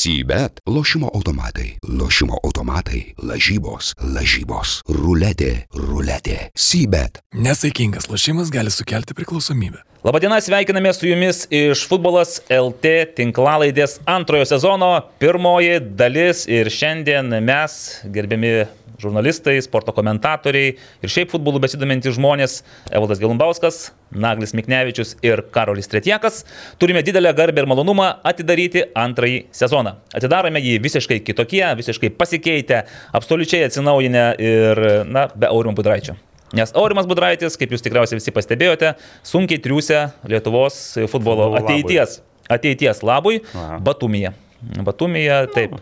[0.00, 6.38] Sybet- lošimo automatai, lošimo automatai, lažybos, lažybos, ruletė, ruletė.
[6.56, 7.20] Sybet.
[7.34, 9.82] Nesaikingas lošimas gali sukelti priklausomybę.
[10.04, 14.88] Labadiena, sveikiname su jumis iš Futbolas LT tinklalaidės antrojo sezono
[15.20, 18.54] pirmoji dalis ir šiandien mes, gerbiami
[19.00, 22.60] žurnalistai, sporto komentatoriai ir šiaip futbolų besidomintys žmonės,
[22.92, 26.42] Evaldas Gelumbauskas, Naglis Miknevičius ir Karolis Tretjakas,
[26.82, 29.96] turime didelę garbę ir malonumą atidaryti antrąjį sezoną.
[30.16, 32.82] Atidarome jį visiškai kitokie, visiškai pasikeitę,
[33.16, 36.18] absoliučiai atsinaujinę ir, na, be Aurimo Budraičio.
[36.56, 40.80] Nes Aurimas Budraitis, kaip jūs tikriausiai visi pastebėjote, sunkiai triūsia Lietuvos
[41.12, 41.62] futbolo labui.
[41.62, 42.16] ateities,
[42.50, 43.78] ateities labui Aha.
[43.78, 44.34] Batumyje.
[44.60, 45.76] Batumyje, taip.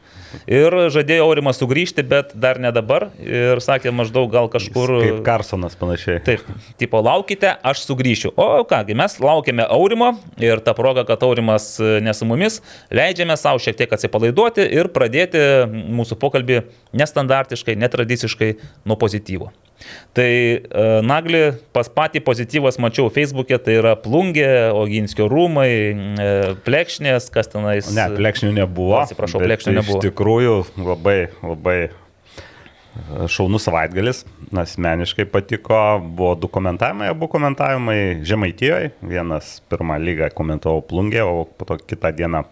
[0.47, 3.09] Ir žadėjo Aurimas sugrįžti, bet dar ne dabar.
[3.19, 4.93] Ir sakė maždaug gal kažkur...
[5.03, 6.21] Kaip Karsonas panašiai.
[6.25, 6.45] Taip,
[6.81, 8.33] tipo laukite, aš sugrįšiu.
[8.39, 12.61] O kągi, mes laukiame Aurimo ir tą progą, kad Aurimas e, ne su mumis,
[12.95, 16.63] leidžiame savo šiek tiek atsipalaiduoti ir pradėti mūsų pokalbį
[16.99, 18.55] nestandartiškai, netradiciškai
[18.87, 19.51] nuo pozityvo.
[20.13, 21.41] Tai e, Nagli
[21.75, 26.33] pas patį pozityvas mačiau Facebook'e, tai yra plungė, Oginskio rūmai, e,
[26.67, 27.91] plekšnės, kas tenais.
[27.95, 28.99] Ne, plekšnių nebuvo.
[29.05, 30.01] Atsiprašau, plekšnių nebuvo.
[30.03, 31.93] Iš tikrųjų labai, labai e,
[33.31, 34.25] šaunus savaitgalis.
[34.49, 38.97] Asmeniškai patiko, buvo du komentavimai, abu komentavimai Žemaitijoje.
[39.07, 42.43] Vienas pirmą lygą komentavau plungė, o po to kitą dieną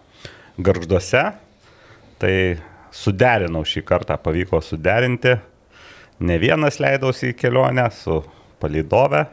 [0.63, 1.27] garžduose.
[2.17, 2.33] Tai
[2.95, 5.35] suderinau šį kartą, pavyko suderinti.
[6.19, 8.21] Ne vienas leidausi į kelionę su
[8.61, 9.25] palydove.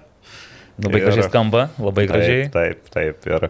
[0.84, 2.48] Labai Ir- gražiai skamba, labai gražiai.
[2.52, 3.26] Taip, taip, taip.
[3.30, 3.48] Ir,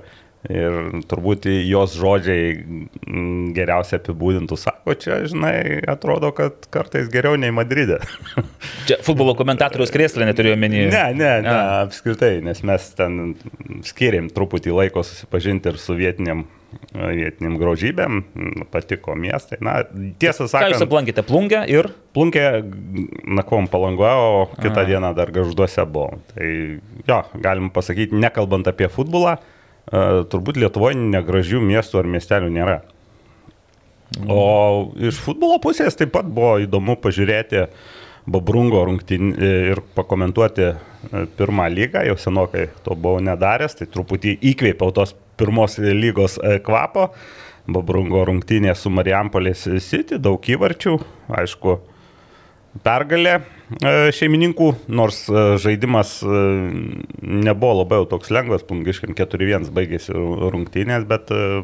[0.53, 7.55] ir turbūt jos žodžiai mm, geriausiai apibūdintų, sako, čia, žinai, atrodo, kad kartais geriau nei
[7.55, 8.01] Madride.
[8.89, 10.85] Čia futbolo komentatorius krėslė neturiu omeny.
[10.93, 11.81] ne, ne, ne, A.
[11.87, 13.37] apskritai, nes mes ten
[13.87, 16.45] skiriam truputį laiko susipažinti ir su vietiniam,
[16.93, 18.21] vietiniam grožybėm,
[18.75, 19.63] patiko miestai.
[19.65, 19.81] Na,
[20.21, 21.25] tiesą Ką jūs sakant, aplankėte?
[21.25, 22.45] Plungę ir Plunkė
[23.27, 24.87] nakvom palangoje, o kitą Aha.
[24.87, 26.21] dieną dar garžduose buvo.
[26.31, 26.51] Tai
[27.09, 29.54] jo, galim pasakyti, nekalbant apie futbolą, e,
[29.91, 32.79] turbūt Lietuvoje negražių miestų ar miestelių nėra.
[34.31, 37.67] O iš futbolo pusės taip pat buvo įdomu pažiūrėti
[38.31, 40.77] Babrungo rungtynį ir pakomentuoti e,
[41.37, 47.11] pirmą lygą, jau senokai to buvau nedaręs, tai truputį įkvėpiau tos pirmos lygos e, kvapo.
[47.65, 50.99] Babrungo rungtynė su Marijampolės City, daug įvarčių,
[51.37, 51.79] aišku,
[52.85, 53.45] pergalė e,
[54.15, 56.41] šeimininkų, nors e, žaidimas e,
[57.23, 61.63] nebuvo labai toks lengvas, pungiškiam 4-1 baigėsi rungtynės, bet e,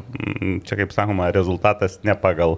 [0.65, 2.57] čia, kaip sakoma, rezultatas ne pagal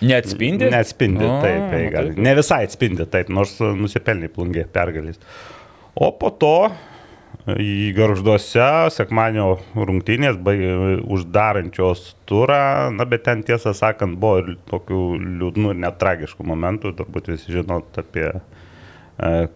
[0.00, 0.70] neatspindi?
[0.72, 2.12] Neatspindi, O, taip, tai gal.
[2.16, 5.20] Ne visai atspindi, taip, nors nusipelnė plungė pergalės.
[5.98, 6.54] O po to
[7.48, 15.02] į garžduose sekmanio rungtynės baigė uždarančios turą, na bet ten tiesą sakant buvo ir tokių
[15.40, 18.40] liūdnų ir net tragiškų momentų, turbūt visi žinot apie e,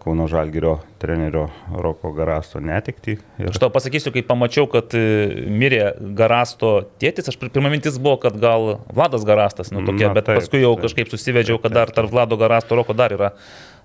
[0.03, 3.13] Kauno Žalgirio trenerio Roko Garasto netikti.
[3.39, 5.03] Ir Aš tau pasakysiu, kai pamačiau, kad e,
[5.47, 10.17] mirė Garasto tėtis, aš pir- pirma mintis buvo, kad gal Vladas Garastas, nu tokia, Na,
[10.17, 10.89] bet taip, paskui jau taip.
[10.89, 13.31] kažkaip susivedžiau, kad dar tarp Vlado Garasto Roko dar yra.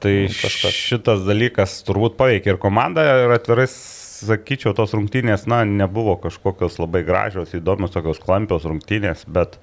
[0.02, 0.74] Tai kažkas.
[0.74, 7.04] šitas dalykas turbūt paveikia ir komandą ir atvirai sakyčiau, tos rungtynės, na, nebuvo kažkokios labai
[7.06, 9.60] gražios, įdomios, tokios klampios rungtynės, bet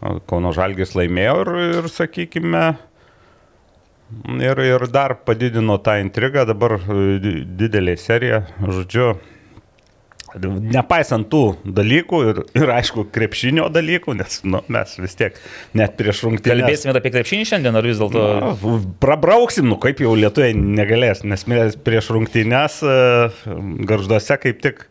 [0.00, 1.48] Kauno Žalgis laimėjo ir,
[1.82, 2.62] ir sakykime,
[4.40, 9.12] ir, ir dar padidino tą intrigą, dabar e, di- didelė serija, žodžiu.
[10.30, 15.38] Nepaisant tų dalykų ir, ir aišku, krepšinio dalykų, nes nu, mes vis tiek
[15.74, 16.60] net prieš rungtynės.
[16.62, 18.26] Kalbėsime apie krepšinį šiandien, ar vis dėlto...
[18.38, 22.94] Na, Prabrauksim, nu kaip jau lietuviai negalės, nes mes prieš rungtynes e,
[23.90, 24.84] garžduose kaip tik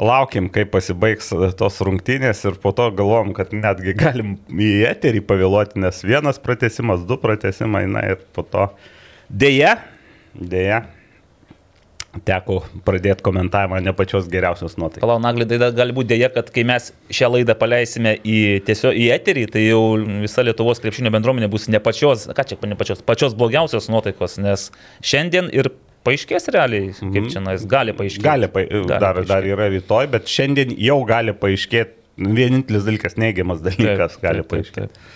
[0.00, 5.22] laukiam, kaip pasibaigs e, tos rungtynės ir po to galvom, kad netgi galim į eterį
[5.28, 8.70] pavėluoti, nes vienas pratesimas, du pratesimai, na ir po to
[9.28, 9.76] dėja,
[10.32, 10.82] dėja,
[12.28, 15.04] teko pradėti komentavimą ne pačios geriausios nuotaikos.
[15.04, 19.06] Palau, Nagli, tai gali būti dėja, kad kai mes šią laidą paleisime į, tiesiog į
[19.14, 19.80] eterį, tai jau
[20.24, 24.68] visa Lietuvos krepšinio bendruomenė bus ne pačios, ką čia ne pačios, pačios blogiausios nuotaikos, nes
[25.00, 25.72] šiandien ir
[26.06, 28.26] paaiškės realiai, kaip čia, nais, gali paaiškėti.
[28.26, 34.18] Gali, pa, dar, dar yra rytoj, bet šiandien jau gali paaiškėti, vienintelis dalykas, neigiamas dalykas
[34.22, 35.08] gali paaiškėti.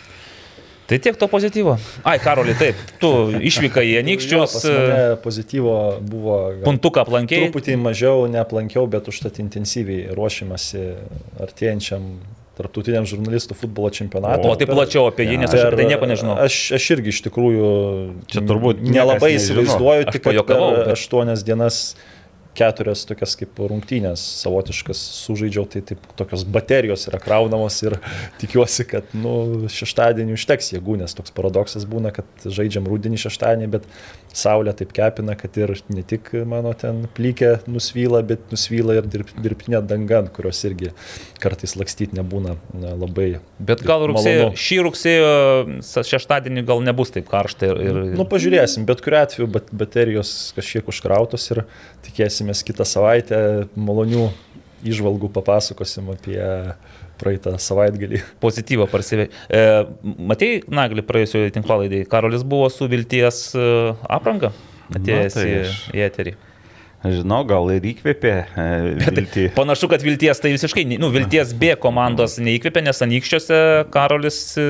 [0.87, 1.73] Tai tiek to pozityvo.
[2.07, 5.75] Ai, Karoli, taip, tu išvykai į Anikščius, Pas mane pozityvo
[6.07, 7.49] buvo puntuką aplankiai.
[7.49, 10.85] truputį mažiau, neaplankiau, bet užtat intensyviai ruošiamasi
[11.43, 12.07] artėjančiam
[12.57, 14.49] tarptautiniam žurnalistų futbolo čempionatui.
[14.49, 16.37] O tai plačiau apie jį, nes aš apie tai nieko nežinau.
[16.47, 17.71] Aš, aš irgi iš tikrųjų
[18.33, 21.83] Čia turbūt nelabai įsivaizduoju, tik pajuokavau, bet- aštuonias dienas
[22.57, 27.99] keturias tokias kaip rungtynės savotiškas sužaidžiau, tai taip tokios baterijos yra kraunamos ir
[28.41, 33.85] tikiuosi, kad nu, šeštadienį užteks jėgų, nes toks paradoksas būna, kad žaidžiam rūdienį šeštadienį, bet
[34.37, 39.31] saulė taip kepina, kad ir ne tik mano ten plykė nusvyla, bet nusvyla ir dirb,
[39.43, 40.93] dirbtinė danga, kurios irgi
[41.43, 43.29] kartais lakstyti nebūna na, labai.
[43.59, 45.31] Bet gal rugsėjo, šį rugsėjo
[46.11, 47.83] šeštadienį gal nebus taip karšta ir...
[47.87, 48.03] ir...
[48.17, 51.65] Nu, pažiūrėsim, bet kuriu atveju bat, baterijos kažkiek užkrautos ir
[52.07, 53.41] tikėsimės kitą savaitę
[53.77, 54.29] malonių
[54.87, 56.41] išvalgų papasakosim apie
[57.21, 58.23] praeitą savaitgalį.
[58.45, 59.29] pozityvą parsivė.
[59.51, 59.63] E,
[60.31, 63.69] Matėjai, Nagli, praėjusioje tinklalaidėje, Karolis buvo su Vilties e,
[64.19, 64.53] apranga
[64.95, 66.35] atėjęs tai į, aš- į eterį.
[67.05, 68.63] Žinau, gal ir įkvėpė e,
[69.05, 69.43] viltį.
[69.55, 73.59] Panašu, kad Vilties tai visiškai, nu, Vilties B komandos neįkvėpė, nes anykščiuose
[73.95, 74.65] Karolis, e,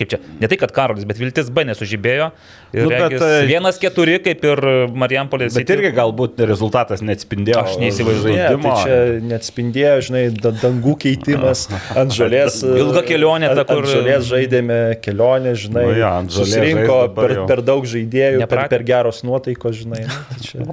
[0.00, 2.30] kaip čia, ne tai, kad Karolis, bet Vilties B nesužibėjo.
[2.74, 4.62] Ir Nu, bet, regis, e, vienas keturi, kaip ir
[4.98, 5.54] Marijampolės.
[5.60, 7.60] Bet irgi galbūt rezultatas neatspindėjo.
[7.62, 8.34] Aš neįsivaizduoju.
[8.40, 8.98] Ne, tai čia
[9.30, 11.66] neatspindėjo, žinai, da- dangų keitimas
[12.00, 12.58] ant žolės.
[12.66, 15.86] Ilga kelionė ta, kur- Ant žolės žaidėme kelionę, žinai.
[15.92, 18.72] Nu jo, ant žolės susirinko per, per daug žaidėjų, per, Nepratę.
[18.74, 20.02] per geros nuotaikos, žinai.
[20.10, 20.66] Nu, tai čia,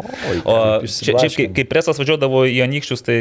[0.44, 3.18] O Taip čia, čia, kai, kai presas važiuodavo į Anykščius, tai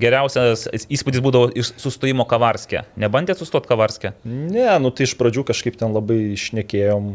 [0.00, 2.84] geriausias įspūdis būdavo iš sustojimo Kavarskė.
[3.00, 4.12] Nebandėt sustoti Kavarskė?
[4.24, 7.06] ne, nu tai iš pradžių kažkaip ten labai išnekėjom,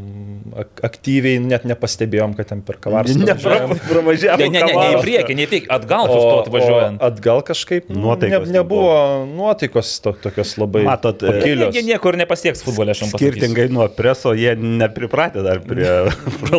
[0.63, 3.25] ak aktyviai net nepastebėjom, kad ten per kavarską.
[3.27, 3.73] važiuojam.
[3.77, 4.37] Nepravažiavo.
[4.41, 7.01] Ne, ne, ne, ne į priekį, ne priekį, atgal sustoti važiuojant.
[7.01, 8.93] O atgal kažkaip nu, Nuotaikos ne, nebuvo
[9.29, 11.75] nuotaikos to, tokios labai Matot, e, pakilios.
[11.75, 13.17] jie niekur nepasieks futbolė, pasakysiu.
[13.19, 15.89] Skirtingai nuo preso, jie nepripratę dar prie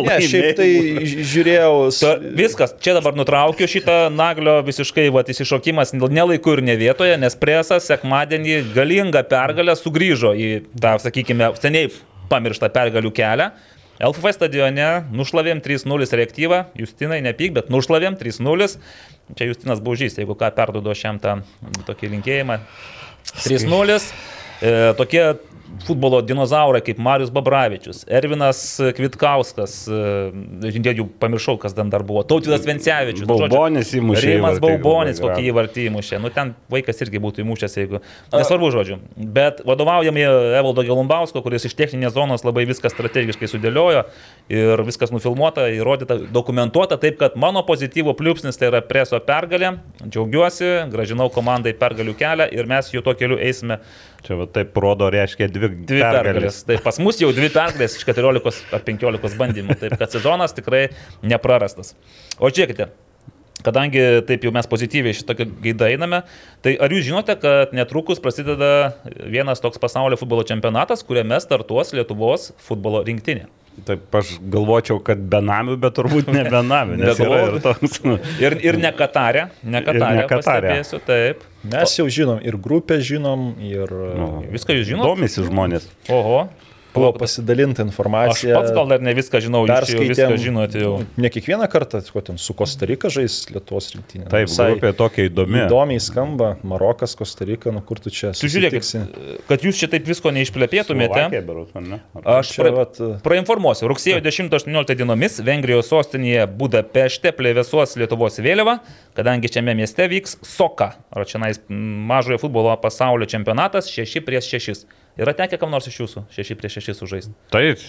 [0.09, 0.67] Ne, šiaip tai
[1.05, 1.73] ži- žiūrėjau.
[2.37, 7.89] viskas, čia dabar nutraukiu šitą naglio visiškai va, įsišokimas nelaiku ir ne vietoje, nes presas
[7.89, 11.91] sekmadienį galingą pergalę sugrįžo į tą, sakykime, seniai
[12.31, 13.49] pamirštą pergalių kelią.
[13.99, 18.69] LFF stadione nušlavėm 3-0 reaktyvą, Justinai nepyk, bet nušlavėm 3-0.
[19.35, 21.41] Čia Justinas Baužys, jeigu ką perduodu šiam tą
[21.89, 22.61] tokį linkėjimą.
[23.43, 23.99] 3-0.
[24.59, 25.23] E, tokie
[25.85, 28.61] futbolo dinozaurai kaip Marius Babravičius, Ervinas
[28.97, 33.27] Kvitkauskas, e, jau pamiršau, kas ten dar buvo, Tautvidas Vencevičius.
[33.27, 36.21] nu, žodžiu, Baubonis įmušė Rimas Baubonis, kokį įvartį įmušė.
[36.23, 38.01] Nu, ten vaikas irgi būtų įmušęs, jeigu.
[38.33, 38.99] Nesvarbu žodžiu.
[39.15, 40.25] Bet vadovaujami
[40.59, 44.05] Evaldo Gelumbausko, kuris iš techninės zonos labai viską strategiškai sudėliojo
[44.49, 49.75] ir viskas nufilmuota, įrodyta, dokumentuota, taip kad mano pozityvo pliūpsnis tai yra preso pergalė.
[50.05, 53.79] Džiaugiuosi, gražinau komandai pergalių kelią ir mes jų to keliu eisime
[54.25, 56.63] Čia va taip rodo, reiškia dvi, dvi pergalės.
[56.67, 59.77] Tai pas mus jau dvi pergalės iš 14 ar 15 bandymų.
[59.79, 60.89] Taip kad sezonas tikrai
[61.23, 61.93] neprarastas.
[62.39, 62.89] O žiūrėkite.
[63.63, 66.21] Kadangi taip jau mes pozityviai šitą gaidą einame,
[66.63, 68.93] tai ar jūs žinote, kad netrukus prasideda
[69.27, 73.49] vienas toks pasaulio futbolo čempionatas, kuriame startuos Lietuvos futbolo rinktinė?
[73.87, 77.99] Taip aš galvočiau, kad benamių, bet turbūt ne benamių, nes yra ir toks.
[78.41, 81.45] Ir, ir ne Katarė, ne Katarė, ne pastebėsiu, taip.
[81.69, 85.09] Mes jau žinom ir grupę žinom, ir Nu, Viską jūs žinote?
[85.11, 85.89] Domisi žmonės.
[86.13, 86.47] Oho.
[86.93, 88.55] Buvo pasidalinta Aš informacija.
[88.57, 90.93] pats gal dar ne viską žinau, jūs jau viską žinote jau.
[91.17, 94.29] Ne kiekvieną kartą, ko ten su Kostarika žais Lietuvos rinktinė.
[94.31, 95.63] Taip, grupė tokia įdomi.
[95.65, 99.03] Įdomiai skamba, Marokas, Kostarika, nu kur tu čia susitiksi?
[99.49, 101.25] kad jūs čia taip visko neišplėpėtumėte.
[102.23, 103.87] Aš pra, vat, prainformuosiu.
[103.91, 108.79] Rugsėjo 10-18 dienomis Vengrijos sostinėje Budapešte plėvesuos Lietuvos vėliava,
[109.17, 114.89] kadangi šiame mieste vyks SOKA, ar čia nais mažojo futbolo pasaulio čempionatas 6 prieš 6.
[115.19, 117.33] Yra tekę kam nors iš jūsų 6 prieš 6 sužaisti?
[117.51, 117.81] Taip,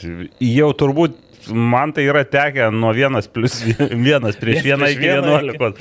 [0.42, 1.14] jau turbūt
[1.48, 3.60] man tai yra tekę nuo vienas plus
[4.08, 5.74] vienas prieš vieną Prieš iki vienuolikos.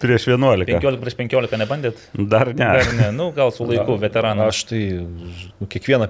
[0.00, 0.78] Prieš vienuoliką.
[0.80, 2.04] 15 prieš 15 nebandėt?
[2.14, 2.70] Dar ne.
[2.80, 4.54] Dar ne, nu gal su laiku veteranas.
[4.54, 4.82] Aš tai
[5.60, 6.08] nu, kiekvieną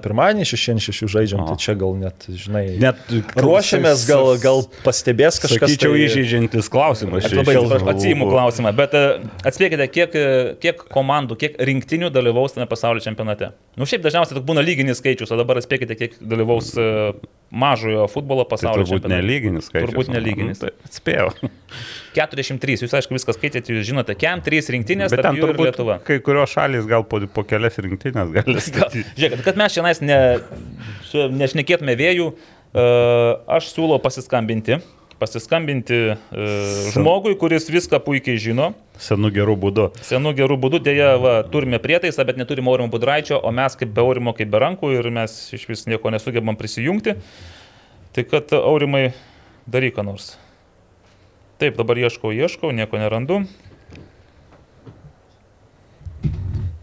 [0.51, 1.51] šešien šešių žaidžiam, O.
[1.51, 2.99] tai čia gal net, žinai, Net
[3.39, 5.71] ruošiamės, gal, gal pastebės kažkas.
[5.71, 6.05] Sakyčiau, tai...
[6.07, 7.27] įžeidžiantis klausimas.
[7.27, 7.55] Aš labai
[7.93, 9.03] atsijimu klausimą, bet e,
[9.47, 10.31] atspėkite, kiek, e,
[10.63, 13.51] kiek komandų, kiek rinktinių dalyvaus tame pasaulio čempionate.
[13.79, 16.89] Nu šiaip dažniausiai būna lyginis skaičius, o dabar atspėkite, kiek dalyvaus e,
[17.51, 19.17] mažojo futbolo Tai pasaulio turbūt čempionate.
[19.21, 19.89] nelyginis skaičius.
[19.91, 20.61] Turbūt nelyginis.
[20.61, 21.27] Tai atspėjau.
[22.15, 25.97] 43, jūs aišku viską skaitėte, jūs žinote, kiam 3 rinktinės, Bet ten turbūt Lietuva.
[26.07, 28.55] kai kurios šalys gal po, po kelias rinktinės gali
[29.19, 30.19] žiūrėkit, kad mes šiandien ne,
[31.41, 32.31] nešnekėtume vėjų,
[32.71, 32.87] e,
[33.59, 34.79] aš siūlau pasiskambinti.
[35.21, 36.15] Pasiskambinti e,
[36.95, 39.85] žmogui, kuris viską puikiai žino, Senų gerų būdų.
[40.05, 44.01] Senų gerų būdų dėja va, turime prietaisą, bet neturime Aurimo Budraičio, o mes kaip be
[44.01, 47.15] Aurimo, kaip be rankų ir mes iš vis nieko nesugebam prisijungti.
[48.17, 49.11] Tai kad Aurimai
[49.69, 50.35] daryk ką nors.
[51.61, 53.43] Taip, dabar ieškau, ieškau, nieko nerandu.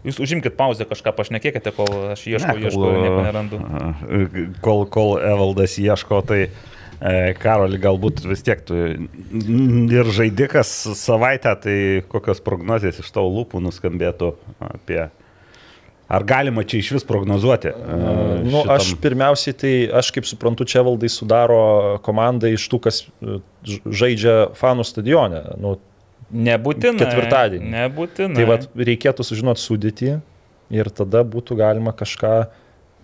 [0.07, 3.63] Jūs užimkite pauzę kažką, pašnekėkite, kol aš ieškau, Ne, ieškau, kol, nieko nerandu.
[4.63, 6.78] Kol, kol Evaldas ieško, tai E,
[7.39, 10.67] Karoli, galbūt vis tiek tu ir žaidikas
[10.99, 11.77] savaitę, tai
[12.11, 14.33] kokios prognozijas iš tavo lūpų nuskambėtų
[14.73, 15.05] apie...
[16.09, 17.69] Ar galima čia iš vis prognozuoti?
[17.69, 17.97] e,
[18.41, 23.03] Nu, šitam- aš pirmiausiai, tai aš kaip suprantu, čia valdai sudaro komandą iš tų, kas
[23.21, 23.37] e,
[23.85, 25.43] žaidžia fanų stadione.
[25.61, 25.75] Nu,
[26.33, 26.97] Nebūtinai.
[27.03, 27.69] Ketvirtadienį.
[27.75, 28.35] Nebūtinai.
[28.37, 30.09] tai vad reikėtų sužinoti sudėtį
[30.81, 32.33] ir tada būtų galima kažką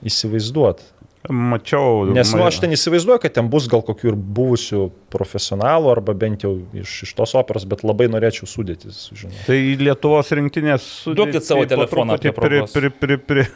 [0.06, 0.84] įsivaizduoti.
[1.30, 2.06] Mačiau.
[2.14, 6.46] Nes nu, aš ten įsivaizduoju, kad ten bus gal kokių ir buvusių profesionalų arba bent
[6.46, 9.44] jau iš, iš tos operos, bet labai norėčiau sudėti sužinoti.
[9.48, 10.88] Tai Lietuvos rinktinės.
[11.10, 12.76] Duokit sudėtį savo telefoną prie progos.
[12.76, 13.48] Pri, pri, pri,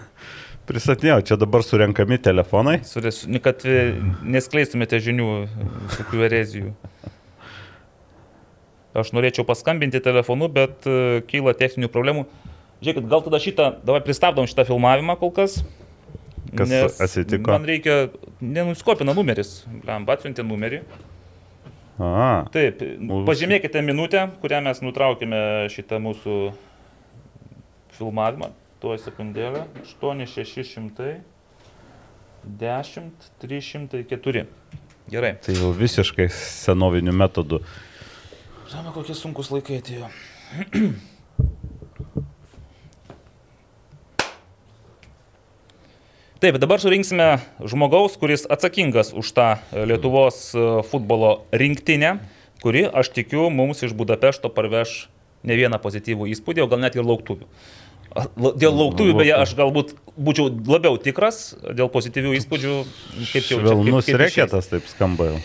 [0.70, 2.80] pristatinėjau, čia dabar surenkami telefonai.
[2.88, 3.92] Surės, nu, kad e,
[4.38, 5.30] neskleistumėte žinių,
[5.98, 6.74] tokių erezijų.
[9.00, 12.26] Aš norėčiau paskambinti telefonu, bet e, kyla techninių problemų.
[12.80, 15.60] Žiūrėkit, gal tada šitą, davai pristabdom šitą filmavimą kol kas.
[16.56, 17.51] Kas nes atsitiko?
[17.51, 18.10] Man reikia,
[18.41, 20.82] nenuskopina numeris, blam, atsiuntė numerį.
[22.00, 22.79] A, Taip,
[23.27, 25.41] pažymėkite minutę, kurią mes nutraukėme
[25.74, 26.38] šitą mūsų
[27.98, 28.53] filmavimą.
[28.79, 29.65] Tuo sekundėlę.
[29.84, 31.20] 8600.
[32.60, 33.12] 10,
[33.44, 34.46] 304.
[35.10, 35.34] Gerai.
[35.41, 37.60] tai jau visiškai senovinių metodų.
[38.70, 40.10] Žinoma, kokie sunkus laikai atėjo.
[46.39, 52.13] Taip, dabar surinksime žmogaus, kuris atsakingas už tą e, Lietuvos e, futbolo rinktinę,
[52.63, 55.10] kuri, aš tikiu, mums iš Budapešto parveš
[55.43, 57.43] ne vieną pozityvų įspūdį, o gal net ir lauktuvių.
[58.55, 62.77] Dėl lauktuvių, beje, aš galbūt būčiau labiau tikras, dėl pozityvių įspūdžių,
[63.34, 64.17] kaip jau čia- išeis.
[64.24, 65.41] reketas taip skamba jau.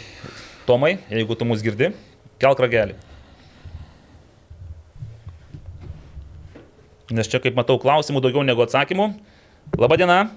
[0.70, 1.90] Tomai, jeigu tu mus girdi,
[2.38, 2.94] kelk ragelį.
[7.10, 9.10] Nes čia, kaip matau, klausimų daugiau negu atsakymų.
[9.76, 10.30] Labadiena.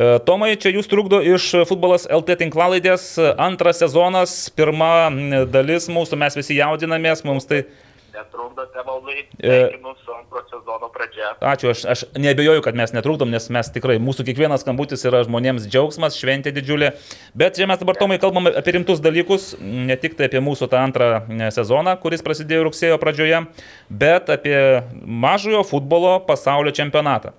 [0.00, 5.10] E, Tomai, čia jūs trukdo iš futbolas LT tinklalaidės antras sezonas, pirma
[5.52, 7.66] dalis mūsų, mes visi jaudinamės, mums tai...
[8.10, 9.50] Netrukdote valdai, E.
[9.50, 11.34] sveikinu su antro sezono pradžia.
[11.46, 15.68] Ačiū, aš, aš nebejoju, kad mes netrukdom, nes mes tikrai, mūsų kiekvienas skambutis yra žmonėms
[15.68, 16.94] džiaugsmas, šventė didžiulė.
[17.38, 20.80] Bet čia mes dabar tomai kalbame apie rimtus dalykus, ne tik tai apie mūsų tą
[20.80, 23.44] antrą e, sezoną, kuris prasidėjo rugsėjo pradžioje,
[23.92, 24.58] bet apie
[25.04, 27.36] mažojo futbolo pasaulio čempionatą.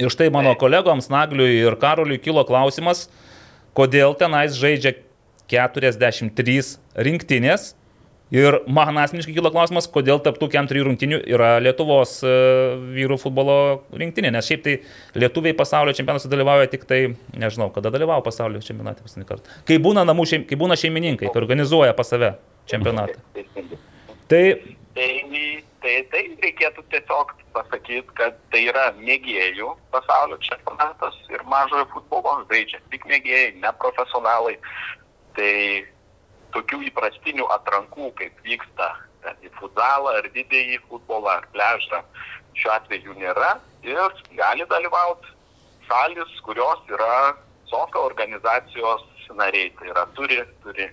[0.00, 3.08] Ir štai mano kolegoms Nagliui ir Karoliui kilo klausimas,
[3.76, 4.94] kodėl tenais žaidžia
[5.50, 7.74] 43 rinktinės.
[8.30, 12.34] Ir man asmeniškai kilo klausimas, kodėl taptų kem trijų rungtinių yra Lietuvos e,
[12.94, 13.56] vyrų futbolo
[13.90, 14.30] rinktinė.
[14.36, 14.76] Nes šiaip tai
[15.18, 17.00] lietuviai pasaulio čempionatuose dalyvauja tik tai,
[17.34, 19.56] nežinau, kada dalyvavo pasaulio čempionate paskutinį kartą.
[19.66, 22.36] Kai būna, namų šeim, kai būna šeimininkai, kai organizuoja pas save
[22.70, 23.18] čempionatą.
[24.30, 24.44] Tai
[25.80, 32.82] Tai, tai, reikėtų tiesiog pasakyti, kad tai yra mėgėjų pasaulio čempionatas ir mažojo futbolo žaidžia
[32.92, 34.58] tik mėgėjai, ne profesionalai.
[35.38, 35.54] Tai
[36.56, 38.90] tokių įprastinių atrankų, kaip vyksta
[39.24, 42.02] ten, į futbolą ar didįjį futbolą ar pležą,
[42.60, 43.54] šiuo atveju nėra
[43.86, 45.32] ir gali dalyvauti
[45.88, 47.38] šalis, kurios yra
[47.70, 49.06] SOFA organizacijos
[49.38, 49.72] nariai.
[49.78, 50.90] Tai yra turi, turi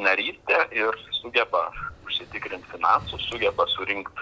[0.00, 1.68] narystę ir sugeba
[2.20, 4.20] užsitikrinti finansus, sugeba surinkti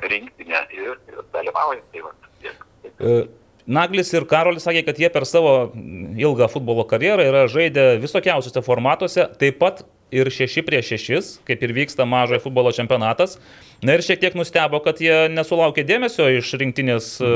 [0.00, 1.82] rinktinę ir, ir dalyvauja.
[1.92, 2.64] Tai va, tiek.
[2.98, 3.26] E,
[3.68, 5.74] Naglis ir Karolis sakė, kad jie per savo
[6.16, 9.82] ilgą futbolo karjerą yra žaidę visokiausiuose formatuose, taip pat
[10.14, 13.36] ir 6 prieš 6, kaip ir vyksta mažojo futbolo čempionatas.
[13.84, 17.34] Na ir šiek tiek nustebo, kad jie nesulaukė dėmesio iš rinktinės e,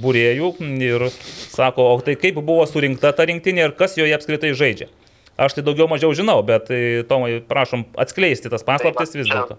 [0.00, 0.54] būrėjų
[0.86, 1.08] ir
[1.50, 4.86] sako, o tai kaip buvo surinkta ta rinktinė ir kas joje apskritai žaidžia.
[5.40, 9.56] Aš tai daugiau mažiau žinau, bet tai, Tomai, prašom atskleisti tas paslaptis Tai vis dėlto.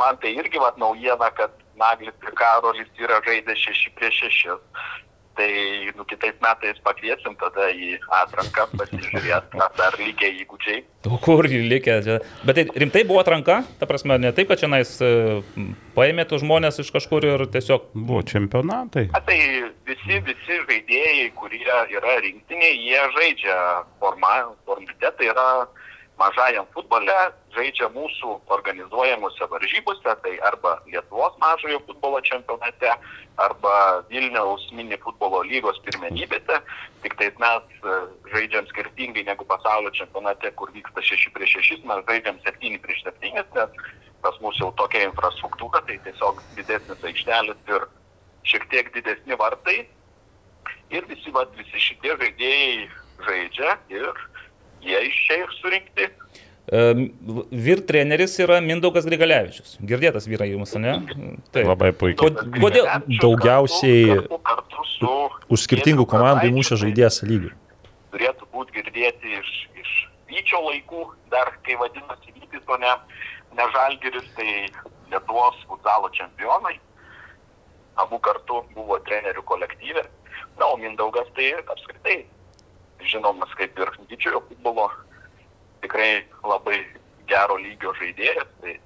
[0.00, 4.56] Man tai irgi vat, naujiena, kad Naglis ir Karolis yra žaidę 6 prieš 6.
[5.34, 5.50] Tai
[5.96, 10.84] nu, kitais metais pakviesim tada į atranką pasižiūrėti, ar dar lygiai įgūdžiai.
[11.10, 11.96] O kur jį likė?
[12.06, 12.18] čia?
[12.46, 14.94] Bet tai rimtai buvo atranka, ta prasme, ne taip, kad čia nais
[15.96, 17.90] paėmė tų žmonės iš kažkur ir tiesiog...
[17.94, 19.08] Buvo čempionatai.
[19.16, 19.38] A, tai
[19.88, 23.58] visi, visi žaidėjai, kurie yra rinktiniai, jie žaidžia
[24.02, 24.36] forma,
[24.68, 25.48] formate, tai yra
[26.20, 27.14] mažajam futbole,
[27.54, 32.92] žaidžia mūsų organizuojamuose varžybose, tai arba Lietuvos mažojo futbolo čempionate,
[33.42, 33.74] arba
[34.10, 36.60] Vilniaus mini futbolo lygos pirmenybėse.
[37.02, 37.96] Tik tais mes e,
[38.32, 43.34] žaidžiam skirtingai negu pasaulio čempionate, kur vyksta 6 prieš 6, mes žaidžiam 7 prieš 7,
[43.34, 43.82] nes
[44.24, 47.88] pas mus jau tokia infrastruktūra, tai tiesiog didesnis aikštelis ir
[48.48, 49.82] šiek tiek didesni vartai.
[50.94, 52.86] Ir visi, vat, visi šitie žaidėjai
[53.26, 54.24] žaidžia ir
[54.84, 56.08] jie iš čia ir surinkti.
[57.64, 59.74] Vyr treneris yra Mindaugas Grigalevičius.
[59.84, 60.94] Girdėtas vyrai jums, ne?
[61.52, 61.66] Taip.
[61.68, 62.16] Labai puikiai.
[62.22, 62.88] Kod- kodėl-
[63.20, 65.10] Daugiausiai kartu, kartu su
[65.52, 67.50] Už skirtingų komandų įmušę žaidėjas lygių.
[68.14, 69.50] Turėtų būti pradėti iš,
[69.82, 69.90] iš
[70.30, 72.94] Vyčio laikų, dar kai vadinasi Vytis, o ne,
[73.58, 74.66] ne Žalgiris, tai
[75.12, 76.78] Lietuvos futzalo čempionai.
[78.00, 80.02] Abu kartu buvo trenerių kolektyvė.
[80.58, 82.24] Na, o Mindaugas tai apskritai
[83.02, 84.90] žinomas kaip ir didžiojo futbolo
[85.82, 86.78] tikrai labai
[87.28, 88.48] gero lygio žaidėjas.
[88.60, 88.76] Tai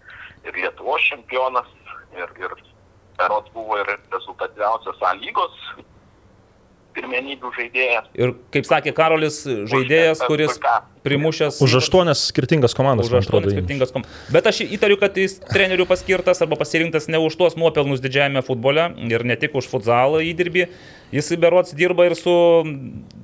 [0.49, 1.69] ir Lietuvos čempionas,
[2.17, 2.57] ir, ir
[3.19, 5.57] Berots buvo ir rezultatyviausias A lygos
[6.97, 8.07] pirmenybių žaidėjas.
[8.19, 9.41] Ir kaip sakė Karolis,
[9.71, 10.59] žaidėjas, kuris
[11.07, 11.61] primušęs...
[11.65, 13.09] Už aštuonias skirtingas komandas.
[13.09, 14.17] Už aštuonias skirtingas komandas.
[14.35, 18.89] Bet aš įtariu, kad jis trenerių paskirtas arba pasirinktas ne už tuos nuopelnus didžiajame futbole
[19.09, 20.67] ir ne tik už futzalą įdirbį.
[21.15, 22.35] Jis berots dirba ir su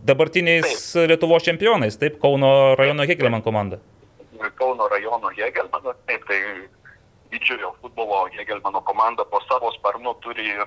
[0.06, 1.10] dabartiniais taip.
[1.10, 3.80] Lietuvos čempionais, taip, Kauno rajono Hegelman komanda.
[4.60, 6.40] Kauno rajono Hegelmanas, taip, tai
[7.34, 10.64] didžiojo futbolo Hegelmano komanda po savo sparnu turi ir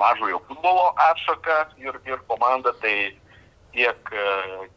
[0.00, 3.12] mažojo futbolo atšaką ir, ir komanda, tai
[3.74, 4.26] tiek e,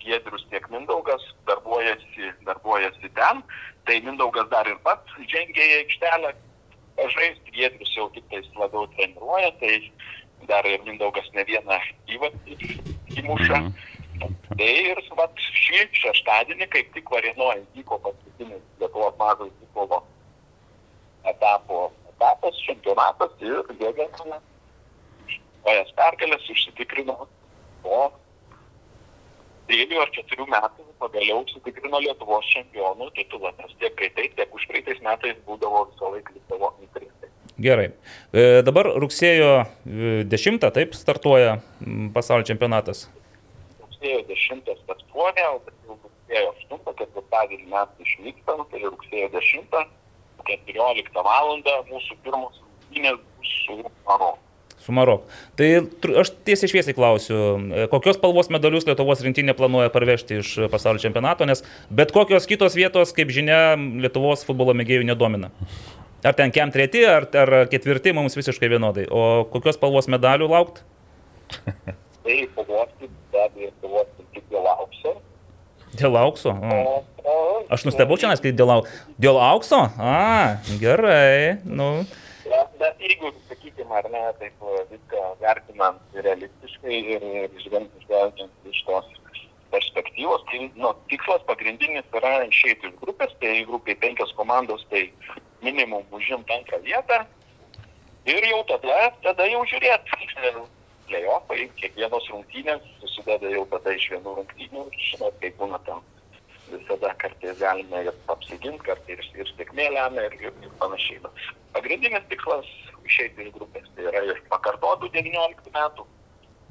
[0.04, 3.44] Giedrius, tiek Mindaugas darbuojasi, darbuojasi ten.
[3.88, 6.34] Tai Mindaugas dar ir pats žengė į aikštelę
[7.16, 9.80] žaisti, Giedrius jau tik tais labiau treniruoja, tai
[10.50, 11.80] dar ir Mindaugas ne vieną
[12.16, 12.60] įvartį
[13.24, 13.60] įmuša.
[13.64, 13.92] Mhm.
[14.54, 20.04] Tai ir vat, šį šeštadienį, kaip tik Varinoje vyko paskutinis Lietuvos mažojo futbolo
[21.28, 24.53] etapo etapas, čempionatas ir Jėgensas
[25.64, 27.16] kojas pergalės užsitikrino
[27.84, 28.00] po
[29.70, 35.40] dviejų ar keturių metų pagaliau užsitikrino Lietuvos čempionų titulą, nes tiek greitais, tiek užpraeitais metais
[35.48, 37.32] būdavo visą laiką Lietuvo antristai.
[37.64, 37.90] Gerai.
[38.34, 39.52] E, dabar rugsėjo
[39.86, 41.58] 10, e, taip, startuoja
[42.16, 43.06] pasaulio čempionatas.
[43.84, 49.78] Rugsėjo 10 startuoja, o rugsėjo 8, ketvirtadienį mes išvykstam, tai rugsėjo 10,
[50.44, 51.54] 14 val.
[51.92, 53.78] mūsų pirmos rungtynės bus su
[54.08, 54.53] Maroku.
[54.84, 55.24] Su Maroku.
[55.56, 55.68] Tai
[56.20, 57.38] aš tiesiai šviesiai klausiu,
[57.72, 62.76] e, kokios spalvos medalius Lietuvos rinktinė planuoja parvežti iš pasaulio čempionato, nes bet kokios kitos
[62.76, 65.54] vietos, kaip žinia, Lietuvos futbolo mėgėjų nedomina.
[66.24, 69.08] Ar ten kem treti, ar, ar ketvirti, mums visiškai vienodai.
[69.12, 70.84] O kokios spalvos medalių laukti?
[72.24, 75.16] Tai kovoti, be abejo, kovoti tik dėl aukso.
[76.00, 76.54] Dėl aukso?
[76.56, 77.64] O.
[77.72, 78.72] Aš nustebau čia, nes kai dėl,
[79.20, 79.82] dėl aukso?
[80.00, 81.60] A, gerai.
[81.68, 82.06] Nu.
[82.80, 83.34] Bet jeigu
[83.84, 84.54] sakykime, ar ne, taip
[84.92, 89.06] viską vertinant realistiškai ir, ir žvelgiant iš tos
[89.72, 95.12] perspektyvos, tai nu, tikslas pagrindinis yra išeiti iš grupės, tai grupiai penkios komandos, tai
[95.62, 97.26] minimum užimti antrą vietą
[98.26, 100.70] ir jau tada, tada jau žiūrėti.
[101.04, 106.00] Playoffai, kiekvienos rungtynės susideda jau tada iš vienų rungtynių, žinot, kaip būna tam
[106.72, 111.22] visada kartais galime ir apsiginti, kartais ir sėkmė lemia ir, ir, ir panašiai.
[111.76, 112.70] Pagrindinis tikslas
[113.08, 113.88] išeiti iš grupės.
[113.96, 116.08] Tai yra iš pakartotų 19 metų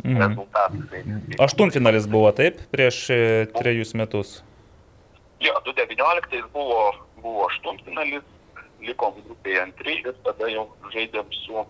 [0.04, 0.18] mhm.
[0.22, 0.82] rezultatų.
[0.90, 3.20] Tai, tai, Aštuntfinalis buvo taip prieš e,
[3.58, 4.40] trejus metus.
[5.42, 8.26] Jo, 2019 buvo, buvo aštuntfinalis,
[8.82, 11.64] likom grupėje antry ir tada jau žaidėm su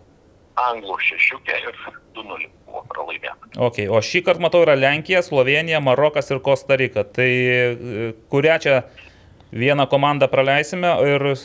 [0.60, 1.78] anglų šešiukė ir
[2.16, 3.52] 2-0 buvo pralaimėta.
[3.68, 7.04] Okay, o šį kartą matau yra Lenkija, Slovenija, Marokas ir Kosta Rika.
[7.04, 8.80] Tai e, kurią čia
[9.52, 11.36] vieną komandą praleisime ir e,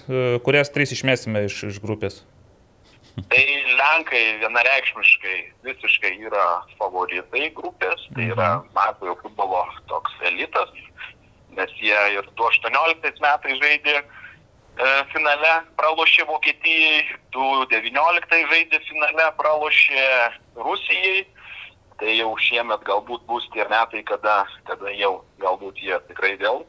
[0.44, 2.24] kurias trys išmėsime iš, iš grupės?
[3.18, 3.44] Tai
[3.80, 6.46] Lenkai vienareikšmiškai visiškai yra
[6.78, 8.70] favoritai grupės, tai yra mhm.
[8.78, 10.70] mažojo futbolo toks elitas,
[11.58, 13.98] nes jie ir 2018 metais žaidė
[15.14, 20.06] finale, pralošė Vokietijai, 2019 žaidė finale, pralošė
[20.62, 21.26] Rusijai,
[21.98, 26.66] tai jau šiemet galbūt bus tie metai, kada, kada jau galbūt jie tikrai vėl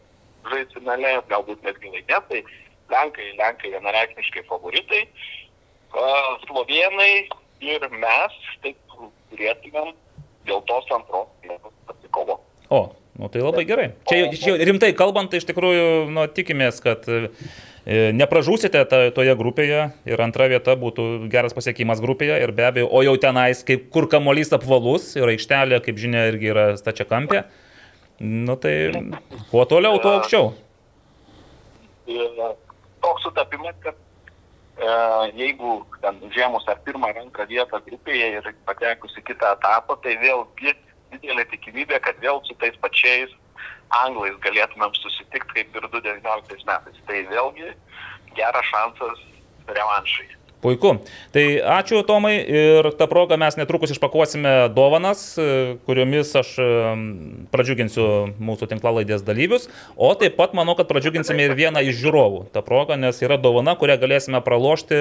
[0.48, 2.42] žais finale, galbūt netgi laimės, tai
[2.88, 5.02] Lenkai, Lenkai vienareikšmiškai favoritai.
[6.46, 7.28] Slovenai
[7.64, 8.78] ir mes taip
[9.32, 9.92] turėtumėm
[10.48, 12.38] dėl tos antros vietos pasikovo.
[12.72, 12.80] O,
[13.20, 13.90] nu tai labai gerai.
[14.08, 17.28] Čia, čia rimtai kalbant, tai iš tikrųjų nu, tikimės, kad e,
[17.88, 23.02] nepražūsite ta, toje grupėje ir antra vieta būtų geras pasiekimas grupėje ir be abejo, o
[23.06, 27.46] jau tenais, kaip kur kamolys apvalus ir aikštelė, kaip žinia, irgi yra stačia kampė.
[28.20, 28.74] Nu tai
[29.52, 30.52] kuo toliau, tuo aukščiau.
[32.98, 33.96] Toks sutapimas, kad
[34.78, 34.88] E,
[35.34, 40.14] jeigu ten žemus ar pirmą ar antrą vietą grupėje ir patekus į kitą etapą, tai
[40.22, 40.74] vėlgi
[41.10, 43.32] didelė tikimybė, kad vėl su tais pačiais
[44.04, 47.04] anglais galėtumėm susitikti kaip ir 2019 metais.
[47.08, 47.72] Tai vėlgi
[48.38, 49.22] geras šansas
[49.68, 50.28] revanšai.
[50.58, 50.96] Puiku.
[51.30, 51.44] Tai
[51.78, 55.36] ačiū Tomai ir tą progą mes netrukus išpakuosime dovanas,
[55.86, 56.50] kuriomis aš
[57.54, 58.06] pradžiuginsiu
[58.42, 62.98] mūsų tinklalaidės dalyvius, o taip pat manau, kad pradžiuginsime ir vieną iš žiūrovų tą progą,
[62.98, 64.98] nes yra dovana, kurią galėsime pralošti,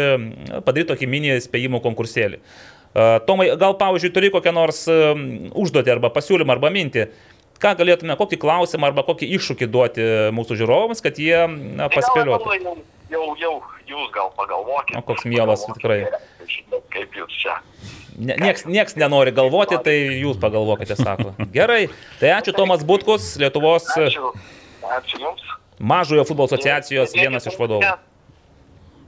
[0.62, 2.44] padaryti tokį mini spėjimų konkursėlį.
[3.26, 7.10] Tomai, gal pavyzdžiui turi kokią nors užduotį arba pasiūlymą arba mintį,
[7.62, 10.06] ką galėtume, kokį klausimą arba kokį iššūkį duoti
[10.38, 12.48] mūsų žiūrovams, kad jie na, paspėliotų.
[12.48, 13.54] Tai gal, Jau, jau
[13.88, 15.00] jūs gal pagalvokite.
[15.00, 16.02] O koks mielas, tikrai.
[16.92, 17.56] Kaip jūs čia.
[18.18, 21.32] Ne, nieks, nieks nenori galvoti, tai jūs pagalvokite, sako.
[21.56, 21.86] Gerai,
[22.20, 24.34] tai ačiū Tomas Butkus, Lietuvos Ačiū,
[24.98, 25.32] ačiū
[25.80, 27.86] mažojo futbolo asociacijos vienas iš vadovų.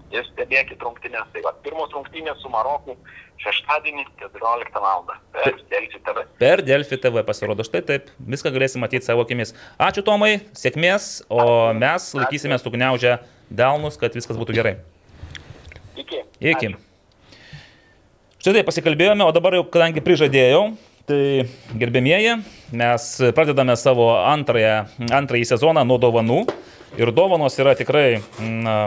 [0.10, 1.28] Ir stebėkit rungtynės.
[1.34, 2.96] Tai va, pirmos rungtynės su Maroku
[3.40, 5.06] šeštadienį 14 val.
[5.36, 6.26] Per Delfi TV.
[6.42, 9.54] Per Delfi TV pasirodo, štai taip, viską galėsim matyti savo akimis.
[9.80, 13.20] Ačiū Tomai, sėkmės, o mes laikysime sugniaužę
[13.50, 14.76] delnus, kad viskas būtų gerai.
[16.00, 16.24] Iki.
[16.52, 16.74] Iki.
[18.40, 20.64] Štai taip pasikalbėjome, o dabar jau, kadangi prižadėjau,
[21.10, 21.48] tai
[21.80, 22.38] gerbėmieji,
[22.78, 24.76] mes pradedame savo antrąją,
[25.12, 26.44] antrąjį sezoną nuo dovanų.
[26.98, 28.78] Ir dovanos yra tikrai na,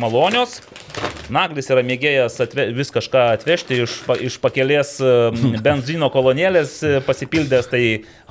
[0.00, 0.60] malonios.
[1.32, 3.92] Naglis yra mėgėjas atve, vis kažką atvežti iš,
[4.26, 4.90] iš pakelės
[5.64, 7.80] benzino kolonėlės e, pasipildęs, tai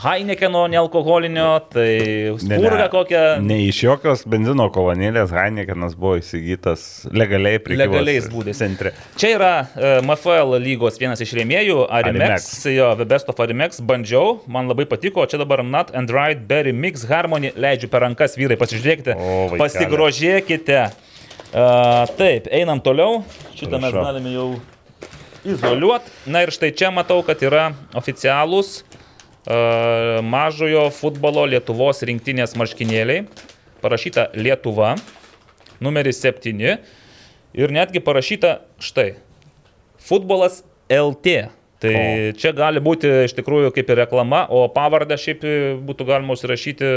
[0.04, 1.88] Heinekeno nealkoholinio, tai
[2.41, 3.24] spurga kokią.
[3.47, 8.60] Ne iš jokios benzino kolonėlės Heinekenas buvo įsigytas legaliai prie Legaliais būdais.
[8.62, 8.93] centre.
[9.17, 12.50] Čia yra e, MFL lygos vienas iš rėmėjų, Arimex, Arimex.
[12.76, 16.76] jo, The Best of Arimex, bandžiau, man labai patiko, čia dabar Nut and Right Berry
[16.76, 19.63] Mix Harmony, leidžiu per rankas vyrai, pasižiūrėkite, O, vaikeli.
[19.65, 20.84] pasigrožėkite.
[21.52, 23.26] Uh, taip, einam toliau,
[23.60, 24.46] šitą mes galime jau
[25.44, 26.14] izoliuoti.
[26.32, 33.26] Na ir štai čia matau, kad yra oficialūs uh, mažojo futbolo Lietuvos rinktinės marškinėliai,
[33.84, 34.94] parašyta Lietuva,
[35.84, 36.56] numeris 7
[37.60, 39.18] ir netgi parašyta štai,
[40.00, 41.50] futbolas LT.
[41.82, 42.34] Tai o.
[42.38, 45.46] čia gali būti iš tikrųjų kaip ir reklama, o pavardę šiaip
[45.88, 46.89] būtų galima užsirašyti,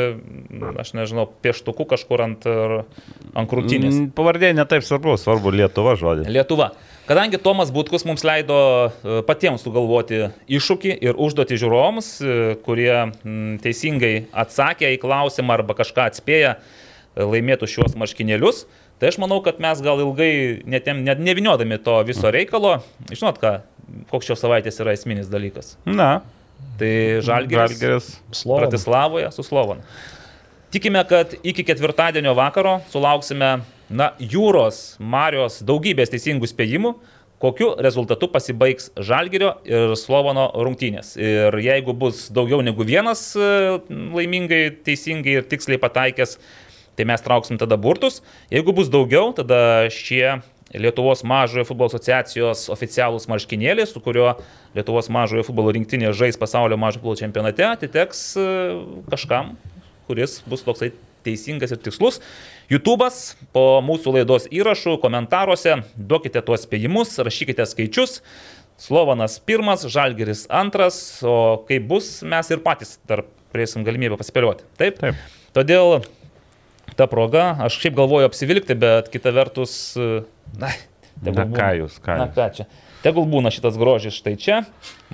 [0.83, 3.95] aš nežinau, pieštuku kažkur ant, ant krūtinės.
[3.95, 6.29] Mm, Pavardė netaip svarbu, svarbu Lietuva žodį.
[6.29, 6.75] Lietuva.
[7.05, 8.57] Kadangi Tomas Butkus mums leido
[8.89, 10.23] e, patiems sugalvoti
[10.57, 17.27] iššūkį ir užduoti žiūrovams, e, kurie mm, teisingai atsakė į klausimą arba kažką atspėję, e,
[17.29, 18.63] laimėtų šiuos marškinėlius,
[18.97, 20.33] tai aš manau, kad mes gal ilgai
[20.65, 22.79] netiem, net neviniodami to viso reikalo,
[23.13, 23.59] žinot ką,
[24.11, 25.77] koks šios savaitės yra esminis dalykas.
[25.85, 26.23] Na,
[26.79, 28.21] Tai Žalgiris.
[28.45, 29.81] Bratislavoje su Slovana.
[30.71, 36.95] Tikime, kad iki ketvirtadienio vakaro sulauksime na, jūros, Marijos daugybės teisingų spėjimų,
[37.39, 41.15] kokiu rezultatu pasibaigs Žalgirio ir Slovano rungtynės.
[41.21, 43.79] Ir jeigu bus daugiau negu vienas e,
[44.17, 46.41] laimingai, teisingai ir tiksliai pataikęs,
[46.99, 48.23] tai mes trauksim tada burtus.
[48.51, 50.41] Jeigu bus daugiau, tada šie
[50.75, 54.33] Lietuvos mažojo futbolo asociacijos oficialūs marškinėliai, su kuriuo
[54.75, 58.47] Lietuvos mažojo futbolo rinktinė žais pasaulio mažojo futbolo čempionate, atiteks e,
[59.13, 59.55] kažkam,
[60.09, 60.91] kuris bus toksai
[61.25, 62.21] teisingas ir tikslus.
[62.73, 68.21] YouTube'as po mūsų laidos įrašų komentaruose duokite tuos spėjimus, rašykite skaičius.
[68.81, 73.23] Slovanas pirmas, Žalgeris antras, o kaip bus, mes ir patys dar
[73.55, 74.67] turėsim galimybę paspėlioti.
[74.81, 74.99] Taip?
[74.99, 75.21] Taip.
[75.55, 76.01] Todėl
[76.99, 79.95] ta proga, aš šiaip galvoju apsivilkti, bet kita vertus,
[80.61, 80.71] na,
[81.23, 81.57] tegul Na būna.
[81.59, 82.67] ką jūs, ką Na ką čia.
[83.05, 84.63] Tegul būna šitas grožis štai čia.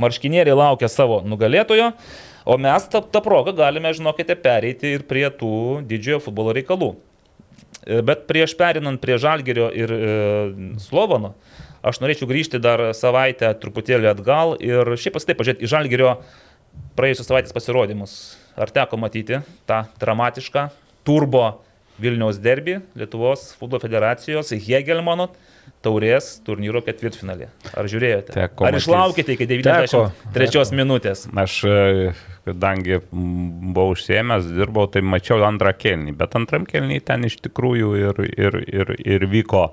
[0.01, 1.93] Marškinėliai laukia savo nugalėtojo.
[2.51, 6.95] O mes tą, tą progą galime, žinokite, pereiti ir prie tų didžiojo futbolo reikalų.
[7.85, 10.01] E, Bet prieš perinant prie Žalgerio ir e,
[10.83, 11.35] Slovano,
[11.83, 16.15] aš norėčiau grįžti dar savaitę truputėlį atgal ir šiaip pasitai pažiūrėti į Žalgerio
[16.99, 18.15] praėjusios savaitės pasirodymus.
[18.61, 20.69] Ar teko matyti tą dramatišką
[21.07, 21.61] turbo
[22.01, 25.31] Vilniaus derbį Lietuvos futbolo federacijos Hegelmano
[25.85, 27.49] taurės turnyro ketvirtfinalį.
[27.79, 28.35] Ar žiūrėjote?
[28.37, 31.25] Teko Ar išlaukite iki 93 minutės?
[31.41, 32.11] Aš, e,
[32.49, 38.21] kadangi buvau užsiemęs, dirbau, tai mačiau antrą kelnį, bet antram kelnį ten iš tikrųjų ir,
[38.35, 39.71] ir, ir, ir vyko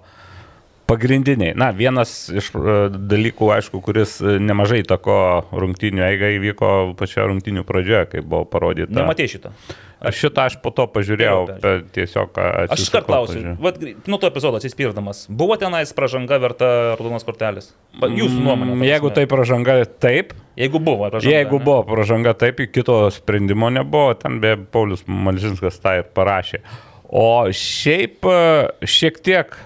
[0.88, 1.54] pagrindiniai.
[1.58, 5.17] Na, vienas iš e, dalykų, aišku, kuris e, nemažai tako
[5.52, 8.95] rungtinių eiga įvyko pačioje rungtinių pradžioje, kai buvo parodyta.
[8.95, 9.52] Nematė šito.
[9.97, 14.19] Aš šitą aš po to pažiūrėjau, per, tiesiog Aš iš atsisukau, karto klausiu, vat, nuo
[14.21, 16.69] to epizodo atsispirdamas, buvo tenais pražanga verta
[17.00, 17.71] raudonos kortelės?
[17.97, 18.76] Jūsų nuomonė.
[18.76, 20.36] Mm, Jeigu tai pažanga, taip.
[20.58, 21.34] Jeigu buvo pražanga.
[21.34, 21.65] Jeigu ne?
[21.65, 26.62] buvo pažanga, taip, kito sprendimo nebuvo, ten be Paulius Malžinskas tą ir parašė.
[27.08, 28.38] O šiaip e,
[28.86, 29.58] šiek tiek,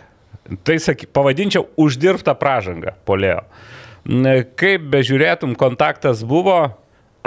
[0.67, 3.41] tai saky, pavadinčiau, uždirbtą pražangą polėjo.
[4.57, 6.61] Kaip bežiūrėtum, kontaktas buvo,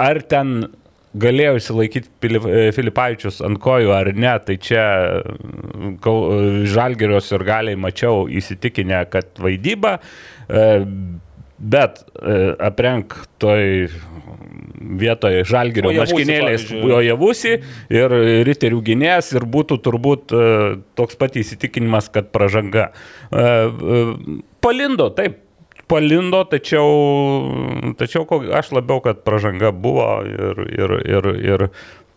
[0.01, 0.65] ar ten
[1.15, 2.31] galėjo įsilaikyti
[2.75, 4.83] Filipavičius ant kojų ar ne, tai čia
[5.23, 5.93] mm,
[6.71, 9.97] Žalgirios ir galiai mačiau įsitikinę, kad vaidyba,
[10.49, 10.65] e,
[11.57, 13.87] bet e, aprenk toj
[14.99, 16.91] vietoje Žalgirio Ojavusi, maškinėlės pavyzdžiui.
[16.99, 17.53] Ojavusi
[17.95, 20.43] ir riterių gynėjas ir būtų turbūt e,
[20.99, 22.91] toks pat įsitikinimas, kad pražanga.
[23.31, 24.05] E, e,
[24.65, 25.39] Palindo, taip,
[25.87, 28.25] palindo, tačiau, tačiau
[28.57, 31.67] aš labiau, kad pažanga buvo ir, ir, ir, ir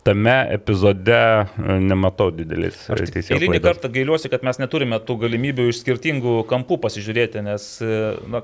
[0.09, 5.83] tame epizode e, nematau didelis Aš eilinį kartą gailiuosi, kad mes neturime tų galimybių iš
[5.83, 7.99] skirtingų kampų pasižiūrėti, nes e,
[8.33, 8.43] na,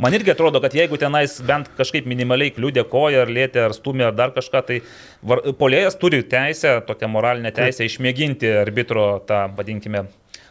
[0.00, 4.08] man irgi atrodo, kad jeigu tenais bent kažkaip minimaliai kliūdė koja ar lėtė ar stumė
[4.08, 4.80] ar dar kažką, tai
[5.22, 10.06] var, polėjas turi teisę, tokią moralinę teisę išmėginti arbitro tą, vadinkime,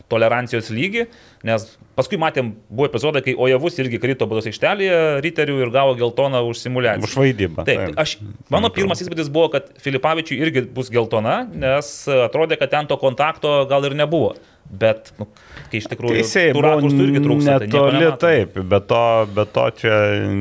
[0.09, 1.05] tolerancijos lygį,
[1.45, 1.65] nes
[1.97, 6.63] paskui matėm, buvo epizodai, kai Ojavus irgi krito baudos aikštelėje riterių ir gavo geltoną už
[6.63, 7.05] simulaciją.
[7.05, 7.65] Už vaidybą.
[7.67, 8.15] Taip, aš,
[8.51, 11.91] mano pirmas įspūdis buvo, kad Filipavičiui irgi bus geltona, nes
[12.29, 14.33] atrodė, kad ten to kontakto gal ir nebuvo.
[14.69, 15.25] Bet, nu,
[15.71, 17.55] kai iš tikrųjų Teisėjai, rakursų irgi trūksta.
[17.63, 18.19] tai netoli nematom.
[18.21, 19.95] taip, bet to, bet to čia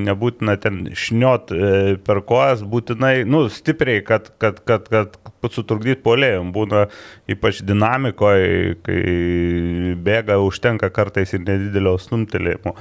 [0.04, 1.70] nebūtina ten šniot e,
[2.04, 5.16] per kojas, būtinai, nu, stipriai, kad, kad, kad, kad
[5.48, 6.52] sutrukdyti polėjom.
[6.52, 6.84] Būna
[7.32, 9.00] ypač dinamikoje, kai
[10.04, 12.76] bėga, užtenka kartais ir nedidelio stumtelėjimo.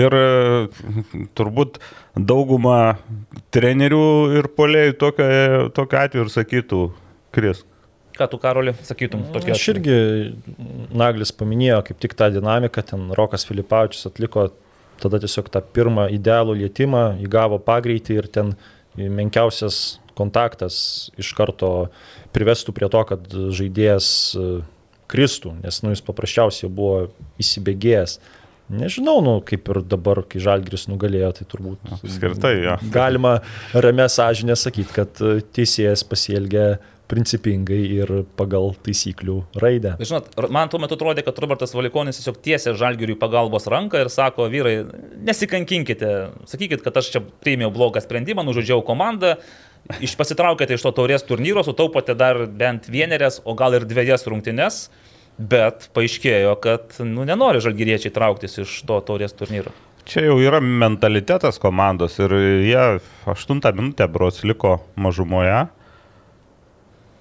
[0.00, 0.26] Ir e,
[1.36, 1.76] turbūt
[2.16, 2.96] dauguma
[3.52, 4.04] trenerių
[4.40, 5.32] ir polėjų tokio,
[5.76, 6.84] tokio atveju ir sakytų,
[7.36, 7.66] Kris.
[8.16, 9.52] Ką tu, Karoli, sakytum tokia?
[9.56, 9.96] Aš irgi,
[10.96, 14.48] Naglis paminėjo kaip tik tą dinamiką, ten Rokas Filipavičius atliko
[15.02, 18.54] tada tiesiog tą pirmą idealų lietimą, įgavo pagreitį ir ten
[18.96, 21.90] menkiausias kontaktas iš karto
[22.32, 24.46] privestų prie to, kad žaidėjas e,
[25.12, 27.10] kristų, nes nu, jis paprasčiausiai buvo
[27.42, 28.16] įsibėgėjęs.
[28.76, 32.72] Nežinau, nu, kaip ir dabar, kai Žalgris nugalėjo, tai turbūt Apskritai, jo.
[32.90, 33.36] galima
[33.76, 36.66] ramę sąžinę sakyti, kad e, teisėjas pasielgė
[37.10, 39.94] principingai ir pagal taisyklių raidę.
[40.00, 44.10] Bet Žinot, man tuo metu atrodė, kad Robertas Valikonis tiesiog tiesia Žalgiriui pagalbos ranką ir
[44.12, 44.76] sako, vyrai,
[45.26, 46.12] nesikankinkite,
[46.50, 49.36] sakykit, kad aš čia priėmiau blogą sprendimą, nužudžiau komandą,
[50.02, 54.86] iš pasitraukėte iš to taurės turnyro, sutaupote dar bent vienerias, o gal ir dviejas rungtynes,
[55.36, 59.74] bet paaiškėjo, kad nu, nenori žalgyriečiai trauktis iš to taurės turnyro.
[60.06, 62.30] Čia jau yra mentalitetas komandos ir
[62.62, 62.82] jie
[63.26, 65.64] 8 minutę bros liko mažumoje.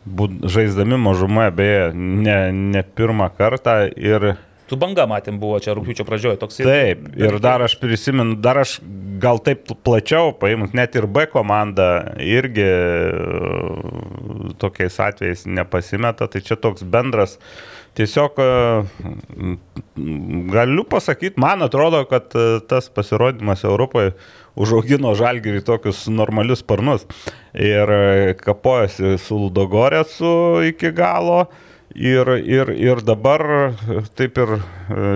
[0.05, 6.01] Būt- Žaisdami mažumoje, beje, ne, ne pirmą kartą ir Tu banga matėm buvo čia rūpiučio
[6.07, 6.57] pradžioje toks.
[6.65, 8.79] taip, ir dar aš prisimenu, dar aš
[9.21, 12.73] gal taip plačiau paėmus, net ir B komanda irgi e,
[14.57, 17.37] tokiais atvejais nepasimeta, tai čia toks bendras,
[17.93, 18.49] tiesiog e,
[20.49, 24.15] galiu pasakyti, man atrodo, kad e, tas pasirodymas Europoje
[24.55, 27.05] užaugino žalgirį tokius normalius sparnus
[27.53, 31.45] ir e, kapojasi su Ludogoresu iki galo.
[31.95, 33.41] Ir, ir, ir dabar
[34.19, 34.61] taip ir e,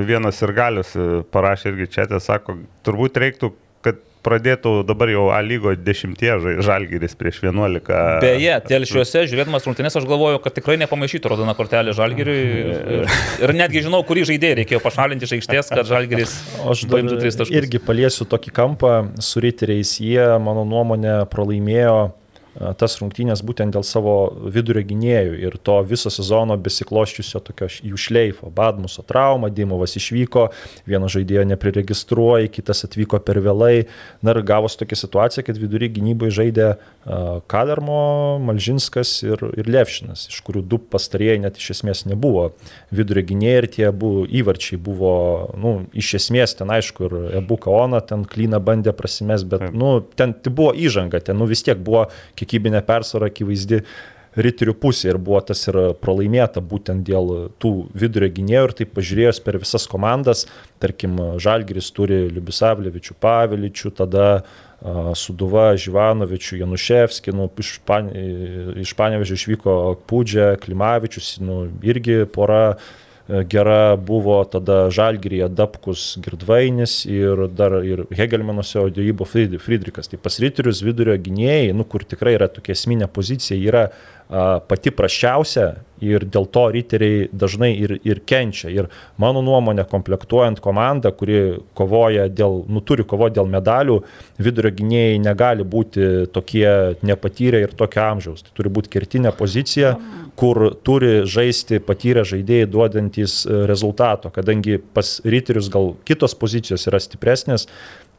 [0.07, 0.93] vienas ir galius
[1.33, 2.55] parašė irgi čia, tai sako,
[2.87, 3.49] turbūt reiktų,
[3.83, 8.19] kad pradėtų dabar jau A lygo dešimtie žai- žalgiris prieš 11.
[8.23, 12.39] Beje, telšiuose, žiūrėdamas rungtynės, aš galvoju, kad tikrai nepamaišytų raudoną kortelę žalgiriui.
[12.99, 13.09] Ir,
[13.47, 15.89] ir netgi žinau, kurį žaidėją reikėjo pašalinti iš aikštės, kad dar
[16.91, 17.55] paimtų tris taškus.
[17.61, 19.95] irgi paliesiu tokį kampą su riteriais.
[19.99, 21.97] Jie, mano nuomonė, pralaimėjo
[22.79, 24.15] tas rungtynės būtent dėl savo
[24.51, 28.49] vidurio gynėjų ir to viso sezono besikloščiusio tokio jų šleifo.
[28.53, 30.49] Badmuso trauma, Dimovas išvyko,
[30.89, 33.87] vieną žaidėją nepriregistruoja, kitas atvyko per vėlai.
[34.25, 36.73] Na ir gavosi tokia situacija, kad vidury gynybai žaidė
[37.49, 42.49] Kalermo, Malžinskas ir, ir Levšinas, iš kurių du pastarėjai net iš esmės nebuvo
[42.93, 45.13] vidurio gynėjai ir tie abu įvarčiai buvo,
[45.59, 50.35] nu, iš esmės ten aišku ir Ebu Kaona ten klyną bandė prasimest, bet, nu, ten
[50.35, 52.07] tai buvo įžanga, ten, nu, vis tiek buvo
[52.39, 53.83] kiekybinė persvara akivaizdi
[54.39, 59.41] riterių pusė ir buvo tas ir pralaimėta būtent dėl tų vidurio gynėjų ir taip pažiūrėjus
[59.45, 60.45] per visas komandas,
[60.81, 68.13] tarkim, Žalgiris turi Liubisavlevičių, Paveličių, tada a, Suduva, Živanovičių, Januševskį, nu, iš, pan,
[68.79, 69.75] iš Panevežio išvyko
[70.09, 78.05] Pūdžia, Klimavičius, nu, irgi pora e, gera buvo tada Žalgirija Dabkus Girdvainis ir dar ir
[78.17, 80.09] Hegelmanuose Odėjybo Friedrichas.
[80.09, 84.93] Tai pas ryterius vidurio gynėjai, nu, kur tikrai yra tokia esminė pozicija, yra a, pati
[84.95, 85.67] prašiausia
[86.01, 88.71] ir dėl to riteriai dažnai ir, ir kenčia.
[88.73, 88.89] Ir
[89.21, 93.99] mano nuomonė, komplektuojant komandą, kuri kovoja dėl, nu, turi kovoti dėl medalių,
[94.41, 98.47] vidurio gynėjai negali būti tokie nepatyrę ir tokio amžiaus.
[98.47, 99.93] Tai turi būti kertinė pozicija,
[100.39, 107.01] kur turi žaisti patyrę žaidėjai duodantis e, rezultato, kadangi pas ryterius gal kitos pozicijos yra
[107.03, 107.67] stipresnės,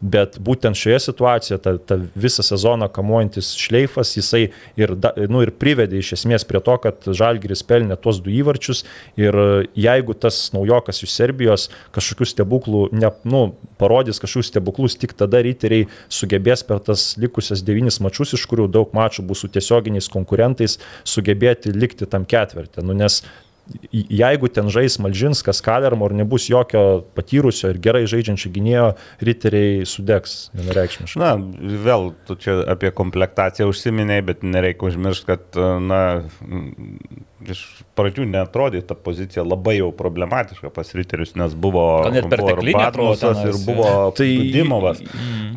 [0.01, 4.47] bet būtent šioje situacijoje ta, ta visą sezoną kamuojantis šleifas, jisai
[4.81, 8.83] ir, da, nu, ir privedė iš esmės prie to, kad Žalgiris pelnė tuos du įvarčius
[9.21, 13.43] ir e, jeigu tas naujokas iš Serbijos kažkokių stebuklų, ne, nu,
[13.81, 18.97] parodys kažkokius stebuklus, tik tada ryteriai sugebės per tas likusias devynis mačius, iš kurių daug
[18.97, 22.85] mačų bus su tiesioginiais konkurentais, sugebėti likti tam ketvirtį.
[22.89, 23.21] Nu, nes
[23.93, 28.87] jeigu ten žais Malžinskas, Kalermo ir nebus jokio patyrusio ir gerai žaidžiančio gynėjo,
[29.25, 31.21] riteriai sudegs vienareikšmiškai.
[31.23, 31.35] Na,
[31.87, 36.03] vėl tu čia apie komplektaciją užsiminėjai, bet nereikia užmiršti, kad, na,
[37.51, 37.63] iš
[37.97, 43.33] pradžių netrodė ta pozicija labai jau problematiška pas riterius, nes buvo, Gal net perteklinė atrodo
[43.47, 45.01] ir buvo Tai- Dimovas,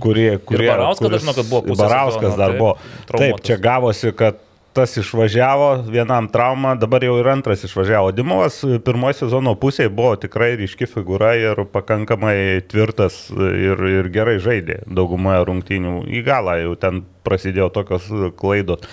[0.04, 2.74] kurie, kurie Barauskas, kuris- aš žinau, kad buvo pusę Barauskas dar taip, buvo.
[3.14, 4.40] Taip, čia gavosi, kad
[4.74, 8.12] tas išvažiavo, vienam trauma, dabar jau ir antras išvažiavo.
[8.16, 14.82] Dimovas pirmojo sezono pusėje buvo tikrai ryški figūra ir pakankamai tvirtas ir, ir gerai žaidė
[14.90, 15.94] daugumoje rungtynių.
[16.10, 18.10] Į galą jau ten prasidėjo tokios
[18.40, 18.88] klaidos.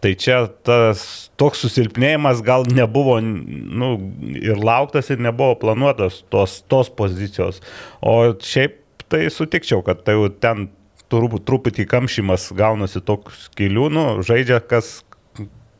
[0.00, 1.04] Tai čia tas
[1.40, 3.92] toks susilpnėjimas gal nebuvo nu,
[4.40, 7.60] ir lauktas, ir nebuvo planuotas tos, tos pozicijos.
[8.00, 8.80] O šiaip
[9.12, 10.68] tai sutikčiau, kad tai jau ten
[11.12, 15.00] turbūt truputį kamšymas gaunasi toks kelių, nu, žaidžia kas,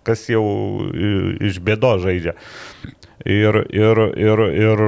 [0.06, 0.44] kas jau
[1.42, 2.36] iš bėdo žaidžia.
[3.26, 4.82] Ir, ir, ir, ir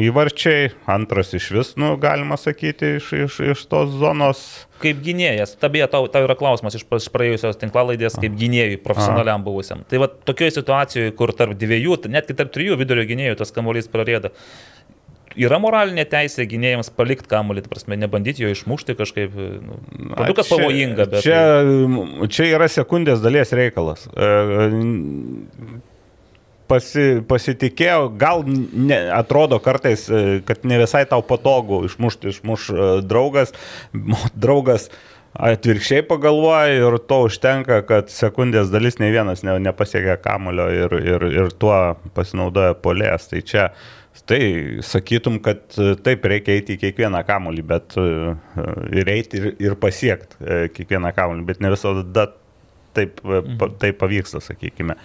[0.00, 4.42] įvarčiai, antras iš vis, nu, galima sakyti, iš, iš, iš tos zonos.
[4.82, 9.84] Kaip gynėjas, tabėje tau, tau yra klausimas iš praėjusios tinklalaidės, kaip gynėjui, profesionaliam buvusiam.
[9.90, 14.32] Tai va tokioje situacijoje, kur tarp dviejų, netgi tarp trijų vidurio gynėjų tas kamuolys prarėda,
[15.38, 19.36] yra moralinė teisė gynėjams palikti kamuolį, prasme, nebandyti jo išmušti kažkaip.
[19.36, 21.22] Nu, Suprantu, kad pavojinga, bet...
[21.26, 21.44] Čia,
[22.32, 24.08] čia yra sekundės dalies reikalas.
[24.10, 24.32] E,
[26.70, 32.90] Pasi, pasitikėjau, gal ne, atrodo kartais, e, kad ne visai tau patogu išmušti išmuš e,
[33.10, 33.50] draugas,
[34.38, 34.86] draugas
[35.34, 41.26] atvirkščiai pagalvoja ir to užtenka, kad sekundės dalis ne vienas ne, nepasiekia kamulio ir, ir,
[41.42, 41.74] ir tuo
[42.14, 43.28] pasinaudoja polės.
[43.30, 43.66] Tai čia,
[44.30, 44.42] tai
[44.86, 48.04] sakytum, kad e, taip reikia eiti į kiekvieną kamulį, bet e,
[49.00, 52.28] ir eiti ir, ir pasiekti e, kiekvieną kamulį, bet ne visada
[52.94, 54.96] taip, e, pa, taip pavyksta, sakykime.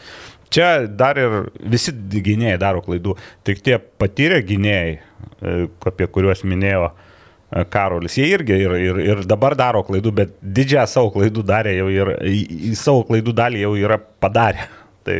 [0.53, 3.15] Čia dar ir visi gynėjai daro klaidų,
[3.47, 5.57] tik tie patyrę gynėjai, e,
[5.89, 10.87] apie kuriuos minėjo e, Karolis, jie irgi ir, ir, ir dabar daro klaidų, bet didžiąją
[10.91, 12.39] savo klaidų darė jau ir į,
[12.71, 14.69] į savo klaidų dalį jau yra padarę.
[15.05, 15.15] Tai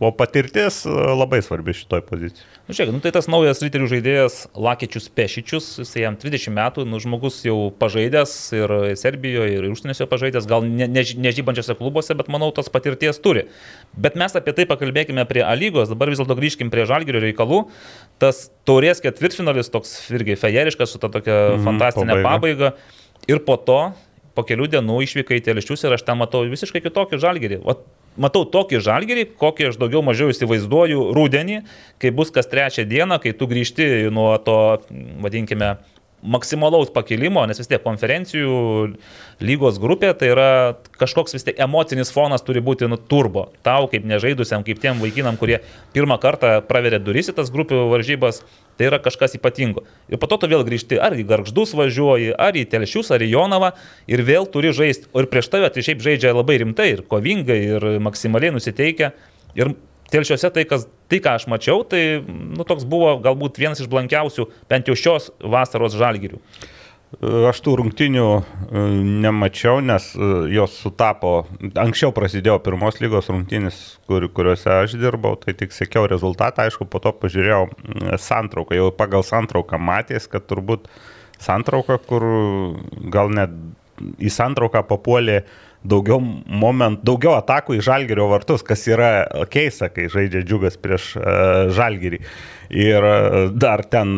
[0.00, 2.46] o patirtis e, labai svarbi šitoj pozicijai.
[2.64, 6.96] Nu, žiūrėk, nu, tai tas naujas riterių žaidėjas Lakečius Pešičius, jis jam 20 metų, nu,
[7.04, 12.48] žmogus jau pažaidęs ir Serbijoje, ir užsienėse pažaidęs, gal ne, ne, nežybančiose klubuose, bet manau,
[12.56, 13.44] tos patirties turi.
[13.92, 17.66] Bet mes apie tai pakalbėkime prie A lygos, dabar vis dėlto grįžkim prie Žalgirio reikalų.
[18.24, 22.72] Tas taurės ketvirtfinalis toks irgi fejeriškas su ta tokia Mhm, fantastinė pabaiga.
[22.72, 22.72] pabaiga.
[23.28, 23.80] Ir po to,
[24.32, 27.60] po kelių dienų išvykai į teleščius ir aš ten matau visiškai kitokį žalgerį.
[27.68, 27.84] Vat
[28.16, 31.60] matau tokį žalgerį, kokį aš daugiau mažiau įsivaizduoju rūdienį,
[32.02, 34.58] kai bus kas trečią dieną, kai tu grįžti nuo to,
[35.22, 35.76] vadinkime,
[36.22, 38.54] maksimalaus pakilimo, nes vis tiek konferencijų
[39.44, 40.50] lygos grupė tai yra
[40.98, 43.48] kažkoks vis tiek emocinis fonas turi būti nu, turbo.
[43.66, 45.60] Tau kaip nežaidusiam, kaip tiem vaikinam, kurie
[45.94, 48.42] pirmą kartą praverė duris į tas grupių varžybas,
[48.78, 49.82] tai yra kažkas ypatingo.
[50.08, 53.32] Ir po to tu vėl grįžti ar į garždus važiuoji, ar į telšius, ar į
[53.32, 53.72] Jonavą
[54.10, 55.10] ir vėl turi žaisti.
[55.12, 59.12] O ir prieš tave tai šiaip žaidžia labai rimtai ir kovingai ir maksimaliai nusiteikę.
[59.58, 59.74] Ir
[60.12, 64.48] telšiuose tai, kas, tai, ką aš mačiau, tai nu, toks buvo galbūt vienas iš blankiausių,
[64.70, 66.40] bent jau šios vasaros žalgirių.
[67.48, 68.80] Aš tų rungtinių e,
[69.24, 71.46] nemačiau, nes e, jos sutapo.
[71.80, 77.00] Anksčiau prasidėjo pirmos lygos rungtinis, kur, kuriuose aš dirbau, tai tik sekiau rezultatą, aišku, po
[77.00, 78.76] to pažiūrėjau mm, santrauką.
[78.76, 80.90] Jau pagal santrauką matės, kad turbūt
[81.40, 82.28] santrauka, kur
[83.08, 83.56] gal net
[84.20, 85.40] į santrauką papuolė
[85.88, 89.10] daugiau moment, daugiau atakų į žalgerio vartus, kas yra
[89.48, 92.20] keista, kai žaidžia džiugas prieš uh, žalgerį.
[92.68, 94.10] Ir uh, dar ten,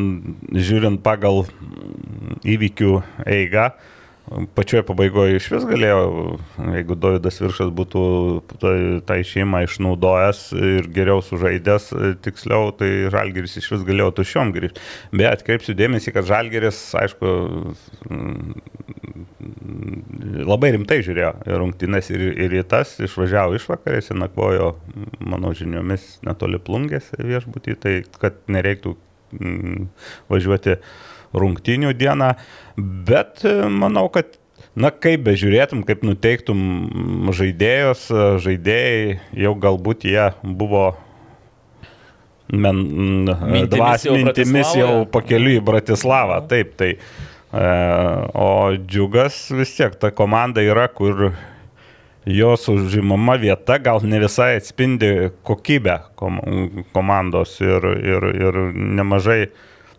[0.50, 1.44] žiūrint pagal
[2.42, 2.96] įvykių
[3.30, 3.70] eigą,
[4.55, 6.03] pačioje pabaigoje iš vis galėjo,
[6.77, 8.03] jeigu Davidas Viršas būtų
[8.62, 8.73] tą,
[9.07, 11.90] tą išėjimą išnaudojęs ir geriau sužaidęs,
[12.25, 14.85] tiksliau, tai Žalgeris iš vis galėjo tušiom grįžti.
[15.11, 17.35] Bet atkreipsiu dėmesį, kad Žalgeris, aišku,
[20.47, 24.75] labai rimtai žiūrėjo rungtynės ir, ir į tas, išvažiavo išvakarėse, nakvojo,
[25.19, 28.95] mano žiniomis, netoli plungės viešbutį, tai kad nereiktų
[29.38, 29.88] mm,
[30.31, 30.79] važiuoti
[31.37, 32.35] rungtynių dieną,
[32.77, 34.37] bet e, manau, kad
[34.79, 36.61] Na, kaip bežiūrėtum, kaip nuteiktum
[37.35, 38.05] žaidėjus,
[38.45, 40.93] žaidėjai jau galbūt jie buvo
[42.55, 42.79] men,
[43.27, 46.41] Mintimis dvas, jau mintimis jau pakeliu į Bratislavą.
[46.51, 46.93] Taip, tai.
[47.51, 47.66] E,
[48.39, 51.33] o džiugas vis tiek, ta komanda yra, kur
[52.31, 56.39] jos užimama vieta gal ne visai atspindi kokybę kom
[56.95, 59.49] komandos ir, ir, ir nemažai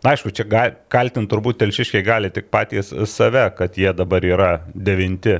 [0.01, 0.45] Na, aišku, čia
[0.89, 5.37] kaltinti turbūt telšiškiai gali tik patys save, kad jie dabar yra devinti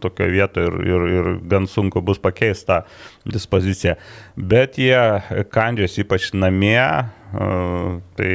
[0.00, 2.78] tokio vietoje ir, ir, ir gan sunku bus pakeisti tą
[3.32, 3.96] dispoziciją.
[4.36, 5.00] Bet jie
[5.50, 6.78] kandžios ypač namie,
[8.18, 8.32] tai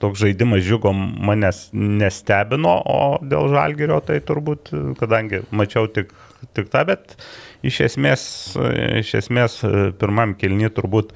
[0.00, 6.14] toks žaidimas žiūgo manęs nestebino, o dėl žalgerio tai turbūt, kadangi mačiau tik,
[6.56, 7.18] tik tą, bet
[7.66, 8.22] iš esmės,
[9.02, 9.60] iš esmės
[10.00, 11.12] pirmam kilni turbūt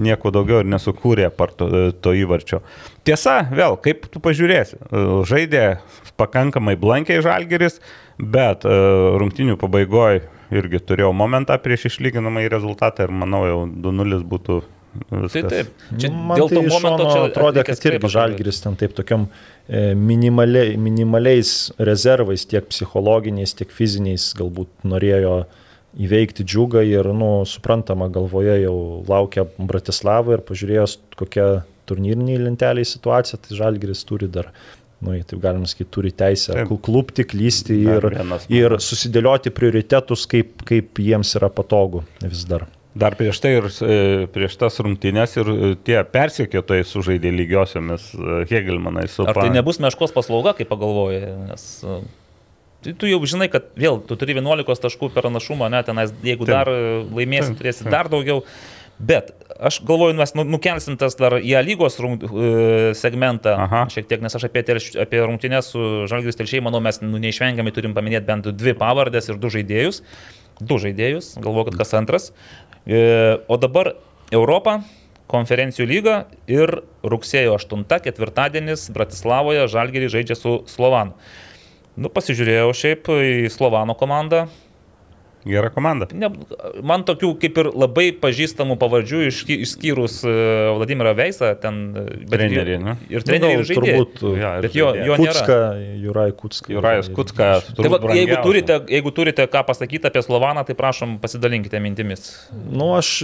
[0.00, 2.62] nieko daugiau ir nesukūrė par to, to įvarčio.
[3.04, 4.78] Tiesa, vėl, kaip tu pažiūrėsi,
[5.28, 5.64] žaidė
[6.20, 7.80] pakankamai blankiai žalgeris,
[8.18, 10.22] bet rungtinių pabaigoje
[10.52, 14.62] irgi turėjau momentą prieš išlyginamą į rezultatą ir manau jau 2-0 būtų
[14.92, 15.32] Viskas.
[15.32, 15.68] Tai taip.
[15.96, 19.94] Čia Man dėl tai to momento čia atrodė, kad irgi žalgeris ten taip tokiam e,
[19.96, 25.46] minimaliai, minimaliais rezervais, tiek psichologiniais, tiek fiziniais galbūt norėjo
[26.00, 28.76] įveikti džiugą ir, nu, suprantama, galvoje jau
[29.08, 31.48] laukia Bratislava ir pažiūrėjus, kokia
[31.90, 34.52] turnyriniai lenteliai situacija, tai žalgeris turi dar
[35.02, 36.76] nu, taip galima sakyti, turi teisę Taip.
[36.86, 38.06] klūpti, klysti ir,
[38.54, 42.68] ir susidėlioti prioritetus, kaip, kaip jiems yra patogu vis dar.
[42.94, 43.94] Dar prieš tai ir e,
[44.30, 49.24] prieš tas rungtynės ir e, tie persiekėtojai sužaidė lygiosiomis e, Hegelmanai su...
[49.24, 51.64] Ar tai nebus meškos paslauga, kaip pagalvoji, nes
[52.84, 56.46] tai tu jau žinai, kad vėl tu turi 11 taškų per našumą, ne, tenais, jeigu
[56.48, 56.54] Taip.
[56.54, 56.70] dar
[57.12, 58.42] laimėsi, turėsi dar daugiau.
[59.02, 62.22] Bet aš galvoju, mes nu, nukelsim tas dar į lygos rungt,
[62.98, 63.80] segmentą Aha.
[63.90, 64.62] šiek tiek, nes aš apie,
[65.02, 69.40] apie rungtynės su Žalgiris telšiai, manau, mes nu, neišvengiamai turim paminėti bent dvi pavardės ir
[69.42, 70.02] du žaidėjus.
[70.62, 72.30] Du žaidėjus, galvoju, kad kas antras.
[72.86, 73.94] E, o dabar
[74.30, 74.82] Europa,
[75.32, 76.16] konferencijų lyga
[76.50, 81.16] ir rugsėjo 8 ketvirtadienis Bratislavoje Žalgerį žaidžia su Slovanu.
[81.96, 84.46] Nu, pasižiūrėjau šiaip į Slovano komandą,
[85.44, 86.06] Gera komanda.
[86.14, 86.28] Ne,
[86.86, 90.34] man tokių kaip ir labai pažįstamų pavardžių išskyrus e,
[90.76, 91.80] Vladimirą Veisą, ten
[92.30, 92.94] treneriai, ne?
[93.10, 93.66] Ir treneriai nu.
[93.66, 95.56] Turbūt, ja, bet jo, jo Kucka,
[96.04, 96.74] Juraj Kutska.
[96.76, 97.48] Juraj Kutska.
[97.74, 102.30] Tai va, jeigu, turite, jeigu turite ką pasakyti apie Slovaną, tai prašom pasidalinkite mintimis.
[102.70, 103.16] Nu, aš,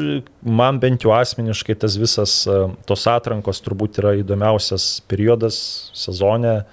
[0.43, 5.63] man bent jau asmeniškai tas visas e, tos atrankos turbūt yra įdomiausias periodas
[5.95, 6.65] sezone,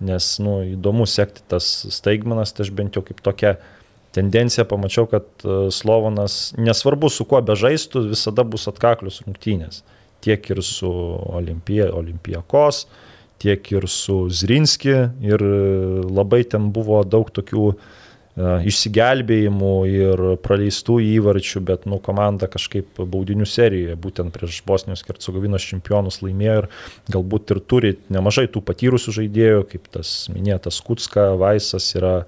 [0.00, 3.56] nes, nu, įdomu sekti tas staigmenas, tai aš bent jau kaip tokia
[4.14, 9.82] tendenciją pamačiau, kad e, Slovonas, nesvarbu su kuo bežaistų, visada bus atkaklius rungtynės.
[10.24, 12.86] Tiek ir su Olimpija, Olimpijakos,
[13.42, 14.94] tiek ir su Zrinski.
[15.26, 15.42] Ir
[16.08, 17.82] labai ten buvo daug tokių uh,
[18.34, 25.62] išsigelbėjimų ir praleistų įvarčių, bet nu, komanda kažkaip baudinių serijoje, būtent prieš Bosnijos ir Cegovinos
[25.62, 26.68] čempionus laimėjo ir
[27.14, 32.24] galbūt ir turi nemažai tų patyrusių žaidėjų, kaip tas minėtas Kutska, Vaisas yra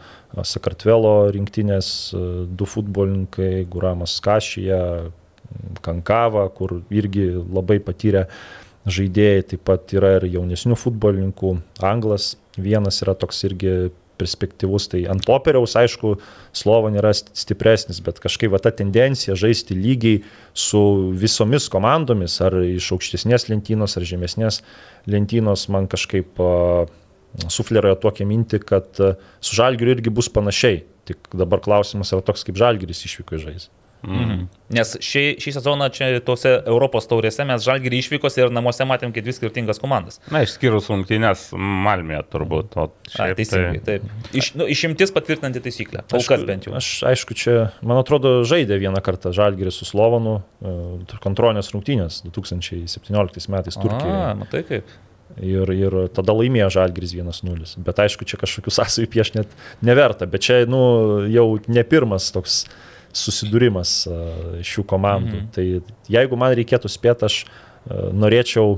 [0.46, 5.10] Sakartvelo rinktinės du futbolininkai, Guramas Kašyje,
[5.82, 8.28] Kankava, kur irgi labai patyrė
[8.86, 13.88] žaidėjai, taip pat yra ir jaunesnių futbolininkų, Anglas vienas yra toks irgi
[14.18, 14.88] perspektyvus.
[14.92, 16.16] Tai ant popieriaus, aišku,
[16.56, 20.22] Slovan yra stipresnis, bet kažkaip va ta tendencija žaisti lygiai
[20.56, 20.82] su
[21.16, 24.62] visomis komandomis, ar iš aukštesnės lentynos, ar žemesnės
[25.10, 26.40] lentynos, man kažkaip
[27.52, 30.84] sufleruoja tokią mintį, kad su Žalgiriu irgi bus panašiai.
[31.06, 33.75] Tik dabar klausimas yra toks, kaip Žalgiris išvyko žaisti.
[34.06, 34.46] Mhm.
[34.76, 39.26] Nes šį, šį sezoną čia tose Europos taurėse mes žalgirį išvykos ir namuose matėm kaip
[39.26, 40.18] dvi skirtingas komandas.
[40.34, 42.74] Na, išskyrus rungtynės Malmėje turbūt.
[42.74, 43.98] O šiaip, A, teisingai, tai...
[44.02, 44.34] taip.
[44.34, 46.02] Iš, nu, išimtis patvirtinanti taisyklę.
[46.10, 46.74] Kol kas bent jau.
[46.78, 53.54] Aš aišku, čia, man atrodo, žaidė vieną kartą žalgirį su Slovanu e, kontrolės rungtynės 2017
[53.54, 54.22] metais Turkijoje.
[54.22, 54.90] A, matai kaip.
[55.42, 57.72] Ir, ir tada laimėjo Žalgris 1-0.
[57.84, 60.24] Bet aišku, čia kažkokių sąsajų pieš net neverta.
[60.30, 60.80] Bet čia, nu,
[61.28, 62.76] jau ne pirmas toks uh,
[63.16, 64.02] susidūrimas
[64.66, 65.38] šių komandų.
[65.40, 65.48] Mhm.
[65.56, 67.40] Tai jeigu man reikėtų spėti, aš
[68.16, 68.76] norėčiau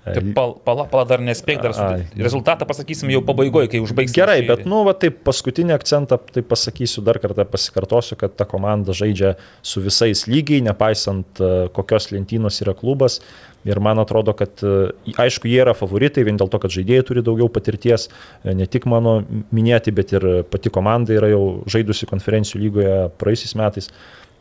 [0.00, 1.84] Tai pala, pala, pala dar nespėk, dar su...
[2.16, 4.16] rezultatą pasakysim jau pabaigoje, kai užbaigsime.
[4.16, 8.96] Gerai, bet, nu, va, taip, paskutinį akcentą, tai pasakysiu dar kartą, pasikartosiu, kad ta komanda
[8.96, 11.42] žaidžia su visais lygiai, nepaisant
[11.76, 13.20] kokios lentynos yra klubas.
[13.64, 14.90] Ir man atrodo, kad e,
[15.20, 18.08] aišku, jie yra favoritai vien dėl to, kad žaidėjai turi daugiau patirties,
[18.40, 19.18] e, ne tik mano
[19.52, 23.90] minėti, bet ir pati komanda yra jau žaidusi konferencijų lygoje praeisiais metais.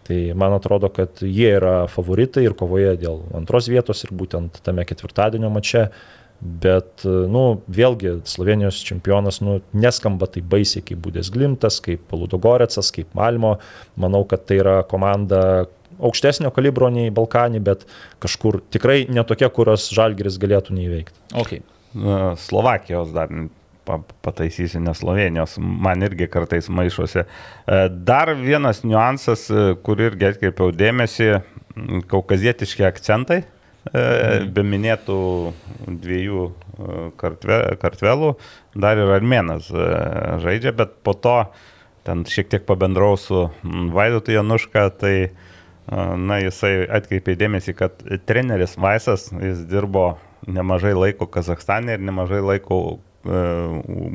[0.10, 4.88] Tai man atrodo, kad jie yra favoritai ir kovoje dėl antros vietos ir būtent tame
[4.88, 5.90] ketvirtadienio mače.
[6.40, 12.94] Bet, e, nu, vėlgi, Slovenijos čempionas, nu, neskamba taip baisiai kaip Budės Glimtas, kaip Ludogoretsas,
[12.96, 13.58] kaip Malmo.
[14.00, 15.68] Manau, kad tai yra komanda,
[16.00, 17.86] aukštesnio kalibro nei Balkanį, bet
[18.24, 21.24] kažkur tikrai netokia, kurios Žalgeris galėtų neįveikti.
[21.40, 21.64] Okay.
[22.40, 23.32] Slovakijos dar
[24.22, 27.24] pataisysiu, nes Slovenijos man irgi kartais maišosi.
[27.24, 31.32] E, dar vienas niuansas, e, kur irgi atkreipiau dėmesį,
[32.12, 33.44] kaukazietiški akcentai,
[33.90, 34.50] mhm.
[34.54, 35.20] be minėtų
[35.88, 36.46] dviejų
[37.18, 38.34] kartve, kartvelų,
[38.76, 39.70] dar ir armenas
[40.44, 41.38] žaidžia, bet po to
[42.06, 43.48] ten šiek tiek pabendrau su
[43.96, 45.49] Vaidotu Januška, tai a,
[45.90, 50.12] na, jisai atkreipė dėmesį, kad treneris Vaisas, jis dirbo
[50.48, 52.80] nemažai laiko Kazakstane ir nemažai laiko
[53.26, 53.42] e,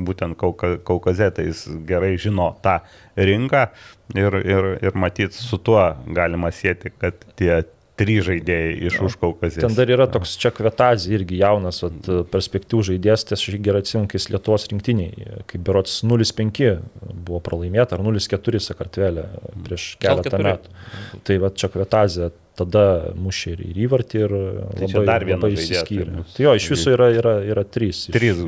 [0.07, 2.79] būtent Kauka, Kaukaze, tai jis gerai žino tą
[3.17, 3.67] rinką
[4.15, 5.83] ir, ir, ir matyt su tuo
[6.15, 7.63] galima sėti, kad tie
[7.99, 9.63] trys žaidėjai iš už Kaukazės.
[9.63, 14.09] Ten dar yra toks čia kvetazė irgi jaunas, vat, perspektyvų žaidėjas, tai aš gerai atsimenu,
[14.11, 16.71] kai jis Lietuvos rinktiniai, kaip berots 0-5
[17.15, 19.27] buvo pralaimėta, ar 0-4 Sakartvelė
[19.67, 20.49] prieš keletą 0-4.
[20.49, 21.21] metų.
[21.27, 22.85] Tai va čia kvetazė tada
[23.19, 26.23] mušė ir į įvartį ir Tai labai, dar tai išsiskyrė.
[26.35, 28.05] Tai jo, iš viso yra, yra, yra trys.
[28.15, 28.39] Trys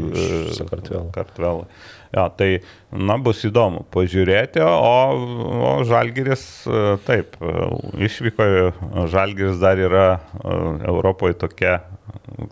[0.57, 1.09] Sakartvelo.
[1.15, 1.67] kartvelai.
[2.15, 4.97] Ja, tai, na, bus įdomu pažiūrėti, o,
[5.67, 7.53] o Žalgiris, e, taip, e,
[8.07, 8.47] išvyko,
[9.11, 11.81] Žalgiris dar yra e, Europoje tokia,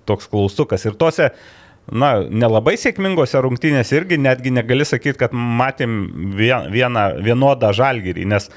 [0.10, 0.84] toks klaustukas.
[0.89, 1.30] Ir tose,
[1.88, 6.01] na, nelabai sėkmingose rungtynėse irgi netgi negali sakyti, kad matėm
[6.36, 8.51] vien- vieną vienodą Žalgirį, nes,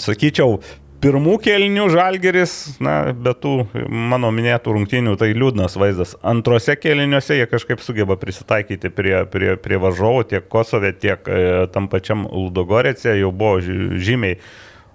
[0.00, 0.56] sakyčiau,
[1.02, 3.54] pirmų kelnių žalgeris, na, be tų
[3.90, 6.14] mano minėtų rungtynių, tai liūdnas vaizdas.
[6.22, 11.40] Antrose kelniuose jie kažkaip sugeba prisitaikyti prie, prie, prie varžovų, tiek Kosove, tiek e,
[11.74, 14.38] tam pačiam Ludogorėse, jau buvo žymiai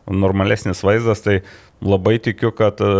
[0.08, 1.42] normalesnis vaizdas, tai
[1.84, 2.92] labai tikiu, kad e,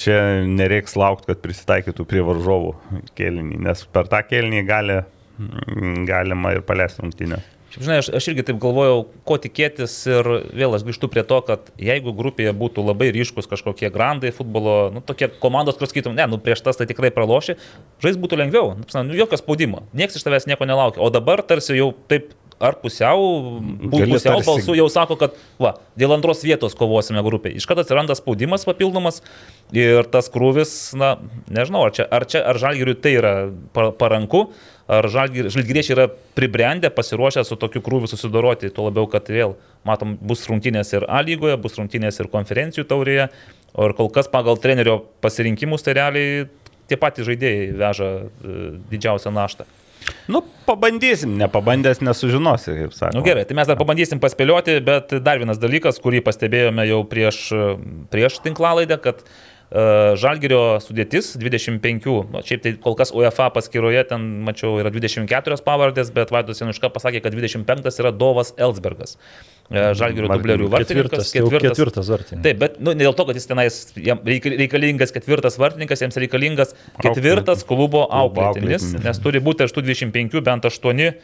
[0.00, 0.18] čia
[0.50, 2.74] nereiks laukti, kad prisitaikytų prie varžovų
[3.18, 5.00] kelnį, nes per tą kelnį gali,
[6.10, 7.42] galima ir paleisti rungtynę.
[7.70, 10.26] Šiaip, žinai, aš, aš irgi taip galvojau, ko tikėtis ir
[10.58, 15.02] vėl aš grįžtu prie to, kad jeigu grupėje būtų labai ryškus kažkokie grandai futbolo, nu,
[15.06, 17.54] tokie komandos, kur sakytum, ne, nu prieš tas tai tikrai praloši,
[18.02, 21.78] žais būtų lengviau, nu, nu, jokio spaudimo, niekas iš tavęs nieko nelaukia, o dabar tarsi
[21.78, 27.56] jau taip ar pusiau, pusiau balsų jau sako, kad va, dėl antros vietos kovosime grupėje.
[27.56, 29.22] Iš karto atsiranda spaudimas papildomas
[29.72, 31.14] ir tas krūvis, na,
[31.48, 33.32] nežinau, ar čia, ar, čia, ar žalgiriui tai yra
[33.72, 34.50] pa- paranku,
[34.90, 39.54] ar žalgiriečiai yra pribrendę, pasiruošę su tokiu krūviu susidoroti, tuo labiau, kad vėl,
[39.86, 43.28] matom, bus rungtynės ir A lygoje, bus rungtynės ir konferencijų taurėje,
[43.74, 46.48] o ir kol kas pagal trenerio pasirinkimus tai realiai
[46.90, 48.56] tie patys žaidėjai veža e,
[48.90, 49.68] didžiausią naštą.
[50.32, 53.18] Nu, pabandysim, nepabandęs nesužinosi, kaip sakoma.
[53.18, 57.42] Nu, gerai, tai mes dar pabandysim paspėlioti, bet dar vienas dalykas, kurį pastebėjome jau prieš,
[58.10, 59.34] prieš tinklalaidę, kad uh,
[59.70, 66.10] Žalgirio sudėtis 25, nu, šiaip tai kol kas UEFA paskyroje ten mačiau yra 24 pavardės,
[66.14, 69.14] bet Vaidas Januška pasakė, kad 25 yra Dovas Elsbergas.
[69.14, 71.30] Uh, Žalgirio Martin, dublerių Ketvirtas, vartininkas.
[71.30, 72.42] tai jau ketvirtas vartininkas.
[72.42, 77.62] Taip, bet nu, ne dėl to, kad jis tenais reikalingas ketvirtas vartininkas, jiems reikalingas ketvirtas
[77.68, 78.88] klubo auklėtinis.
[79.04, 81.14] nes turi būti iš tų 25 bent 8.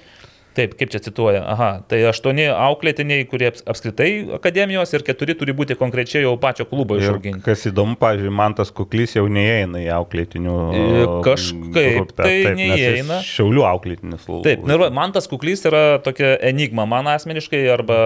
[0.56, 1.42] Taip, kaip čia cituoja.
[1.52, 6.64] Aha, tai aštuoni auklėtiniai, kurie aps- apskritai akademijos ir keturi turi būti konkrečiai jau pačio
[6.70, 7.42] klubo išauginti.
[7.44, 10.54] kas įdomu, pavyzdžiui, man tas kuklys jau neįeina į auklėtinių.
[10.72, 13.18] E, kažkaip tai nes jis neįeina.
[13.26, 14.24] Šiaulių auklėtinis.
[14.46, 17.98] Taip, nu ir man tas kuklys yra tokia enigma man asmeniškai arba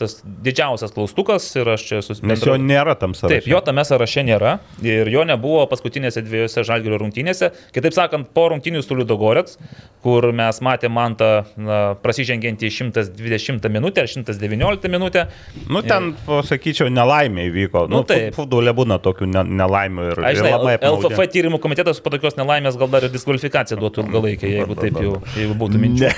[0.00, 2.54] tas didžiausias klaustukas ir aš čia Nes susibendrau.
[2.54, 3.42] jo nėra tam sąraše.
[3.42, 7.52] Taip, jo tame sąraše nėra ir jo nebuvo paskutinėse dviejose žalgerio rungtynėse.
[7.76, 9.58] Kitaip sakant, po rungtynių su Liudogorets,
[10.02, 15.26] kur mes matėme Mantą na, prasižengiantį 120 minutę ar 119 minutę.
[15.68, 17.86] Nu, ten, pasakyčiau, nelaimė įvyko.
[17.90, 18.30] Nu, Nu, taip.
[18.36, 21.08] Futbole būna tokių ne, nelaimių ir, Aš ir žinai, labai apmaudė.
[21.10, 25.16] LFF tyrimų komitetas po tokios nelaimės gal dar ir diskvalifikaciją duotų ilgalaikį, jeigu taip jau
[25.34, 26.12] jeigu būtų minčių.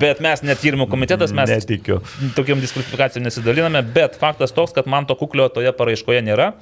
[0.00, 2.00] Bet mes net tyrimų komitetas, mes Netikiu.
[2.38, 6.54] tokiam diskvalifikacijom nesidaliname, bet faktas toks, kad man to kuklio toje paraiškoje nėra.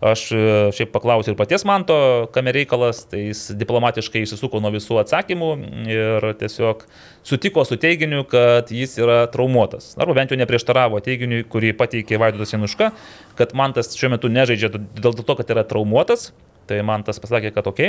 [0.00, 0.42] Aš e,
[0.72, 1.94] šiaip paklausiau ir paties Manto,
[2.32, 5.50] kame reikalas, tai jis diplomatiškai išsisuko nuo visų atsakymų
[5.92, 6.86] ir tiesiog
[7.26, 9.92] sutiko su teiginiu, kad jis yra traumuotas.
[10.00, 12.94] Arba bent jau neprieštaravo teiginiui, kurį pateikė Vaidotas Januška,
[13.36, 16.30] kad Mantas šiuo metu nežaidžia dėl to, kad yra traumuotas.
[16.70, 17.82] Tai Mantas pasakė, kad ok,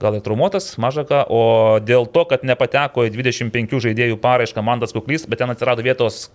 [0.00, 5.28] gal ir traumuotas, mažaka, o dėl to, kad nepateko į 25 žaidėjų paraišką Mantas Kuklys,
[5.28, 6.30] bet ten atsirado vietos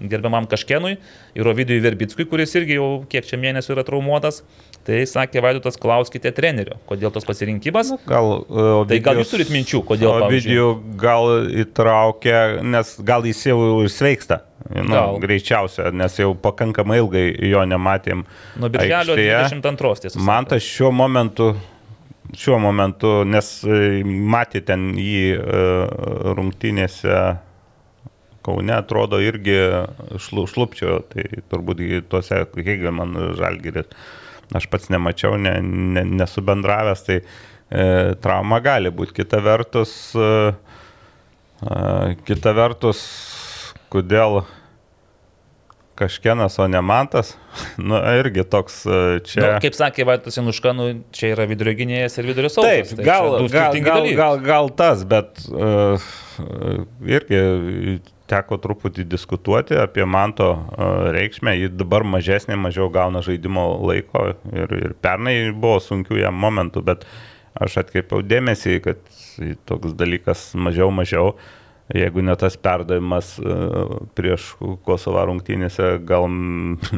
[0.00, 0.96] gerbiamam Kažkenui
[1.36, 4.42] ir Ovidijui Verbickui, kuris irgi jau kiek čia mėnesių yra traumuotas.
[4.86, 7.90] Tai sakė Vaidotas, klauskite trenerio, kodėl tos pasirinkimas.
[8.06, 10.28] Gal, uh, Tai gal jūs turit minčių, kodėl?
[10.28, 10.68] Ovidijų
[11.00, 14.44] gal įtraukia, nes gal jis jau ir sveiksta.
[14.66, 15.18] Nu, Gal.
[15.22, 18.24] greičiausia, nes jau pakankamai ilgai jo nematėm.
[18.58, 19.62] Nuo birželio aikštėje.
[19.62, 20.22] 22 tiesą.
[20.26, 21.52] Man tas šiuo momentu,
[22.34, 25.66] šiuo momentu, nes e, matė ten jį e,
[26.34, 27.20] rungtynėse
[28.46, 29.56] Kaune, atrodo irgi
[30.22, 33.90] šlu, šlupčio, tai turbūt tuose Hegelman žalgeris.
[34.54, 37.24] Aš pats nemačiau, ne, ne, nesu bendravęs, tai e,
[38.22, 39.16] trauma gali būti.
[39.16, 40.28] Kita vertus, e,
[41.66, 43.02] e, kita vertus,
[43.90, 44.44] kodėl
[45.98, 47.34] kažkienas, o ne mantas,
[47.88, 49.42] nu, irgi toks e, čia.
[49.42, 52.92] Nu, kaip sakė Vaidotas Januška, nu, čia yra vidurio gynėjas ir vidurio saugas.
[52.92, 56.10] Taip, tai gal, gal, gal, gal, gal tas, bet uh,
[57.02, 57.40] irgi
[58.30, 61.54] teko truputį diskutuoti apie Manto e, reikšmę.
[61.56, 67.06] Ji dabar mažesnė, mažiau gauna žaidimo laiko ir, ir pernai buvo sunkių jam momentų, bet
[67.56, 69.00] aš atkreipiau dėmesį, kad
[69.68, 71.36] toks dalykas mažiau mažiau.
[71.94, 73.56] Jeigu ne tas perdavimas e,
[74.18, 74.50] prieš
[74.86, 76.26] Kosovo rungtynėse, gal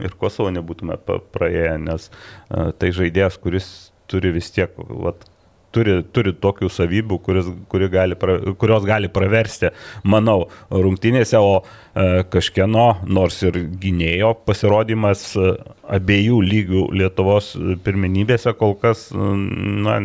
[0.01, 0.97] ir Kosovo nebūtume
[1.35, 3.68] praėję, nes e, tai žaidėjas, kuris
[4.09, 5.29] turi vis tiek vat,
[5.75, 8.19] turi, turi tokių savybių, kuris, kuri gali,
[8.61, 9.73] kurios gali praversti,
[10.09, 15.53] manau, rungtynėse, o e, kažkieno, nors ir gynėjo pasirodymas e,
[15.89, 17.55] abiejų lygių Lietuvos
[17.85, 19.99] pirmenybėse kol kas, na,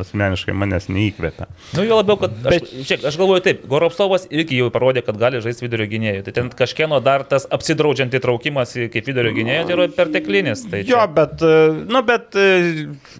[0.00, 1.48] asmeniškai manęs neįkvėpia.
[1.76, 2.72] Nu, jo labiau, kad aš, Bet...
[2.88, 6.24] šiek, aš galvoju taip, Goropsovas irgi jau parodė, kad gali žaisti vidurio gynėjų.
[6.26, 10.64] Tai ten kažkieno dar tas apsidraudžiant įtraukimas kaip vidurio gynėjų tai yra perteklinis.
[10.68, 10.94] Tai čia...
[10.94, 12.38] Jo, bet, e, nu, bet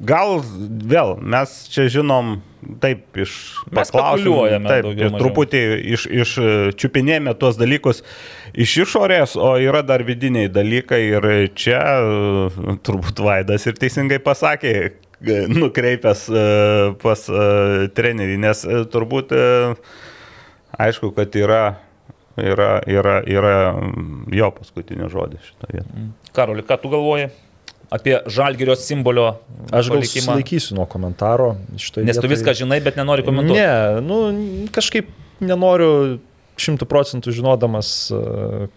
[0.09, 0.39] gal
[0.89, 2.39] vėl mes čia žinom
[2.83, 3.33] taip iš
[3.70, 4.43] paklausimų.
[4.66, 5.62] Taip, ir truputį
[5.95, 6.35] iš, iš
[6.81, 8.03] čiupinėjame tuos dalykus
[8.59, 11.83] iš išorės, o yra dar vidiniai dalykai ir čia
[12.83, 14.74] turbūt Vaidas ir teisingai pasakė,
[15.49, 16.45] nukreipęs e,
[17.03, 19.35] pas e, trenerį, nes e, turbūt
[20.79, 21.62] aišku, kad yra
[22.39, 23.55] yra, yra, yra
[24.31, 26.09] jo paskutinio žodis šitoje vietoje.
[26.37, 27.33] Karoli, ką tu galvoji?
[27.91, 29.32] Apie žalgerio simbolio.
[29.72, 31.55] Aš gal laikysiu nuo komentaro.
[31.72, 32.22] Nes vietoj...
[32.22, 33.61] tu viską žinai, bet nenori komentuoti.
[33.61, 35.11] Ne, nu, kažkaip
[35.45, 36.18] nenoriu
[36.59, 38.22] šimtų procentų žinodamas e,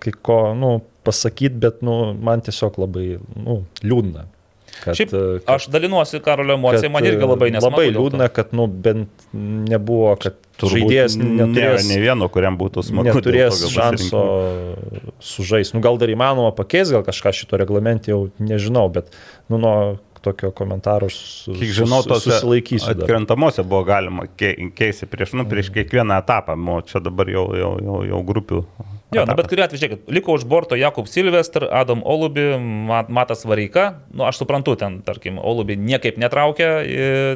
[0.04, 0.76] kai ko nu,
[1.08, 4.28] pasakyti, bet nu, man tiesiog labai nu, liūdna.
[4.82, 7.78] Kad, Šiaip, kad, aš dalinuosi Karolio emocijai, man irgi labai e, nesmagu.
[7.78, 13.12] Labai liūdna, kad nu, bent nebuvo, kad žaidėjas neturės ne vieno, kuriam būtų smagu.
[13.12, 14.24] Neturės šanso
[15.22, 15.78] sužaisti.
[15.78, 19.14] Nu, gal dar įmanoma pakeisti, gal kažką šito reglamentį jau nežinau, bet
[19.52, 19.76] nu, nuo
[20.22, 22.94] tokio komentaro su, Kiek žinau, tos susilaikysiu.
[22.94, 28.02] Atkrentamosiose buvo galima keisti prieš, nu, prieš kiekvieną etapą, o čia dabar jau, jau, jau,
[28.12, 28.66] jau grupių
[29.12, 32.46] Jo, na, bet kuriuo atveju, žiūrėkit, liko už borto Jakub Silvestr, Adam Olubi,
[32.88, 34.06] Mat, Matas Vareika.
[34.16, 36.70] Nu, aš suprantu, ten, tarkim, Olubi niekaip netraukia,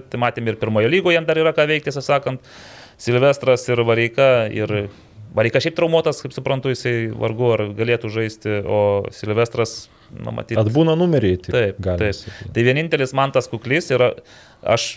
[0.08, 2.48] tai matėm ir pirmojo lygoje jam dar yra ką veikti, tiesą sakant.
[2.96, 4.30] Silvestras ir Vareika.
[4.56, 4.88] Ir
[5.36, 8.80] Vareika šiaip traumuotas, kaip suprantu, jisai vargu ar galėtų žaisti, o
[9.12, 10.60] Silvestras, na, matyti.
[10.62, 11.40] Atbūna numeriai.
[11.42, 12.06] Taip, taip.
[12.18, 12.52] Sakyti.
[12.56, 14.12] Tai vienintelis man tas kuklys yra,
[14.76, 14.96] aš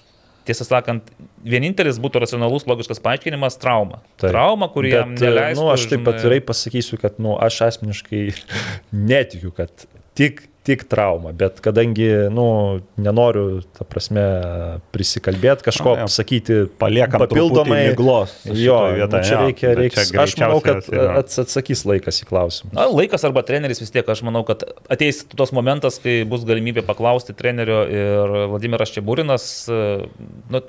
[0.48, 1.08] tiesą sakant,
[1.44, 4.02] vienintelis būtų racionalus, logiškas paaiškinimas- trauma.
[4.16, 4.30] Taip.
[4.32, 5.60] Trauma, kuri jam neleistų.
[5.60, 8.22] Nu, aš taip atvirai pasakysiu, kad nu, aš asmeniškai
[9.12, 9.70] netikiu, kad
[10.18, 12.46] tik tik trauma, bet kadangi, nu,
[13.00, 14.24] nenoriu, ta prasme,
[14.94, 18.34] prisikalbėti, kažko Na, pasakyti, paliekam papildomai miglos.
[18.44, 20.06] Jo, vietą, nu, čia reikia, reikia.
[20.24, 20.88] Aš manau, kad
[21.22, 22.72] ats, atsakys laikas į klausimą.
[22.76, 26.84] Na, laikas arba treneris vis tiek, aš manau, kad ateis tos momentas, kai bus galimybė
[26.88, 29.48] paklausti trenerio ir Vladimiras Čiaburinas,
[30.52, 30.64] nu,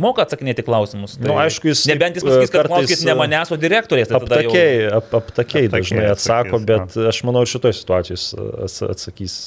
[0.00, 1.16] moka atsakinėti klausimus.
[1.18, 1.84] Tai, nu, aišku, jis.
[1.90, 4.10] Nebent jis pasakys, kad klauskit ne manęs, o direktorės.
[4.10, 4.90] Tai aptakiai, jau...
[4.98, 7.06] ap, aptakiai dažnai atsako, atsakys, bet na.
[7.12, 9.38] aš manau, šitoje situacijoje atsakys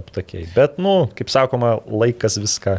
[0.00, 0.46] aptakiai.
[0.56, 2.78] Bet, nu, kaip sakoma, laikas viską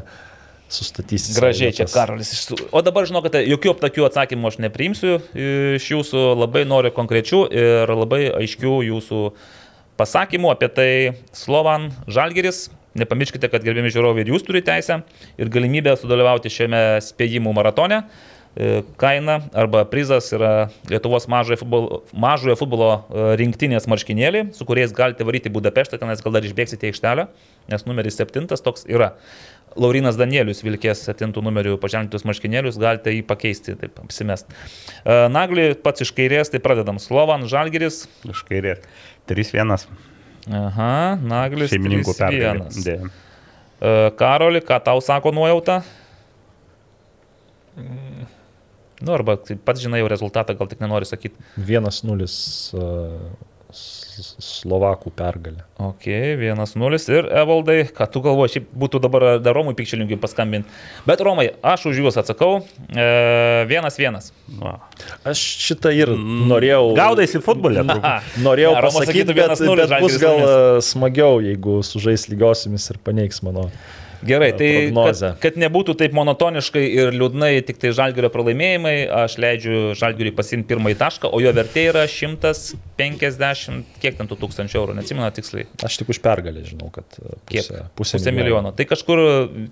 [0.71, 1.27] sustatys.
[1.37, 2.31] Gražiai čia Karolis.
[2.73, 5.19] O dabar žinokite, jokių aptakių atsakymų aš nepriimsiu
[5.77, 9.21] iš jūsų, labai noriu konkrečių ir labai aiškių jūsų
[9.99, 10.89] pasakymų apie tai
[11.35, 12.65] Slovan Žalgeris
[12.95, 15.01] Nepamirškite, kad gerbėmi žiūrovai ir jūs turite teisę
[15.41, 18.05] ir galimybę sudalyvauti šiame spėjimų maratone.
[18.55, 24.95] E, kaina arba prizas yra Lietuvos mažojo futbolo, mažojo futbolo e, rinktinės marškinėlį, su kuriais
[24.95, 27.27] galite varyti Budapeštą, tenais gal dar išbėgsite aikštelę,
[27.73, 29.11] nes numeris septintas toks yra.
[29.75, 34.47] Laurinas Danielius vilkės septintų numerių paženklintus marškinėlius, galite jį pakeisti, taip apsimest.
[35.03, 37.03] E, Nagli pats iš kairės, tai pradedam.
[37.03, 38.05] Slovan, Žalgeris.
[38.31, 38.87] Iš kairės.
[39.27, 40.14] 3-1.
[40.45, 41.71] Aha, Naglis.
[41.73, 42.97] Šeimininkų pergalė.
[44.19, 45.81] Karoli, ką tau sako nuojauta?
[47.75, 48.27] Mm.
[49.03, 49.35] Nu, arba
[49.67, 51.35] pats žinai jau rezultatą, gal tik nenori sakyti.
[51.59, 52.29] 1-0
[53.75, 55.65] Slovakų pergalė.
[55.81, 60.71] Ok, 1-0 ir Evaldai, ką tu galvoji, šiaip būtų dabar dar Romui Pikčelinkui paskambinti.
[61.07, 62.61] Bet Romai, aš už juos atsakau.
[62.95, 64.19] 1-1.
[64.31, 64.73] E,
[65.27, 66.93] aš šitą ir norėjau.
[66.95, 67.83] Gaudaisi futbolė.
[68.47, 70.55] norėjau ja, pasakyti, bet, bet bus gal e,
[70.85, 73.67] smagiau, jeigu sužais lygiosiamis ir paneigs mano.
[74.25, 78.95] Gerai, tai kad, kad nebūtų taip monotoniškai ir liūdnai tik tai žalgerio pralaimėjimai,
[79.25, 84.79] aš leidžiu žalgeriui pasimti pirmąjį tašką, o jo vertė yra 150, kiek ten tų tūkstančių
[84.81, 85.67] eurų, neatsimenu tiksliai.
[85.85, 87.69] Aš tik už pergalę žinau, kad pusė, kiek?
[87.97, 88.71] pusė, pusė milijono.
[88.75, 89.23] Tai kažkur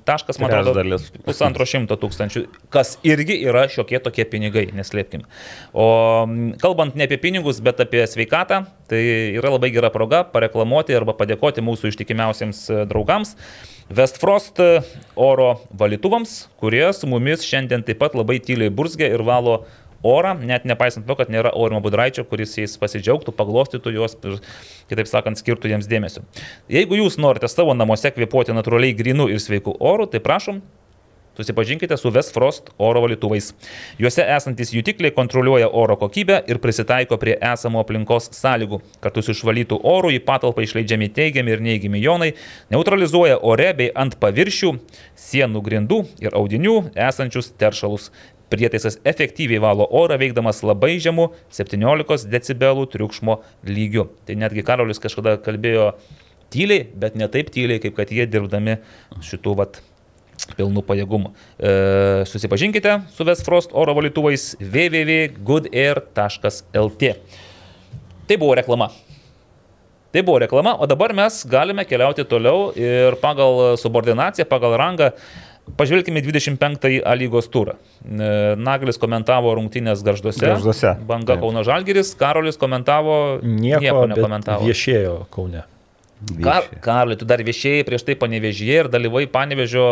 [0.08, 5.26] taškas, man atrodo, pusantro šimto tūkstančių, kas irgi yra šiokie tokie pinigai, neslėpkim.
[5.74, 5.88] O
[6.62, 9.04] kalbant ne apie pinigus, bet apie sveikatą, tai
[9.38, 13.38] yra labai gera proga pareklamuoti arba padėkoti mūsų ištikimiausiems draugams.
[13.94, 14.58] Westfrost
[15.16, 19.60] oro valytuvams, kurie su mumis šiandien taip pat labai tyliai burzgia ir valo
[20.04, 24.40] orą, net nepaisant to, kad nėra Aurimo Budraičio, kuris jais pasidžiaugtų, paglostytų juos ir,
[24.90, 26.24] kitaip sakant, skirtų jiems dėmesio.
[26.74, 30.64] Jeigu jūs norite savo namuose kvepuoti natūraliai grinų ir sveikų orų, tai prašom,
[31.38, 33.54] Susipažinkite su Westfrost oro valytuvais.
[33.98, 38.78] Juose esantis jutikliai kontroliuoja oro kokybę ir prisitaiko prie esamo aplinkos sąlygų.
[39.02, 42.28] Kartu su išvalytų oru į patalpą išleidžiami teigiami ir neigiami jonai,
[42.70, 44.76] neutralizuoja ore bei ant paviršių,
[45.18, 48.12] sienų grindų ir audinių esančius teršalus.
[48.54, 54.12] Prietaisas efektyviai valo orą veikdamas labai žemų 17 decibelų triukšmo lygiu.
[54.28, 55.96] Tai netgi Karolis kažkada kalbėjo
[56.54, 58.78] tyliai, bet ne taip tyliai, kaip kad jie dirbdami
[59.26, 59.82] šitų vat
[60.58, 61.30] pilnų pajėgumų.
[61.58, 61.70] E,
[62.30, 67.04] susipažinkite su Westfrost oro valytuvais www.goodair.lt.
[68.28, 68.88] Tai buvo reklama.
[70.14, 75.10] Tai buvo reklama, o dabar mes galime keliauti toliau ir pagal subordinaciją, pagal rangą
[75.80, 77.78] Pažvelkime 25-ąjį A lygos turą.
[78.04, 80.44] E, Naglis komentavo rungtynės garžduose.
[80.44, 80.92] Garžduose.
[81.08, 81.46] Banga Taip.
[81.46, 83.40] Kauno Žalgiris, Karolis komentavo.
[83.42, 84.68] Nieko, nieko nekomentavo.
[84.68, 85.64] Viešėjo Kaune.
[86.44, 89.88] Kar, Karli, tu dar viešėjai prieš tai panevežėjai ir dalyvai panevežio,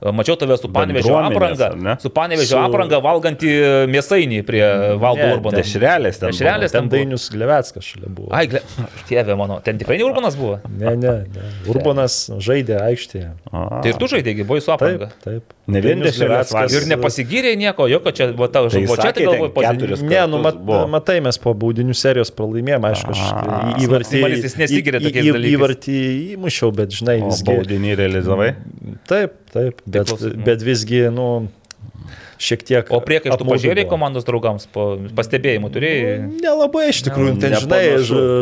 [0.00, 3.52] mačiau tave su panevežio apranga, su panevežio Su- apranga valgantį
[3.92, 4.62] mėsainį prie
[5.00, 5.58] Valdo Urbano.
[5.58, 6.32] Dešrelės ten.
[6.32, 6.92] Dešrelės Ten ten.
[6.94, 8.30] Dainius Glevetskas šalia buvo.
[8.36, 8.62] Ai, gle...
[9.10, 10.58] Tėve mano, ten tikrai ne Urbanas buvo.
[10.70, 11.48] Ne, ne, ne.
[11.70, 13.32] Urbanas žaidė aikštėje.
[13.50, 13.80] buvo.
[13.80, 15.10] Tai ir tu žaidėjai, buvai su apranga.
[15.24, 15.56] Taip, taip.
[15.70, 16.54] Ne vien dešrelės.
[16.74, 19.00] Ir nepasigyrė nieko, jokio čia buvo tavo Tai žodžiu.
[19.00, 20.08] Čia tai galvoju pozityviai.
[20.10, 20.58] Ne, nu, mat,
[20.90, 25.54] matai, mes po baudinių serijos pralaimėjom, aišku, aš A, įvartį, maksimalistas nesigiria tokiais dalykais.
[25.56, 25.98] Įvartį
[26.36, 27.46] įmušiau, bet žinai, visgi.
[27.48, 28.50] baudinį realizavai?
[29.10, 30.12] Taip, taip, bet,
[30.46, 31.26] bet visgi, nu,
[32.40, 32.92] šiek tiek.
[32.94, 36.14] O priekaištų pažiūrėjai komandos draugams, po pastebėjimų turėjai.
[36.40, 37.82] Nelabai iš tikrųjų, ten žinai,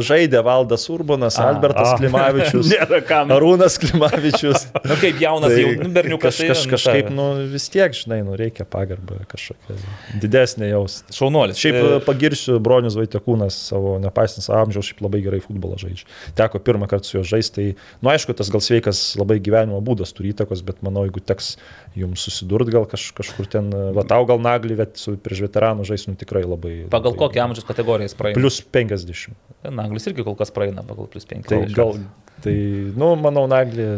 [0.06, 1.98] žaidė Valdas Urbanas, Albertas a.
[1.98, 2.70] Klimavičius.
[3.38, 4.68] Arūnas Klimavičius.
[4.76, 6.38] Na nu, kaip jaunas Tai jau berniukas.
[6.38, 9.78] kaž, kaž, kažkaip, nu, vis tiek, žinai, nu, reikia pagarbą kažkokią
[10.22, 11.00] didesnę jaus.
[11.14, 11.58] Šaunuolis.
[11.58, 12.00] Šiaip E, e...
[12.04, 16.06] pagirsiu Bronius Vaitekūnas savo, nepaisant savo amžiaus, šiaip labai gerai futbolą žaidžia.
[16.38, 17.66] Teko pirmą kartą su juo žaisti, tai,
[18.04, 21.54] nu aišku, tas gal sveikas labai gyvenimo būdas turi įtakos, bet manau, jeigu teks
[21.98, 26.12] jums susidurt gal kaž, kažkur ten, va tau gal naglį, bet su prieš veteranų žaisti,
[26.12, 26.74] nu tikrai labai.
[26.92, 28.40] Pagal labai, kokią amžiaus kategoriją jis praeina?
[28.40, 29.38] Plus 50.
[29.74, 31.48] Naglis irgi kol kas praeina pagal plus 5.
[31.50, 31.98] Tai gal,
[32.44, 32.54] tai,
[32.98, 33.88] nu, manau, naglį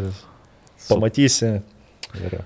[0.89, 1.53] pamatysi
[2.21, 2.41] ir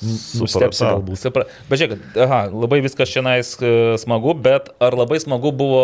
[0.00, 1.40] nustepsi galbūt.
[1.68, 5.82] Bet žiūrėk, aha, labai viskas šiandien smagu, bet ar labai smagu buvo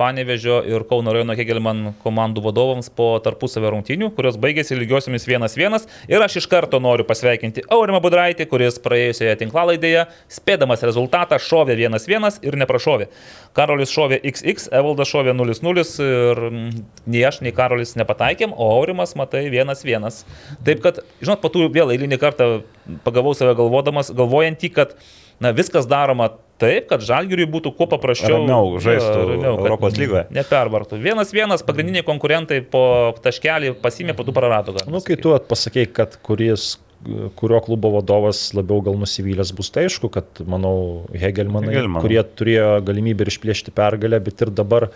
[0.00, 6.26] Panevežio ir Kauno rajono Hegelman komandų vadovams po tarpusavio rungtynių, kurios baigėsi lygiosiomis 1-1 ir
[6.26, 12.58] aš iš karto noriu pasveikinti Aurimą Budraitį, kuris praėjusioje tinklalaidėje, spėdamas rezultatą, šovė 1-1 ir
[12.64, 13.08] neprašovė.
[13.56, 19.12] Karolis šovė XX, Evaldas šovė 0-0 ir mm, nei aš, nei Karolis nepataikėm, o Aurimas,
[19.18, 20.22] matai, 1-1.
[20.64, 22.48] Taip kad, žinot, po tų vėl eilinį kartą
[23.06, 24.96] pagavau save galvodamas, galvojantį, kad
[25.42, 26.30] na, viskas daroma
[26.62, 30.28] taip, kad žalgiriui būtų kuo paprasčiau Ramiau žaistų Jo, ramiau, Europos lygoje.
[30.34, 31.00] Nepervartų.
[31.02, 32.84] Vienas vienas pagrindiniai konkurentai po
[33.24, 34.76] taškelį pasimė, po tų prarado.
[34.76, 36.76] galima Nu, kai tu pasakėjai, kad kuris
[37.34, 42.02] kurio klubo vadovas labiau gal nusivylęs bus, tai aišku, kad, manau, Hegelmanai, Hegelmanai.
[42.04, 44.90] kurie turėjo galimybę ir išplėšti pergalę, bet ir dabar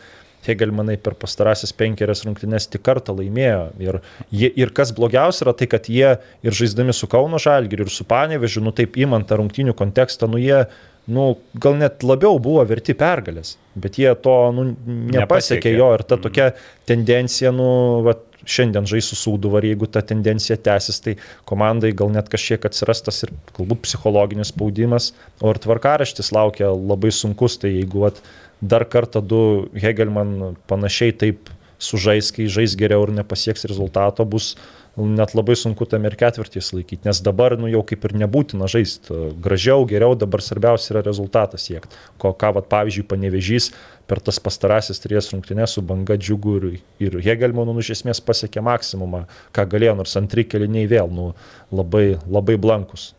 [0.49, 3.62] Hegelmanai per pastarasis penkerias rungtynes tik kartą laimėjo.
[3.82, 7.92] Ir, jie, ir kas blogiausia yra tai, kad jie ir žaisdami su Kauno Žalgiriu ir
[7.92, 10.64] su Panevežiu, nu taip įmant tą rungtynių kontekstą, nu jie,
[11.07, 11.32] nu
[11.62, 14.70] gal net labiau buvo verti pergalės, bet jie to nu,
[15.14, 15.92] nepasiekė jo.
[15.99, 16.53] Ir ta tokia
[16.88, 17.68] tendencija, nu,
[18.07, 21.16] vat, šiandien žaisiu sūduvar, jeigu ta tendencija tęsis, tai
[21.49, 27.12] komandai gal net kažkiek atsiras tas ir galbūt psichologinis spaudimas, o ir tvarkaraštis laukia labai
[27.14, 28.22] sunkus, tai jeigu vat,
[28.61, 29.42] dar kartą du
[29.76, 34.54] Hegelman panašiai taip sužais, kai žais geriau ir nepasieks rezultato, bus
[34.96, 39.12] net labai sunku tam ir ketvirtys laikyti, nes dabar nu, jau kaip ir nebūtina žaisti
[39.44, 41.92] gražiau, geriau, dabar svarbiausia yra rezultatą siekti.
[42.16, 43.74] Ko, ką, vat, pavyzdžiui, panevežys
[44.09, 46.66] per tas pastarasis tries rungtynės su banga džiugu ir,
[47.02, 51.34] ir Hegelmanu nu, iš esmės pasiekė maksimumą, ką galėjo, nors antri keliniai vėl nu,
[51.68, 53.11] labai, labai blankus.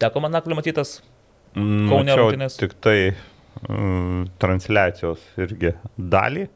[0.00, 1.02] Teko man naklį matytas.
[1.52, 2.56] Mm, mačiau rungtynės?
[2.56, 2.96] Tik tai
[4.42, 6.48] transliacijos irgi dalį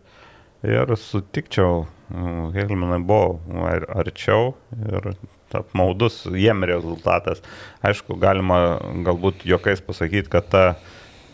[0.67, 5.13] ir sutikčiau, mm, Helmanai buvo ar, arčiau ir
[5.57, 7.43] apmaudus jiem rezultatas.
[7.87, 10.65] Aišku, galima galbūt juokais pasakyti, kad ta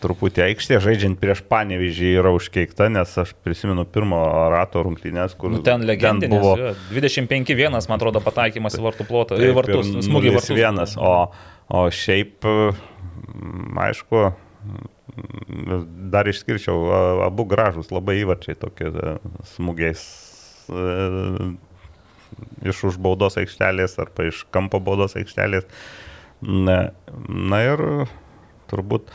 [0.03, 4.19] truputį aikštė žaidžiant prieš panevyžį yra užkeikta, nes aš prisimenu pirmo
[4.51, 6.33] rato rungtynės, kur Nu, ten legendinis.
[6.33, 9.39] buvo jo, 25-1, man atrodo, pataikymas į vartų plotą.
[9.39, 10.97] Į vartus, smūgį į 0-1, vartus.
[10.99, 11.31] O,
[11.71, 14.25] o šiaip, mm, aišku,
[16.13, 19.15] dar išskirčiau abu gražus labai įvarčiai tokie e,
[19.55, 20.03] smūgiais
[20.69, 21.51] e,
[22.71, 25.67] iš už baudos aikštelės arba iš kampo baudos aikštelės.
[26.43, 26.91] Na,
[27.27, 27.83] na ir
[28.71, 29.11] turbūt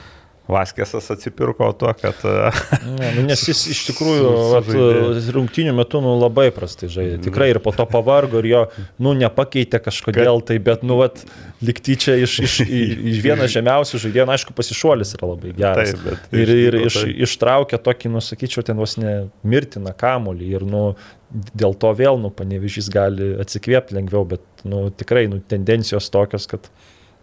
[0.48, 2.22] Vaskėsas atsipirko tuo, kad...
[2.24, 2.50] e,
[2.88, 5.34] Ne, nu, nes jis iš tikrųjų vat, sužaidė.
[5.36, 7.18] rungtinių metu nu, labai prastai žaidė.
[7.26, 8.62] Tikrai ir po to pavargo ir jo
[9.04, 11.20] nu, nepakeitė kažkodėl tai, bet nu, vat,
[11.64, 15.92] likti čia iš, iš, iš, vieno žemiausių žaidėjų, na, aišku, pasišuolis yra labai geras.
[15.92, 20.84] Taip, bet ir, ir iš, ištraukė tokį, nusakyčiau, ten vos ne mirtiną kamolį ir nu,
[21.28, 26.70] dėl to vėl, nu, panevižys gali atsikvėpti lengviau, bet nu, tikrai nu, tendencijos tokios, kad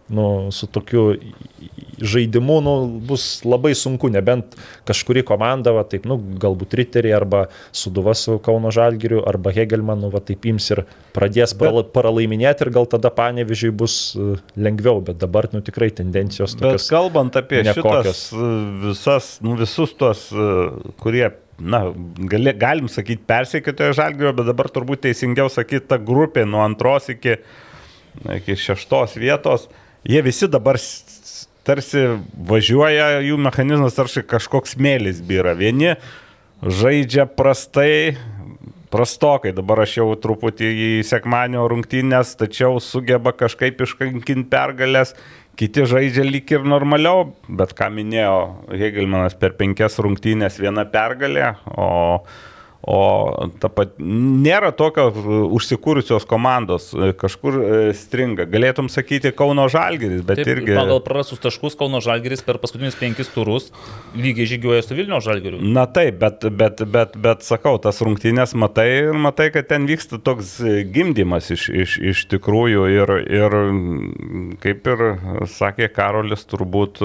[0.10, 1.16] nu, su tokiu
[2.02, 2.74] žaidimu nu,
[3.08, 4.56] bus labai sunku, nebent
[4.88, 7.46] kažkuri komanda, va, taip, nu, galbūt Riteriai arba
[7.76, 10.84] Suduva su Kauno Žalgiriu arba Hegelmanu, va, taip ims ir
[11.16, 16.58] pradės bet, paralaiminėti ir gal tada panevižiai bus e, lengviau, bet dabar nu, tikrai tendencijos
[16.58, 16.90] Bet tokios.
[16.92, 18.26] kalbant apie nekokios.
[18.26, 18.52] šitas e,
[18.84, 20.50] visas, nu, visus tuos, e,
[21.02, 21.30] kurie,
[21.60, 21.86] na,
[22.32, 27.40] gali, galim sakyti persekiotojo žalgerio, bet dabar turbūt teisingiau sakyti ta grupė nuo antros iki,
[28.42, 29.70] iki šeštos vietos,
[30.06, 30.80] jie visi dabar
[31.66, 32.06] tarsi
[32.50, 35.56] važiuoja, jų mechanizmas tarsi kažkoks mėlis byra.
[35.58, 35.96] Vieni
[36.62, 38.16] žaidžia prastai,
[38.94, 45.16] prastokai, dabar aš jau truputį į sekmanio rungtynės, tačiau sugeba kažkaip iškankinti pergalės,
[45.60, 48.38] kiti žaidžia lyg ir normaliau, bet ką minėjo
[48.72, 51.88] Hegelmanas per penkias rungtynės viena pergalė, o,
[52.86, 55.08] o ta pat, nėra tokio
[55.58, 58.46] užsikūrusios komandos, kažkur e, stringa.
[58.50, 60.76] Galėtum sakyti Kauno Žalgiris, bet Taip, irgi...
[60.78, 63.72] Pagal prarastus taškus Kauno Žalgeris per paskutinius penkis turus
[64.14, 65.62] lygiai žygiuoja su Vilnių Žalgeriu.
[65.76, 70.22] Na taip, bet, bet, bet, bet sakau, tas rungtynės matai ir matai, kad ten vyksta
[70.22, 70.60] toks
[70.94, 73.58] gimdymas iš, iš, iš tikrųjų ir, ir
[74.62, 75.06] kaip ir
[75.50, 77.02] sakė Karolis, turbūt,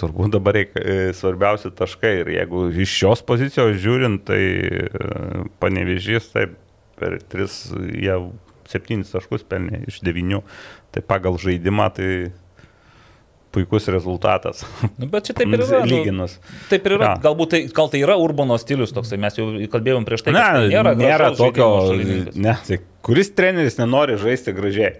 [0.00, 6.58] turbūt dabar reikia svarbiausi taškai ir jeigu iš šios pozicijos žiūrint, tai e, panevežys taip
[6.98, 7.48] per 3,
[7.94, 8.18] jie
[8.68, 10.42] 7 taškus pelnė iš 9,
[10.94, 12.10] tai pagal žaidimą tai
[13.54, 14.64] puikus rezultatas.
[14.98, 15.82] Nu, bet čia taip ir yra.
[15.82, 16.36] Nu, Lyginus.
[16.68, 17.12] taip ir yra.
[17.14, 17.18] Ja.
[17.28, 20.36] Galbūt tai, gal tai yra Urbano stilius toksai, mes jau kalbėjom prieš tai.
[20.36, 21.68] Ne, tai nėra, nėra tokio.
[22.36, 24.98] Ne, tai kuris treneris nenori žaisti gražiai?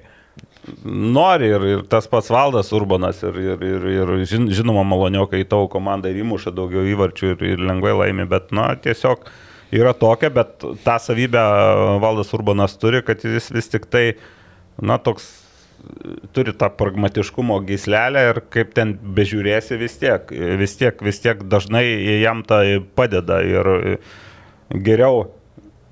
[0.85, 5.45] Nori ir, ir tas pats valdas Urbanas ir, ir, ir, ir žin- žinoma maloniau, kai
[5.49, 9.27] tavo komanda ir įmuša daugiau įvarčių ir, ir lengvai laimi, bet na, tiesiog
[9.77, 11.43] yra tokia, bet tą savybę
[12.03, 14.07] valdas Urbanas turi, kad jis vis tik tai,
[14.81, 15.29] na, toks
[16.35, 21.85] turi tą pragmatiškumo gyslelę ir kaip ten bežiūrėsi vis tiek, vis tiek, vis tiek dažnai
[22.19, 23.99] jam tai padeda ir
[24.75, 25.29] geriau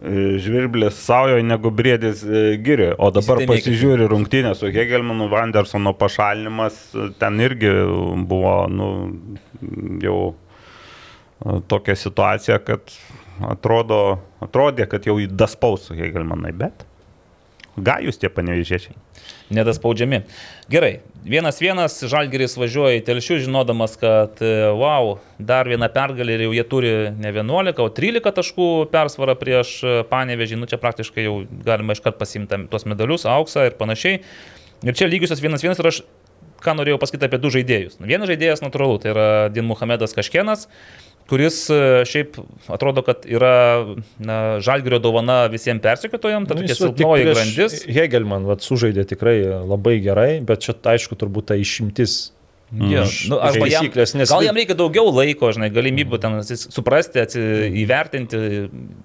[0.02, 2.92] e, žvirblis savojo negu briedis e, giri.
[2.98, 6.80] O dabar pasižiūri rungtynę su Hegelmanu, Vandersono pašalinimas,
[7.20, 7.72] ten irgi
[8.28, 8.90] buvo, nu,
[10.02, 12.92] jau e, tokia situacija, kad
[13.46, 14.02] atrodo,
[14.44, 16.86] atrodė, kad jau įdaspaus su Hegelmanai, bet
[17.76, 18.96] gajus tie panevižiečiai.
[19.54, 20.22] Nedaspaudžiami.
[20.72, 26.44] Gerai, vienas vienas Žalgeris važiuoja į telšių, žinodamas, kad, e, wow, dar viena pergalė ir
[26.46, 30.60] jau jie turi ne 11, o 13 taškų persvarą prieš e, Panevežį.
[30.60, 34.22] Nu čia praktiškai jau galima iškart pasimti tuos medalius, auksą ir panašiai.
[34.86, 36.02] Ir čia lygiusios vienas vienas ir aš
[36.64, 38.00] ką norėjau pasakyti apie du žaidėjus.
[38.02, 40.66] Vienas žaidėjas natūralu, tai yra Din Muhamedas Kažkenas,
[41.30, 42.38] kuris e, šiaip
[42.72, 43.52] atrodo, kad yra
[44.18, 47.80] na, Žalgerio dovana visiems persekiotojams, ta Nu, tokia silpnoji grandis.
[47.90, 52.32] Hegelman vat, sužaidė tikrai labai gerai, bet čia aišku turbūt ta išimtis.
[52.74, 57.22] Ja, iš- nu, arba jam, nes gal jam reikia daugiau laiko, žinai, galimybių ten suprasti,
[57.22, 57.38] atsi,
[57.84, 58.40] įvertinti,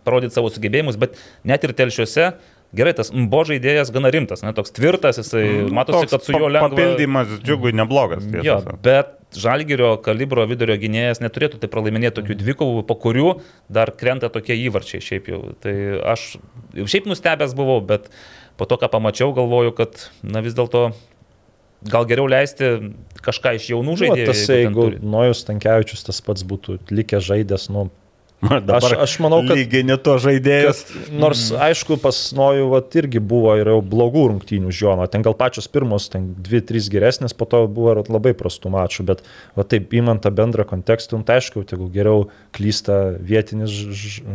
[0.03, 1.13] parodyti savo sugebėjimus, bet
[1.45, 2.31] net ir telšiuose,
[2.75, 6.49] gerai, tas Mbo žaidėjas gana rimtas, ne, toks tvirtas, jisai matosi, Toks kad su juo
[6.51, 6.69] lengva.
[6.71, 8.23] Papildymas džiugui neblogas.
[8.27, 13.29] tiesą Jo, bet Žalgirio kalibro vidurio gynėjas neturėtų tai pralaiminėti tokių dvikovų, po kurių
[13.71, 15.39] dar krenta tokie įvarčiai šiaip jau.
[15.63, 15.75] Tai
[16.11, 16.33] aš
[16.75, 18.09] šiaip nustebęs buvau, bet
[18.59, 20.89] po to, ką pamačiau, galvoju, kad na vis dėlto
[21.87, 22.91] gal geriau leisti
[23.23, 24.27] kažką iš jaunų Nu, žaidėjų.
[24.29, 25.05] tas, jeigu jeigu.
[25.15, 27.87] Nojus Tankievičius tas pats būtų likęs žaidęs, nu,
[28.65, 30.81] Dabar aš manau, kad- lygiai ne to žaidėjas.
[31.13, 31.59] Nors, mm.
[31.67, 35.05] aišku, pas Nojų vat, irgi buvo ir jau blogų rungtynių žiono.
[35.11, 39.05] Ten gal pačios pirmos, ten dvi, trys geresnės, po to buvo ir labai prastų mačų,
[39.11, 39.21] bet
[39.57, 43.69] va, taip, įmant tą bendrą kontekstą, nu, tai aišku, tegu geriau klysta vietinis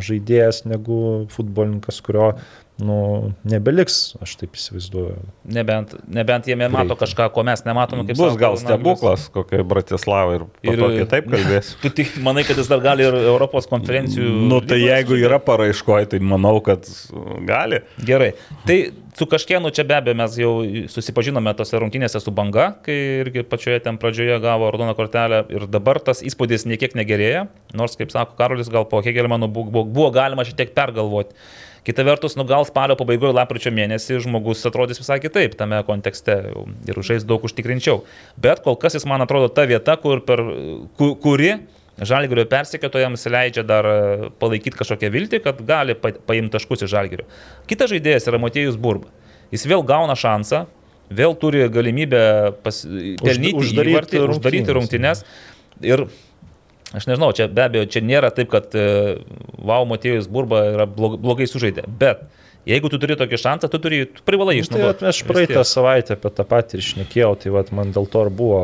[0.06, 2.36] žaidėjas negu futbolininkas, kurio
[2.78, 5.16] nu, nebeliks, aš taip įsivaizduoju.
[5.56, 6.98] Nebent, nebent jie mato Greitai.
[7.04, 8.04] kažką, ko mes nematome.
[8.04, 11.72] kaip Bus sako gal stebuklas kokiai Bratislavai ir, ir kitaip kalbės.
[11.80, 14.28] Tu tik manai, kad jis dar gali ir Europos konferencijų.
[14.50, 16.84] Nu tai lygos jeigu yra paraiškoje, tai manau, kad
[17.48, 17.80] gali.
[18.04, 18.34] Gerai.
[18.68, 18.78] Tai
[19.16, 20.52] su kažkienu čia be abejo mes jau
[20.92, 26.00] susipažinome tose rungtynėse su banga, kai irgi pačioje ten pradžioje gavo raudoną kortelę ir dabar
[26.04, 30.60] tas įspūdis niekiek negerėja, nors, kaip sako Karolis, gal po Hegelmano buvo, buvo galima šiek
[30.60, 31.32] tiek pergalvoti.
[31.86, 36.34] Kita vertus, nu gal spalio pabaigoje, lapkričio mėnesį žmogus atrodys visai kitaip tame kontekste
[36.90, 38.00] ir žais daug užtikrinčiau.
[38.42, 40.42] Bet kol kas jis man atrodo ta vieta, kur per,
[40.98, 41.54] ku, kuri
[41.96, 43.86] Žalgirio persekiotojams leidžia dar
[44.36, 47.24] palaikyti kažkokią viltį, kad gali paimti taškus iš Žalgirio.
[47.70, 49.08] Kitas žaidėjas yra Matėjus Burba.
[49.54, 50.66] Jis vėl gauna šansą,
[51.08, 52.20] vėl turi galimybę
[52.66, 52.82] pas,
[53.22, 55.24] pelnyti uždaryti įvartį, uždaryti rungtynes.
[55.84, 56.04] Ir
[56.96, 61.86] aš nežinau, čia be abejo, čia nėra taip, kad Vau Matėjus Burba yra blogai sužaidė.
[62.00, 62.24] Bet
[62.68, 65.04] jeigu tu turi tokį šansą, tu, turi, tu privalai išnaudoti.
[65.04, 68.32] Tai, aš praeitą savaitę apie tą patį ir šnekėjau, tai vat, man dėl to ir
[68.34, 68.60] buvo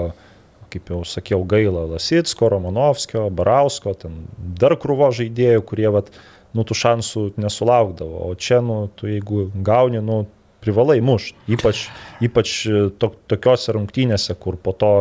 [0.72, 4.22] kaip jau sakiau, gaila Lasitsko, Romanovskio, Barausko, ten
[4.58, 6.08] dar krūvo žaidėjų, kurie, vat,
[6.56, 8.30] nu, tų šansų nesulaukdavo.
[8.30, 10.22] O čia, nu, tu jeigu gauni, nu,
[10.62, 11.36] privalai mušti.
[11.56, 11.86] Ypač,
[12.22, 12.54] ypač
[13.02, 14.92] to, tokiose rungtynėse, kur po to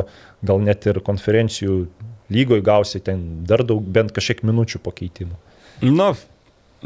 [0.46, 1.76] gal net ir konferencijų
[2.32, 5.38] lygoje gausi ten dar daug, bent kažkiek minučių pakeitimų.
[5.86, 6.12] Nu,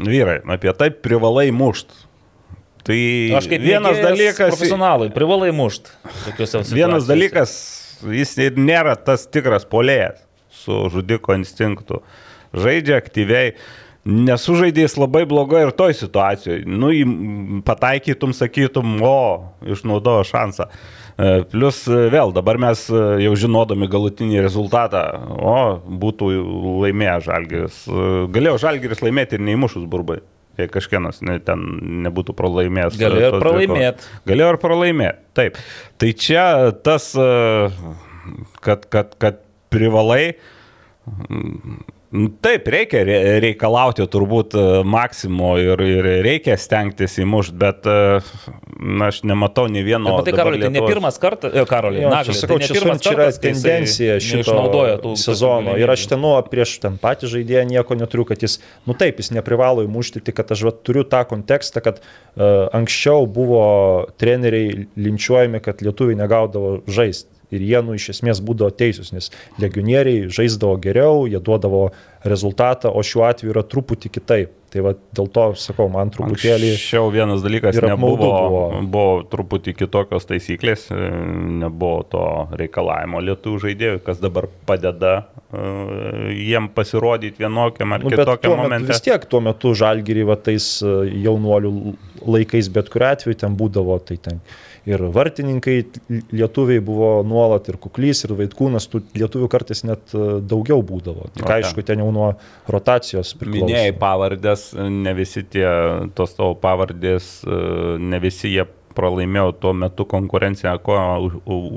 [0.00, 2.04] vyrai, apie tai privalai mušti.
[2.86, 2.98] Tai
[3.40, 4.52] Aš kaip vienas dalykas.
[4.54, 5.90] Profesionalai, privalai mušti.
[6.70, 7.56] Vienas dalykas
[8.04, 10.22] jis ir nėra tas tikras polėjas
[10.54, 12.02] su žudiko instinktu.
[12.56, 13.56] Žaidžia aktyviai.
[14.06, 16.62] Nesužaidėjęs labai blogai ir toj situacijoje.
[16.70, 16.92] Nu,
[17.66, 19.16] pataikytum, sakytum, o,
[19.66, 20.68] išnaudojo šansą.
[21.16, 25.02] E, plus vėl, dabar mes e, jau žinodami galutinį rezultatą,
[25.32, 25.54] o,
[26.04, 26.28] būtų
[26.84, 27.78] laimėję Žalgiris.
[27.88, 30.20] E, galėjo Žalgiris laimėti ir neįmušus burbai
[30.56, 31.62] jei kažkienas ne, ten
[32.06, 32.94] nebūtų pralaimėjęs.
[33.00, 34.12] Galėjo ir pralaimėti.
[34.28, 35.58] Galėjo ir pralaimėti, taip.
[36.00, 36.44] Tai čia
[36.84, 37.10] tas,
[38.64, 39.42] kad, kad, kad
[39.72, 40.36] privalai
[42.42, 43.02] taip, reikia
[43.42, 47.96] reikalauti turbūt e, maksimo ir, ir reikia stengtis įmušti, bet e,
[48.78, 50.16] na, aš nematau nei vieno.
[50.18, 53.04] Bet tai Karolį, tai ne pirmas kartas, e, Karolį, jo, Naglis, sakau, tai čia pirmas
[53.04, 55.76] čia yra tendencija šito sezono.
[55.80, 58.58] Ir aš ten, nu, prieš ten patį žaidėją nieko neturiu, kad jis,
[58.88, 63.26] nu taip, jis neprivalo įmušti, tik kad aš va, turiu tą kontekstą, kad uh, anksčiau
[63.30, 63.64] buvo
[64.20, 69.30] treneriai linčiuojami, kad lietuviai negaudavo žaisti ir jie, nu, iš esmės būdavo teisūs, nes
[69.62, 71.88] legionieriai žaisdavo geriau, jie duodavo
[72.26, 74.54] rezultatą, o šiuo atveju yra truputį kitaip.
[74.76, 76.72] Tai va, dėl to, sakau, man truputėlį...
[76.80, 78.62] Šiau vienas dalykas, nebuvo, buvo.
[78.82, 81.06] buvo truputį kitokios taisyklės, e,
[81.62, 82.24] nebuvo to
[82.58, 88.90] reikalavimo lietuvių žaidėjų, kas dabar padeda uh, jiem pasirodyti vienokiam ar nu, kitokiam momentui.
[88.90, 90.94] Vis tiek tuo metu žalgyrį, va tais e,
[91.24, 91.72] jaunuolių
[92.26, 94.42] laikais, bet kuriu atveju ten būdavo, tai ten
[94.86, 95.76] ir vartininkai
[96.30, 101.30] lietuviai buvo nuolat, ir kuklys, ir vaikūnas, tų lietuvių kartais net e, daugiau būdavo.
[101.34, 101.64] Tik okay.
[101.64, 102.30] aišku, ten jau nuo
[102.70, 103.66] rotacijos priklauso.
[103.66, 105.66] Minėjai pavardės, ne visi tie
[106.16, 107.60] tos tavo pavardės, e,
[108.02, 110.96] ne visi jie pralaimėjo tuo metu konkurenciją ko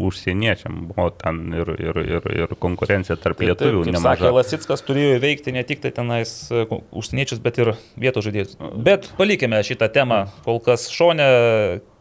[0.08, 0.82] užsieniečiam.
[0.90, 3.84] Buvo ten ir, ir, ir, ir konkurencija tarp taip, lietuvių.
[3.84, 4.24] Taip, nemaža.
[4.24, 6.66] sakė, Lasitskas turėjo įveikti ne tik tai tenais e,
[7.02, 8.58] užsieniečius, bet ir vietos žaidėjus.
[8.86, 11.30] Bet palikime šitą temą kol kas šonę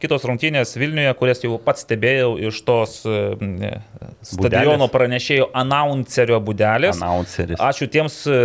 [0.03, 3.73] kitos rungtynės Vilniuje, kurias jau pats stebėjau iš tos e,
[4.27, 7.01] stadiono pranešėjo announcerio būdelės.
[7.01, 7.59] Announceris.
[7.63, 8.39] Ačiū tiems e,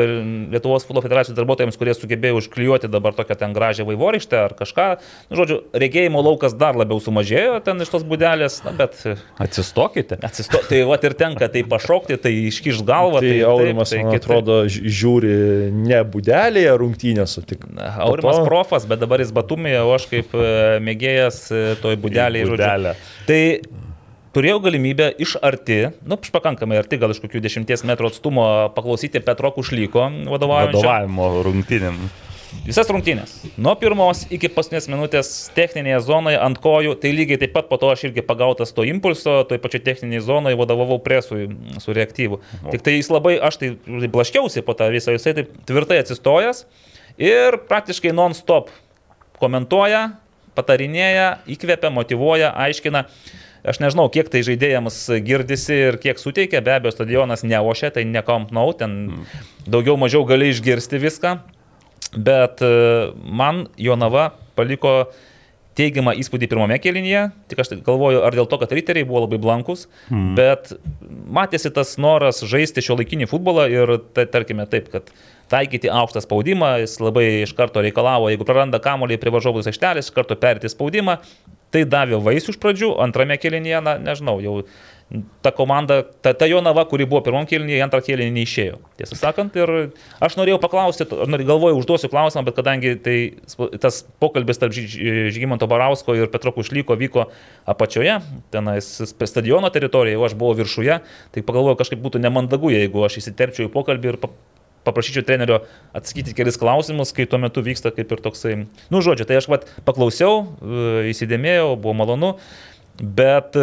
[0.53, 4.87] Lietuvos futbolo federacijos darbuotojams, kurie sugebėjo užklijuoti dabar tokią ten gražią vaivorištę ar kažką.
[5.29, 8.97] Nu, žodžiu, regėjimo laukas dar labiau sumažėjo ten iš tos būdelės, na, bet...
[9.05, 10.17] E, Atsistokite.
[10.25, 10.63] Atsisto...
[10.69, 13.21] Tai va ir tenka tai pašokti, tai iškiš galvą.
[13.21, 15.35] Tai, tai Aurimas, tai, man atrodo, žiūri
[15.75, 17.67] ne būdelėje rungtynės, o tik...
[17.77, 18.47] Aurimas to...
[18.49, 20.33] profas, bet dabar jis batumėje, o aš kaip
[20.83, 22.49] mėgėjas E, toj būdelėje.
[22.53, 22.95] Būdelė.
[23.27, 23.41] Tai
[24.33, 29.53] turėjau galimybę iš arti, nu, pakankamai arti, gal iš kokių dešimties metrų atstumo paklausyti Petro
[29.55, 31.99] Kušlyko vadovavimo rungtynėm.
[32.63, 33.33] Visas rungtynės.
[33.59, 37.89] Nuo pirmos iki paskutinės minutės techninėje zonoje ant kojų, tai lygiai taip pat po to
[37.91, 41.49] aš irgi pagautas to impulso, toj pačioj techninėje zonoje vadovavau presui
[41.83, 42.39] su reaktyvu.
[42.69, 43.73] Tik tai jis labai, aš tai
[44.13, 46.63] blaškiausi po tą visą, jisai taip tvirtai atsistojęs
[47.21, 48.71] ir praktiškai non-stop
[49.41, 50.05] komentuoja,
[50.57, 53.05] patarinėja, įkvepia, motivuoja, aiškina.
[53.63, 58.49] Aš nežinau, kiek tai žaidėjams girdisi ir kiek suteikia, be abejo, stadionas neošia, tai nekom
[58.51, 59.23] nau, ten
[59.63, 61.37] daugiau mažiau gali išgirsti viską,
[62.19, 62.73] bet e,
[63.23, 65.13] man Jonava paliko
[65.77, 69.87] teigiamą įspūdį pirmame kelinyje, tik aš galvoju, ar dėl to, kad riteriai buvo labai blankus,
[70.09, 70.33] mm.
[70.37, 70.73] bet
[71.33, 75.09] matėsi tas noras žaisti šio laikinį futbolą ir, tai, tarkime, taip, kad
[75.53, 80.15] taikyti aukštą spaudimą, jis labai iš karto reikalavo, jeigu praranda kamuolį prie varžovų aikštelės, iš
[80.15, 81.19] karto perėti spaudimą.
[81.73, 84.59] tai davė vaisių iš pradžių, antrame kelinėje, na, nežinau, jau
[85.45, 88.79] ta komanda, ta, ta jo nava, kuri buvo pirmam kėlinį, antrą kėlinį neišėjo.
[88.97, 89.71] Tiesą sakant, ir
[90.23, 93.17] aš norėjau paklausti, galvoju, užduosiu klausimą, bet kadangi tai,
[93.83, 97.27] tas pokalbis tarp Žygimanto Barausko ir Petro Kušlyko vyko
[97.69, 98.17] apačioje,
[98.53, 100.99] tenais stadiono teritorijoje, o aš buvau viršuje,
[101.35, 104.21] tai pagalvoju, kažkaip būtų nemandagu, jeigu aš įsiterpčiau į pokalbį ir
[104.83, 105.61] paprašyčiau trenerio
[105.95, 108.55] atsakyti kelis klausimus, kai tuo metu vyksta kaip ir toksai,
[108.91, 112.33] nu žodžiu, tai aš vat paklausiau, e, įsidėmėjau, buvo malonu,
[112.99, 113.55] bet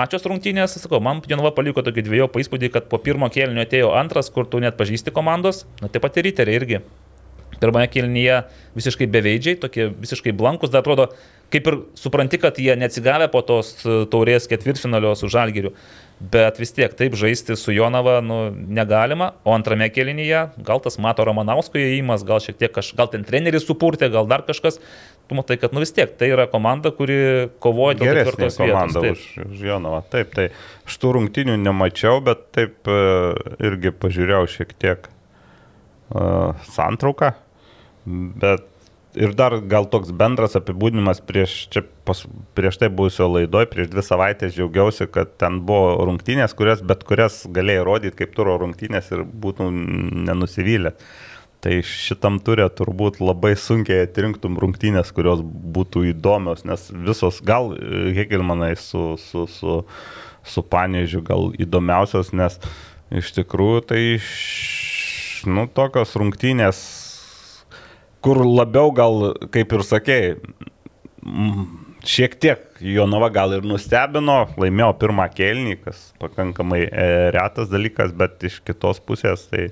[0.00, 4.32] pačios rungtynės, sakau, man Jonava paliko tokį dviejopą įspūdį, kad po pirmo kėlinio atėjo antras,
[4.32, 6.82] kur tu net pažįsti komandos, na taip pat ir riteriai irgi.
[7.60, 8.36] Pirmąją kėlinyje
[8.78, 11.10] visiškai beveidžiai, tokie visiškai blankus, dar atrodo,
[11.52, 15.74] kaip ir supranti, kad jie neatsigavę po tos taurės ketvirtfinalio su Žalgiriu.
[16.32, 21.24] Bet vis tiek taip žaisti su Jonava nu, negalima, o antrame kėlinyje gal tas Mato
[21.26, 24.80] Romanausko įėjimas, gal šiek tiek kažkas, gal ten treneris supurtė, gal dar kažkas,
[25.30, 27.20] tu matai, kad nu vis tiek tai yra komanda, kuri
[27.62, 29.22] kovoja dėl ketvirtos komanda vietos.
[29.38, 30.00] Už, už Jonavą.
[30.10, 30.48] Taip, tai
[30.90, 32.98] šitų rungtinių nemačiau, bet taip e,
[33.70, 35.06] irgi pažiūrėjau šiek tiek
[36.10, 37.30] uh, santrauką.
[38.42, 38.66] Bet
[39.14, 42.22] ir dar gal toks bendras apibūdinimas prieš, čia, pas,
[42.58, 47.42] prieš tai buvusio laidoj, prieš dvi savaitės džiaugiausi, kad ten buvo rungtynės, kurias bet kurias
[47.50, 49.70] galėjai rodyti kaip turo rungtynės ir būtų
[50.30, 50.94] nenusivylę.
[51.60, 57.74] Tai šitam turė turbūt labai sunkiai atrinktum rungtynės, kurios būtų įdomios, nes visos, gal
[58.16, 59.82] Hegelmanai su, su, su,
[60.40, 62.56] su Panežiu gal įdomiausios, nes
[63.12, 64.00] iš tikrųjų tai,
[65.52, 66.80] nu, tokios rungtynės,
[68.24, 70.34] kur labiau gal, kaip ir sakėjai,
[72.08, 78.40] šiek tiek Jonava gal ir nustebino, laimėjo pirmą kelnį, kas pakankamai e, retas dalykas, bet
[78.48, 79.68] iš kitos pusės tai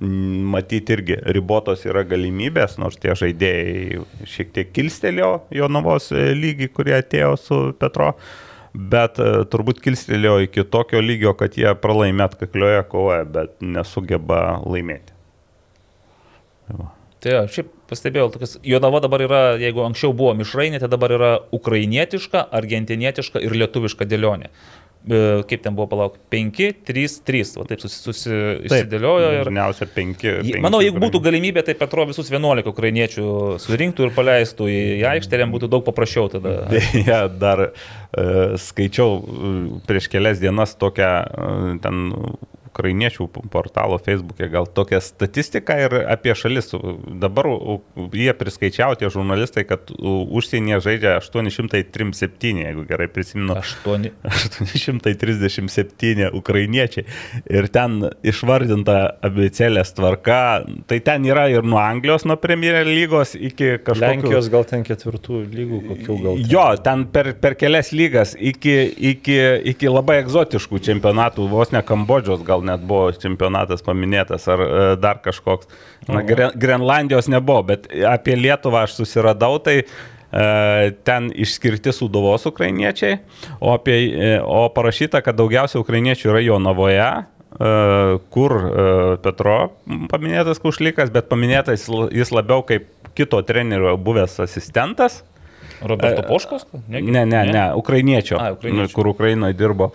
[0.00, 6.98] matyti irgi ribotos yra galimybės, nors tie žaidėjai šiek tiek kilstelėjo Jonavos e, lygį, kurie
[6.98, 8.10] atėjo su Petro,
[8.76, 15.16] bet e, turbūt kilstelėjo iki tokio lygio, kad jie pralaimė atkaklioje kovoje, bet nesugeba laimėti.
[16.66, 16.92] Tai va.
[17.24, 21.30] Tai ja, šiaip pastebėjau, tokias, Jonava dabar yra, jeigu anksčiau buvo mišrainė, tai dabar yra
[21.56, 24.50] ukrainietiška, argentinietiška ir lietuviška dėlionė.
[25.06, 28.32] E, kaip ten buvo, palauk, 5, 3, 3, o taip susi, susi,
[28.66, 29.28] išsidėliojo.
[29.36, 29.42] Ir...
[29.46, 30.24] Dažniausiai 5.
[30.64, 33.26] Manau, jeigu būtų galimybė, tai Petro visus 11 ukrainiečių
[33.62, 34.80] surinktų ir paleistų į,
[35.12, 36.56] aikštę, jam būtų daug paprasčiau tada.
[36.74, 42.02] Deja, dar uh, skaičiau uh, prieš kelias dienas tokią uh, ten
[42.76, 46.74] ukrainiečių portalo Facebook'e gal tokią statistiką ir apie šalis.
[47.22, 47.48] Dabar
[48.12, 53.56] jie priskaičiavo tie žurnalistai, kad užsienyje žaidžia 837, jeigu gerai prisimenu.
[53.56, 54.10] 8.
[54.28, 57.06] 837 ukrainiečiai.
[57.48, 60.40] Ir ten išvardinta abicelės tvarka.
[60.90, 64.04] Tai ten yra ir nuo Anglijos, nuo Premier lygos iki kažkokių...
[64.04, 66.42] Lenkijos gal ten ketvirtų lygų, kokių gal.
[66.42, 66.52] Ten.
[66.52, 68.76] Jo, ten per, per kelias lygas iki,
[69.14, 69.38] iki,
[69.72, 75.20] iki labai egzotiškų čempionatų, vos ne Kambodžos gal net buvo čempionatas paminėtas ar e, dar
[75.24, 75.70] kažkoks.
[76.08, 79.86] Na, Gren, Grenlandijos nebuvo, bet apie Lietuvą aš susiradau, tai e,
[81.06, 83.20] ten išskirti Sudovos ukrainiečiai,
[83.60, 87.08] o, apie, e, o parašyta, kad daugiausia ukrainiečių yra Jonavoje,
[88.34, 88.52] kur
[89.24, 89.54] Petro
[90.10, 95.22] paminėtas Kušlikas, bet paminėtas jis labiau kaip kito trenerio buvęs asistentas.
[95.82, 96.66] Roberto Poškos?
[96.88, 98.94] Ne, ne, ne, ne ukrainiečio, A, ukrainiečio.
[98.94, 99.90] kur Ukrainoje dirbo.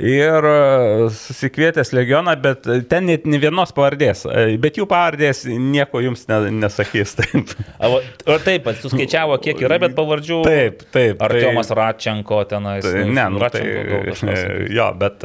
[0.00, 6.02] Ir e, susikvietęs legioną, bet ten net ne vienos pavardės, e, bet jų pavardės nieko
[6.04, 7.14] jums nesakys.
[7.20, 7.52] Taip.
[7.80, 10.40] O taip, suskaičiavo, kiek yra, bet pavardžių.
[10.44, 11.22] Taip, taip.
[11.24, 12.84] Artiomas tai, Račenko tenais.
[12.84, 15.24] Tai, ne, nu, Račenko, tai, jo, bet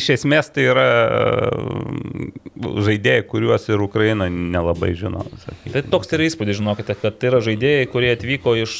[0.00, 0.88] iš esmės tai yra
[2.60, 5.24] žaidėjai, kuriuos ir Ukraina nelabai žino.
[5.44, 5.72] Sakykime.
[5.76, 8.76] Tai toks yra įspūdis, žinokite, kad tai yra žaidėjai, kurie atvyko iš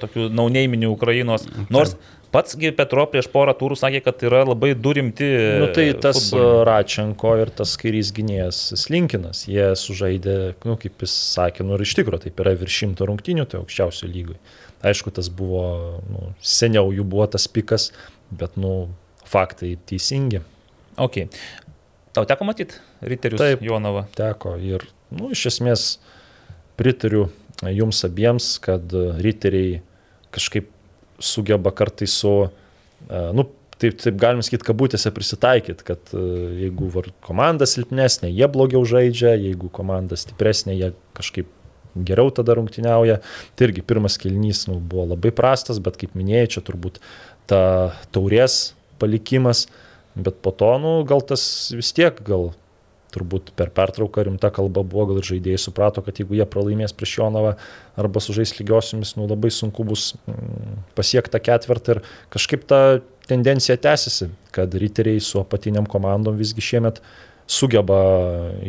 [0.00, 1.44] tokių nauneiminių Ukrainos.
[1.72, 5.26] Nors taip Patsgi Petro prieš porą turų sakė, kad yra labai du rimti.
[5.58, 6.66] Nu, tai tas futbolininkai.
[6.68, 10.36] Račenko ir tas kairys gynėjas Slinkinas, jie sužaidė,
[10.68, 14.10] nu, kaip jis sakė, nu ir iš tikrųjų taip yra virš šimto rungtinių, tai aukščiausio
[14.12, 14.38] lygoj.
[14.86, 15.64] Aišku, tas buvo,
[16.06, 17.90] nu, seniau jų buvo tas pikas,
[18.30, 18.92] bet, nu,
[19.26, 20.44] faktai teisingi.
[21.00, 21.24] Ok.
[22.14, 24.06] Tau teko matyti Riterius Taip, Jonavą?
[24.18, 25.92] Teko ir, nu, iš esmės
[26.78, 27.28] pritariu
[27.66, 29.80] jums abiems, kad Riteriai
[30.34, 30.70] kažkaip
[31.20, 32.34] sugeba kartais su,
[33.06, 33.46] e, nu,
[33.80, 36.24] taip, taip galim sakyti, kabutėse prisitaikyti, kad e,
[36.66, 36.90] jeigu
[37.24, 41.50] komanda silpnesnė, jie blogiau žaidžia, jeigu komanda stipresnė, jie kažkaip
[41.94, 43.18] geriau tada rungtyniauja.
[43.56, 47.00] Tai irgi pirmas kelnys nu, buvo labai prastas, bet kaip minėjai, čia turbūt
[47.50, 47.62] ta
[48.14, 49.66] taurės palikimas,
[50.14, 51.42] bet po to, nu, gal tas
[51.74, 52.50] vis tiek, gal
[53.14, 57.18] turbūt per pertrauką rimta kalba buvo, gal ir žaidėjai suprato, kad jeigu jie pralaimės prieš
[57.20, 57.54] Jonavą
[58.00, 62.02] arba sužais lygiosiomis, nu labai sunku bus mm, pasiekti tą ketvirtą ir
[62.34, 62.82] kažkaip ta
[63.30, 67.02] tendencija tęsiasi, kad riteriai su apatiniam komandom visgi šiemet
[67.50, 68.00] sugeba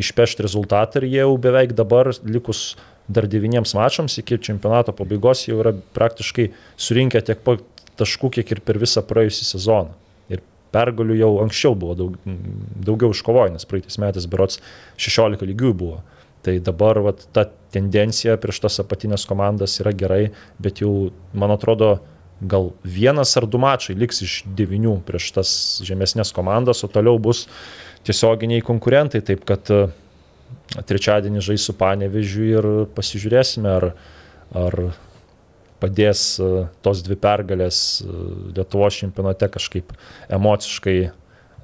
[0.01, 2.75] išpešti rezultatą ir jie jau beveik dabar likus
[3.11, 6.49] dar devyniems mačams iki čempionato pabaigos jau yra praktiškai
[6.79, 7.65] surinkę tiek pat
[7.99, 9.93] taškų, kiek ir per visą praėjusią sezoną.
[10.71, 12.17] Pergalių jau anksčiau buvo daug,
[12.87, 14.61] daugiau iškovoję, nes praeitais metais berots
[14.95, 16.01] 16 lygių buvo.
[16.41, 20.23] Tai dabar vat, ta tendencija prieš tas apatinės komandas yra gerai,
[20.63, 21.99] bet jau, man atrodo,
[22.41, 25.51] gal vienas ar du mačai liks iš devinių prieš tas
[25.85, 27.45] žemesnės komandas, o toliau bus
[28.07, 29.21] tiesioginiai konkurentai.
[29.21, 29.83] Taip kad e,
[30.89, 33.91] trečiadienį žais su Panevežiu ir pasižiūrėsime, ar,
[34.57, 34.79] ar
[35.81, 36.49] padės e,
[36.85, 38.13] tos dvi pergalės e,
[38.55, 39.91] Lietuvos čempionate kažkaip
[40.31, 40.97] emociškai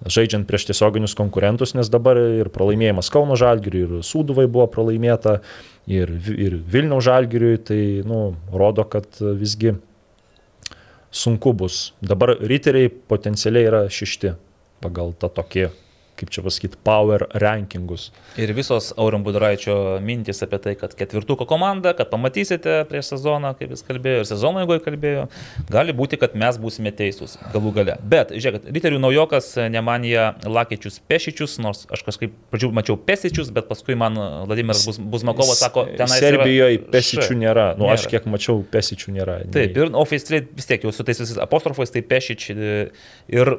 [0.05, 5.39] žaidžiant prieš tiesioginius konkurentus, nes dabar ir pralaimėjimas Kauno Žalgiriui, ir Sūduvai buvo pralaimėta,
[5.89, 9.73] ir, ir Vilniaus Žalgiriui, tai nu, rodo, kad visgi
[11.09, 11.93] sunku bus.
[12.01, 14.35] Dabar riteriai potencialiai yra šešti
[14.83, 15.69] pagal tą tokį
[16.17, 18.09] kaip čia pasakyti, power rankingus.
[18.41, 23.73] Ir visos Aurim Budraičio mintys apie tai, kad ketvirtuko komanda, kad pamatysite prieš sezoną, kaip
[23.75, 25.27] jis kalbėjo, ir sezono jeigu kalbėjo,
[25.71, 27.97] gali būti, kad mes būsime teisūs galų gale.
[28.01, 33.97] Bet, žiūrėkit, Riterių naujokas nemanija Lakiečius Pešičius, nors aš kažkaip pradžių mačiau Pesičius, bet paskui
[33.99, 34.17] man
[34.49, 37.67] Vladimiras Buzmakovas sako, ten Serbijoje Pesičių nėra.
[37.77, 37.97] Nu, nėra.
[37.97, 39.39] aš kiek mačiau, Pesičių nėra.
[39.53, 43.53] Taip, ir oficialiai vis tiek jau su tais visais apostrofais, tai Pešič ir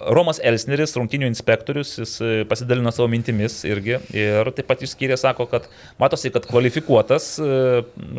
[0.00, 5.46] Romas Elsneris, rungtinių inspektorius, jis e, pasidalino savo mintimis irgi ir taip pat išskyrė, sako,
[5.50, 5.68] kad
[6.00, 7.50] matosi, kad kvalifikuotas e,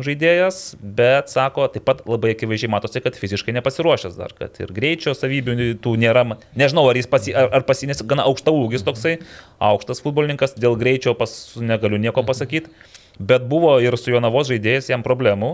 [0.06, 5.16] žaidėjas, bet sako, taip pat labai akivaizdžiai matosi, kad fiziškai nepasiruošęs dar, kad ir greičio
[5.18, 6.24] savybių tų nėra,
[6.58, 9.18] nežinau, ar jis pasi, ar, ar pasinės gana aukšta ūgis toksai,
[9.62, 12.72] aukštas futbolininkas, dėl greičio pas, negaliu nieko pasakyti.
[13.18, 15.52] Bet buvo ir su Jonavos žaidėjais jam problemų,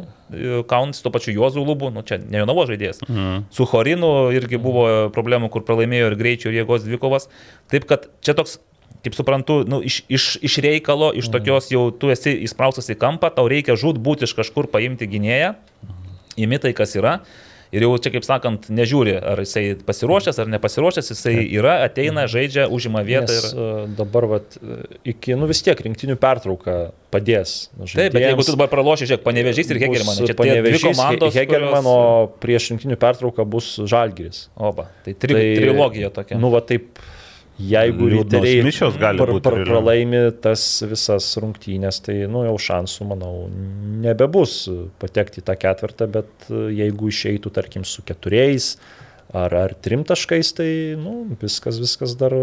[0.70, 3.02] Kaunas su to pačiu Juozu Lubu, nu čia ne Jonavos žaidėjas.
[3.08, 3.48] Mhm.
[3.54, 7.28] Su Horinu irgi buvo problemų, kur pralaimėjo ir greičio ir jėgos dvikovas.
[7.72, 8.58] Taip kad čia toks
[9.04, 11.34] kaip suprantu, nu, iš, iš, iš reikalo, iš mhm.
[11.36, 15.54] tokios jau tu esi įspraustas į kampą, tau reikia žud būti iš kažkur paimti gynėją,
[16.38, 17.18] imi tai, kas yra.
[17.74, 22.64] Ir jau čia, kaip sakant, nežiūri, ar jisai pasiruošęs ar nepasiruošęs, jisai yra, ateina, žaidžia,
[22.72, 23.34] užima vietą.
[23.34, 23.58] Nes, ir...
[23.60, 24.56] E, dabar, vat,
[25.08, 26.78] iki, nu vis tiek, rinktinių pertrauka
[27.12, 27.68] padės.
[27.76, 30.24] Nu, Taip, bet jeigu tu dabar praloši, žiūrėk, panevežys ir Hegelmanas.
[30.24, 31.36] Čia panevežys komandos.
[31.36, 32.40] Hegelmano kurios...
[32.44, 34.46] prieš rinktinių pertrauką bus Žalgiris.
[34.56, 36.40] Oba, tai, tri, tai trilogija tokia.
[36.40, 36.96] Nu, va taip
[37.58, 43.32] jeigu riteriai pr pr pralaimi tas visas rungtynės, tai nu, jau šansų, manau,
[44.04, 44.60] nebebus
[45.02, 48.76] patekti į tą ketvirtą, bet jeigu išeitų, tarkim, su keturiais
[49.34, 50.70] ar, ar trim taškais, tai
[51.00, 52.34] nu, viskas, viskas dar,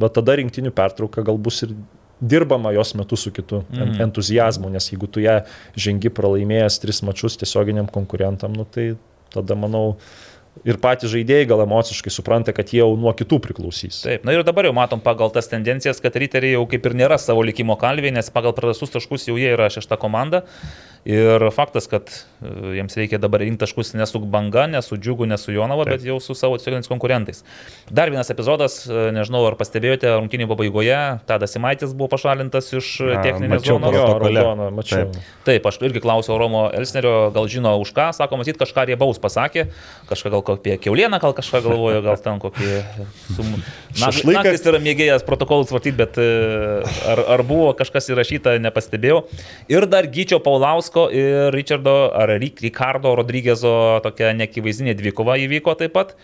[0.00, 1.76] bet tada rinktinių pertrauka gal bus ir
[2.24, 3.96] dirbama jos metu su kitu mm.
[4.04, 5.40] entuzijazmu, nes jeigu tu ją
[5.78, 8.94] žengi pralaimėjęs tris mačius tiesioginiam konkurentam, nu, tai
[9.34, 9.96] tada, manau,
[10.62, 14.02] ir patys žaidėjai gal emociškai supranta, kad jie jau nuo kitų priklausys.
[14.06, 17.18] Taip, na ir dabar jau matom pagal tas tendencijas, kad riteriai jau kaip ir nėra
[17.20, 20.44] savo likimo kalviai, nes pagal prarastus taškus jau jie yra šešta komanda.
[21.04, 25.26] Ir faktas, kad e, jiems reikia dabar rinkti taškus ne su banga, ne su džiugu,
[25.28, 25.98] ne su Jonava, Taip.
[25.98, 27.42] bet jau su savo tiesioginiais konkurentais.
[27.92, 33.18] Dar vienas epizodas, e, nežinau ar pastebėjote, rungtynį pabaigoje Tadas Simaitis buvo pašalintas iš e,
[33.20, 33.92] techninės zonos.
[33.92, 35.10] Raudoną, mačiau.
[35.12, 35.34] Taip.
[35.50, 39.66] Taip, aš irgi klausiau Romo Elsnerio, gal žino už ką, sako, matyt, kažką riebaus pasakė,
[40.08, 42.72] kažką gal apie keulieną, gal kažką galvojo, gal ten kokį...
[43.36, 43.52] Sum...
[44.00, 49.20] Šašlykas yra mėgėjas protokolus vartyti, bet ar, ar buvo kažkas įrašyta, nepastebėjau.
[49.70, 55.92] Ir dar Gyčio Paulausko Masko ir Richardo ar Ricardo Rodrygėzo tokia nekivaizdinė dvikova įvyko taip
[55.92, 56.14] pat.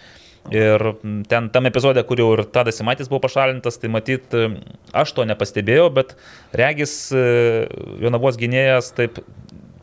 [0.51, 0.95] Ir
[1.29, 4.31] ten tam epizode, kur jau ir Tadas Simatis buvo pašalintas, tai matyt,
[4.95, 6.15] aš to nepastebėjau, bet
[6.55, 7.11] regis
[8.01, 9.19] Jonavos gynėjas taip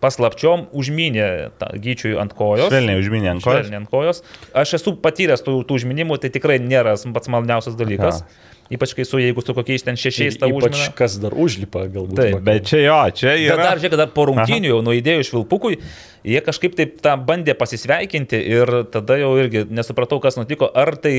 [0.02, 1.52] paslapčiom užminė
[1.84, 2.72] gyčiui ant kojos.
[2.72, 3.68] Švelniai užminė ant kojos.
[3.68, 4.24] Švelniai ant kojos.
[4.56, 8.24] Aš esu patyręs tų, tų užminimų, tai tikrai nėra pats malniausias dalykas.
[8.24, 8.57] Aha.
[8.74, 10.92] Ypač kai su, jeigu su kokiais ten šešiais tau užlipa.
[10.98, 12.20] Kas dar užlipa, galbūt.
[12.20, 13.56] Taip, bet čia jo, čia yra.
[13.56, 15.78] Bet dar, žiūrėk, dar po rungtynių jau nuo idėjų iš Vilpukui,
[16.28, 20.68] jie kažkaip taip tą bandė pasisveikinti ir tada jau irgi nesupratau, kas nutiko.
[20.68, 21.16] Ar tai,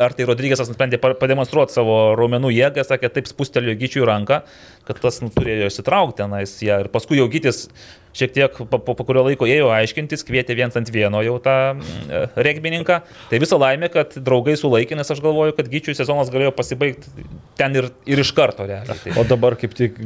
[0.00, 4.40] ar tai Rodrygėsas nusprendė pademonstruoti savo raumenų jėgą, sakė, taip spustelėjo gyčių ranką,
[4.88, 6.80] kad tas nu, turėjo įsitraukti tenais ją.
[6.86, 7.66] Ir paskui jau gytis
[8.14, 11.56] šiek tiek po, po, po kurio laiko ėjo aiškintis, kvietė viens ant vieno jau tą
[11.74, 13.00] e, regbininką.
[13.30, 17.26] Tai visą laimę, kad draugai sulaikė, nes aš galvoju, kad gyčių sezonas galėjo pasibaigti
[17.58, 18.66] ten ir, ir iš karto.
[18.68, 18.98] Realiai.
[19.04, 19.16] Tai.
[19.20, 19.98] O dabar kaip tik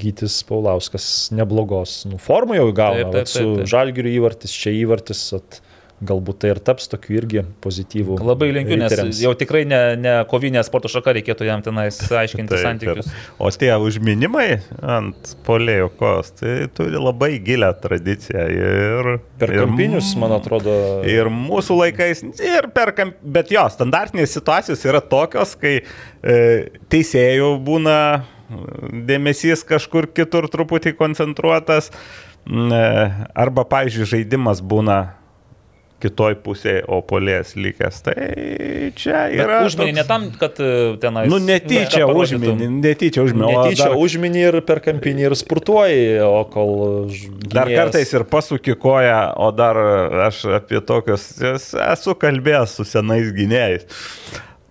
[0.00, 2.70] gytis Paulauskas neblogos nu, formą jau
[3.16, 3.30] taip.
[3.30, 5.26] Su žalgiriu įvartis, čia įvartis.
[5.36, 5.60] At
[6.04, 8.18] galbūt tai ir taps tokiu irgi pozityvų.
[8.20, 9.20] Labai linkiu, nes riteriams.
[9.24, 13.08] jau tikrai ne, ne kovinė sporto šaka reikėtų jam tenais aiškinti Taip, santykius.
[13.08, 18.44] ir- O tie užminimai ant polėjo kos, tai turi labai gilę tradiciją.
[18.52, 19.10] Ir,
[19.40, 20.76] Per ir kampinius, man atrodo,
[21.08, 23.16] Ir mūsų laikais, ir per kamp...
[23.24, 26.36] Bet jo, standartinės situacijos yra tokios, kai e,
[26.92, 27.96] teisėjų būna
[29.08, 31.88] dėmesys kažkur kitur truputį koncentruotas,
[32.46, 32.82] e,
[33.34, 35.00] arba, pavyzdžiui, žaidimas būna
[36.02, 38.02] kitoj pusėje, o polės likęs.
[38.04, 38.14] Tai
[39.00, 39.62] čia yra...
[39.64, 40.68] Užminį ne tam, kad e,
[41.02, 41.28] tenais.
[41.32, 42.42] Nu, netyčia parodytum.
[42.44, 43.52] užminį, netyčia užminį.
[43.54, 46.74] netyčia dar- užminį ir per kampinį ir spurtuoji, o kol...
[47.08, 49.80] ž- Dar gynėjas- kartais ir pasuki koją, o dar
[50.26, 51.24] aš apie tokius
[51.86, 53.88] esu kalbėjęs su senais gynėjais.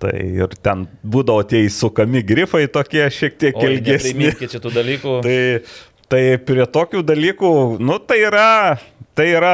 [0.04, 4.12] Tai ir ten būdavo tie įsukami grifai tokie šiek tiek Oi, ilgesni.
[4.14, 5.14] nepriminkit šitų dalykų.
[5.26, 5.38] Tai,
[6.12, 8.50] tai prie tokių dalykų, nu tai yra,
[9.18, 9.54] tai yra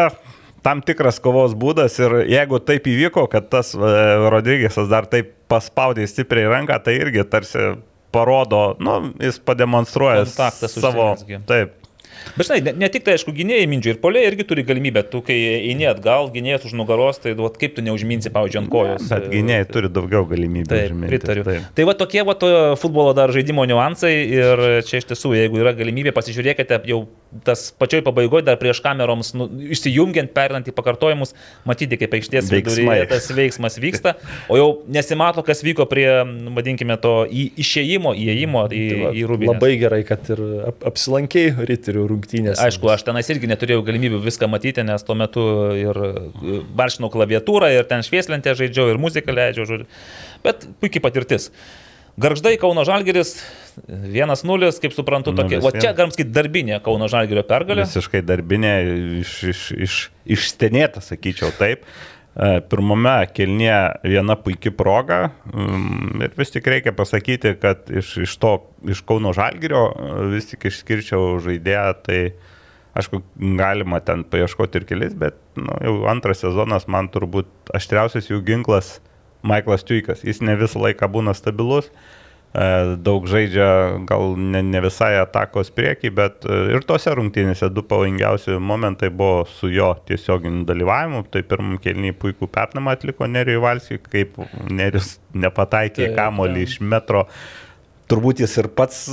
[0.65, 3.93] tam tikras kovos būdas ir jeigu taip įvyko, kad tas e,
[4.31, 7.73] Rodrygėsas dar taip paspaudė stipriai ranką, tai irgi tarsi
[8.11, 11.13] parodo, nu, jis pademonstruoja savo.
[11.47, 11.77] Taip,
[12.37, 15.03] Bet žinai, ne, ne tik tai, aišku, gynėjai mindžiai ir poliai irgi turi galimybę.
[15.11, 15.37] Tu, kai
[15.71, 19.07] eini atgal, gynėjas už nugaros, tai duot, kaip tu neužminsi, pavyzdžiui, ant kojos.
[19.09, 20.69] bet gynėjai turi daugiau galimybių.
[20.69, 21.45] Taip, užminti, pritariu.
[21.47, 21.67] Taip.
[21.77, 22.51] Tai va tokie va to
[22.81, 27.03] futbolo dar žaidimo niuansai ir čia iš tiesų, jeigu yra galimybė, pasižiūrėkite jau
[27.45, 31.31] tas pačioj pabaigoje, dar prieš kameroms, nu, išsijungiant, perinant į pakartojimus,
[31.67, 34.15] matyti, kaip aikštės viduryje tas veiksmas vyksta,
[34.51, 36.07] o jau nesimato, kas vyko prie,
[36.55, 39.53] vadinkime, to į, išėjimo, įėjimo į, Tai va, į rūbinę.
[39.53, 42.59] Labai gerai, kad ir ap, apsilankiai riterių rungtynės.
[42.67, 45.45] Aišku, aš tenais irgi neturėjau galimybių viską matyti, nes tuo metu
[45.79, 49.87] ir e, baršinau klaviatūrą, ir ten švieslentę žaidžiau, ir muziką leidžiau, žodžiu.
[50.43, 51.51] Bet puikiai patirtis.
[52.21, 53.37] Garždai Kauno Žalgeris
[53.87, 55.59] 1-0, kaip suprantu, tokia.
[55.59, 55.81] O 0-1.
[55.83, 57.85] čia galim sakyti darbinė Kauno Žalgerio pergalė.
[57.87, 58.73] Visiškai darbinė,
[59.21, 59.99] iš, iš, iš,
[60.37, 61.85] išstenėta, sakyčiau taip.
[62.31, 63.73] E, Pirmame kelnie
[64.07, 65.19] viena puikia proga
[65.51, 68.53] mm, ir vis tik reikia pasakyti, kad iš, iš to,
[68.91, 72.21] iš Kauno Žalgirio e, vis tik išskirčiau žaidėją, tai
[72.95, 73.23] aišku,
[73.59, 78.99] galima ten paieškoti ir kelis, bet nu, jau antras sezonas man turbūt aštriausias jų ginklas
[79.47, 80.25] Michaelas Tuikas.
[80.27, 81.87] Jis ne visą laiką būna stabilus.
[81.89, 82.20] E,
[82.51, 88.57] daug žaidžia gal ne, ne visai atakos priekį, bet e, ir tose rungtynėse du pavojingiausi
[88.59, 91.23] momentai buvo su jo tiesioginiu dalyvavimu.
[91.31, 97.23] Tai pirmam kelniui puikų pernamą atliko Nerijui Valskį, kaip Nerijus nepataikė Taip, kamolį iš metro.
[98.11, 99.05] Turbūt jis ir pats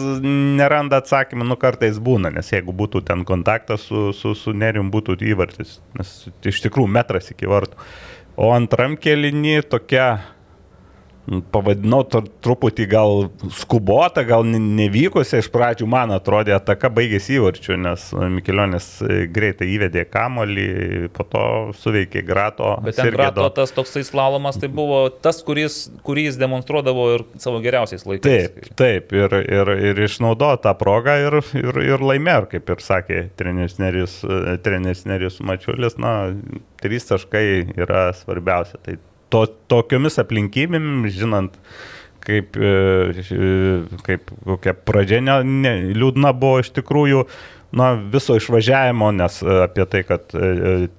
[0.59, 5.15] neranda atsakymą, nu kartais būna, nes jeigu būtų ten kontaktas su, su, su Nerijum, būtų
[5.28, 7.78] įvartis, nes iš tikrųjų metras iki vartų.
[8.39, 10.09] O antram kelinį tokia
[11.53, 17.77] pavadinau tr truputį gal skubota, gal ne- nevykusi, iš pradžių man atrodė ataka baigėsi įvarčiu,
[17.81, 20.69] nes Mikilionis e, greitai įvedė kamolį,
[21.15, 21.45] po to
[21.81, 22.75] suveikė Grato.
[22.85, 23.51] Bet ten Grato Sirgedo.
[23.59, 28.25] tas toksai slalomas, tai buvo tas, kuris, kurį jis demonstruodavo ir savo geriausiais laikais.
[28.29, 33.23] Taip, taip, ir, ir, ir išnaudojo tą progą ir, ir, ir laimėjo, kaip ir sakė
[33.39, 36.15] treneris Nerius, e, treneris Nerius Mačiulis, na,
[36.83, 37.47] trys taškai
[37.77, 38.81] yra svarbiausia.
[38.85, 38.99] Tai
[39.33, 41.57] to, tokiomis aplinkybėmis, žinant,
[42.25, 42.73] kaip, e,
[43.25, 43.53] e,
[44.07, 47.25] kaip kokia pradžia ne, ne, liūdna buvo iš tikrųjų,
[47.79, 50.33] na, viso išvažiavimo, nes e, apie tai, kad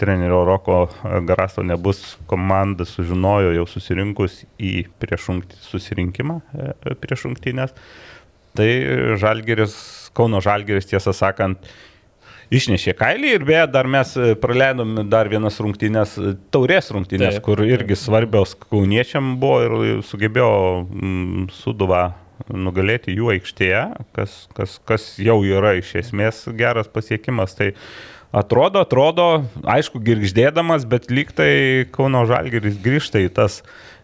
[0.01, 0.83] trenerio Roko
[1.27, 6.39] Garasto nebus, komanda sužinojo jau susirinkus į prieš rungtį- susirinkimą
[7.01, 7.75] prieš rungtynės.
[8.57, 8.69] Tai
[9.21, 9.75] Žalgeris,
[10.17, 11.69] Kauno Žalgeris, tiesą sakant,
[12.53, 17.45] išnešė kailį ir beje, dar mes e, praleidom dar vienas rungtynės, e, taurės rungtynės, Taip,
[17.45, 20.53] kur irgi svarbios kauniečiam buvo ir sugebėjo
[20.85, 22.03] mm, suduvą
[22.49, 23.83] nugalėti jų aikštėje,
[24.15, 27.53] kas, kas, kas jau yra iš esmės geras pasiekimas.
[27.57, 27.73] Tai
[28.31, 29.27] atrodo, atrodo,
[29.69, 31.51] aišku, girgždėdamas, bet lyg tai
[31.93, 33.59] Kauno Žalgeris grįžta į tas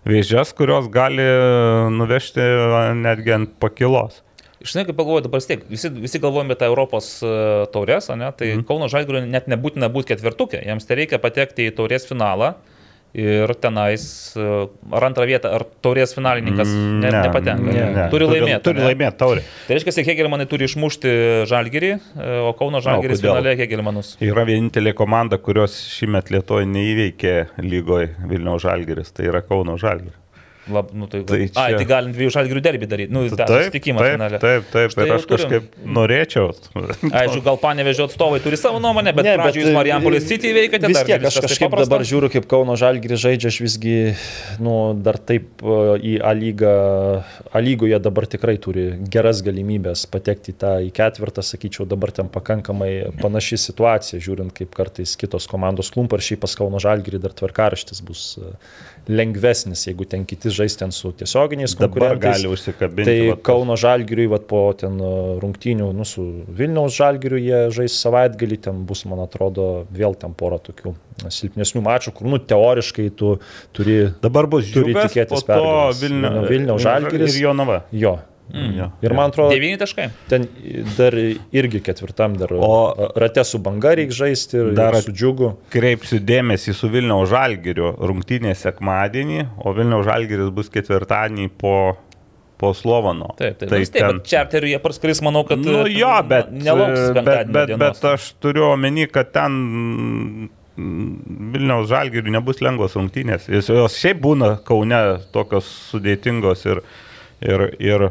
[0.06, 1.26] vėžes, kurios gali
[1.96, 2.46] nuvežti
[3.02, 4.22] netgi ant pakilos.
[4.66, 7.34] Žinai, kaip pagalvoju, dabar tiek, visi, visi galvojame apie Europos e,
[7.74, 8.32] taurės, ne?
[8.38, 8.64] tai mm.
[8.70, 12.56] Kauno Žalgirio net nebūtina būti ketvirtukė, jiems tai reikia patekti į taurės finalą
[13.16, 14.04] ir tenais
[14.36, 14.46] e,
[14.92, 17.72] ar antrą vietą, ar taurės finalininkas Mm, ne, nepatenka.
[17.78, 18.08] ne, ne.
[18.12, 18.60] Turi laimėti.
[18.66, 18.90] Turi ane?
[18.90, 19.46] laimėti taurį.
[19.70, 21.14] Tai reiškia, kad Hegelmanai turi išmušti
[21.48, 23.38] Žalgirį, e, o Kauno Žalgiris kodėl?
[23.38, 24.12] finale Hegelmanus.
[24.26, 30.20] Yra vienintelė komanda, kurios šįmet Lietuvoje neįveikė lygoje Vilniaus Žalgiris, tai yra Kauno Žalgiris.
[30.72, 31.62] Lab, nu, tai, Tai čia...
[31.62, 33.14] Ai, tai galim dviejų žalgirių derbį daryti.
[33.14, 34.40] Nu, tą Taip, taip, finale.
[34.42, 34.96] taip, taip.
[34.98, 35.34] Jau aš turim.
[35.36, 36.48] kažkaip norėčiau.
[37.22, 40.90] Aišku, gal panevežio atstovai turi savo nuomonę, bet, Ne, pradžioje jūs Marijampolės City veikiate.
[40.90, 41.92] Vis tiek, aš taip kažkaip paprasta?
[41.92, 43.96] dabar žiūriu, kaip Kauno Žalgirį žaidžia, aš visgi,
[44.66, 44.76] nu,
[45.06, 46.74] dar taip e, į A lygą,
[47.54, 52.32] A lygoje dabar tikrai turi geras galimybės patekti į tą į ketvirtą, sakyčiau, dabar ten
[52.34, 57.38] pakankamai panaši situacija, žiūrint, kaip kartais kitos komandos klumpa ir šiaip pas Kauno Žalgirį dar
[57.38, 58.54] tvarkaraštis bus e,
[59.12, 62.42] lengvesnis, jeigu ten kiti žais ten su tiesioginiais Dabar konkurentais.
[62.42, 63.08] gali užsikabinti.
[63.10, 65.14] Tai vat, Kauno Žalgiriui, vat, po ten e,
[65.44, 70.60] rungtynių, nu, su Vilniaus Žalgiriu jie žais savaitgalį, ten bus, man atrodo, vėl ten pora
[70.64, 70.96] tokių
[71.32, 73.36] silpnesnių mačų, kur, nu, teoriškai tu
[73.76, 74.00] turi...
[74.24, 76.02] Dabar bus turi žiūrėti tikėtis pergalės.
[76.50, 77.36] Vilniaus Žalgiris.
[77.36, 77.84] Ir Jonava.
[77.96, 78.18] Jo.
[78.54, 78.92] Jo.
[79.02, 80.10] Ir man atrodo, Devyni taškai.
[80.30, 80.46] ten
[80.98, 85.50] dar irgi ketvirtam dar O- rate su banga reikia žaisti ir Dar dar su džiugu.
[85.74, 91.98] Kreipsiu dėmesį su Vilniaus Žalgiriu rungtynė sekmadienį, o Vilniaus Žalgiris bus ketvirtadienį po,
[92.62, 93.34] po Slovano.
[93.40, 93.70] Taip, taip.
[93.70, 95.58] Tai Tai taip, ten, bet čarteriu jie parskris, manau, kad...
[95.66, 97.82] nu jo, bet, Nelauks bet, penktadienio bet, dienos.
[97.82, 99.58] bet aš turiu omeny, kad ten
[100.78, 103.50] mm, Vilniaus Žalgiriui nebus lengvos rungtynės.
[103.50, 105.02] Jos šiaip būna Kaune
[105.34, 106.82] tokios sudėtingos ir,
[107.42, 108.10] ir, ir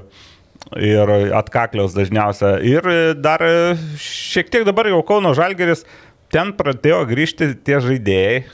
[0.81, 2.57] ir atkaklios dažniausia.
[2.65, 2.89] Ir
[3.21, 3.43] dar
[4.01, 5.85] šiek tiek dabar jau Kauno Žalgeris,
[6.33, 8.45] ten pradėjo grįžti tie žaidėjai,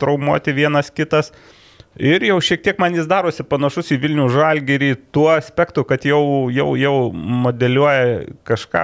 [0.00, 1.32] traumuoti vienas kitas.
[1.96, 6.50] Ir jau šiek tiek man jis darosi panašus į Vilnių Žalgerį tuo aspektu, kad jau,
[6.52, 8.82] jau, jau modeliuoja kažką,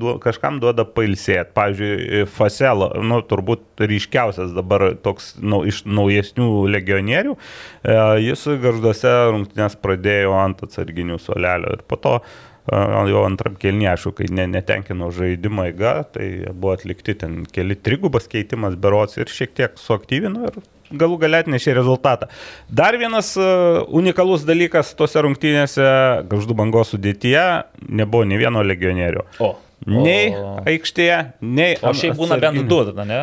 [0.00, 1.54] duo- kažkam duoda pailsėti.
[1.54, 9.78] Pavyzdžiui, Faselo, nu, turbūt ryškiausias dabar toks nu, iš naujesnių legionierių, e, jis garžduose rungtynės
[9.78, 12.80] pradėjo ant atsarginių solelio ir po to e,
[13.12, 18.26] jau antram kelniui, aišku, kai ne, netenkino žaidimo eiga, tai buvo atlikti ten keli trigubas
[18.26, 20.58] keitimas berots ir šiek tiek suaktyvino ir
[20.90, 22.28] galų galėt nešė rezultatą.
[22.68, 25.88] Dar vienas uh, unikalus dalykas tose rungtynėse,
[26.30, 27.46] gaždų bangos sudėtyje,
[27.88, 29.26] nebuvo nei vieno legionierių.
[29.44, 29.54] O.
[29.86, 31.76] Nei O- aikštėje, nei...
[31.86, 33.18] O šiaip būna bent du, tada, ne?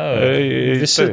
[0.80, 1.04] Visi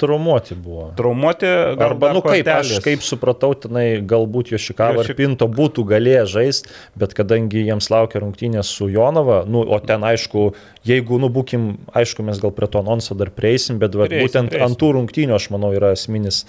[0.00, 0.88] traumuoti buvo.
[0.98, 1.46] Traumuoti.
[1.78, 2.82] gal Arba, dar nu kaip, aš kortelės.
[2.84, 8.20] kaip supratau, tenai galbūt Jošikava ir Jošik- Pinto būtų galėję žaisti, bet kadangi jiems laukia
[8.24, 10.50] rungtynės su Jonava, nu, o ten aišku,
[10.84, 14.50] jeigu, nu, būkim, aišku, mes gal prie to anonso dar prieisim, bet va, Prieisim, būtent
[14.50, 14.66] prieisim.
[14.74, 16.44] ant tų rungtynių, aš manau, yra esminis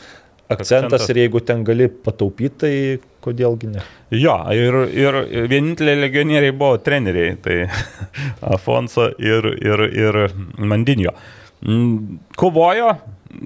[0.49, 1.09] akcentas, Akcentas.
[1.13, 2.75] ir jeigu ten gali pataupyti, tai
[3.23, 3.83] kodėlgi ne.
[4.15, 5.19] Jo, ir, ir
[5.51, 7.59] vieninteliai legionieriai buvo treneriai, tai
[8.55, 10.21] Afonso ir, ir, ir
[10.57, 11.13] Mandinio.
[11.61, 12.95] Mm, Kovojo,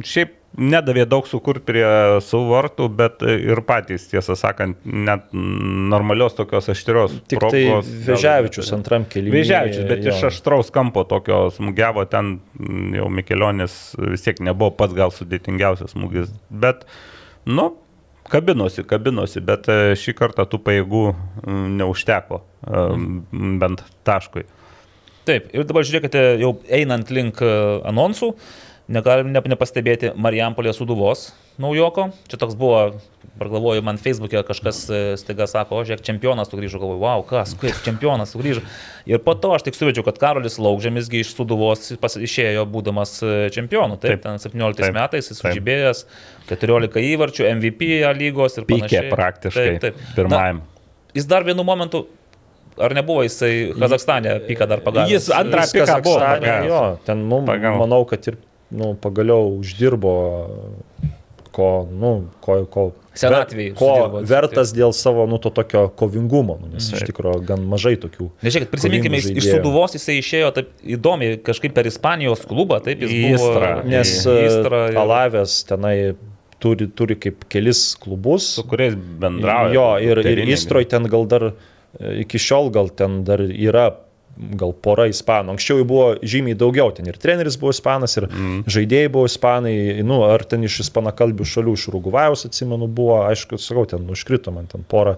[0.07, 1.85] šiaip nedavė daug sukurti prie
[2.23, 7.17] savo vartų, bet ir patys, tiesą sakant, net normalios tokios aštrios.
[7.27, 9.33] Tik tai progos Veževičius gal- antram kelyje.
[9.35, 12.37] Vėžiavičius, bet iš aštraus kampo tokio smūgiavo ten
[12.95, 16.87] jau Mikelionis vis tiek nebuvo pats gal sudėtingiausias smūgis, bet,
[17.45, 17.73] nu,
[18.29, 22.85] kabinosi, kabinosi, bet e, šį kartą tų pajėgų mm, neužteko, e,
[23.61, 24.45] bent taškui.
[25.25, 27.51] Taip, ir dabar žiūrėkite, jau einant link e,
[27.89, 28.33] anonsų,
[28.93, 31.31] negalim ne, nepastebėti Marijampolės Uduvos
[31.61, 32.11] naujoko.
[32.29, 32.81] Čia toks buvo,
[33.39, 37.51] ar galvoju, man Facebook'e kažkas e, staiga sako, o žiūrėk, čempionas sugrįžo, galvoju, wow, kas,
[37.59, 38.61] kaip čempionas sugrįžo.
[39.11, 43.49] Ir po to aš tik suvedžiau, kad Karolis Laukžėmisgi iš Suduvos pas- išėjo būdamas e,
[43.51, 43.97] čempionu.
[43.99, 44.23] Taip, Taip.
[44.23, 44.95] ten 17 Taip.
[44.95, 46.05] metais jis sužibėjęs
[46.47, 49.11] 14 įvarčių, MVP A lygos ir Pykė panašiai.
[49.11, 49.99] praktiškai Taip, taip.
[50.15, 50.61] pirmajam.
[50.63, 52.05] Na, jis dar vienu momentu,
[52.79, 55.11] ar nebuvo jisai Kazakstane piką dar pagavęs?
[55.11, 56.67] Jis antrą piką buvo pagavęs.
[56.71, 57.83] Jo, ten, nu, Pagavo.
[57.83, 58.39] manau, kad ir,
[58.71, 60.15] nu, pagaliau uždirbo,
[61.51, 66.69] ko, nu, ko, ko, Senatvėj ko užsidirbo, vertas dėl savo, nu, to tokio kovingumo, nu,
[66.75, 68.29] nes iš tikrųjų gan mažai tokių.
[68.45, 69.49] Nežiūrėkit, prisiminkime, iš, iš.
[69.55, 73.51] Suduvos jisai išėjo taip įdomiai kažkaip per Ispanijos klubą, taip jis buvo.
[73.51, 73.73] Istra.
[73.87, 75.95] Nes Istra, uh, Alavės tenai
[76.63, 78.55] turi, turi kaip kelis klubus.
[78.55, 79.73] su kuriais bendrauja.
[79.75, 80.43] Jo, ir, ir.
[80.55, 81.51] Istroj ten gal dar,
[81.99, 83.89] e, iki šiol gal ten dar yra
[84.35, 85.55] gal pora ispanų.
[85.55, 88.65] Anksčiau jų buvo žymiai daugiau, ten ir treneris buvo ispanas, ir mm.
[88.71, 89.75] žaidėjai buvo ispanai,
[90.07, 94.67] nu, ar ten iš ispanakalbių šalių, iš Urugvajaus atsimenu, buvo, aišku, sakau, ten užkrito man
[94.71, 95.15] ten porą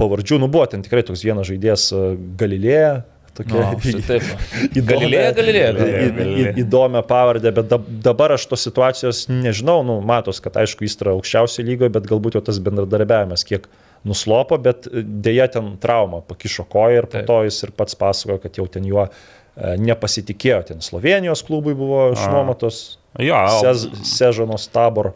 [0.00, 2.04] pavardžių, nu buvo ten tikrai toks vienas žaidėjas e,
[2.40, 2.92] Galilėja.
[3.32, 3.68] Tokia No,
[4.76, 4.84] įdomią-
[5.38, 10.98] Galilėja, įdomią pavardę, bet dab- dabar aš tos situacijos nežinau, nu, matos, kad aišku, jis
[11.00, 13.70] yra aukščiausio lygio, bet galbūt jau tas bendradarbiavimas kiek
[14.08, 17.28] nuslopo, bet dėja ten trauma pakišo koją ir po Taip.
[17.28, 19.12] to jis ir pats pasakojo, kad jau ten juo e,
[19.78, 22.82] nepasitikėjo, ten Slovenijos klubui buvo išnuomotos
[23.20, 25.12] Jo, Sez, Sežanos tabor.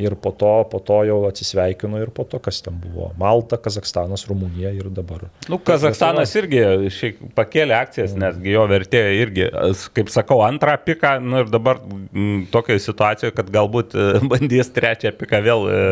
[0.00, 3.10] Ir po to, po to jau atsisveikino ir po to, kas ten buvo.
[3.20, 5.26] Malta, Kazakstanas, Rumunija ir dabar.
[5.52, 6.62] Nu, Kazakstanas irgi
[6.92, 9.48] šiek pakėlė akcijas, nesgi jo vertė irgi,
[9.96, 15.12] kaip sakau, antrą piką, nu ir dabar m, tokioje situacijoje, kad galbūt e, bandys trečią
[15.18, 15.82] piką vėl e,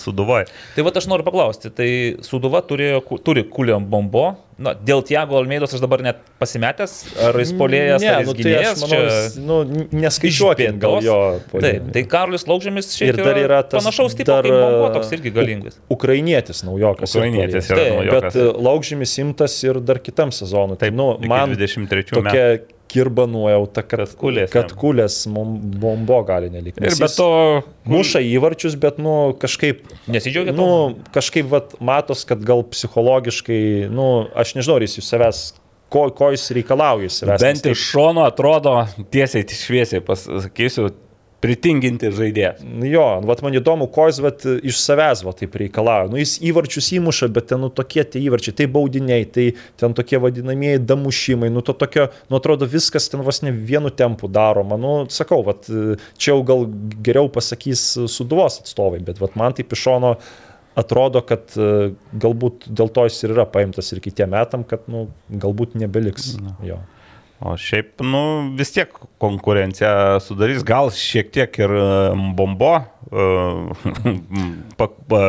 [0.00, 0.48] suduvoje.
[0.76, 1.90] Tai va aš noriu paklausti, tai
[2.24, 6.94] Suduva turėjo, turi kuliam bombo, na, dėl Tiago Almeidos aš dabar net pasimetęs,
[7.28, 9.56] ar jis polėjas, ar jis nu, tai aš gynėjas, manau, jis, nu,
[10.02, 11.18] neskaičiuokim gal jo.
[11.52, 14.92] Taip, tai Karolis Laukžėmis šiaip Ir dar yra tas panašaus tipo dar, kaip bombo, e,
[14.98, 15.80] toks irgi galingas.
[15.92, 17.16] Ukrainietis naujokas.
[17.16, 18.28] Ukrainietis yra Taip, naujokas.
[18.28, 20.78] Bet e, laukžymis imtas ir dar kitam sezonui.
[20.80, 22.46] Tai, nu, man 23 tokia
[22.90, 26.82] kirba nuojauta, kad, kulės kad kulės bombo gali nelikti.
[26.84, 27.28] Ir be to,
[27.88, 30.68] Muša įvarčius, bet, nu, kažkaip, Nesidžiaugia, nu,
[31.14, 35.44] kažkaip, vat, matos, kad gal psichologiškai, nu, aš nežinau, ar jis iš savęs,
[35.92, 37.46] ko, ko jis reikalauja savęs.
[37.46, 38.76] bent iš šono atrodo
[39.14, 40.90] tiesiai šviesiai pasakysiu,
[41.42, 42.62] pritinginti žaidėjas.
[42.62, 46.10] Nu Jo, nu, vat man įdomu, ko jis vat, iš savęs vat, taip reikalauja.
[46.12, 49.48] Nu, jis įvarčius įmuša, bet ten nu, tokie tie įvarčiai, tai baudiniai, tai
[49.80, 54.30] ten tokie vadinamieji damušimai, nu to tokio, nu atrodo viskas ten vos ne vienu tempu
[54.30, 54.78] daroma.
[54.80, 55.66] Nu, sakau, vat,
[56.16, 56.66] čia jau gal
[57.02, 60.16] geriau pasakys suduvos atstovai, bet vat, man taip iš šono
[60.78, 61.92] atrodo, kad e,
[62.22, 66.36] galbūt dėl to jis ir yra paimtas ir kitiem metam, kad nu, galbūt nebeliks.
[66.64, 66.80] Jo.
[67.42, 68.22] O šiaip, nu,
[68.58, 68.92] vis tiek
[69.22, 71.86] konkurencija sudarys, gal šiek tiek ir e,
[72.38, 72.76] bombo,
[73.10, 73.24] e,
[74.78, 75.22] pa, pa,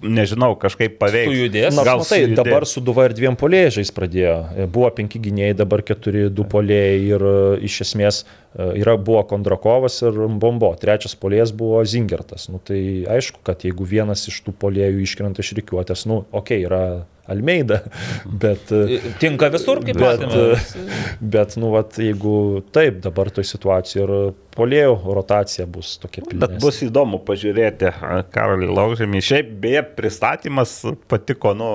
[0.00, 1.30] nežinau, kažkaip paveiks.
[1.30, 1.76] Sujudės.
[1.76, 2.36] Nors, Gal sujudės.
[2.38, 4.36] dabar suduva ir dviem polėjais pradėjo.
[4.56, 7.36] E, Buvo penki gynėjai, dabar keturi, du polėjai ir e,
[7.68, 8.26] iš esmės e,
[8.58, 10.72] yra, buvo Kondrakovas ir Bombo.
[10.80, 12.48] Trečias polėjas buvo Zingertas.
[12.50, 16.66] Nu, tai aišku, kad jeigu vienas iš tų polėjų iškrenta iš reikiuotės, nu, okei, okay,
[16.66, 16.82] yra
[17.30, 17.80] Almeida,
[18.42, 18.72] bet...
[18.74, 20.88] e, Tinka visur, kaip Bet, matėme.
[21.20, 22.34] bet, nu, vat, jeigu
[22.74, 26.48] taip, dabar toj situacijoje ir polėjų rotacija bus tokia pilna.
[26.48, 29.22] Bet bus įdomu pažiūrėti a, Karolį Laužėmį.
[29.22, 31.70] Šiaip beje pristatymas patiko, nu,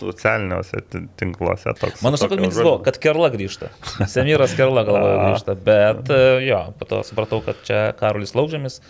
[0.00, 1.74] socialiniuose ti- tinkluose.
[1.80, 3.70] Toks, Mano tokio mintis buvo, kad Kerla grįžta.
[4.10, 8.80] Semiras Kerla galvoja grįžta, bet e, jo, po to supratau, kad čia Karolis Laukžėmis.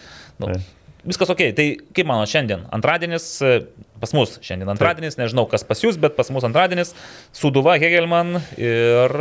[0.40, 0.68] Nu, Taip.
[1.10, 1.66] viskas ok, tai
[1.96, 2.64] kaip mano šiandien?
[2.76, 3.58] Antradienis, e,
[4.00, 6.94] pas mus šiandien antradienis, nežinau kas pas jūs, bet pas mus antradienis,
[7.36, 9.18] Suduva Hegelman ir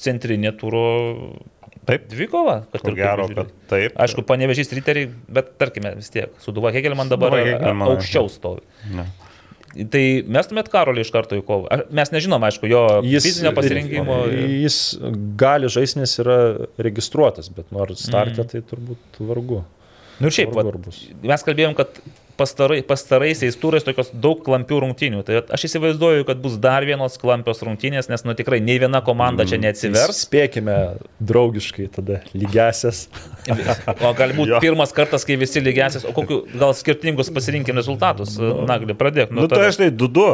[0.00, 0.84] centrinė turo
[1.88, 2.04] Taip.
[2.12, 2.58] dvikova.
[2.70, 3.94] kad ir gero, kad taip.
[3.98, 8.60] Aišku, panevežys riteriai, bet tarkime vis tiek, Suduva Hegelman dabar Sūduva a- Hegelman, aukščiau stovi.
[8.94, 9.06] Ne.
[9.70, 11.82] Tai mestumėt Karolį iš karto į kovą.
[11.94, 14.16] Mes nežinom, aišku, jo fizinio pasirinkimo.
[14.34, 14.78] Jis
[15.38, 16.38] gali žaisti, nes yra
[16.82, 19.62] registruotas, bet nors startą tai turbūt vargu.
[20.20, 20.96] Nu ir šiaip, Vargu va,
[21.30, 22.00] mes kalbėjom, kad
[22.40, 25.20] pastarai, pastaraisiais turais tokios daug klampių rungtynių.
[25.28, 29.44] Tai aš įsivaizduoju, kad bus dar vienos klampios rungtynės, nes, nu tikrai, nei viena komanda
[29.48, 30.24] čia neatsivers.
[30.24, 30.76] Spėkime
[31.20, 33.06] draugiškai tada lygiasias.
[34.00, 34.58] O galbūt Jo.
[34.62, 38.36] pirmas kartas, kai visi lygiasis, o kokiu, gal skirtingus pasirinkim rezultatus.
[38.68, 39.32] Nagli, pradėk.
[39.34, 40.26] Nu, tai aš tai 2-2.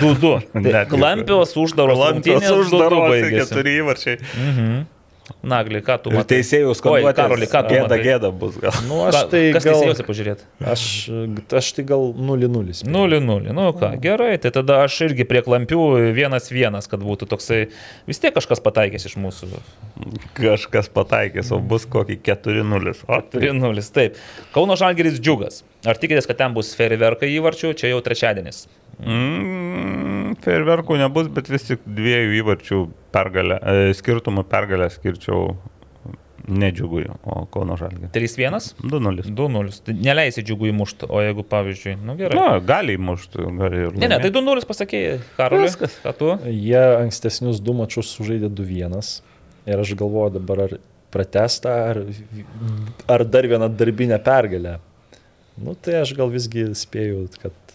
[0.00, 0.34] 2-2.
[0.60, 3.40] Net Tai Klampios uždaros Lampios rungtynės 2-2 uždaros, baigėsi.
[3.42, 4.18] keturi įvarčiai.
[5.42, 6.36] Nagli, ką tu matai?
[6.36, 7.16] teisėjų Oi, skanduotės.
[7.18, 7.98] Karoli, ką tu Gėda, matai?
[8.06, 8.76] gėda bus gal.
[8.86, 10.46] Nu, aš tai Kas gal, teisėjausi pažiūrėti?
[10.72, 10.84] aš,
[11.60, 12.86] aš tai gal 0-0.
[12.86, 13.50] 0-0.
[13.56, 15.80] Nu ką, gerai, tai tada aš irgi prie klampių
[16.14, 17.60] 1-1, kad būtų toksai,
[18.06, 19.50] vis tiek kažkas pataikys iš mūsų.
[20.38, 22.94] Kažkas pataikys, o bus kokį 4-0.
[23.10, 24.22] O, tai 3-0, taip.
[24.54, 25.64] Kauno Žalgeris džiugas.
[25.86, 28.66] Ar tikitės, kad ten bus feriverkai įvarčių, čia jau trečiadienis.
[29.02, 32.82] Mm, Fejerverkų nebus, bet vis tik dviejų įvarčių
[33.14, 35.56] pergalę, e, skirtumų pergalę skirčiau
[36.46, 38.08] nedžiugui, o Kauno Žalgiui.
[38.14, 38.74] 3-1?
[38.82, 39.26] 2-0.
[39.34, 39.78] 2-0.
[39.86, 42.38] Tai neleisi džiugų įmušti, o jeigu pavyzdžiui, nu gerai.
[42.38, 43.96] Na, gali įmušti, gali ir.
[43.96, 44.62] Ne, ne, tai laimėti.
[44.62, 45.66] 2-0 pasakėjai, Karoli.
[45.66, 45.96] Viskas.
[46.04, 46.32] Ką tu?
[46.46, 49.00] Jie ankstesnius du mačius sužaidė 2-1.
[49.66, 50.76] Ir aš galvoju dabar, ar
[51.10, 52.02] pratestą, ar,
[53.10, 54.78] ar dar vieną darbinę pergalę.
[55.56, 57.65] Nu, tai aš gal visgi spėju, kad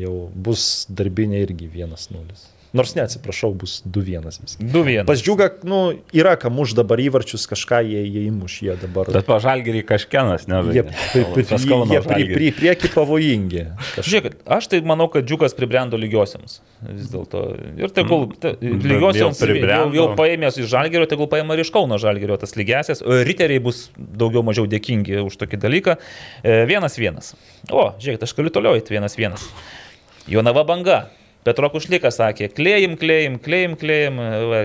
[0.00, 2.55] jau bus darbinė irgi 1-0.
[2.76, 4.66] Nors neatsiprašau, bus 2-1 visgi.
[4.72, 5.06] 2-1.
[5.08, 5.78] Pas džiugą, nu,
[6.12, 9.08] yra kam už dabar įvarčius, kažką jie, jie įmuš, jie dabar.
[9.14, 10.82] Bet pažalgeriai kažkienas, Jie, nežinau.
[11.12, 13.62] pri, pri, jie, jie pri, pri, prieki pavojingi.
[13.94, 14.10] Kaž...
[14.10, 16.58] Žiūrėk, aš tai manau, kad džiugas pribrendo lygiosiams.
[16.90, 17.44] Vis dėlto.
[17.80, 21.98] Ir tegul ta, Mm, lygiosiams jau jau, paėmės iš žalgerio, tegul paėmė ir iš Kauno
[22.02, 23.02] žalgerio tas lygiasias.
[23.04, 25.96] Riteriai bus daugiau mažiau dėkingi už tokį dalyką.
[26.42, 27.34] E, Vienas vienas.
[27.70, 29.44] O, žiūrėk, aš galiu toliau eiti vienas vienas.
[30.28, 31.06] Jonava banga.
[31.46, 34.16] Petro Kušlikas sakė, klėjim, klėjim, klėjim, klėjim,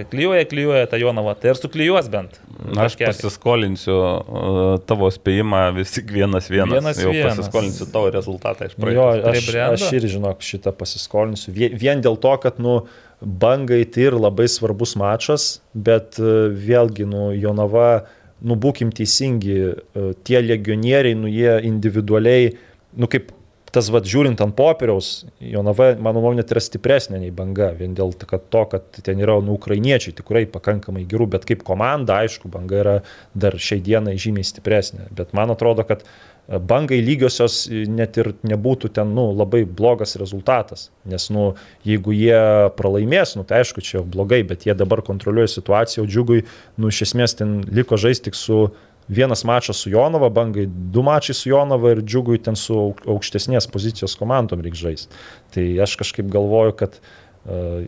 [0.10, 2.40] klyjuoja, klyjuoja tą Jonavą, tai ir suklyjuos bent.
[2.72, 3.10] Aš Taškelį.
[3.12, 4.60] pasiskolinsiu uh,
[4.90, 6.74] tavo spėjimą vis tik vienas vienas.
[6.80, 7.38] Vienas Jau vienas.
[7.38, 9.30] pasiskolinsiu tavo rezultatą iš Jo, praeitos.
[9.30, 11.54] aš, aš ir žinok šitą pasiskolinsiu.
[11.56, 12.80] Vie- Vien dėl to, kad, nu,
[13.22, 18.08] bangai tai ir labai svarbus mačas, bet e, vėlgi, nu, Jonava,
[18.42, 22.56] nu, būkim teisingi, e, tie legionieriai, nu, jie individualiai
[22.98, 23.30] nu kaip
[23.76, 25.12] tas vad žiūrint ant popieriaus,
[25.44, 30.16] Jonava, mano nuomonė, yra stipresnė nei banga, vien dėl to, kad, ten yra nu, ukrainiečiai
[30.18, 32.98] tikrai pakankamai gerų, bet kaip komanda, aišku, banga yra
[33.34, 35.08] dar šiai dienai žymiai stipresnė.
[35.16, 40.18] Bet man atrodo, kad e, bangai lygiosios e, net ir nebūtų ten nu, labai blogas
[40.20, 40.90] rezultatas.
[41.08, 41.54] Nes nu,
[41.88, 42.44] jeigu jie
[42.78, 46.44] pralaimės, nu, tai aišku, čia blogai, bet jie dabar kontroliuoja situaciją, o džiugui,
[46.76, 48.66] nu, iš esmės ten liko žaisti tik su
[49.08, 54.16] vienas mačas su Jonava, bangai du mačai su Jonava ir džiugui ten su aukštesnės pozicijos
[54.20, 55.24] komandom reikia žaisti.
[55.56, 57.88] Tai aš kažkaip galvoju, kad uh,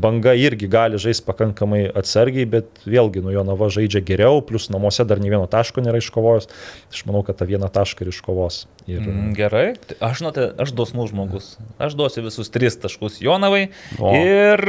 [0.00, 5.20] banga irgi gali žaisti pakankamai atsargiai, bet vėlgi, nu Jonava žaidžia geriau, plus namuose dar
[5.22, 6.50] nei vieno taško nėra iškovojęs.
[6.90, 8.64] Aš manau, kad tą vieną tašką ir iškovos.
[8.88, 9.02] Ir...
[9.04, 11.50] Mm, gerai, Tai aš, žinote, aš dosnus žmogus.
[11.82, 13.68] Aš duosiu visus tris taškus Jonavai
[13.98, 14.12] o.
[14.16, 14.60] ir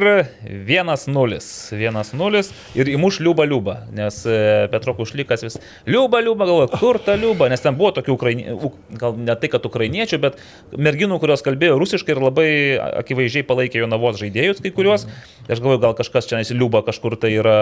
[0.46, 1.40] 1-0.
[1.78, 2.42] 1-0
[2.80, 4.38] ir įmuš liuba liuba, nes e,
[4.72, 5.58] Petro Kušlikas vis
[5.90, 9.66] liuba liuba galvoja, kur ta liuba, nes ten buvo tokių ukrainiečių, gal ne tai, kad
[9.68, 10.40] ukrainiečių, bet
[10.76, 12.50] merginų, kurios kalbėjo rusiškai ir labai
[13.02, 15.08] akivaizdžiai palaikė Jonavos žaidėjus, kai kuriuos.
[15.52, 17.56] Aš galvoju, gal kažkas čia nesiliuba kažkur tai yra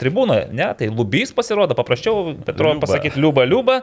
[0.00, 3.78] tribūnoje, ne, tai lubys pasirodo, paprasčiau Petro pasakyti liuba liuba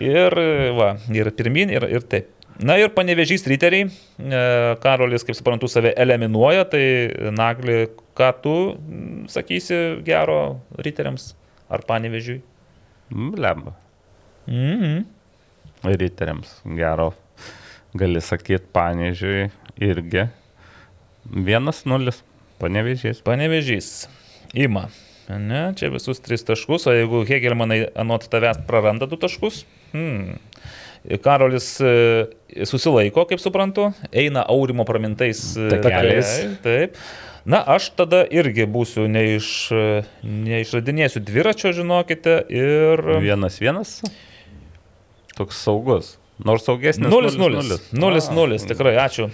[0.00, 0.36] ir,
[0.76, 2.36] va, ir pirmin ir, ir taip.
[2.60, 3.86] Na ir panevežys riteriai,
[4.20, 4.40] e,
[4.82, 6.82] Karolis, kaip suprantu, save eliminuoja, tai
[7.32, 7.86] Nagli,
[8.18, 8.56] ką tu
[9.32, 11.30] sakysi gero riteriams
[11.72, 12.42] ar panevežiui?
[13.14, 13.72] Mm, lemba.
[14.46, 15.04] -hmm.
[15.84, 17.14] Riteriams gero,
[17.94, 19.48] gali sakyti, panevežiui
[19.80, 20.28] irgi.
[21.28, 22.22] Vienas nulis,
[22.62, 23.20] panevežys.
[23.26, 24.08] Panevežys.
[24.56, 24.88] Ima.
[25.30, 30.40] Ne, čia visus tris taškus, o jeigu Hegelmanai anot tavęs praranda du taškus, hmm,
[31.22, 31.92] Karolis e,
[32.66, 36.32] susilaiko, kaip suprantu, eina aurimo pramintais e, takeliais.
[36.64, 36.98] Taip.
[37.48, 39.70] Na, aš tada irgi būsiu neiš,
[40.26, 43.00] neišradinėsiu dviračio, žinokite, ir...
[43.24, 43.94] Vienas vienas?
[45.38, 46.18] Toks saugus.
[46.46, 47.10] Nors saugesnis.
[47.12, 47.80] 0-0.
[47.92, 49.28] 0-0, tikrai, ačiū.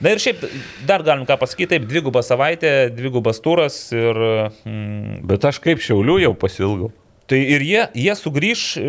[0.00, 0.42] Na ir šiaip
[0.88, 4.16] dar galim ką pasakyti, taip, dvigubą savaitę, dvigubas turas ir...
[4.64, 6.88] Mm, Bet aš kaip šiauliu jau pasilgau.
[7.30, 8.86] Tai ir jie, jie sugrįž e,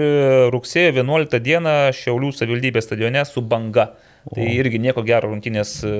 [0.50, 3.92] rugsėjo 11 dieną Šiaulių savivaldybės stadione su banga.
[4.22, 4.36] O.
[4.36, 5.92] Tai irgi nieko gero rungtynės e,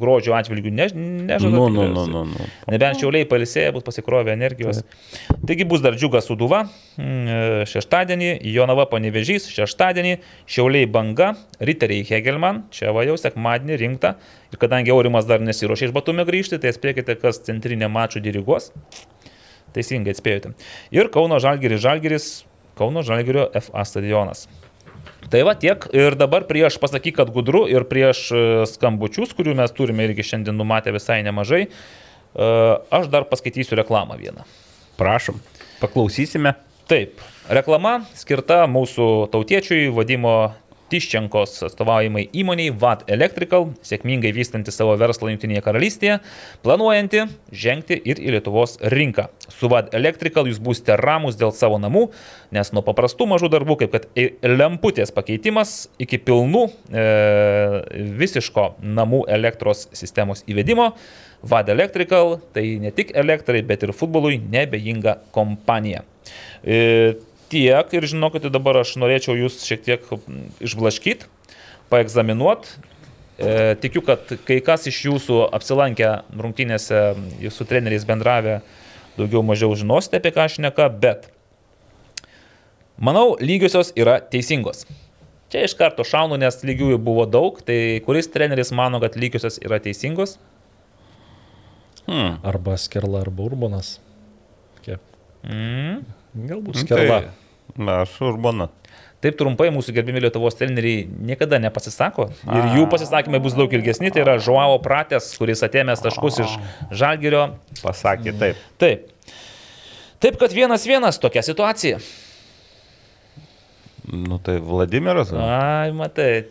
[0.00, 0.86] gruodžio atvilgių ne,
[1.28, 1.52] nežada.
[1.54, 2.46] Nu, nu, nu, nu, nu.
[2.66, 4.80] Nebent šiauliai palisėję, bus pasikrovę energijos.
[5.46, 10.16] Taigi bus dar džiugas suduva mm, e, šeštadienį, Jonava panevežys šeštadienį,
[10.50, 11.30] šiauliai banga,
[11.62, 14.16] riteriai Hegelman, čia va jau sekmadienį rinkta.
[14.50, 18.72] Ir kadangi Aurimas dar nesiuošė iš Batumio grįžti, tai spėkite, kas centrinė mačų diriguos.
[19.76, 20.56] Teisingai atspėjote.
[20.90, 22.32] Ir Kauno Žalgiris Žalgiris,
[22.74, 24.48] Kauno Žalgirio FA stadionas.
[25.30, 29.74] Tai va tiek ir dabar prieš pasakyk, kad gudru ir prieš e, skambučius, kurių mes
[29.76, 32.48] turime irgi šiandien numatę visai nemažai, e,
[32.90, 34.42] aš dar paskaitysiu reklamą vieną.
[34.98, 35.38] Prašom,
[35.78, 36.56] paklausysime.
[36.90, 40.34] Taip, reklama skirta mūsų tautiečiui Vadimo
[40.90, 46.18] Tiščenkos atstovaujamai įmoniai VAT Electrical, sėkmingai vystanti savo verslą Junktinėje karalystėje,
[46.64, 49.28] planuojanti žengti ir į Lietuvos rinką.
[49.50, 52.08] Su VAT Electrical jūs būsite ramus dėl savo namų,
[52.54, 54.08] nes nuo paprastų mažų darbų, kaip kad
[54.42, 57.06] lemputės pakeitimas, iki pilnų e,
[58.20, 60.92] visiško namų elektros sistemos įvedimo,
[61.42, 66.02] VAT Electrical tai ne tik elektrai, bet ir futbolui nebejinga kompanija.
[66.60, 67.16] E,
[67.50, 70.06] tiek ir žinokite, dabar aš norėčiau jūs šiek tiek
[70.62, 71.28] išblaškyti,
[71.90, 72.88] paegzaminuoti.
[73.40, 77.00] E, tikiu, kad kai kas iš jūsų apsilankę rungtynėse,
[77.40, 78.60] jūsų treneriais bendravę,
[79.16, 81.30] daugiau mažiau žinosite apie ką aš neka, bet
[83.00, 84.84] manau, lygiosios yra teisingos.
[85.50, 89.80] Čia iš karto šaunu, nes lygiųjų buvo daug, tai kuris treneris mano, kad lygiosios yra
[89.82, 90.36] teisingos?
[92.04, 92.38] Hmm.
[92.46, 93.96] Arba Skerla, arba Urbanas.
[94.84, 95.00] Kiek?
[95.42, 96.04] Mm.
[96.50, 97.22] Galbūt nu, Skerla.
[97.24, 97.39] Tai
[97.78, 98.70] Na, aš urbana.
[99.20, 104.08] Taip trumpai mūsų gerbimi Lietuvos treneriai niekada nepasisako ir jų pasisakymai bus daug ilgesni.
[104.14, 106.54] Tai yra Žuavo Pratės, kuris atėmęs taškus iš
[107.02, 107.42] Žalgirio.
[107.82, 108.64] Pasakė taip.
[108.80, 109.10] Taip.
[110.20, 112.00] Taip, kad vienas vienas tokia situacija.
[114.10, 115.34] Nu tai Vladimiras.
[115.36, 116.46] Ai, matai,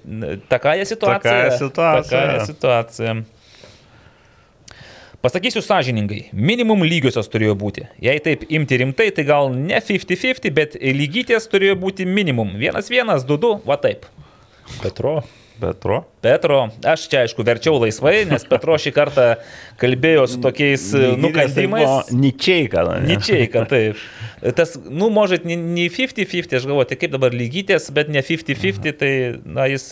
[0.50, 1.34] takaja situacija.
[1.34, 2.22] Takaja situacija.
[2.22, 3.18] Takaja situacija.
[5.20, 7.82] Pasakysiu sąžiningai, minimum lygiosios turėjo būti.
[8.00, 12.54] Jei taip imti rimtai, tai gal ne 50-50, bet lygytės turėjo būti minimum.
[12.56, 14.08] 1-1, 2-2, va taip.
[14.80, 15.18] Petro.
[15.60, 15.98] Petro.
[16.24, 19.26] Petro, aš čia aišku verčiau laisvai, nes Petro šį kartą
[19.82, 20.88] kalbėjo su tokiais
[21.20, 22.14] nukandimais.
[22.16, 22.86] Ničiaika.
[23.04, 24.00] Ničiaika, taip.
[24.56, 29.14] Tas, nu, možet, ne 50-50, aš galvoju, tai kaip dabar lygytės, bet ne 50-50, tai,
[29.44, 29.92] na, jis...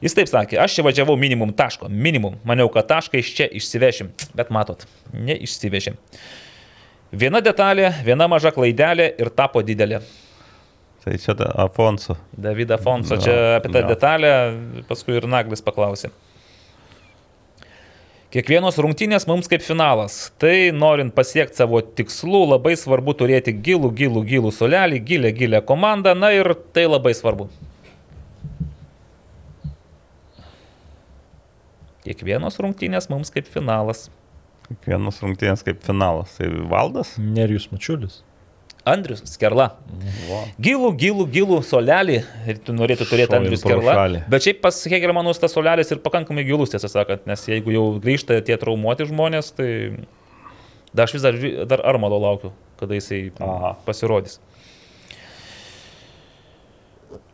[0.00, 4.08] Jis taip sakė, aš čia važiavau minimum taško, minimum, maniau, kad tašką iš čia išsivešim,
[4.38, 5.98] bet matot, neišsivešim.
[7.12, 10.00] Viena detalė, viena maža klaidelė ir tapo didelė.
[11.04, 12.16] Tai čia da- Afonso.
[12.36, 13.88] Davidą Fonso, Jo, čia apie tą jo.
[13.88, 14.32] detalę,
[14.88, 16.10] paskui ir Naglis paklausė.
[18.30, 20.30] Kiekvienos rungtynės mums kaip finalas.
[20.38, 26.12] Tai norint pasiekti savo tikslų, labai svarbu turėti gilų, gilų, gilų solelį, gilę, gilę komandą,
[26.14, 27.48] na ir tai labai svarbu.
[32.06, 34.08] Kiekvienos rungtynės mums kaip finalas.
[34.70, 36.38] Kiekvienos rungtynės kaip finalas.
[36.38, 37.16] Tai valdas?
[37.20, 38.22] Nerijus Mačiulis.
[38.88, 39.66] Andrius Skerla.
[40.62, 42.20] Gilų, gilų, gilų solelį.
[42.48, 43.96] Ir tu norėtų turėti Šovėm Andrius Skerla.
[43.98, 44.22] šalį.
[44.32, 48.40] Bet šiaip pas Hegelmanus tas solelis ir pakankamai gilus, tiesą sakant, nes jeigu jau grįžta
[48.46, 49.68] tie traumuoti žmonės, tai
[50.94, 51.36] dar aš vis dar,
[51.68, 53.74] dar Armalo laukiu, kada jisai Aha.
[53.84, 54.40] pasirodys.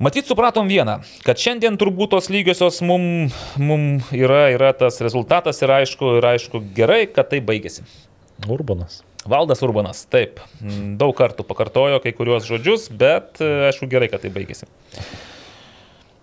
[0.00, 3.28] Matyt, supratom vieną, kad šiandien turbūt tos lygiosios mum,
[3.60, 7.84] mum yra, yra tas rezultatas ir aišku, ir aišku gerai, kad tai baigėsi.
[8.48, 9.02] Urbanas.
[9.26, 14.22] Valdas Urbanas, taip, mm, daug kartų pakartojo kai kuriuos žodžius, bet e, aišku gerai, kad
[14.22, 14.68] tai baigėsi.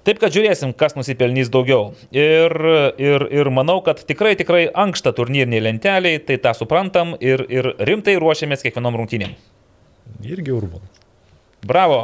[0.03, 1.93] Taip, kad žiūrėsim, kas nusipelnys daugiau.
[2.11, 2.53] Ir,
[2.99, 8.17] ir, ir manau, kad tikrai, tikrai ankšta turnyriniai lenteliai, tai tą suprantam ir, ir rimtai
[8.19, 9.37] ruošiamės kiekvienom rungtynėm.
[10.27, 11.01] Irgi Urbanas.
[11.63, 12.01] Bravo!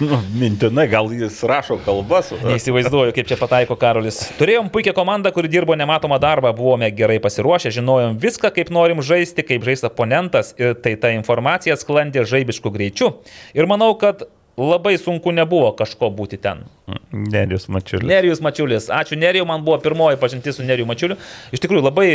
[0.00, 2.30] Nu, mintinai, gal jis rašo kalbas.
[2.46, 4.22] Neįsivaizduoju, kaip čia pataiko Karolis.
[4.38, 9.44] Turėjom puikią komandą, kuri dirbo nematomą darbą, buvome gerai pasiruošę, žinojom viską, kaip norim žaisti,
[9.46, 13.12] kaip žais oponentas ir tai ta informacija sklandė žaibišku greičiu.
[13.52, 14.24] Ir manau, kad
[14.56, 16.64] labai sunku nebuvo kažko būti ten.
[17.12, 18.08] Nerijus Mačiulis.
[18.08, 21.16] Nerijus Mačiulis, ačiū Nerijų, man buvo pirmoji pažintis su Nerijų Mačiuliu.
[21.54, 22.08] Iš tikrųjų labai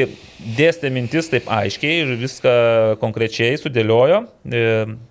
[0.58, 2.54] dėstė mintis taip aiškiai ir viską
[3.02, 4.26] konkrečiai sudėliojo.
[4.46, 4.66] E,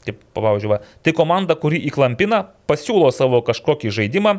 [0.07, 4.37] Kaip pavyzdžiui, tai komanda, kuri įklampina, pasiūlo savo kažkokį žaidimą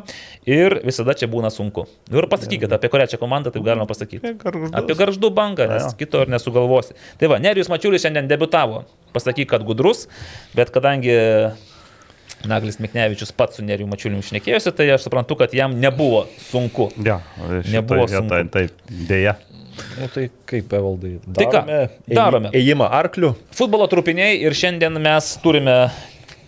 [0.48, 1.86] ir visada čia būna sunku.
[2.08, 4.20] Nu Ir pasakykit, apie kurią čia komandą taip galima pasakyti.
[4.22, 4.76] Apie Gargždus.
[4.80, 6.96] Apie garždų bangą, nes kito ir nesugalvosi.
[7.20, 8.84] Tai va, Nerijus Mačiulis šiandien debutavo.
[9.14, 10.06] Pasakyk, kad gudrus,
[10.56, 11.16] bet kadangi
[12.46, 16.90] Naglis Miknevičius pats su Nerijų Mačiuliu šnekėjosi, tai aš suprantu, kad jam nebuvo sunku.
[17.04, 17.18] Ja,
[17.66, 18.52] Nebuvo vietoj, sunku.
[18.54, 19.34] taip, dėja.
[19.98, 21.16] Nu tai kaip, Evaldai?
[21.34, 21.62] Tai ką?
[22.10, 22.50] Darome.
[22.54, 23.32] Ėjimą arklių.
[23.54, 25.76] Futbolo trupiniai ir šiandien mes turime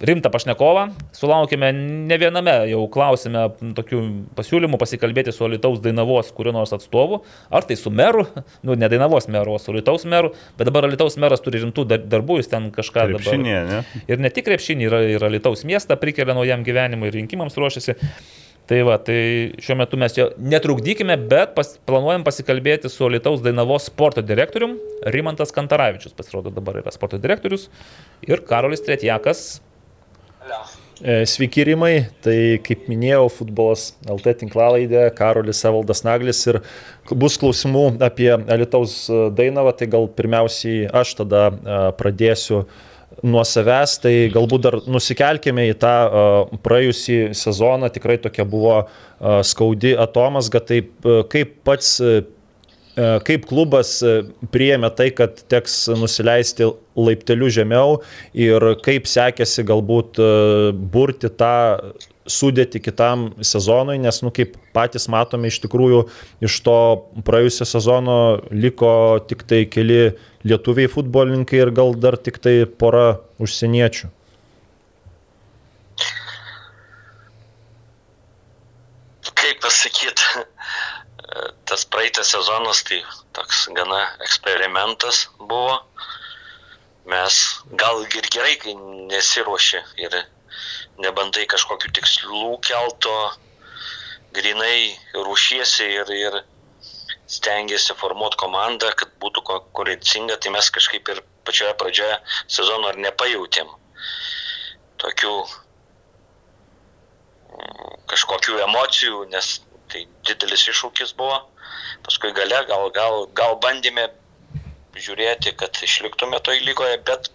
[0.00, 0.86] rimtą pašnekovą.
[1.16, 3.46] Sulaukėme ne viename jau klausime
[3.76, 4.00] tokių
[4.38, 7.22] pasiūlymų pasikalbėti su Alitaus Dainavos kurio nors atstovu.
[7.52, 8.26] Ar tai su meru,
[8.66, 10.32] nu ne Dainavos meru, o su Alitaus meru.
[10.58, 13.22] Bet dabar Alitaus meras turi rimtų dar- darbų, jis ten kažką dabar.
[13.22, 13.80] Krepšinė, ne?
[14.10, 17.98] Ir ne tik krepšinį, yra ir Alitaus miestą prikelia naujam gyvenimui ir rinkimams ruošiasi.
[18.70, 23.88] Tai va, tai šiuo metu mes jo netrukdykime, bet pas, planuojam pasikalbėti su Alitaus Dainavos
[23.90, 24.76] sporto direktorium.
[25.10, 27.66] Rimantas Kantaravičius pasirodo dabar yra sporto direktorius.
[28.28, 29.58] Ir Karolis Tretjakas.
[31.00, 36.58] E, Sveiki Rimai, tai kaip minėjau, futbolas LT tinklalaidė, Karolis Evaldas Naglis ir
[37.16, 42.66] bus klausimų apie Alitaus Dainavą, tai gal pirmiausiai aš tada e, pradėsiu
[43.24, 46.26] nuo savęs, tai galbūt dar nusikelkime į tą e,
[46.68, 48.82] praėjusį sezoną, tikrai tokia buvo
[49.48, 51.96] skaudi atomasga, taip e, kaip pats
[53.24, 54.20] Kaip klubas e,
[54.52, 56.66] priėmė tai, kad teks nusileisti
[56.98, 58.00] laipteliu žemiau
[58.36, 60.30] ir kaip sekėsi galbūt e,
[60.74, 61.54] burti tą
[62.30, 66.04] sudėti kitam sezonui, nes, nu, kaip patys matome, iš tikrųjų
[66.46, 66.78] iš to
[67.26, 68.18] praėjusio sezono
[68.52, 68.92] liko
[69.30, 70.12] tik tai keli
[70.46, 74.10] lietuviai futbolininkai ir gal dar tik tai pora užsieniečių.
[79.40, 80.44] kaip pasakyti,
[81.64, 83.00] tas praeitas sezonas tai
[83.32, 85.78] toks gana eksperimentas buvo.
[87.10, 87.34] Mes
[87.80, 88.74] gal ir gerai, kai
[89.10, 90.16] nesiruoši ir
[91.00, 93.14] nebandai kažkokių tikslų kelto,
[94.36, 96.40] grinai ruošiesi ir, ir
[97.30, 102.18] stengiasi formuoti komandą, kad būtų konkurencinga, tai mes kažkaip ir pačioje pradžioje
[102.50, 103.70] sezono ar nepajautėm
[105.00, 105.34] tokių
[107.54, 109.60] mm, kažkokių emocijų, nes
[109.92, 111.38] tai didelis iššūkis buvo.
[112.06, 114.08] Paskui gale gal, gal, gal bandėme
[115.00, 117.30] žiūrėti, kad išliktume toj lygoje, bet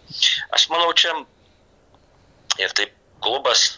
[0.55, 1.13] aš manau čia
[2.61, 3.77] ir taip klubas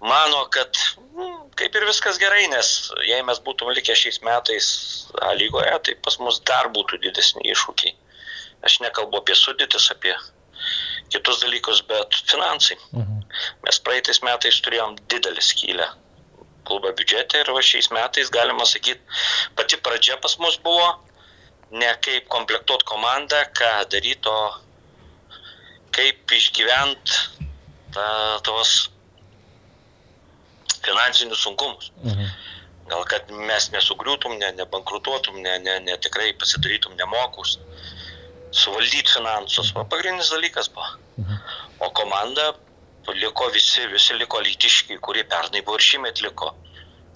[0.00, 0.68] mano, kad
[1.16, 2.72] mm, kaip ir viskas gerai, nes
[3.08, 4.68] jei mes būtume likę šiais metais
[5.22, 7.94] A lygoje, tai pas mus dar būtų didesni iššūkiai.
[8.66, 10.12] Aš nekalbu apie sudėtis, apie
[11.14, 12.76] kitus dalykus, bet finansai.
[12.92, 13.22] Mhm.
[13.64, 15.88] Mes praeitais metais turėjom didelį skylę
[16.68, 19.00] klubo biudžete ir va šiais metais galima sakyti,
[19.56, 20.88] pati pradžia pas mus buvo
[21.70, 24.54] ne kaip komplektuot komandą, ką daryti, o
[25.96, 27.14] kaip išgyvent
[27.94, 28.06] ta,
[28.46, 28.90] tos
[30.84, 31.90] finansinius sunkumus.
[32.04, 32.34] Mhm.
[32.86, 37.56] Gal kad mes nesugriūtum, ne, nebankrutuotum, ne, ne, ne tikrai pasidarytum nemokus,
[38.54, 39.72] suvaldyti finansus.
[39.74, 40.86] O pagrindinis dalykas buvo.
[41.18, 41.40] Mhm.
[41.80, 42.52] O komanda
[43.14, 46.52] liko visi, visi liko lytiški, kurie pernai buvo ir šiemet liko.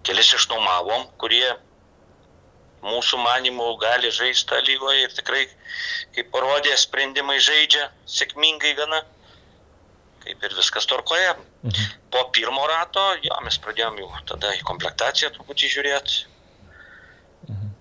[0.06, 1.50] Kelis išnuomavom, kurie
[2.84, 5.44] mūsų manimų gali žaisti tą lygoje ir tikrai,
[6.16, 9.02] kaip parodė, sprendimai žaidžia sėkmingai gana,
[10.24, 11.34] kaip ir viskas tvarkoje.
[11.66, 11.98] Mhm.
[12.10, 16.24] Po pirmo rato, jo, mes pradėjom jau tada į komplektaciją truputį žiūrėti.
[17.50, 17.72] Mhm.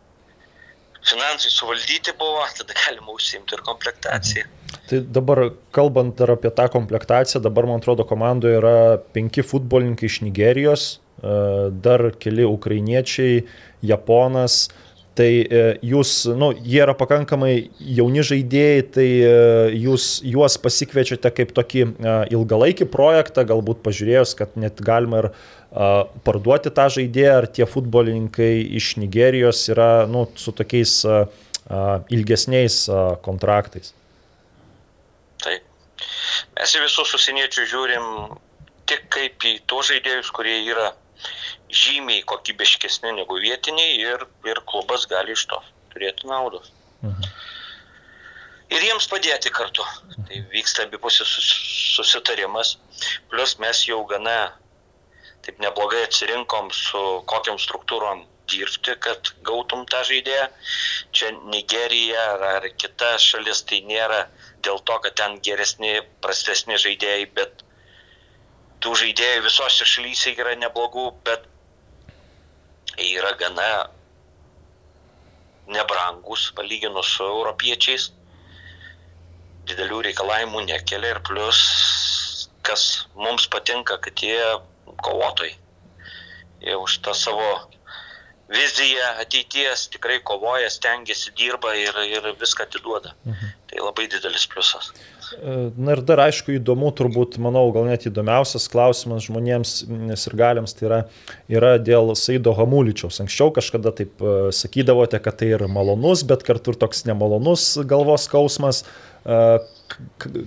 [1.09, 4.47] Finansai suvaldyti buvo, tada galima užsiimti ir komplektaciją.
[4.47, 4.58] Mhm.
[4.89, 5.43] Tai dabar,
[5.73, 8.75] kalbant dar apie tą komplektaciją, dabar, man atrodo, komandoje yra
[9.13, 10.85] penki futbolininkai iš Nigerijos,
[11.21, 11.33] e,
[11.85, 13.43] dar keli ukrainiečiai,
[13.85, 14.67] Japonas,
[15.19, 17.51] Tai e, jūs, nu, jie yra pakankamai
[17.97, 19.33] jauni žaidėjai, tai e,
[19.75, 21.81] jūs juos pasikviečiate kaip tokį
[22.31, 25.29] ilgalaikį projektą, galbūt pažiūrėjus, kad net galima ir
[26.23, 31.01] parduoti tą žaidėją, ar tie futbolininkai iš Nigerijos yra nu, su tokiais
[32.15, 32.85] ilgesniais
[33.25, 33.91] kontraktais.
[35.43, 35.65] Taip.
[36.55, 38.37] Mes į visus užsieniečius žiūrim
[38.89, 40.93] tik kaip į tos žaidėjus, kurie yra
[41.69, 45.59] žymiai kokybiškesni negu vietiniai ir, ir klubas gali iš to
[45.93, 46.71] turėti naudos.
[47.03, 47.29] Mhm.
[48.69, 49.83] Ir jiems padėti kartu.
[50.29, 51.29] Tai vyksta abipusis
[51.95, 52.75] susitarimas.
[53.31, 54.53] Plus mes jau gana
[55.45, 57.01] taip neblogai atsirinkom su
[57.31, 60.45] kokiam struktūrom dirbti, kad gautum tą žaidėją.
[61.15, 64.27] Čia Nigerija ar, ar kita šalis tai nėra
[64.65, 67.63] dėl to, kad ten geresni, prastesni žaidėjai, bet
[68.83, 71.47] tų žaidėjų visose šalyse yra neblogų, bet
[72.99, 73.69] yra gana
[75.69, 78.09] nebrangus palyginus su europiečiais,
[79.69, 81.59] didelių reikalavimų nekelia ir plus,
[82.65, 84.39] kas mums patinka, kad jie
[85.05, 85.53] kovotojai.
[86.63, 87.69] Jie už tą savo
[88.49, 93.13] viziją ateities tikrai kovoja, stengiasi, dirba ir, ir viską atiduoda.
[93.25, 93.58] Mhm.
[93.69, 94.89] Tai labai didelis pliusas.
[95.77, 100.87] Na ir dar aišku įdomu, turbūt, manau, gal net įdomiausias klausimas žmonėms ir galiams tai
[100.87, 100.99] yra,
[101.51, 103.21] yra dėl Saido Hamuličiaus.
[103.21, 108.25] Anksčiau kažkada taip e, sakydavote, kad tai yra malonus, bet kartu ir toks nemalonus galvos
[108.25, 108.81] skausmas.
[109.21, 109.37] E,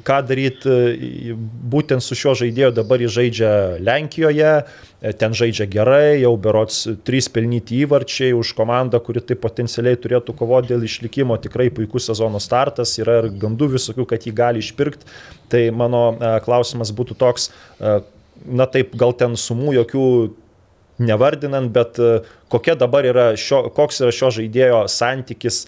[0.09, 1.36] ką daryti e,
[1.70, 3.53] būtent su šiuo žaidėju, dabar jis žaidžia
[3.86, 4.55] Lenkijoje,
[5.03, 10.70] ten žaidžia gerai, jau berots trys pelnyti įvarčiai už komandą, kuri taip potencialiai turėtų kovoti
[10.70, 15.09] dėl išlikimo, tikrai puikus sezono startas, yra ir gandų visokių, kad jį gali išpirkti.
[15.51, 17.51] Tai mano e, klausimas būtų toks,
[17.83, 17.97] e,
[18.47, 20.07] na taip, gal ten sumų jokių
[21.03, 22.23] nevardinant, bet e,
[22.53, 25.65] kokia dabar yra šio, koks yra šio žaidėjo santykis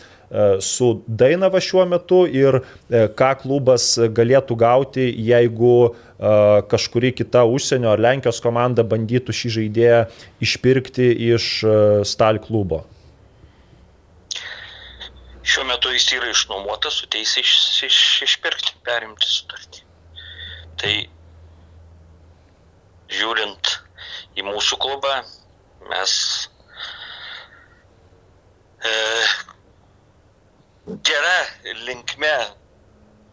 [0.65, 5.95] su Dainava šiuo metu ir ką klubas galėtų gauti, jeigu
[6.71, 10.01] kažkuri kita užsienio ar Lenkijos komanda bandytų šį žaidėją
[10.45, 11.53] išpirkti iš
[12.09, 12.85] Stal klubo.
[15.45, 17.51] Šiuo metu jis yra išnuomotas su teisė iš,
[17.85, 19.83] iš, išpirkti, perimti sutartį.
[20.81, 20.93] Tai
[23.13, 23.73] žiūrint
[24.41, 25.19] į mūsų klubą,
[25.91, 26.15] mes
[28.81, 28.95] e,
[30.87, 31.37] gera
[31.87, 32.35] linkme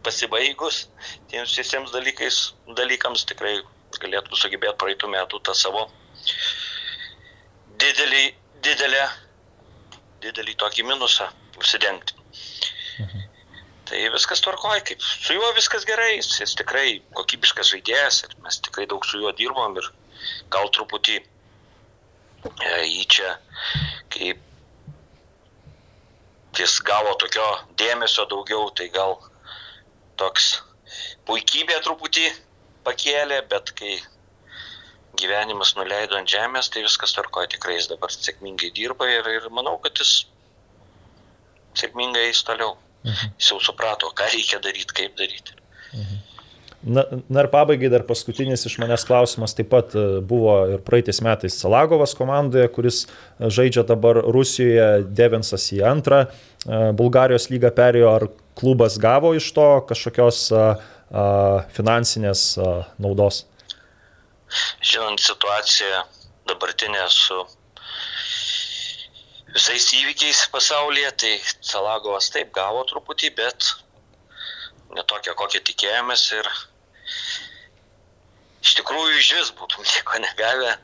[0.02, 0.86] pasibaigus
[1.30, 2.38] tiems visiems dalykais,
[2.78, 3.58] dalykams tikrai
[4.00, 5.84] galėtum sugebėti praeitų metų tą savo
[7.82, 8.22] didelį,
[8.64, 9.02] didelę,
[10.24, 11.28] didelį tokį minusą
[11.60, 12.16] užsidengti.
[13.02, 13.26] Mhm.
[13.90, 18.60] Tai viskas tvarkoja, kaip su juo viskas gerai, jis, jis tikrai kokybiškas žaidėjas ir mes
[18.64, 19.90] tikrai daug su juo dirbom ir
[20.54, 21.26] gal truputį e,
[22.86, 23.34] jį čia,
[24.14, 24.40] kaip
[26.58, 27.46] jis gavo tokio
[27.80, 29.16] dėmesio daugiau, tai gal
[30.20, 30.62] toks
[31.28, 32.26] puikybė truputį
[32.86, 33.94] pakėlė, bet kai
[35.20, 39.76] gyvenimas nuleido ant žemės, tai viskas tvarkoja, tikrai jis dabar sėkmingai dirba ir, ir manau,
[39.82, 40.26] kad jis
[41.78, 42.76] sėkmingai eis toliau.
[43.02, 43.32] Mhm.
[43.38, 45.56] Jis jau suprato, ką reikia daryti, kaip daryti.
[45.92, 46.20] Mhm.
[46.82, 51.20] Na, na ir pabaigai dar paskutinis iš manęs klausimas taip pat e, buvo ir praeitais
[51.22, 58.08] metais Salagovas komandoje, kuris e, žaidžia dabar Rusijoje, Devensas į antrą, e, Bulgarijos lygą perėjo,
[58.10, 58.26] ar
[58.58, 60.48] klubas gavo iš to kažkokios
[61.76, 62.42] finansinės
[63.00, 63.42] naudos?
[64.80, 66.02] Žinant situaciją
[66.48, 67.38] dabartinę su
[69.54, 73.70] visais įvykiais pasaulyje, tai Salagovas taip gavo truputį, bet
[74.96, 76.52] netokia, kokią tikėjomės ir
[78.62, 80.76] iš tikrųjų iš vis būtum nieko negavę,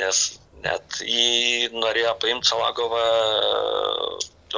[0.00, 0.22] nes
[0.64, 3.02] net jį norėjo paimti Salagovą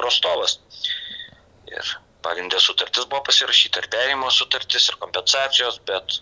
[0.01, 0.59] Rostovas.
[1.70, 1.92] Ir
[2.24, 6.20] pagrindė sutartis buvo pasirašyta, ir perėjimo sutartis, ir kompensacijos, bet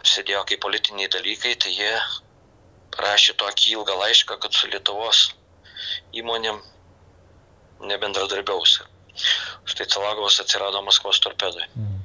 [0.00, 1.92] prasidėjo kaip politiniai dalykai, tai jie
[2.96, 5.28] parašė tokį ilgą laišką, kad su Lietuvos
[6.16, 6.60] įmonėm
[7.90, 8.80] nebendradarbiaus.
[9.68, 11.66] Štai Celagovas atsirado Maskvos torpedoje.
[11.74, 11.97] Mm.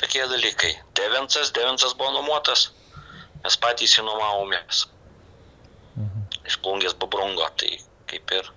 [0.00, 0.72] Tokie dalykai.
[0.98, 2.68] Devintas, devintas buvo nuomotas,
[3.44, 4.86] mes patys jį nuomavomės.
[6.44, 7.76] Iš plungės babrungo, tai
[8.10, 8.50] kaip ir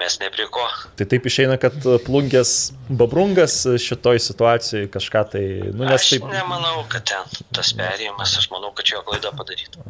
[0.00, 0.64] mes ne prie ko.
[0.98, 1.76] Tai taip išeina, kad
[2.06, 8.34] plungės babrungas šitoj situacijai kažką tai, nu nes Aš taip nemanau, kad ten tas perėjimas,
[8.40, 9.84] aš manau, kad čia jo klaida padaryta.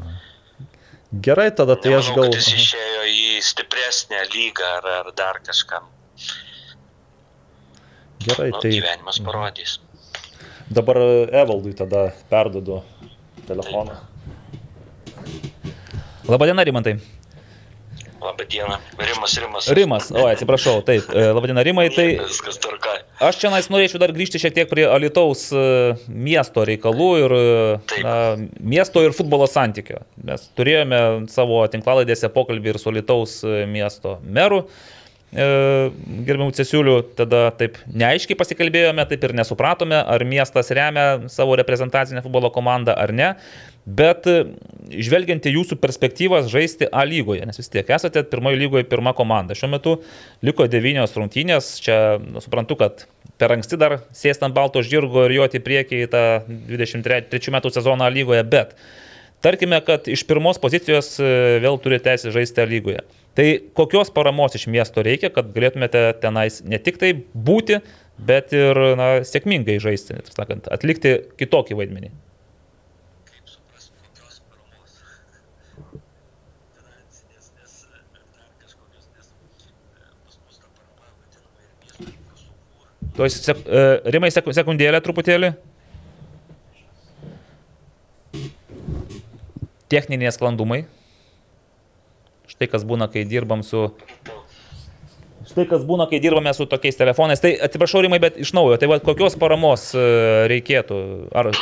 [1.12, 2.34] gerai, tada tai aš Nemanau, gal...
[2.34, 5.88] kad jis išėjo į stipresnę lygą ar, ar dar kažkam.
[8.26, 9.78] Gerai, Nu, tai gyvenimas parodys.
[10.70, 12.82] Dabar Evaldui tada perdodu
[13.46, 13.98] telefoną.
[16.26, 16.98] Labadiena, Rimantai.
[18.20, 18.76] Labą dieną.
[18.98, 19.68] Rimas, Rimas.
[19.68, 21.04] Rimas, o atsiprašau, taip.
[21.14, 21.90] e, Labadiena, Rimai.
[21.94, 22.96] Tai Viskas tvarkai.
[23.20, 27.44] aš čia norėčiau dar grįžti šiek tiek prie Alitaus e, miesto reikalų ir e,
[27.92, 28.02] Taip.
[28.02, 28.16] na,
[28.58, 30.02] miesto ir futbolo santykio.
[30.24, 33.38] Mes turėjome savo tinklalaidėse pokalbį ir su Alitaus
[33.68, 34.64] miesto meru.
[35.36, 35.46] E,
[36.26, 42.50] Gerbiamų Cesiulių, tada taip neaiškiai pasikalbėjome, taip ir nesupratome, ar miestas remia savo reprezentacinę futbolo
[42.54, 43.30] komandą ar ne.
[43.86, 44.40] Bet e,
[45.06, 49.54] žvelgiant į jūsų perspektyvas žaisti A lygoje, nes vis tiek esate pirmojo lygoje pirma komanda.
[49.54, 49.96] Šiuo metu
[50.46, 53.06] liko devynios rungtynės, čia nu, suprantu, kad
[53.38, 56.24] per anksti dar sėsti ant balto žirgo ir joti į priekį į tą
[56.72, 58.74] 23 metų sezoną A lygoje, bet
[59.46, 61.30] tarkime, kad iš pirmos pozicijos e,
[61.62, 63.06] vėl turite teisę žaisti lygoje.
[63.36, 63.46] Tai
[63.76, 67.82] kokios paramos iš miesto reikia, kad galėtumėte tenais ne tik tai būti,
[68.16, 72.14] bet ir na, sėkmingai žaisti, sakant, atlikti kitokį vaidmenį.
[83.16, 85.54] Tuoj sek, e, Rimai sek, sekundėlę truputėlį.
[89.92, 90.84] Techniniai sklandumai.
[92.50, 93.88] Štai kas būna, kai dirbam su...
[95.46, 97.42] Štai kas būna, kai dirbame su tokiais telefonais.
[97.42, 98.78] Tai atsiprašau, Rimai, bet iš naujo.
[98.82, 100.06] Tai va, kokios paramos e,
[100.50, 100.98] reikėtų?
[101.38, 101.52] Ar,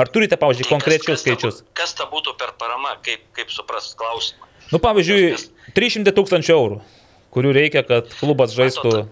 [0.00, 1.60] ar turite, pavyzdžiui, konkrečius skaičius?
[1.76, 4.48] Kas ta būtų per parama, kaip, kaip suprast klausimą?
[4.72, 5.36] Nu, pavyzdžiui,
[5.76, 6.80] 300 tūkstančių eurų,
[7.36, 9.04] kurių reikia, kad klubas žaistų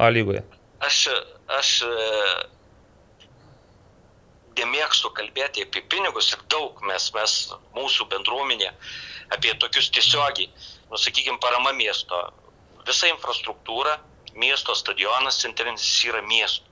[0.00, 0.40] A lygoje.
[0.80, 1.08] Aš,
[1.52, 1.70] aš
[4.60, 7.36] nemėgstu kalbėti apie pinigus ir daug mes, mes
[7.76, 8.70] mūsų bendruomenė
[9.36, 10.50] apie tokius tiesiogiai,
[10.90, 12.22] nu, sakykime, parama miesto.
[12.86, 13.98] Visa infrastruktūra,
[14.34, 16.66] miesto stadionas centrinis yra miesto.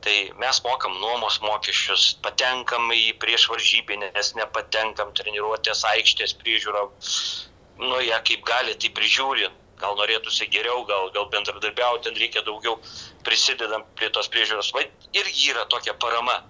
[0.00, 6.86] Tai mes mokam nuomos mokesčius, patenkam į prieš varžybinę, nes nepatenkam treniruotės aikštės priežiūrą,
[7.84, 12.78] nu ją kaip gali, tai prižiūri, gal norėtųsi geriau, gal, gal bendradarbiauti, reikia daugiau
[13.26, 14.72] prisidedam prie tos priežiūros.
[14.76, 14.84] Va,
[15.16, 16.40] irgi yra tokia parama.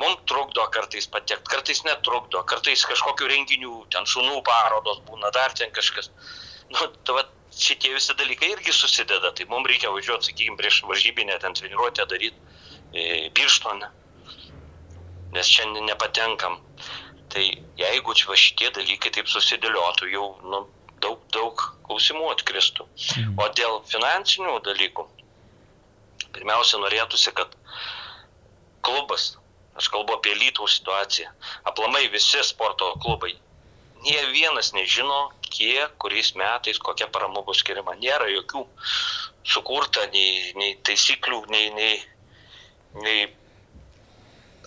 [0.00, 5.70] Mums trukdo kartais patekti, kartais netrukdo, kartais kažkokių renginių, ten šunų parodos būna, dar ten
[5.76, 6.10] kažkas.
[6.72, 7.22] Nu, tai va,
[7.54, 12.34] šitie visi dalykai irgi susideda, tai mums reikia važiuoti, sakykime, prieš varžybinę ten treniruotę daryti
[12.90, 13.90] e, birštone,
[15.36, 16.58] nes šiandien nepatenkam.
[17.30, 17.44] Tai
[17.78, 20.64] jeigu va šitie dalykai taip susidėliotų, jau nu,
[21.02, 22.86] daug, daug klausimų atkristų.
[23.38, 25.06] O dėl finansinių dalykų,
[26.34, 27.54] pirmiausia, norėtųsi, kad
[28.84, 29.34] klubas,
[29.78, 31.30] aš kalbu apie lytų situaciją,
[31.70, 33.34] aplamai visi sporto klubai,
[34.04, 37.94] nie vienas nežino, kiek, kuriais metais, kokia parama bus skiriama.
[38.02, 38.66] Nėra jokių
[39.54, 41.94] sukurta nei, nei taisyklių, nei, nei,
[43.06, 43.24] nei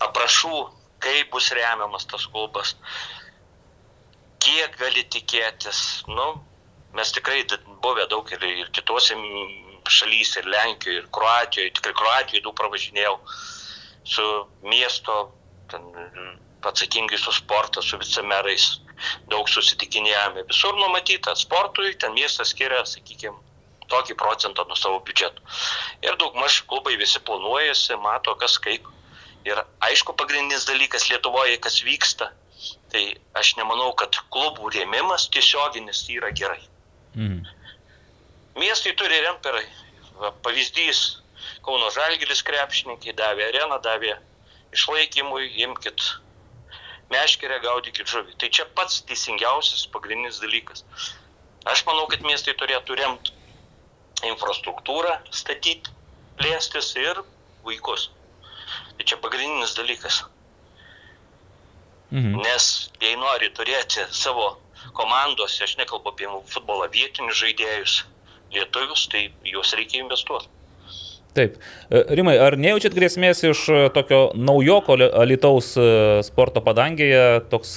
[0.02, 0.64] aprašų,
[1.04, 2.74] kaip bus remiamas tas klubas
[4.42, 5.80] kiek gali tikėtis.
[6.08, 6.28] Nu,
[6.96, 7.44] mes tikrai
[7.84, 9.16] buvę daug ir, ir kitose
[9.88, 13.16] m, šalyse, ir Lenkijoje, ir Kroatijoje, tikrai Kroatijoje daug pravažinėjau
[14.08, 14.26] su
[14.62, 15.16] miesto,
[15.72, 15.84] ten,
[16.68, 18.78] atsakingai su sportu, su vicemerais,
[19.30, 20.44] daug susitikinėjome.
[20.48, 23.36] Visur numatyta sportui, ten miestas skiria, sakykime,
[23.88, 25.44] tokį procentą nuo savo biudžeto.
[26.04, 28.88] Ir daugmaž klubai visi planuojasi, mato kas kaip.
[29.46, 32.32] Ir aišku, pagrindinis dalykas Lietuvoje, kas vyksta,
[32.92, 33.04] tai
[33.38, 36.60] aš nemanau, kad klubų rėmimas tiesioginis yra gerai.
[37.14, 37.46] Mhm.
[38.58, 39.60] Miestai turi remti per
[40.18, 41.02] va, pavyzdys.
[41.64, 44.16] Kauno Žalgiris krepšininkai davė areną, davė
[44.74, 46.04] išlaikymui, imkit
[47.12, 48.36] meškerę, gaudykit žuvį.
[48.40, 50.84] Tai čia pats teisingiausias pagrindinis dalykas.
[51.68, 53.34] Aš manau, kad miestai turėtų remti
[54.28, 55.92] infrastruktūrą, statyti,
[56.40, 57.22] plėstis ir
[57.66, 58.08] vaikus.
[58.98, 60.22] Tai čia pagrindinis dalykas.
[62.10, 62.40] Mhm.
[62.40, 64.56] Nes jei nori turėti savo
[64.96, 67.98] komandose, aš nekalbu apie futbolą vietinius žaidėjus,
[68.54, 70.48] lietuvius, tai juos reikia investuoti.
[71.38, 71.58] Taip.
[71.92, 75.84] E, Rimai, ar nejaučiat grėsmės iš e, tokio naujoko Li- Alitaus e,
[76.26, 77.76] sporto padangėje, toks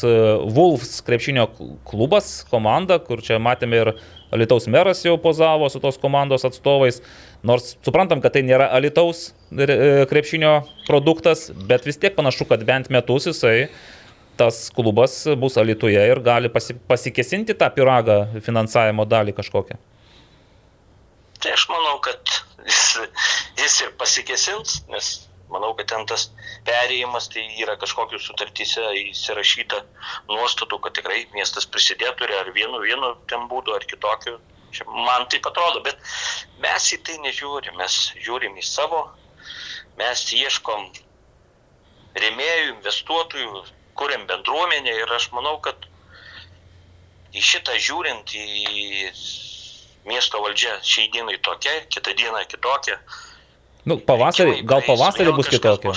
[0.56, 3.94] Wolves krepšinio kl- klubas, komanda, kur čia matėme ir
[4.32, 7.02] Alitaus meras jau pozavo su tos komandos atstovais.
[7.44, 13.28] Nors suprantam, kad tai nėra Alitaus krepšinio produktas, bet vis tiek panašu, kad bent metus
[13.28, 13.68] jisai
[14.40, 19.78] tas klubas bus Alituje ir gali pasi, pasikesinti tą piragą finansavimo dalį kažkokią.
[21.42, 22.22] Tai aš manau, kad
[22.68, 22.82] jis,
[23.58, 25.12] jis ir pasikesins, nes
[25.52, 26.28] manau, kad ten tas
[26.68, 29.82] perėjimas tai yra kažkokiu sutartyse įsirašyta
[30.30, 34.38] nuostatų, kad tikrai miestas prisidėtų ir ar vienu, vienu ten būdu, ar kitokiu.
[34.72, 36.00] Čia man taip atrodo, bet
[36.64, 39.02] mes į tai nežiūrim, mes žiūrim į savo,
[40.00, 40.88] mes ieškom
[42.22, 43.66] rėmėjų, investuotojų,
[44.00, 45.90] kuriam bendruomenę ir aš manau, kad
[47.36, 49.12] į šitą žiūrint į
[50.08, 52.98] miesto valdžia šiai dienai tokia, kitą dieną kitokia.
[53.86, 55.96] Nu, pavasarį, gal pavasarį bus kitokia.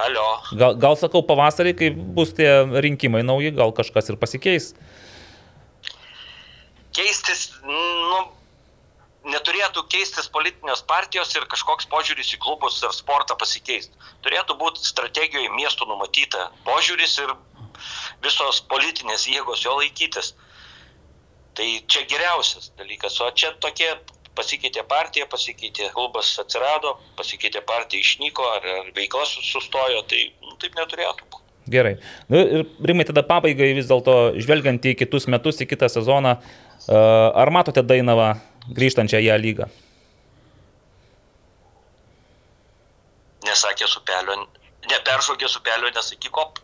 [0.00, 0.26] Alio.
[0.56, 2.48] Gal, gal sakau, pavasarį, kai bus tie
[2.84, 4.72] rinkimai nauji, gal kažkas ir pasikeis.
[6.96, 8.20] Keistis, nu,
[9.28, 13.92] neturėtų keistis politinės partijos ir kažkoks požiūris į klubus ir sportą pasikeisti.
[14.24, 17.34] Turėtų būti strategijoje miestų numatyta požiūris ir
[18.24, 20.34] visos politinės jėgos jo laikytis.
[21.58, 23.18] Tai čia geriausias dalykas.
[23.24, 23.90] O čia tokie
[24.38, 30.78] pasikeitė partija, pasikeitė klubas atsirado, pasikeitė partija išnyko ar, ar veikla sustojo, tai nu, taip
[30.78, 31.46] neturėtų būti.
[31.70, 31.96] Gerai.
[32.30, 36.38] Nu, ir Rimai, tada pabaigai vis dėlto, žvelgiant į kitus metus, į kitą sezoną,
[36.88, 38.32] ar matote Dainavą
[38.74, 39.68] grįžtančią į ją lygą?
[43.46, 44.38] Nesakė supelio,
[44.90, 46.58] neperžogė supelio, nesakė kop.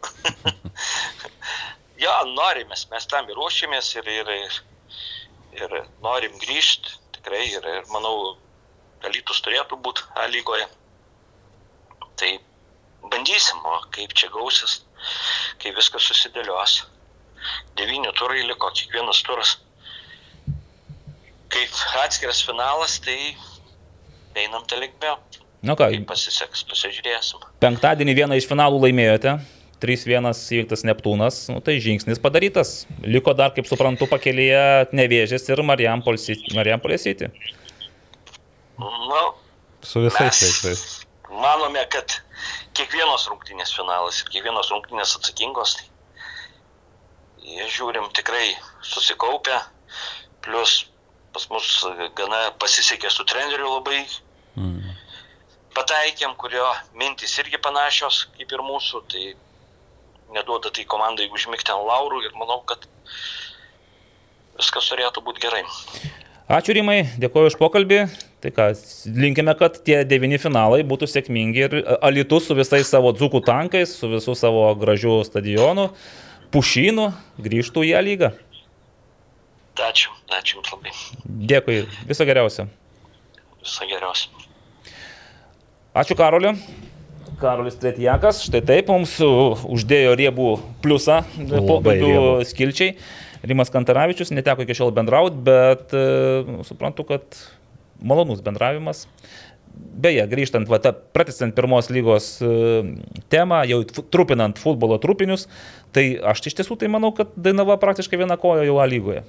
[2.04, 4.58] jo, norimės, mes tam ir ruošėmės ir, ir, ir,
[5.56, 8.36] ir norim grįžti tikrai ir, ir manau,
[9.06, 10.66] Alytus turėtų būti A lygoje.
[12.18, 12.30] Tai
[13.12, 14.80] bandysim, o kaip čia gausis,
[15.62, 16.80] kai viskas susidėlios.
[17.78, 19.56] Devyni turai liko, kiekvienas turas.
[21.52, 23.36] Kaip atskiras finalas, tai
[24.34, 25.14] einam tą linkmę.
[25.66, 27.44] Nu ką, kaip pasiseks, pasižiūrėsim.
[27.62, 29.36] Penktadienį vieną iš finalų laimėjote.
[29.82, 32.86] 3-1 įveiktas Neptūnas, nu, tai žingsnis padarytas.
[33.04, 37.30] Liko dar, kaip suprantu, pakelyje Nevėžės ir Marijampolės įti.
[38.80, 39.22] Nu,
[39.84, 40.84] Su visais vaikais.
[41.30, 42.16] Manome, kad
[42.76, 45.76] kiekvienos rungtynės finalas ir kiekvienos rungtynės atsakingos.
[45.76, 48.54] Tai žiūrim tikrai
[48.84, 49.60] susikaupę,
[50.44, 50.86] plus
[51.36, 51.68] pas mus
[52.16, 54.00] gana pasisekė su treneriu labai.
[54.56, 54.94] Mm.
[55.76, 56.64] Pataikėm, kurio
[56.96, 59.24] mintis irgi panašios kaip ir mūsų, tai
[60.36, 62.86] neduoda tai komandai užmigti ant laurų ir manau, kad
[64.60, 65.64] viskas turėtų būti gerai.
[66.46, 68.04] Ačiū Rimai, dėkoju už pokalbį.
[68.44, 68.68] Tai ką,
[69.18, 71.72] linkime, kad tie devyni finalai būtų sėkmingi ir
[72.06, 75.88] Alitus su visais savo dzukų tankais, su visų savo gražių stadionų,
[76.54, 77.08] pušynų
[77.42, 78.30] grįžtų į ją lygą.
[79.88, 80.94] Ačiū, ačiū Jums labai.
[81.50, 82.68] Dėkui, viso geriausio.
[83.64, 84.46] Viso geriausio.
[85.96, 86.54] Ačiū Karoliu.
[87.40, 90.50] Karolis Tretijakas, štai taip mums uždėjo riebų
[90.84, 92.94] pliusą pokalbių skilčiai.
[93.46, 95.92] Rimas Kantaravičius neteko iki šiol bendrauti, bet
[96.48, 97.36] nu, suprantu, kad
[98.00, 99.04] malonus bendravimas.
[99.76, 100.80] Beje, grįžtant, va,
[101.12, 102.30] pratestant pirmos lygos
[103.32, 105.44] temą, jau trupinant futbolo trupinius,
[105.92, 109.26] tai aš iš tiesų tai manau, kad Dainava praktiškai viena koja jau A lygoje.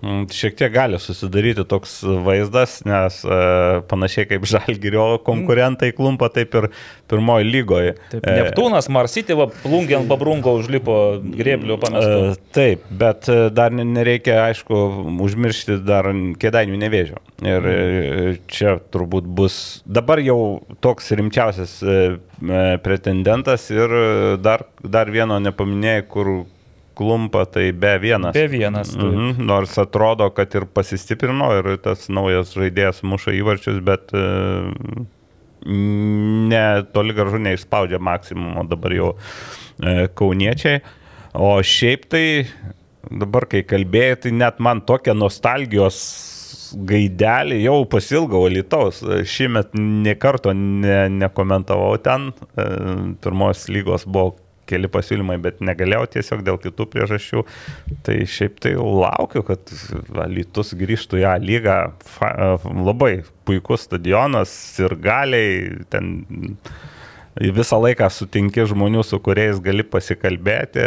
[0.00, 3.40] Mm, šiek tiek gali susidaryti toks vaizdas, nes e,
[3.90, 6.68] panašiai kaip Žalgirio konkurentai klumpa, taip ir
[7.10, 7.90] pirmoji lygoje.
[8.14, 12.14] Taip, Neptūnas, Marsyti, plungė ant babrungo užlipo grėblių pamestų.
[12.30, 14.78] E, taip, bet e, dar nereikia, aišku,
[15.26, 16.08] užmiršti dar
[16.40, 17.20] kėdainių nevėžio.
[17.44, 17.76] Ir e,
[18.48, 20.38] čia turbūt bus dabar jau
[20.80, 21.98] toks rimčiausias e,
[22.40, 23.92] e pretendentas ir
[24.40, 26.32] dar, dar vieno nepaminėjai, kur
[27.00, 28.34] klumpa, tai be vienas.
[28.36, 28.92] Be vienas.
[28.92, 29.06] Taip.
[29.08, 34.24] Mhm, nors atrodo, kad ir pasistiprino ir tas naujas žaidėjas muša įvarčius, bet e,
[35.64, 40.82] ne, toli gražu neišspaudžia maksimumo dabar jau e, kauniečiai.
[41.40, 42.24] O šiaip tai
[43.08, 46.02] dabar, kai kalbėjai, tai net man tokia nostalgijos
[46.90, 49.00] gaidelį jau pasilgau Lietuvos.
[49.26, 52.30] Šiemet niekarto ne, nekomentavau ten.
[52.54, 52.68] E,
[53.24, 54.36] pirmos lygos buvo
[54.70, 57.44] keli pasiūlymai, bet negalėjau tiesiog dėl kitų priežasčių.
[58.06, 59.74] Tai šiaip tai laukiu, kad
[60.30, 61.76] Lytus grįžtų į ją lygą.
[62.16, 62.30] Fa,
[62.70, 66.14] labai puikus stadionas ir galiai ten
[67.38, 70.86] visą laiką sutinki žmonių, su kuriais gali pasikalbėti,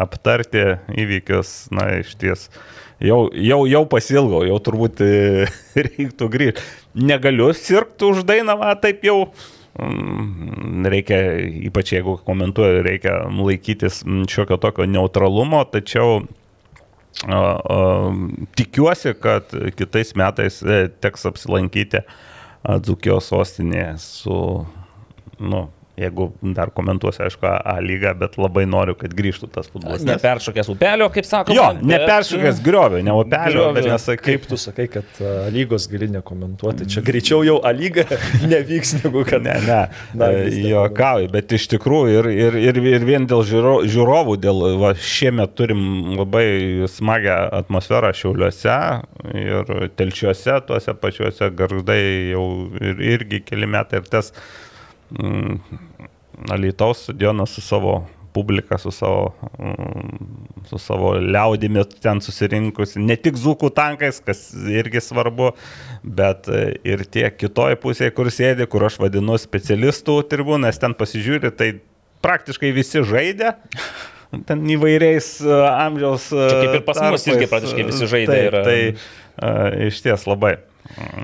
[0.00, 0.62] aptarti
[1.02, 2.46] įvykius, na iš ties.
[3.02, 5.02] Jau, jau, jau pasilgau, jau turbūt
[5.88, 6.68] reiktų grįžti.
[7.02, 9.32] Negaliu sirgti už dainavą, taip jau
[10.92, 11.18] reikia,
[11.68, 16.22] ypač jeigu komentuoju, reikia laikytis šiokio tokio neutralumo, tačiau
[17.28, 17.38] O,
[17.74, 18.14] o,
[18.56, 24.38] tikiuosi, kad kitais metais e, teks apsilankyti a, Dzukijos sostinėje su,
[25.38, 25.60] nu,
[26.00, 30.00] jeigu dar komentuosiu, aišku, A lygą, bet labai noriu, kad grįžtų tas futbolas.
[30.02, 31.54] nes- Neperšokęs upelio, kaip sakoma.
[31.56, 33.72] Jo, bet- neperšokęs griovio, ne upelio, Griovio.
[33.74, 34.24] bet nesakai.
[34.24, 38.04] Kaip tu sakai, kad a, lygos gali nekomentuoti, čia greičiau jau A lyga
[38.52, 39.42] nevyks negu kad...
[39.44, 39.80] Ne, ne,
[40.14, 44.64] Na, e, juokauju, bet iš tikrųjų ir, ir, ir, ir vien dėl žiūro, žiūrovų, dėl
[44.80, 48.78] va, šiemet turim labai smagią atmosferą šiauliuose
[49.34, 52.00] ir telčiuose, tuose pačiuose garždai
[52.32, 52.46] jau
[52.80, 54.32] ir, irgi keli metai ir tas
[55.18, 55.60] mm,
[56.50, 58.00] Alytaus stadionas su savo
[58.32, 65.02] publika, su savo, mm, su savo liaudimi ten susirinkusi, ne tik zūkų tankais, kas irgi
[65.04, 65.52] svarbu,
[66.02, 71.52] bet e, ir tie kitoje pusėje, kur sėdi, kur aš vadinu specialistų tribūnas, ten pasižiūri,
[71.56, 71.70] tai
[72.24, 73.54] praktiškai visi žaidė.
[74.48, 76.30] Ten įvairiais e, amžiaus.
[76.32, 78.66] e, Čia kaip ir pas mus irgi praktiškai visi žaidė Taip, yra.
[78.68, 80.56] Tai iš ties labai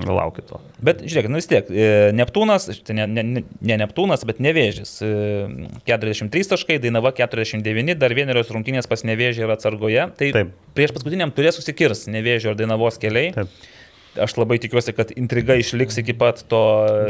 [0.07, 0.59] laukiu to.
[0.83, 4.95] Bet žiūrėk, nu vis tiek, e, Neptūnas, tai ne, ne, ne- ne Neptūnas, bet Nevėžis.
[5.05, 10.07] e, 43 taškai, Dainava 49, dar vienerios rungtynės pas Nevėžį yra atsargoje.
[10.17, 10.53] Tai Taip.
[10.77, 13.33] prieš paskutiniam turės susikirs Nevėžio ir Dainavos keliai.
[13.35, 13.47] Taip.
[14.19, 16.59] Aš labai tikiuosi, kad intriga išliks iki pat to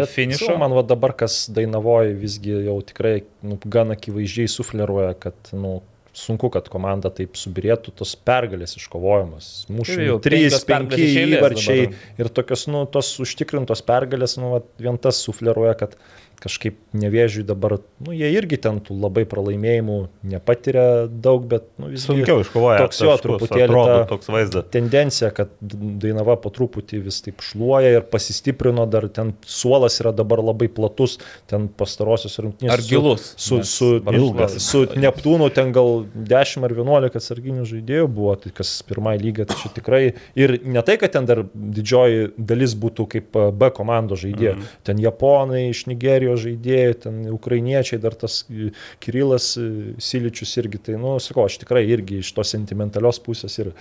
[0.02, 0.58] Bet finišo.
[0.60, 5.80] Man va dabar, kas Dainavoje visgi jau tikrai nu, gan akivaizdžiai sufleruoja, kad nu,
[6.20, 9.50] sunku, kad komanda taip subirėtų, tos pergalės iškovojimas.
[9.74, 12.08] Mūšių jau 3, penkios 5 pergalės iš eilės įvarčiai dabar.
[12.24, 15.96] ir tokios, nu, tos užtikrintos pergalės, nu, vien tas sufleruoja, kad
[16.44, 19.98] kažkaip nevėžiui dabar, nu, jie irgi ten tų labai pralaimėjimų
[20.32, 22.84] nepatiria daug, bet, nu, visgi Sunkiau iškovoja.
[22.86, 24.70] toks jo truputėlį atrodo ta- toks vaizdas.
[24.74, 30.41] tendencija, kad Dainava po truputį vis taip šluoja ir pasistiprino, dar ten suolas yra dabar
[30.44, 31.18] labai platus,
[31.49, 32.72] ten pastarosios rungtynės.
[32.74, 33.34] Ar gilus?
[33.36, 34.57] Su, Nes su, Baršukas.
[34.60, 39.45] su, su Neptūnu ten gal 10 ar 11 atsarginių žaidėjų buvo, tai kas pirmai lyga,
[39.49, 40.03] tai čia tikrai
[40.40, 44.70] ir ne tai, kad ten dar didžioji dalis būtų kaip a, B komandos žaidėjų, mm.
[44.88, 48.69] ten japonai iš Nigerijos žaidėjai, ten ukrainiečiai, dar tas e,
[49.03, 53.73] Kirilas e, Siličius irgi, tai, nu, sakau, aš tikrai irgi iš tos sentimentalios pusės ir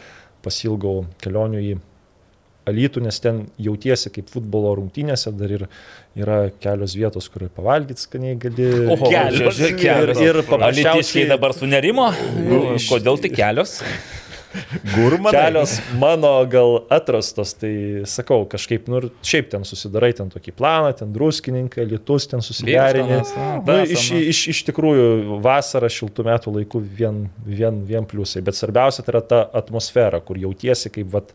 [0.45, 1.79] pasilgau kelionių į
[2.69, 5.63] Alytų, nes ten jautiesi kaip futbolo rungtynėse, dar ir
[6.19, 8.67] yra kelios vietos, kur ir pavalgyti skaniai gali.
[8.93, 9.61] Oho, Kelios.
[9.81, 10.21] kelios.
[10.21, 12.11] Ir, ir paprasčiausiai dabar sunerimo.
[12.89, 13.79] Kodėl tik kelios?
[14.95, 15.33] Gurmanai.
[15.35, 17.73] Kelios mano gal atrastos, tai
[18.09, 22.45] sakau, kažkaip, nu ir šiaip ten susidarai ten tokį planą, ten druskininkai, lietus ten
[23.37, 28.59] na, Nu, iš, iš, iš tikrųjų, vasara šiltų metų laikų vien, vien, vien pliusai, bet
[28.59, 31.35] svarbiausia tai yra ta atmosfera, kur jautiesi kaip vat,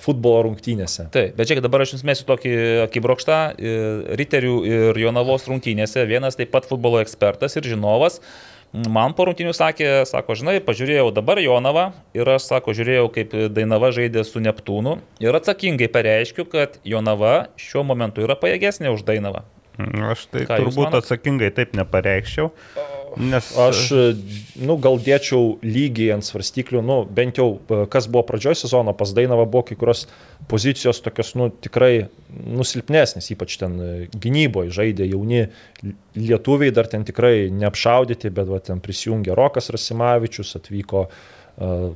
[0.00, 1.08] futbolo rungtynėse.
[1.12, 2.54] Taip, bet čia dabar aš jums mėsiu tokį
[2.86, 3.38] akibrokštą.
[3.58, 3.74] e,
[4.20, 8.20] Riterių ir Jonavos rungtynėse vienas taip pat futbolo ekspertas ir žinovas.
[8.74, 13.92] Man po rungtynių sakė, sako, žinai, pažiūrėjau dabar Jonavą ir aš, sako, žiūrėjau, kaip Dainava
[13.94, 19.44] žaidė su Neptūnu ir atsakingai pareiškiu, kad Jonava šiuo momentu yra pajėgesnė už Dainavą.
[19.78, 22.50] Mm, Aš tai Ką turbūt atsakingai taip nepareikščiau.
[23.20, 23.84] Nes Aš,
[24.58, 29.12] nu, gal dėčiau lygiai ant svarstyklių, nu, bent jau e, kas buvo pradžioje sezono, pas
[29.14, 30.06] Dainava buvo kai kurios
[30.50, 35.46] pozicijos tokios, nu, tikrai nusilpnesnės, ypač ten e, gynyboje žaidė jauni
[36.18, 41.16] lietuviai, dar ten tikrai neapšaudyti, bet va, ten prisijungė Rokas Rasimavičius, atvyko uh,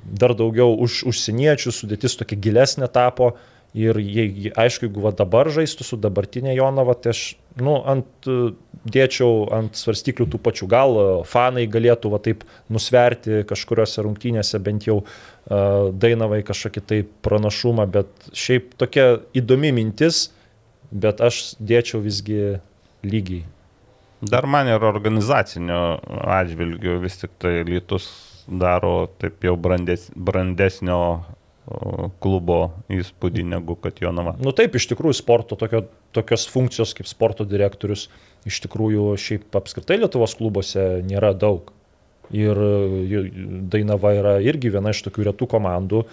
[0.05, 3.35] dar daugiau už, užsieniečių, sudėtis tokia gilesnė tapo.
[3.77, 7.23] Ir jei, aišku, jeigu va dabar žaistų su dabartinė Jonava, tai aš,
[7.61, 8.53] nu, ant, e,
[8.89, 10.69] dėčiau ant svarstyklių tų pačių.
[10.73, 17.03] Gal e, fanai galėtų va taip nusverti kažkuriuose rungtynėse bent jau uh, Dainavai kažkokį tai
[17.25, 20.29] pranašumą, bet šiaip tokia įdomi mintis,
[20.91, 22.59] bet aš dėčiau visgi
[23.05, 23.45] lygiai.
[24.21, 28.09] Dar man ir organizacinio atžvilgių vis tik tai Lietus
[28.49, 30.99] daro taip jau brandes, brandesnio
[32.23, 32.59] klubo
[32.93, 34.37] įspūdį negu kad Jonava.
[34.41, 35.85] Nu taip, iš tikrųjų, sporto tokio,
[36.17, 38.07] tokios funkcijos kaip sporto direktorius,
[38.49, 41.73] iš tikrųjų, šiaip apskritai Lietuvos klubuose nėra daug.
[42.35, 43.21] Ir e,
[43.73, 46.05] Dainava yra irgi viena iš tokių retų komandų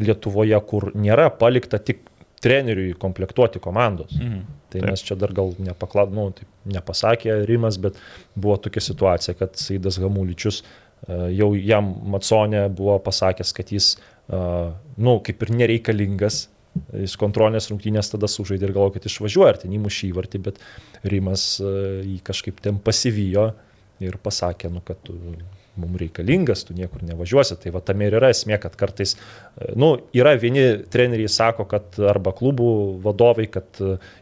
[0.00, 2.06] Lietuvoje, kur nėra palikta tik
[2.40, 4.14] treneriui komplektuoti komandos.
[4.18, 4.40] Mhm.
[4.70, 4.90] Tai Taip.
[4.90, 7.98] mes čia dar gal nepaklad, nu, taip, nepasakė Rimas, bet
[8.38, 13.96] buvo tokia situacija, kad Saidas Hamuličius e, jau jam Matsonė buvo pasakęs, kad jis,
[14.30, 14.40] e,
[14.96, 16.46] nu, kaip ir nereikalingas.
[16.94, 20.60] Jis kontrolinės rungtynės tada sužaidė ir galvoja, kad išvažiuoja, ar ten įmušė įvartį, bet
[21.02, 21.72] Rimas e,
[22.06, 23.50] jį kažkaip ten pasivijo
[24.00, 25.16] ir pasakė, nu, kad tu
[25.80, 27.56] mums reikalingas, tu niekur nevažiuosi.
[27.62, 29.16] Tai va tame ir yra esmė, kad kartais,
[29.78, 32.70] nu, yra vieni treneriai sako, kad arba klubų
[33.04, 33.80] vadovai, kad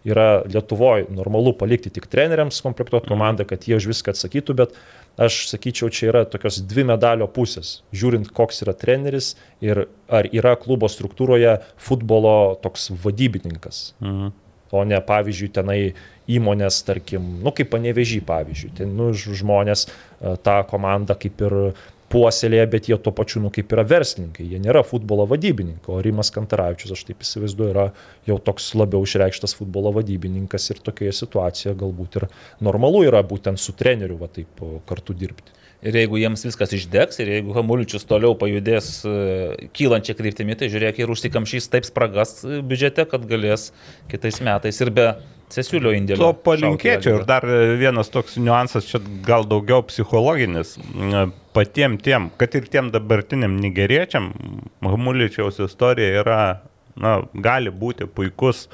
[0.08, 4.76] yra Lietuvoje normalu palikti tik treneriams komplektuoti komandą, kad jie už viską atsakytų, bet
[5.18, 9.34] aš sakyčiau, čia yra tokios dvi medalio pusės, žiūrint, koks yra treneris
[9.64, 13.88] ir ar yra klubo struktūroje futbolo toks vadybininkas.
[14.04, 14.36] Mhm
[14.70, 15.78] o ne, pavyzdžiui, tenai
[16.28, 21.56] įmonės, tarkim, nu kaip panevežį, pavyzdžiui, ten nu, žmonės e, tą komandą kaip ir
[22.12, 26.32] puoselėje, bet jie tuo pačiu, nu, kaip yra verslininkai, jie nėra futbolo vadybininkai, o Rimas
[26.34, 27.86] Kantaravičius, aš taip įsivaizduoju, yra
[28.28, 32.28] jau toks labiau išreikštas futbolo vadybininkas ir tokioje situacijoje galbūt ir
[32.64, 35.54] normalu yra būtent su treneriu va taip kartu dirbti.
[35.78, 40.98] Ir jeigu jiems viskas išdegs, ir jeigu Hamuličius toliau pajudės e, kylančią kryptimį, tai žiūrėk
[40.98, 43.68] ir užsikamšys taip spragas e, biudžete, kad galės
[44.10, 45.06] kitais metais ir be
[45.52, 46.20] Cesiulio indėlio.
[46.20, 47.20] To palinkėčiau.
[47.20, 47.46] Ir dar
[47.80, 50.76] vienas toks niuansas, čia gal daugiau psichologinis.
[50.78, 51.26] E,
[51.56, 54.32] patiem tiem, kad ir tiem dabartiniam nigeriečiam,
[54.84, 56.40] Hamuličiaus istorija yra,
[57.00, 58.66] na, gali būti puikus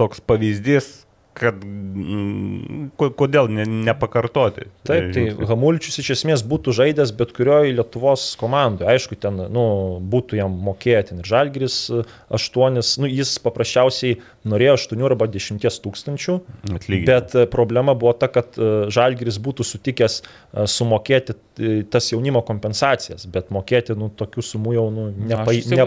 [0.00, 1.06] toks pavyzdys,
[1.36, 4.68] kad mm, kodėl ne, nepakartoti.
[4.88, 8.88] Taip, tai Hamulčius iš esmės būtų žaidęs bet kurioje Lietuvos komandoje.
[8.94, 9.66] Aišku, ten nu,
[10.00, 16.36] būtų jam mokėti ir Žalgris 8, nu, jis paprasčiausiai norėjo 8 arba 10 tūkstančių.
[16.70, 17.06] Atlyginti.
[17.08, 21.36] Bet e, problema buvo ta, kad e, Žalgris būtų sutikęs e, sumokėti
[21.88, 25.86] tas jaunimo kompensacijas, bet mokėti nu, tokių sumų jau nu, nepa, ne,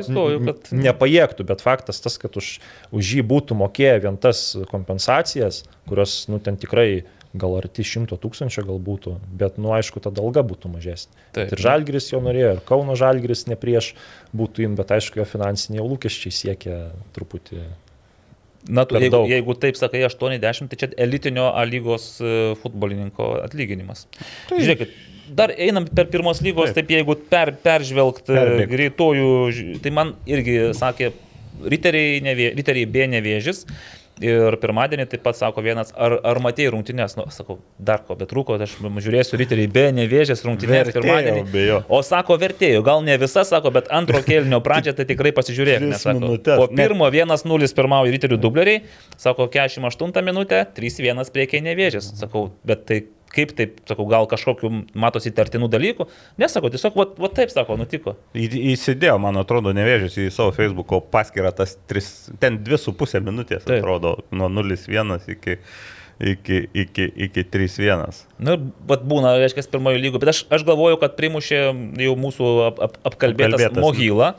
[0.50, 0.72] kad...
[0.74, 1.46] nepajėgtų.
[1.52, 2.56] Bet faktas tas, kad už,
[2.96, 4.42] už jį būtų mokėję vien tas
[4.72, 7.04] kompensacijas, kurios, nu, ten tikrai
[7.38, 11.14] gal arti šimto tūkstančio gal būtų, bet, nu, aišku, tada alga būtų mažesnė.
[11.36, 13.92] Taip, ir Žalgris jo norėjo, ir Kauno Žalgris ne prieš
[14.34, 16.80] būtų im, bet, aišku, jo finansiniai lūkesčiai siekia
[17.14, 17.62] truputį.
[18.68, 19.30] Na, tu, jeigu, daug.
[19.32, 24.06] jeigu taip sakai 80, tai čia elitinio A lygos e, futbolininko atlyginimas.
[24.50, 24.60] Tai.
[24.60, 24.92] Žiūrėkit,
[25.38, 29.30] dar einam per pirmos lygos, taip, taip jeigu per, peržvelgt e, greitojų,
[29.84, 31.14] tai man irgi sakė,
[31.72, 33.64] riteriai, nevė, riteriai B nevėžis,
[34.20, 38.34] Ir pirmadienį taip pat sako vienas, ar, ar matėjai rungtynės, nu, sakau, dar ko, bet
[38.36, 41.44] rūko, aš žiūrėsiu ryteriai be nevėžės rungtynės vertėjo, pirmadienį.
[41.54, 41.78] Bejo.
[41.88, 45.88] O sako, vertėjau, gal ne visa, sako, bet antro kėlinio pradžią tai tikrai pasižiūrėk,
[46.50, 48.84] po pirmo 1-0 pirmauja ryterių dubleriai,
[49.16, 52.12] sako, 48 minutę, 3-1 priekiai nevėžės.
[52.20, 56.08] Sakau, bet tai kaip taip, sakau, gal kažkokiu matosi tartinų dalykų.
[56.42, 58.16] Nesako, tiesiog, va, va taip sako, nutiko.
[58.34, 62.10] Į, įsidėjo, man atrodo, nevėžys į savo Facebook'o paskirtą tas 3,
[62.42, 63.80] ten 2,5 minutės, taip.
[63.80, 65.60] atrodo, nuo 0,1 iki
[66.20, 68.24] iki, iki, iki 3-1.
[68.44, 71.62] Na, bet būna, reiškia, pirmojo lygų, bet aš, aš galvoju, kad primušė
[72.04, 74.34] jau mūsų ap, ap, apkalbėtas, apkalbėtas Mohyla.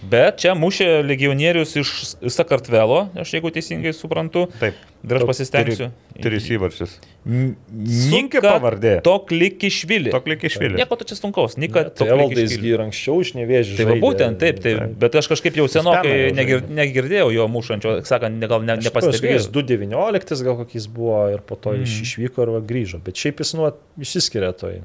[0.00, 1.90] Bet čia mušė legionierius iš
[2.32, 4.46] Sakartvelo, aš jeigu teisingai suprantu.
[4.56, 4.78] Taip.
[5.00, 5.86] Ir aš pasistengsiu.
[6.20, 6.98] Tris įvarčius.
[7.24, 8.98] Nika pavardė.
[9.04, 10.12] Toklikišvili.
[10.12, 10.76] Toklikišvili.
[10.80, 11.56] Nieko tu čia sunkaus.
[11.60, 13.78] Nika tai Evaldais ir anksčiau iš nevėžį.
[13.78, 14.82] Tai va būtent, taip, taip.
[14.82, 14.94] taip.
[15.00, 19.40] Bet aš kažkaip jau senokai negir, negirdėjau jo mušančio, sakant, gal ne, nepastebėjau.
[19.40, 21.88] Jis 2.19 gal kokis buvo ir po to mm.
[22.04, 23.00] išvyko ir grįžo.
[23.04, 24.82] Bet šiaip jis nuo išsiskiria toj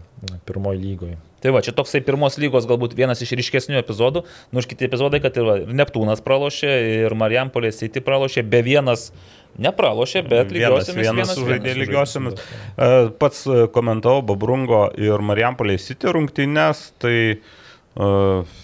[0.48, 1.20] pirmoji lygoje.
[1.46, 5.20] Tai va, čia toksai pirmos lygos galbūt vienas iš ryškesnių epizodų, nu ir kiti epizodai,
[5.22, 6.72] kad ir, va, ir Neptūnas pralošė,
[7.06, 9.12] ir Marijampolė City pralošė, be vienas
[9.61, 10.99] nepralošė, bet lygiosiamis.
[10.99, 12.40] Vienas, vienas sužaidė lygiosiamis.
[12.40, 12.90] E,
[13.22, 18.57] pats e, komentavau Babrungo ir Marijampolė City rungtynės, tai uh,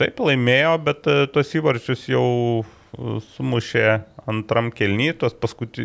[0.00, 2.28] taip laimėjo, bet uh, tos įvarčius jau
[3.36, 3.86] sumušė
[4.28, 5.84] antram kelny, tos paskuti,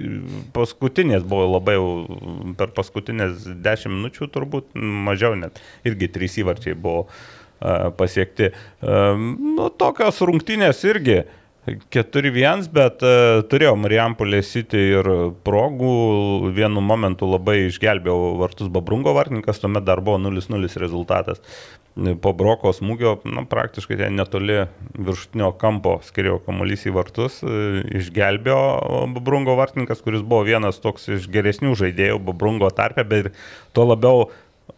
[0.55, 1.88] paskutinės buvo labai jau
[2.59, 8.51] per paskutinės 10 minučių turbūt, mažiau net, irgi trys įvarčiai buvo uh, pasiekti.
[8.81, 9.15] Uh,
[9.57, 11.23] nu, tokios rungtynės irgi.
[11.68, 15.10] 4-1, bet uh, turėjau Marijampolė City ir
[15.48, 21.44] progų, vienu momentu labai išgelbėjau vartus Babrungo vartininkas, tuomet dar buvo 0-0 rezultatas.
[22.22, 24.60] Po broko smūgio, na, praktiškai ten netoli
[24.94, 28.60] viršutinio kampo skirėjo kamuolys į vartus, e, išgelbėjo
[29.15, 33.31] Babrungo vartininkas, kuris buvo vienas toks iš geresnių žaidėjų Babrungo tarpe, bet
[33.73, 34.27] tuo labiau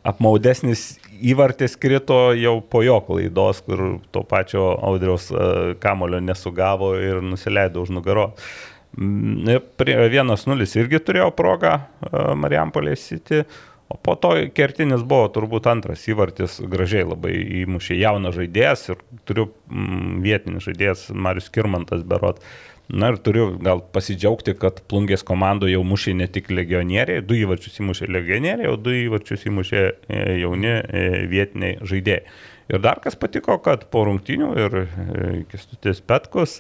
[0.07, 5.47] apmaudesnis įvartis krito jau po jo klaidos, kur to pačio audriaus e,
[5.84, 8.30] kamulio nesugavo ir nusileido už nugaro.
[8.99, 11.84] 1-0 irgi turėjo progą e,
[12.39, 13.43] Marijampolė City.
[13.89, 19.47] O po to kertinis buvo turbūt antras įvartis, gražiai labai įmušė jaunas žaidėjas ir turiu
[19.49, 22.43] mm, vietinį žaidėjas Marius Kirmantas berot.
[22.90, 27.78] Na ir turiu gal pasidžiaugti, kad plungės komandoje jau mušė ne tik legionieriai, du įvarčius
[27.84, 32.24] įmušė legionieriai, o du įvarčius įmušė e, jauni e, vietiniai žaidėjai.
[32.74, 34.88] Ir dar kas patiko, kad po rungtinių ir e,
[35.52, 36.60] Kestutis Petkus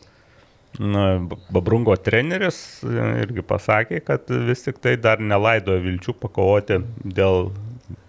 [0.77, 7.49] Babrungo treneris irgi pasakė, kad vis tik tai dar nelaidojo vilčių pakovoti dėl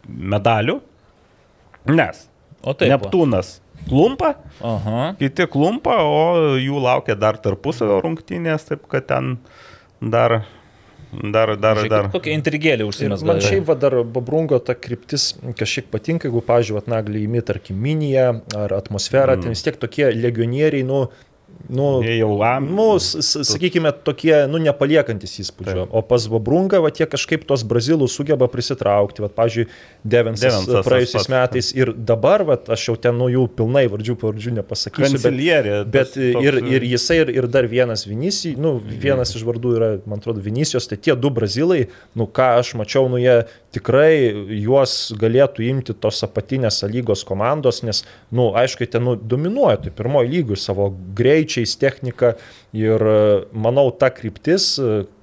[0.04, 0.76] medalių.
[1.88, 2.26] Nes
[2.60, 2.90] O taip.
[2.92, 3.54] Neptūnas
[3.88, 4.34] klumpa,
[4.64, 5.10] Aha.
[5.20, 9.36] kiti klumpa, o jų laukia dar tarpusavio rungtynės, taip kad ten
[10.00, 10.42] dar,
[11.10, 12.10] dar, dar, Žiūrėkit, dar.
[12.12, 13.24] Kokia intrigėlė užsimės.
[13.26, 18.28] man šiaip va, dar Babrungo ta kryptis kažkiek patinka, jeigu, pažiūrėjau, naglį įimi, tarkim, miniją
[18.58, 19.46] ar atmosferą, mm.
[19.46, 21.06] ten vis tiek tokie legionieriai, nu,
[21.70, 22.66] nu, jau am.
[22.74, 25.86] nu sakykime, tokie, nu, nepaliekantis įspūdžio.
[25.94, 29.22] O pas Babrungą, va, tie kažkaip tos brazilus sugeba prisitraukti.
[29.22, 29.66] Va, pavyzdžiui,
[30.02, 31.30] Devensas Devensas tas praėjusiais pats.
[31.34, 35.14] metais ir dabar, va, aš jau ten, nu, jų pilnai vardžių pavardžių nepasakysiu.
[35.14, 35.76] Bet, Kancilierė.
[35.86, 39.76] Bet tas toks- ir, ir jisai, ir, ir dar vienas Vinysijai, nu, vienas iš vardų
[39.78, 41.86] yra, man atrodo, Vinysijos, tai tie du brazilai,
[42.18, 43.44] nu, ką aš mačiau, nu, jie
[43.74, 48.02] tikrai juos galėtų imti tos apatinės lygos komandos, nes,
[48.34, 52.34] nu, aišku, ten nu, dominuoja, tai pirmoji lygų savo greičiais, technika
[52.76, 53.04] ir
[53.52, 54.74] manau, ta kryptis,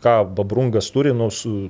[0.03, 1.69] ką Babrungas turi, nu, su,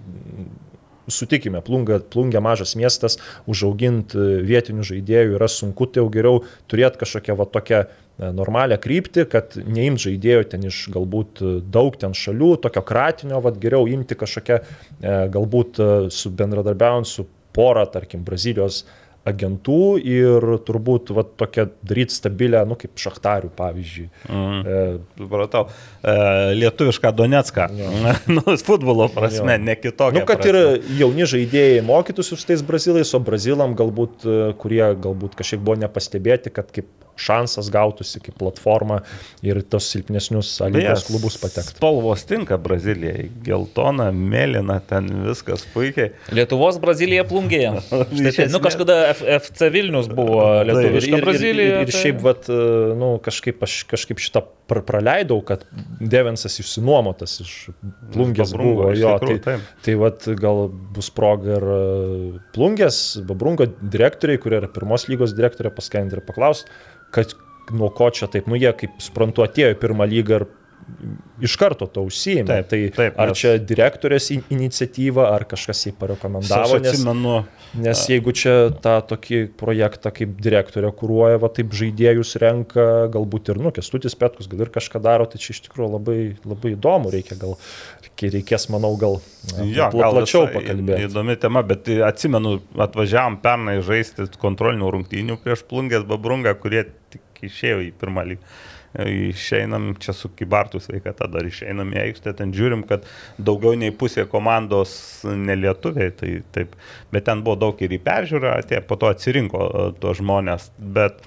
[1.08, 3.18] sutikime, plunga, plungia mažas miestas,
[3.50, 7.86] užauginti vietinių žaidėjų yra sunku, tai jau geriau turėti kažkokią va tokią
[8.18, 13.60] normalią kryptį, kad neimt žaidėjų ten iš galbūt e, daug ten šalių, tokio kratinio, vad
[13.62, 17.28] geriau imti kažkokią, e, galbūt e, su bendradarbiaujant su
[17.58, 18.84] pora, tarkim, Brazilijos
[19.28, 24.06] agentų ir turbūt va, tokią daryti stabilę, nu kaip šachtarių pavyzdžiui.
[24.32, 24.84] E,
[25.20, 25.66] Supratau.
[26.02, 26.14] E,
[26.62, 27.68] lietuvišką Donetską.
[28.36, 29.64] nu, futbolo prasme, Jo.
[29.68, 30.22] ne kitokia.
[30.22, 30.60] Nu, kad ir
[31.00, 36.54] jauni žaidėjai mokytųsi su tais brazilais, o brazilam galbūt, e, kurie galbūt kažkiek buvo nepastebėti,
[36.56, 39.02] kad kaip šansas gautųsi, kaip platforma
[39.46, 41.76] ir tos silpnesnius lygos klubus patekti.
[41.78, 43.28] Spalvos tinka Brazilijai.
[43.46, 46.12] Geltona, mėlyna, ten viskas puikiai.
[46.38, 47.74] Lietuvos Brazilija plungėje.
[48.18, 51.82] Štai, tai, nu, kažkada FC Vilnius buvo lietuviška ir, Brazilija.
[51.82, 52.48] ir, ir tai- šiaip, vat,
[53.02, 55.64] nu, kažkaip aš kažkaip šitą pra- praleidau, kad
[56.02, 57.54] Devensas išsinuomotas iš
[58.14, 59.14] plungės buvo iš jo.
[59.18, 59.66] tikrųjų, Tai, taip.
[59.86, 61.80] tai vat, gal bus proga ir e,
[62.56, 66.70] plungės, Babrungo direktoriai, kurie yra pirmos lygos direktorė, paskambinti ir paklausti,
[67.16, 67.36] kad
[67.72, 70.48] nuo ko čia taip, nu jie, kaip suprantu, atėjo į pirmą lygą ir
[71.44, 72.48] iš karto to užsijėmė.
[72.48, 76.94] Taip, tai taip, ar nes- čia direktorės in- iniciatyva, ar kažkas jį Aš parekomendavo, nes,
[76.94, 77.34] atsimenu,
[77.84, 83.60] nes jeigu čia tą tokį projektą kaip direktorė kūruoja, va taip žaidėjus renka, galbūt ir,
[83.62, 87.36] nu, kestutis petkus, gal ir kažką daro, tai čia iš tikrųjų labai, labai įdomu, reikia
[87.42, 87.58] gal,
[88.18, 89.20] reikės, manau, gal
[89.64, 91.06] Jo, pla- gal plačiau pakalbėti.
[91.08, 97.84] Įdomi tema, bet atsimenu, atvažiavam pernai žaisti kontrolinių rungtynių prieš plungės babrungą, kurie tik išėjo
[97.86, 98.42] į pirmą lygą.
[98.98, 103.04] Išeinam čia su Kibartų sveikata, dar išeinam į aikštę, ten žiūrim, kad
[103.38, 104.96] daugiau nei pusė komandos
[105.28, 106.74] nelietuviai, tai taip,
[107.14, 111.20] bet ten buvo daug ir į peržiūrą, atėjo, po to atsirinko e, tuos žmonės, bet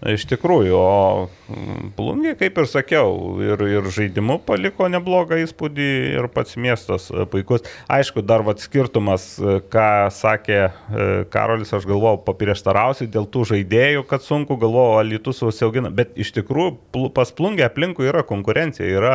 [0.00, 6.28] Iš tikrųjų, o mm, plungė, kaip ir sakiau, ir, ir žaidimu paliko neblogą įspūdį ir
[6.32, 7.66] pats miestas e, puikus.
[7.92, 10.70] Aišku, dar vad skirtumas, e, ką sakė e,
[11.32, 17.10] Karolis, aš galvojau, paprieštarausiu dėl tų žaidėjų, kad sunku, galvojau, alitus užsiaugina, bet iš tikrųjų
[17.12, 19.14] pas plungę aplinkui yra konkurencija, yra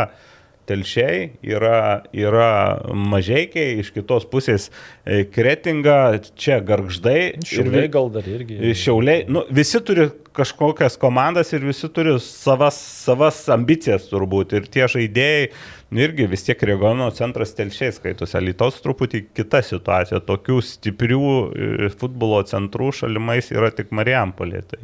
[0.69, 2.49] telšiai, yra, yra
[2.91, 4.69] mažiekiai, iš kitos pusės
[5.05, 7.37] e, kretinga, čia garždai.
[7.45, 8.59] Šiauliai vi- gal dar irgi.
[8.77, 14.55] Šiauliai, nu, visi turi kažkokias komandas ir visi turi savas, savas ambicijas turbūt.
[14.57, 15.49] Ir tie žaidėjai,
[15.95, 18.41] nu, irgi vis tiek regiono centras telšiai skaitosi.
[18.43, 20.19] Lietuvos truputį kita situacija.
[20.27, 24.65] Tokių stiprių e, futbolo centrų šalimais yra tik Marijampolė.
[24.73, 24.81] Tai,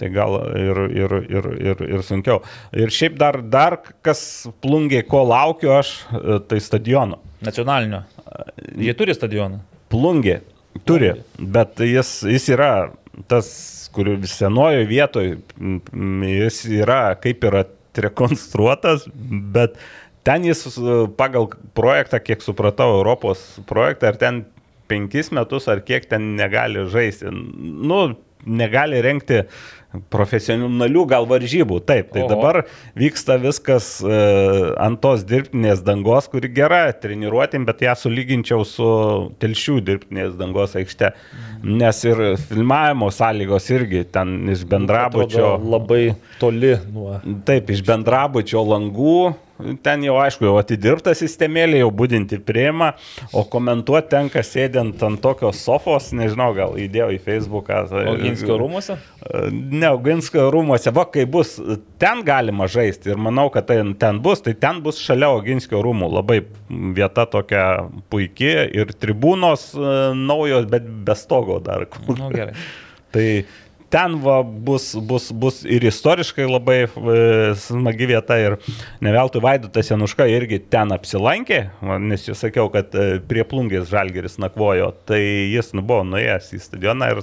[0.00, 2.40] tai gal ir, ir, ir, ir, ir sunkiau.
[2.76, 4.24] Ir šiaip dar, dar kas
[4.64, 7.20] plungiai, ko laukiu aš, e, tai stadiono.
[7.44, 8.04] Nacionalinio.
[8.80, 9.60] Jie turi stadioną.
[9.92, 10.40] Plungė
[10.88, 12.70] turi, bet jis, jis yra
[13.30, 13.48] tas,
[13.94, 15.36] kur senojo vietoje,
[16.34, 17.62] jis yra kaip yra
[18.02, 19.06] rekonstruotas,
[19.54, 19.76] bet
[20.26, 24.42] ten jis e, pagal projektą, kiek supratau, Europos projektą, ar ten
[24.90, 27.30] penkis metus, ar kiek ten negali žaisti.
[27.30, 28.00] Nu,
[28.44, 29.44] negali renkti
[30.12, 31.80] profesionalių gal varžybų.
[31.86, 32.30] Taip, tai Oho.
[32.32, 32.60] dabar
[32.98, 34.18] vyksta viskas e,
[34.80, 38.88] ant tos dirbtinės dangos, kuri gera treniruotėm, bet ją sulyginčiau su
[39.42, 41.12] telšių dirbtinės dangos aikšte.
[41.64, 45.54] Nes ir filmavimo sąlygos irgi ten iš bendrabučio.
[45.74, 46.04] Labai
[46.40, 47.18] toli nuo.
[47.46, 49.18] Taip, iš bendrabučio langų,
[49.84, 52.92] ten jau aišku, jau atidirbta sistemėlė, jau būdinti prieima,
[53.32, 57.80] o komentuoti tenka sėdint ant tokios sofos, nežinau, gal įdėjau į Facebooką.
[58.14, 58.98] Oginskio rūmose.
[59.52, 61.56] Ne, Oginskio rūmose, va, kai bus,
[62.02, 66.10] ten galima žaisti ir manau, kad tai ten bus, tai ten bus šalia Oginskio rūmų,
[66.18, 66.40] labai
[66.96, 67.64] vieta tokia
[68.12, 71.88] puikia ir tribūnos e, naujos, bet be stogo dar.
[72.08, 72.54] Nu, gerai.
[73.14, 73.44] Tai
[73.94, 77.18] ten va, bus, bus, bus ir istoriškai labai e,
[77.62, 78.56] smagi vieta ir
[79.04, 81.60] ne veltui Vaidotas Januška irgi ten apsilankė,
[82.02, 85.20] nes jau sakiau, kad e, prie plungės Žalgeris nakvojo, tai
[85.52, 87.22] jis nu, buvo nuėjęs į stadioną ir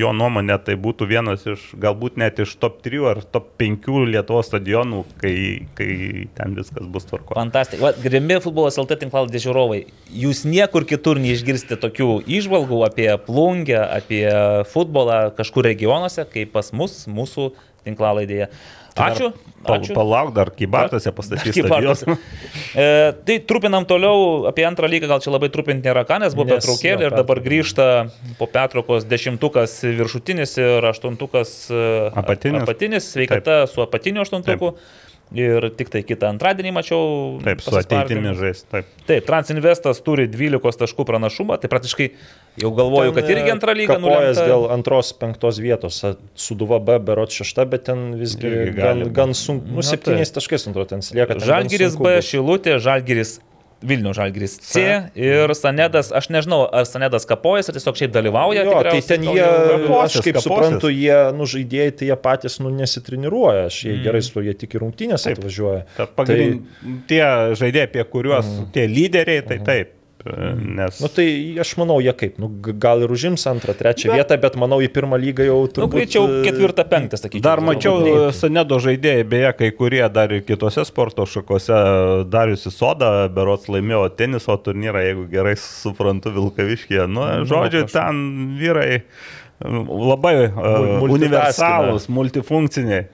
[0.00, 4.50] jo nuomonė tai būtų vienas iš, galbūt net iš top 3 ar top 5 Lietuvos
[4.50, 5.34] stadionų, kai,
[5.78, 7.36] kai ten viskas bus tvarko.
[7.38, 7.92] Fantastika.
[8.02, 9.80] Grimi futbolas LT tinklaladė žiūrovai.
[10.24, 12.10] Jūs niekur kitur neišgirsite tokių
[12.40, 14.26] išvalgų apie plungę, apie
[14.72, 17.52] futbolą kažkur regionuose, kaip pas mus, mūsų
[17.84, 18.48] tinklalaidėje.
[18.92, 19.30] Ačiū.
[19.64, 19.94] Pa, Ačiū.
[19.96, 22.02] palauk, dar kybartose pastatys Kybartuose.
[22.04, 22.18] stadioną.
[22.76, 26.50] E, tai trupinam toliau, apie antrą lygą gal čia labai trupinti nėra ką, nes buvo
[26.50, 27.86] Nes, pertraukėlė ir dabar grįžta
[28.38, 32.62] po pertraukos dešimtukas viršutinis ir aštuntukas e, Apatinis.
[32.66, 34.74] apatinis sveikata su apatiniu aštuntuku.
[35.32, 37.04] Ir tik tai kitą antradienį mačiau.
[37.44, 38.64] Taip, su ateitimi žais.
[38.68, 38.88] Taip.
[39.08, 42.08] Taip, Transinvestas turi 12 taškų pranašumą, tai praktiškai
[42.60, 44.44] jau galvoju, kad irgi antrą lygą nulemta.
[44.48, 46.02] dėl antros, penktos vietos.
[46.36, 49.72] Suduva B, berot šešta, bet ten visgi gan, gan sunku.
[49.72, 51.38] Nu, septyniais taškais, man atrodo, ten lieka.
[51.38, 52.18] ten Žalgiris sunku B.
[52.28, 53.38] Šilutė, Žalgiris
[53.82, 54.82] Vilnių Žalgiris C
[55.18, 58.62] ir Sanedas, aš nežinau, ar Sanedas kapojas, ar tiesiog šiaip dalyvauja.
[58.68, 60.46] Jo, tai ten jie, aš kaip kaposis.
[60.46, 64.76] suprantu, jie, nu, žaidėjai, tai jie patys, nu, nesitreniruoja, aš jie gerai su jie tik
[64.78, 65.40] į rungtynės Taip.
[65.40, 65.82] atvažiuoja.
[65.96, 66.62] Ta pagrind...
[66.82, 66.94] tai...
[67.10, 67.24] Tie
[67.62, 68.70] žaidėjai, apie kuriuos Mhm.
[68.74, 69.98] tie lyderiai, tai taip.
[70.22, 71.26] Nes Nu, tai
[71.58, 72.46] aš manau, jie kaip, nu,
[72.78, 75.70] gal ir užims antrą, trečią Bet- bet, vietą, bet manau, į pirmą lygą jau Nu,
[75.74, 75.96] turbūt...
[75.96, 77.42] greičiau e, ketvirtą, penktą, sakyčiau.
[77.42, 78.28] Dar mačiau neitų.
[78.38, 81.78] Sanedo žaidėjai, beje, kai kurie dar ir kitose sporto šakose
[82.30, 87.08] dariusi sodą, berots laimėjo teniso turnyrą, jeigu gerai suprantu, Vilkaviškėje.
[87.10, 87.96] Nu, žodžiu, prašau.
[87.98, 88.22] ten
[88.60, 89.02] vyrai
[89.62, 93.08] labai uh, universalūs, multifunkciniai.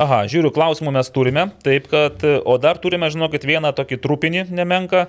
[0.00, 1.46] Aha, žiūriu, klausimų mes turime.
[1.64, 5.06] Taip, kad, o dar turime, žinokit, vieną tokį trupinį nemenką.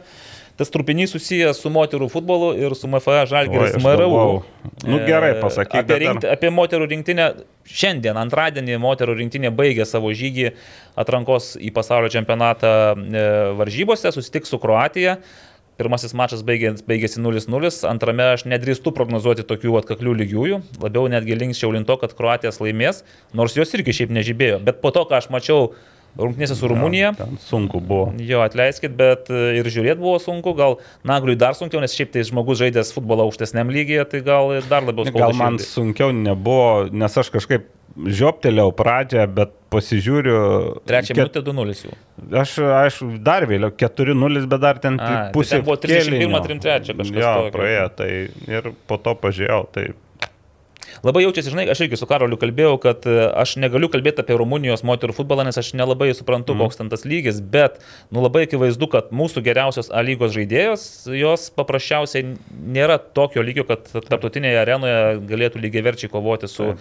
[0.60, 4.42] Tas trupinys susijęs su moterų futbolu ir su MFA Žalgiris MRU.
[4.86, 7.30] Nu, gerai E, pasakyk, Apie, rinkti, apie moterų rinktinę.
[7.72, 10.50] Šiandien, antradienį, moterų rinktinė baigė savo žygį
[11.00, 13.22] atrankos į pasaulio čempionatą e,
[13.60, 15.20] varžybose, susitiks su Kroatija.
[15.80, 21.72] Pirmasis mačas baigė, baigėsi 0-0, antrame aš nedrįstu prognozuoti tokių atkaklių lygiųjų, labiau netgi linkščiau
[21.74, 23.06] link to, kad Kroatijas laimės,
[23.38, 24.60] nors jos irgi šiaip nežibėjo.
[24.68, 25.72] Bet po to, ką aš mačiau
[26.20, 28.12] rungtynėse su Rumunija, Ten sunku buvo.
[28.20, 32.24] jo atleiskit, bet e, ir žiūrėti buvo sunku, gal Nagliui dar sunkiau, nes šiaip tai
[32.28, 35.28] žmogus žaidęs futbolą aukštesniam lygyje, tai gal dar labiau skauda.
[35.30, 35.70] Gal man širdį.
[35.70, 40.38] sunkiau nebuvo, nes aš kažkaip žioptelėjau pradžią, bet pasižiūriu.
[40.88, 41.96] Trečią ket- minutę 2-0 jau.
[42.40, 45.58] Aš, aišku, dar vėliau 4-0, bet dar ten A, tai pusė.
[45.60, 46.40] ten buvo 31, kėlinio.
[46.48, 48.10] 33 kažkas Jo, praėjo, tai
[48.48, 49.86] ir po to pažiūrėjau, tai
[51.06, 54.86] Labai jaučiasi, žinai, aš irgi su Karoliu kalbėjau, kad e, aš negaliu kalbėti apie Rumunijos
[54.88, 56.64] moterų futbolą, nes aš nelabai suprantu, mm.
[56.66, 57.80] koks ten tas lygis, bet,
[58.14, 60.88] nu, labai akivaizdu, kad mūsų geriausios A lygos žaidėjos,
[61.18, 62.36] jos paprasčiausiai
[62.78, 65.00] nėra tokio lygio, kad tarptautinėje arenoje
[65.32, 66.74] galėtų lygiai verčiai kovoti su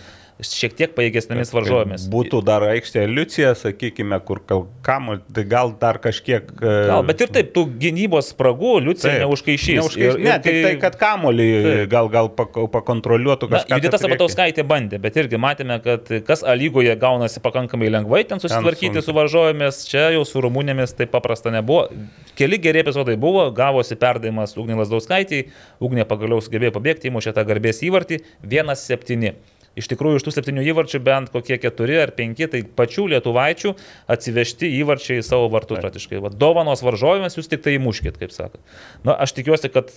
[0.47, 2.05] šiek tiek paėgesnėmis varžovėmis.
[2.13, 4.41] Būtų dar aikštė Liucija, sakykime, kur
[4.83, 6.51] kamu, tai gal dar kažkiek.
[6.63, 9.79] e, Gal, bet ir taip, tų gynybos spragų Liucija neužkaišys.
[9.81, 11.91] Neužkaiš, Ir- ne, ir tik tai, kad kamolį Taip.
[11.91, 13.77] gal, gal pako- pakontroliuotų Na, kažką.
[13.81, 14.11] Judita tai priekį.
[14.11, 19.05] Sabatauskaitė bandė, bet irgi matėme, kad kas lygoje gaunasi pakankamai lengvai ten susitvarkyti sunku.
[19.05, 21.89] su varžovėmis, čia jau su rumunėmis taip paprasta nebuvo.
[22.37, 25.49] Keli geri epizodai buvo, gavosi perdavimas Ugnė Lasdauskaitė,
[25.81, 29.35] Ugnė pagaliau sugebėjo pabėgti, įmušė tą garbės įvartį, 1-7.
[29.79, 33.75] Iš tikrųjų, iš tų septynių įvarčių bent kokie keturi ar penki, tai pačių lietuvaičių
[34.11, 36.19] atsivežti įvarčiai į savo vartus praktiškai.
[36.25, 38.59] Va, dovanos varžovėmis jūs tik tai įmuškit, kaip sakot.
[39.07, 39.95] Na, aš tikiuosi, kad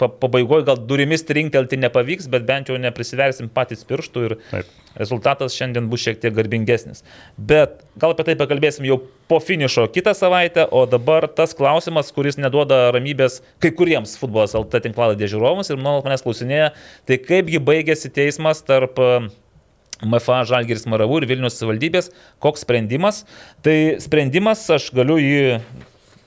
[0.00, 4.70] pabaigoje gal durimis trinktelti nepavyks, bet bent jau neprisiversim patys pirštų ir Taip.
[4.98, 7.04] rezultatas šiandien bus šiek tiek garbingesnis.
[7.36, 9.00] Bet gal apie tai pakalbėsim jau
[9.30, 14.86] po finišo kitą savaitę, o dabar tas klausimas, kuris neduoda ramybės kai kuriems futbolas LT
[14.88, 16.72] tinklalai žiūrovams ir nuolat manęs klausinėja,
[17.06, 18.98] tai kaipgi baigėsi teismas tarp
[20.00, 22.10] MFA Žalgiris Maravų ir Vilnius savivaldybės,
[22.40, 23.24] koks sprendimas.
[23.64, 25.60] Tai sprendimas aš galiu jį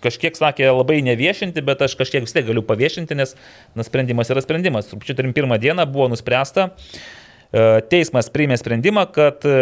[0.04, 3.36] kažkiek sakė labai neviešinti, bet aš kažkiek vis tiek galiu paviešinti, nes
[3.76, 4.92] na, sprendimas yra sprendimas.
[4.92, 9.56] Rūpiučio 31 dieną buvo nuspręsta, e, teismas priėmė sprendimą, kad e,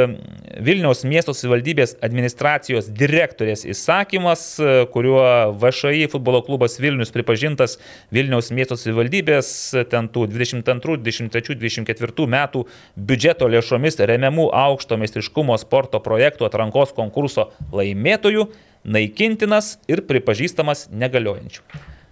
[0.64, 5.26] Vilniaus miesto savivaldybės administracijos direktorės įsakymas, e, kuriuo
[5.62, 7.78] VŠI futbolo klubas Vilnius pripažintas
[8.14, 9.54] Vilniaus miesto savivaldybės
[9.92, 12.66] ten tų 22, 23, 24 metų
[12.96, 18.50] biudžeto lėšomis remiamų aukšto meistriškumo sporto projektų atrankos konkurso laimėtojų
[18.84, 21.64] naikintinas ir pripažįstamas negaliojančiu.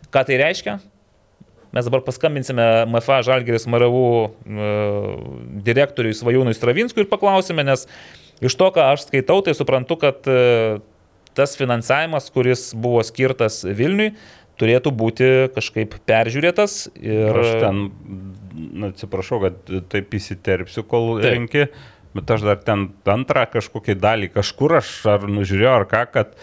[0.09, 0.79] Ką tai reiškia?
[1.75, 4.69] Mes dabar paskambinsime MFA Žalgeris Maravų e,
[5.67, 7.85] direktoriui Svajūnui Stravinskui ir paklausime, nes
[8.41, 10.79] iš to, ką aš skaitau, tai suprantu, kad e,
[11.37, 14.15] tas finansavimas, kuris buvo skirtas Vilniui,
[14.59, 16.81] turėtų būti kažkaip peržiūrėtas.
[16.97, 17.37] Ir...
[17.37, 17.85] Aš ten
[18.73, 21.29] na, atsiprašau, kad taip įsiterpsiu, kol Taip.
[21.29, 21.67] renki,
[22.17, 26.33] bet aš dar ten antrą kažkokią dalį kažkur aš ar nužiūrėjau ar ką, kad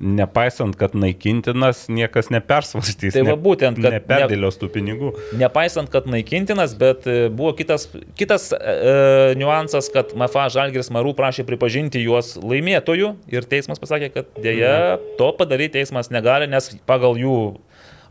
[0.00, 3.14] nepaisant, kad naikintinas, niekas nepersvastys.
[3.16, 5.12] Tai va būtent, kad ne- Neperdėlios tų pinigų.
[5.40, 11.14] Nepaisant, kad naikintinas, bet e, buvo kitas, kitas e, e, niuansas, kad MFA Žalgiris Marų
[11.18, 17.16] prašė pripažinti juos laimėtojų ir teismas pasakė, kad dėja to padaryti teismas negali, nes pagal
[17.20, 17.38] jų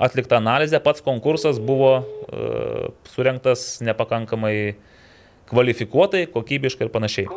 [0.02, 4.76] atliktą analizę pats konkursas buvo e, surinktas nepakankamai
[5.50, 7.28] kvalifikuotai, kokybiškai ir panašiai.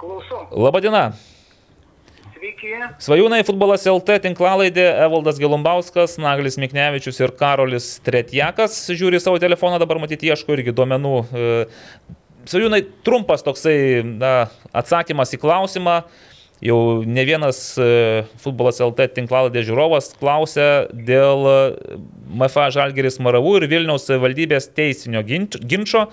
[0.00, 0.46] Klausau.
[0.56, 1.10] Labadiena.
[2.40, 2.70] Sveiki.
[3.04, 10.00] Svajūnai futbolas LT tinklalaidė Evaldas Gelumbauskas, Naglis Miknevičius ir Karolis Tretjakas žiūri savo telefoną, dabar
[10.00, 11.12] matyti ieško irgi duomenų.
[11.20, 11.50] E,
[12.48, 13.74] Svajūnai, trumpas toksai
[14.08, 14.32] na,
[14.72, 15.98] atsakymas į klausimą.
[16.64, 17.90] Jau ne vienas e,
[18.40, 21.60] futbolas LT tinklalaidė žiūrovas klausė dėl e,
[22.40, 26.06] MFA Žalgeris Maravų ir Vilniaus valdybės teisinio ginč- ginčio.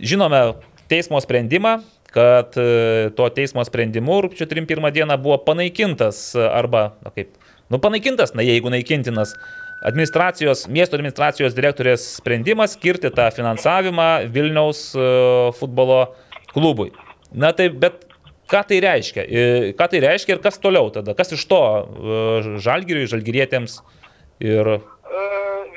[0.00, 0.46] Žinome
[0.88, 7.12] teismo sprendimą, kad e, to teismo sprendimu rūpčio 31 dieną buvo panaikintas e, arba, na
[7.12, 7.34] kaip,
[7.68, 9.34] nu panaikintas, na jeigu naikintinas,
[9.84, 15.08] administracijos, miesto administracijos direktorės sprendimas skirti tą finansavimą Vilniaus e,
[15.60, 16.06] futbolo
[16.54, 16.90] klubui.
[17.36, 18.06] Na tai, bet
[18.48, 19.28] ką tai reiškia?
[19.76, 21.12] Ką tai reiškia ir kas toliau tada?
[21.14, 21.60] Kas iš to
[22.64, 23.82] žalgiriui, žalgirietėms
[24.40, 24.78] ir...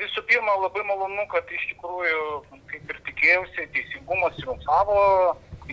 [0.00, 2.22] Visų pirma, labai malonu, kad iš tikrųjų,
[2.72, 5.02] kaip ir tikėjausi, teisingumas triumfavo.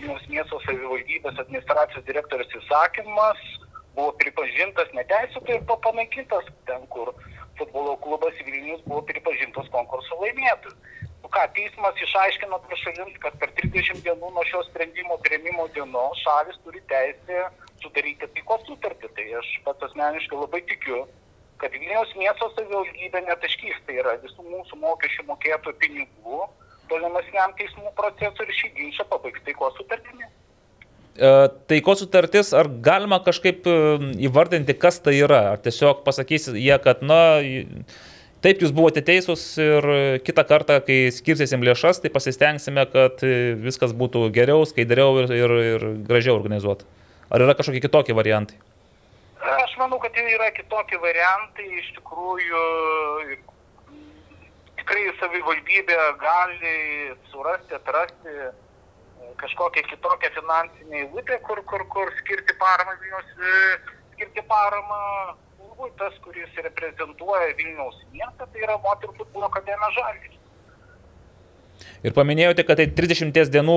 [0.00, 3.40] Vilniaus miesto savivaldybės administracijos direktorius įsakymas
[3.92, 7.12] buvo pripažintas neteisėtai ir panaikintas ten, kur
[7.58, 10.72] futbolo klubas Vilnius buvo pripažintas konkurso laimėtojų.
[11.20, 16.22] Nu ką, teismas išaiškino prieš šalims, kad per 30 dienų nuo šio sprendimo prieimimo dienos
[16.24, 17.44] šalis turi teisę
[17.82, 19.12] sudaryti taikos sutartį.
[19.18, 21.02] Tai aš pats asmeniškai labai tikiu,
[21.60, 26.40] kad Vilniaus miesto savivaldybė netaškys, tai yra visų mūsų mokesčių mokėtojų pinigų
[26.90, 30.28] tolimesniam teismų procesui ir šį ginčą pabaigs taikos sutartimi.
[31.20, 31.30] E,
[31.68, 33.74] Taikos sutartis, ar galima kažkaip e,
[34.28, 35.42] įvardinti, kas tai yra?
[35.54, 37.20] Ar tiesiog pasakys jie, kad, na,
[38.44, 39.88] taip jūs buvote teisūs ir
[40.24, 45.56] kitą kartą, kai skirsim lėšas, tai pasistengsime, kad e, viskas būtų geriau, skaidriau ir, ir,
[45.74, 46.88] ir gražiau organizuota.
[47.30, 48.56] Ar yra kažkokie kitokie variantai?
[49.40, 52.64] Aš manau, kad yra kitokie variantai, iš tikrųjų
[54.80, 56.74] tikrai savivaldybė gali
[57.30, 58.50] surasti, atrasti e,
[59.42, 63.78] kažkokią kitokią finansinę eilutę, kur, kur, kur skirti paramą Vilnius, e,
[64.14, 65.00] skirti paramą
[65.56, 70.40] klubui, tas, kuris reprezentuoja Vilniaus miestą, tai yra moterų futbolo akademija Žalgiris.
[72.04, 73.76] Ir paminėjote, kad tai 30 dienų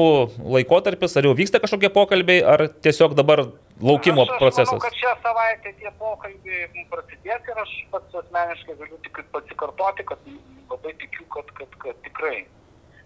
[0.55, 3.45] laikotarpis, ar jau vyksta kažkokie pokalbiai, ar tiesiog dabar
[3.83, 4.71] laukimo aš, aš procesas?
[4.71, 10.23] Manau, kad šią savaitę tie pokalbiai prasidės ir aš pats asmeniškai galiu tik pasikartoti, kad
[10.71, 12.45] labai tikiu, kad, kad, kad tikrai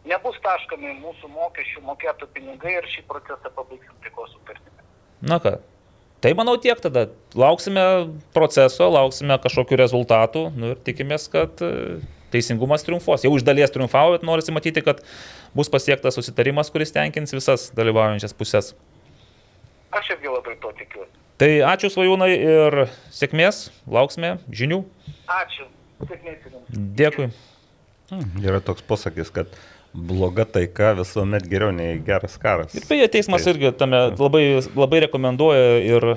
[0.07, 4.85] nebus taškami mūsų mokesčių mokėtų pinigai ir šį procesą pabaigsim taikos sutartimi.
[5.27, 5.57] Na ką,
[6.23, 7.07] tai manau tiek tada.
[7.37, 7.83] Lauksime
[8.35, 11.99] proceso, lauksime kažkokių rezultatų nu, ir tikimės, kad e,
[12.33, 13.25] teisingumas triumfuos.
[13.25, 15.03] Jau iš dalies triumfavo, bet norisi matyti, kad
[15.57, 18.73] bus pasiektas susitarimas, kuris tenkins visas dalyvaujančias pusės.
[19.97, 21.13] Aš irgi labai to tikiuosi.
[21.37, 22.75] Tai ačiū svajūnai ir
[23.13, 24.81] sėkmės, lauksime žinių.
[25.29, 25.67] Ačiū.
[26.97, 27.31] Dėkui.
[28.43, 29.51] Yra toks posakis, kad
[29.93, 32.75] bloga taika visuomet geriau nei geras karas.
[32.77, 33.55] Ir beje, teismas Taip.
[33.55, 34.43] irgi tame labai,
[34.77, 36.07] labai rekomenduoja ir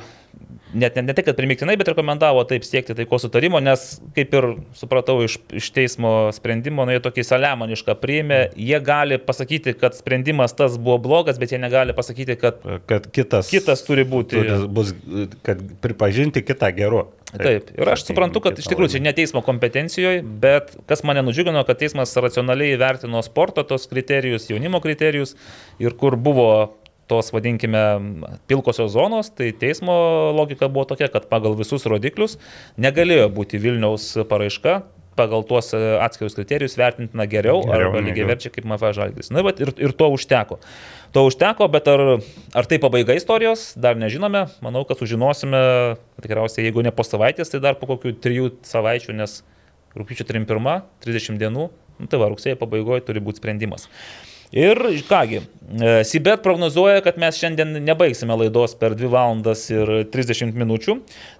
[0.74, 3.84] net ne, ne tik, kad primiktinai, bet rekomendavo taip siekti taikos sutarimo, nes,
[4.16, 4.46] kaip ir
[4.78, 10.54] supratau iš, iš teismo sprendimo, nu, jie tokį saliamonišką priėmė, jie gali pasakyti, kad sprendimas
[10.56, 14.38] tas buvo blogas, bet jie negali pasakyti, kad Kad kitas, kitas turi būti.
[14.38, 14.92] turi, bus,
[15.46, 17.06] kad pripažinti kitą geru.
[17.30, 21.62] Taip, ir aš suprantu, kad iš tikrųjų čia ne teismo kompetencijoje, bet kas mane nudžiugino,
[21.66, 25.36] kad teismas racionaliai įvertino sporto tos kriterijus, jaunimo kriterijus
[25.82, 26.50] ir kur buvo
[27.10, 27.82] tos, vadinkime,
[28.50, 29.94] pilkosios zonos, tai teismo
[30.36, 32.38] logika buvo tokia, kad pagal visus rodiklius
[32.78, 34.80] negalėjo būti Vilniaus paraiška
[35.20, 39.30] pagal tuos e, atskirius kriterijus vertintina geriau, Geriau arba lygiai verčia kaip MFA žalgris.
[39.34, 40.60] Na, bet ir, ir to užteko.
[41.14, 42.04] To užteko, bet ar,
[42.56, 44.46] ar tai pabaiga istorijos, dar nežinome.
[44.64, 45.60] Manau, kad sužinosime
[46.22, 49.40] tikriausiai, jeigu ne po savaitės, tai dar po kokių trijų savaičių, nes
[49.98, 51.70] rūpiučio 31, 30 dienų,
[52.00, 53.90] nu, tai va, rugsėjo pabaigoje turi būti sprendimas.
[54.52, 54.78] Ir
[55.08, 55.40] kągi,
[55.80, 60.96] e, Sibet prognozuoja, kad mes šiandien nebaigsime laidos per 2 valandas ir 30 minučių,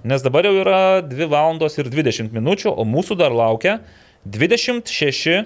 [0.07, 3.81] nes dabar jau yra 2 valandos ir 20 minučių, o mūsų dar laukia
[4.25, 5.43] 26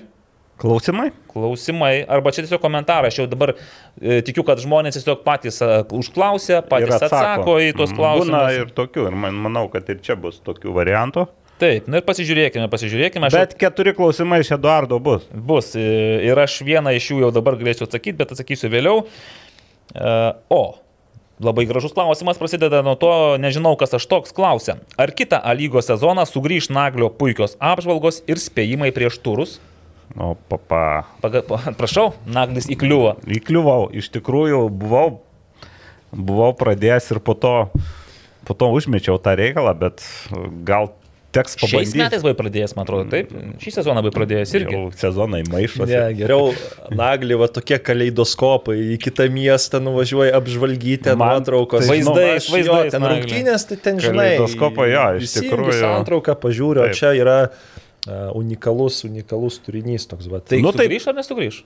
[0.61, 1.09] Klausimai?
[1.33, 3.09] klausimai, arba čia tiesiog komentarai.
[3.11, 7.73] Aš jau dabar e, tikiu, kad žmonės tiesiog patys e, užklausia, patys Ir atsako į
[7.75, 8.31] tuos Mm, klausimus.
[8.31, 11.27] Būna ir tokių, ir man, manau, kad ir čia bus tokių variantų.
[11.61, 13.29] Taip, na ir pasižiūrėkime, pasižiūrėkime.
[13.29, 15.27] Aš Bet keturi klausimai iš Eduardo bus.
[15.31, 15.85] bus e,
[16.27, 19.05] ir aš vieną iš jų jau dabar galėsiu atsakyti, bet atsakysiu vėliau.
[19.95, 20.15] E,
[20.51, 20.63] O,
[21.39, 24.81] labai gražus klausimas prasideda nuo to, nežinau, kas aš toks klausia.
[24.99, 29.61] Ar kitą A lygos sezoną sugrįž Naglio puikios apžvalgos ir spėjimai prieš turus?
[30.19, 31.07] O, papa.
[31.23, 33.15] Paga, pa, prašau, Naglis įkliuvo.
[33.31, 35.23] Įkliuvau, iš tikrųjų buvau,
[36.11, 37.55] buvau pradėjęs ir po to,
[38.43, 40.05] po to užmečiau tą reikalą, bet
[40.67, 40.91] gal
[41.35, 41.99] teks Šiais pabandyti.
[42.01, 43.33] metais buvai pradėjęs, man atrodo, taip.
[43.63, 44.77] Šį sezoną buvai pradėjęs irgi.
[44.79, 45.91] Jau sezonai maišosi.
[45.91, 46.53] Ne, geriau
[46.95, 51.89] naglį, va tokie kaleidoskopai, į kitą miestą nuvažiuoja apžvalgyti, nuotraukos.
[51.91, 53.21] tai, Nu, vaizdais, aš vaizdais, Jo, ten Nagli.
[53.25, 54.29] rungtynės, tai ten žinai.
[54.39, 55.79] Kaleidoskopai, jo, iš tikrųjų.
[55.83, 60.41] Santrauką pažiūriu, o čia yra uh, unikalus, unikalus turinys toks, va.
[60.41, 61.63] Tai Nu, nu, tai- sugrįž ar nesugrįž?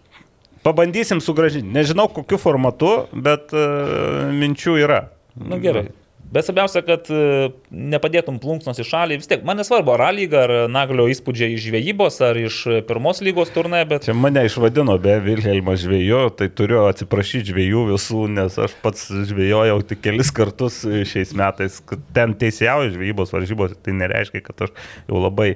[0.65, 1.71] Pabandysim sugražinti.
[1.71, 5.05] Nežinau kokiu formatu, bet uh, minčių yra.
[5.39, 5.85] Na nu, gerai.
[6.29, 9.17] Bet svarbiausia, kad e, nepadėtum plunksnos į šalį.
[9.23, 13.23] Vis tiek, man nesvarbu, ar lyga, ar Naglio įspūdžiai iš žvejybos, ar iš e, pirmos
[13.25, 18.61] lygos turnė, bet Čia mane išvadino be Vilhelmo žvėjų, tai turiu atsiprašyti žvėjų visų, nes
[18.61, 21.81] aš pats žvėjojau tik kelis kartus šiais metais.
[22.17, 24.77] Ten teisėjauju žvejybos varžybos, tai nereiškia, kad aš
[25.09, 25.55] jau labai...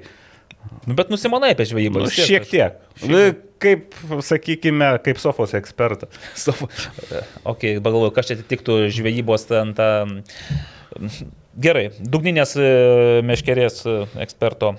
[0.87, 2.03] Nu, bet nusimanai apie žvejybą.
[2.03, 2.29] Nu, vis tiek.
[2.31, 2.79] šiek tiek.
[3.09, 3.25] Nu,
[3.63, 3.93] Kaip,
[4.27, 6.11] sakykime, kaip Sofos ekspertas.
[6.35, 6.67] Savo-
[7.53, 9.87] Ok, pagalvoju, kas čia atitiktų žvejybos ten tą...
[11.53, 12.67] Gerai, dugninės e,
[13.29, 14.71] meškerės e, eksperto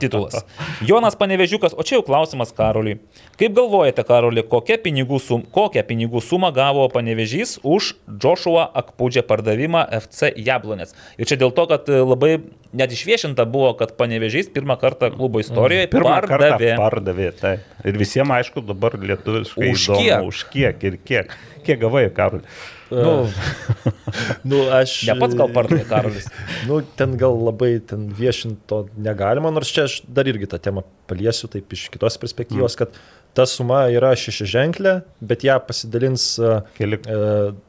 [0.00, 0.46] titulas.
[0.88, 2.96] Jonas Panevežiukas, o čia jau klausimas Karoliui.
[3.36, 9.84] Kaip galvojate, Karoli, kokią pinigų, sum, kokią pinigų sumą gavo Panevežys už Joshua Akpūdžią pardavimą
[10.00, 10.96] FC Jablonės?
[11.20, 12.32] Ir čia dėl to, kad e, labai
[12.72, 16.50] net išviešinta buvo, kad Panevežys pirmą kartą klubo istorijoje Pirmą pardavė.
[16.56, 17.30] kartą pardavė.
[17.44, 17.54] Tai.
[17.84, 20.28] Ir visiems, aišku, dabar lietuviškai Už įdomu, kiek?
[20.32, 21.40] už kiek ir kiek.
[21.68, 22.40] Kiek gavai, Karol?
[22.90, 23.14] Nu,
[24.50, 24.96] Nu, aš.
[25.08, 26.28] ne pats gal pardavė Karolis.
[26.68, 31.50] Nu, ten gal labai ten viešinto negalima, nors čia aš dar irgi tą temą paliesiu
[31.52, 32.94] taip iš kitos perspektyvos, kad
[33.36, 36.98] ta suma yra šešiaženklė, bet ją pasidalins uh, Keli...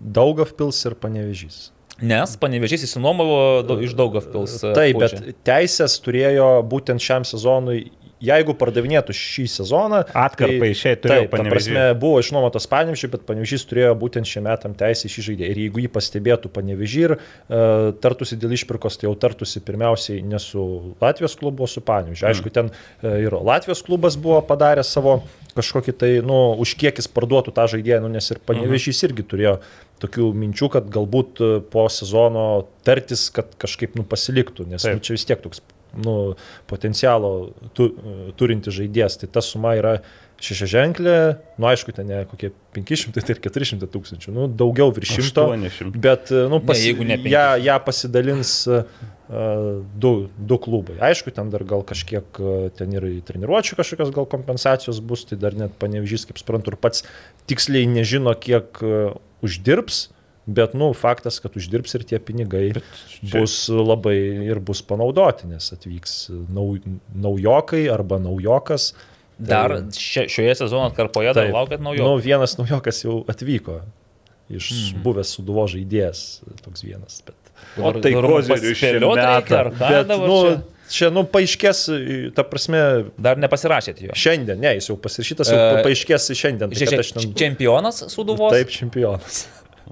[0.01, 1.69] Daugavpils ir Panevežys.
[2.01, 4.56] Nes panevežys įsinuomavo iš Daugavpils.
[4.66, 7.91] e, Taip, bet teisės turėjo būtent šiam sezonui,
[8.22, 10.01] jeigu pardavinėtų šį sezoną.
[10.17, 11.53] Atkarpą išeit turėjo Taip, ta Panevėžys.
[11.56, 15.51] prasme, buvo išnuomotas Panevežys, bet Panevežys turėjo būtent šiam metam teisę šį žaidėją.
[15.51, 20.40] Ir jeigu jį pastebėtų Panevežys ir uh, tartusi dėl išpirkos, tai jau tartusi pirmiausiai ne
[20.41, 20.64] su
[21.01, 22.27] Latvijos klubu, o su Panevežiu.
[22.30, 25.22] Aišku, ten uh, ir Latvijos klubas buvo padaręs savo
[25.56, 29.58] kažkokį tai, nu, už kiek jis parduotų tą žaidėją, nu, nes ir Panevežys irgi turėjo
[30.01, 32.45] tokių minčių, kad galbūt e, po sezono
[32.88, 35.61] tartis, kad kažkaip nu, pasiliktų, nes nu, čia vis tiek toks
[35.98, 36.36] nu,
[36.72, 39.20] potencialo tu, e, turinti žaidėjas.
[39.22, 39.98] Tai ta suma yra
[40.42, 41.16] šešiaženklė,
[41.61, 45.45] nu aišku, ten ne kokie 500 tai ir 400 tūkstančių, nu daugiau virš 100.
[45.53, 46.02] 800.
[46.02, 48.82] Bet, e, nu, pas, Ne, ne ją, ją pasidalins uh,
[50.02, 50.98] du, du klubai.
[51.11, 55.58] Aišku, ten dar gal kažkiek, uh, ten ir treniruočių kažkokios gal kompensacijos bus, tai dar
[55.58, 57.06] net panevežys, kaip suprantu, ir pats
[57.52, 59.14] tiksliai nežino, kiek uh,
[59.45, 60.08] uždirbs.
[60.50, 64.16] Bet, nu, faktas, kad uždirbs ir tie pinigai čia- bus labai
[64.50, 66.16] ir bus panaudoti, nes atvyks
[66.50, 66.80] nau,
[67.14, 68.94] naujokai arba naujokas.
[69.38, 72.03] Dar šia, šioje sezono atkarpoje dar laukiat naujo.
[72.06, 73.82] Nu, vienas naujokas jau atvyko
[74.52, 75.03] iš mm.
[75.06, 77.22] buvęs suduvo žaidėjas, toks vienas.
[77.26, 77.38] Bet,
[77.78, 79.24] O tai kozirių šį metą.
[79.30, 80.28] ar ką bet dabar?
[80.28, 80.40] nu,
[80.92, 81.11] čia?
[81.14, 81.86] nu, paaiškės,
[82.36, 82.82] ta prasme,
[83.22, 84.18] Dar nepasirašėt jo.
[84.18, 86.74] šiandien, ne, jis jau pasirašytas, jau E, paaiškės šiandien.
[86.74, 88.52] Tai, kad aš Žiūrėk, ten- čempionas suduvos.
[88.58, 89.44] Taip, čempionas.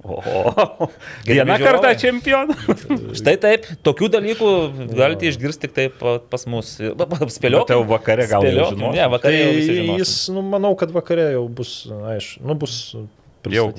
[0.03, 0.87] O,
[1.27, 2.55] vieną kartą čempioną.
[3.19, 4.49] Štai taip, tokių dalykų
[4.95, 6.75] galite išgirsti tik taip pa- pas mus.
[6.79, 7.63] Spėliau.
[7.65, 8.93] Bet jau vakare gal jau žinos.
[8.95, 9.97] Ne, Tai vakare jau visi žinos.
[10.03, 11.73] jis, nu, manau, kad vakare jau bus,
[12.15, 12.77] aišku, nu, bus
[13.49, 13.69] Jau,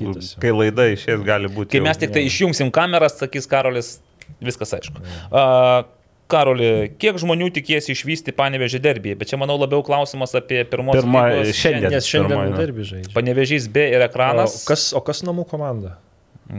[0.40, 1.74] kai laida išės, gali būti.
[1.74, 3.98] Kai jau- mes tik tai išjungsim kameras, sakys Karolis,
[4.40, 5.02] viskas aišku.
[5.30, 5.82] A,
[6.30, 9.16] Karoli, kiek žmonių tikėsi išvysti Panevežį derbį?
[9.18, 11.96] Bet čia, manau, labiau klausimas apie pirmos Pirma- lygos šiandien.
[12.06, 12.56] Šiandien na.
[12.60, 13.10] derbi žaidžia.
[13.16, 14.60] Panevežys B ir O ekranas.
[14.64, 15.96] kas, o kas namų komanda?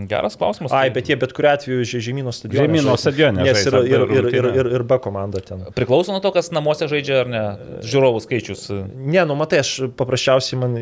[0.08, 0.72] Geras klausimas.
[0.72, 2.68] Ai, tai bet jie bet kuriu atveju žai- Žemyno stadione.
[2.68, 3.02] Žemyno žais.
[3.04, 5.66] stadione Nes ir, ir, ir, ir, ir, ir B komanda ten.
[5.76, 7.44] Priklauso nuo to, kas namuose žaidžia ar ne.
[7.84, 8.70] Žiūrovų skaičius.
[8.96, 10.78] Ne, nu matai, aš paprasčiausiai man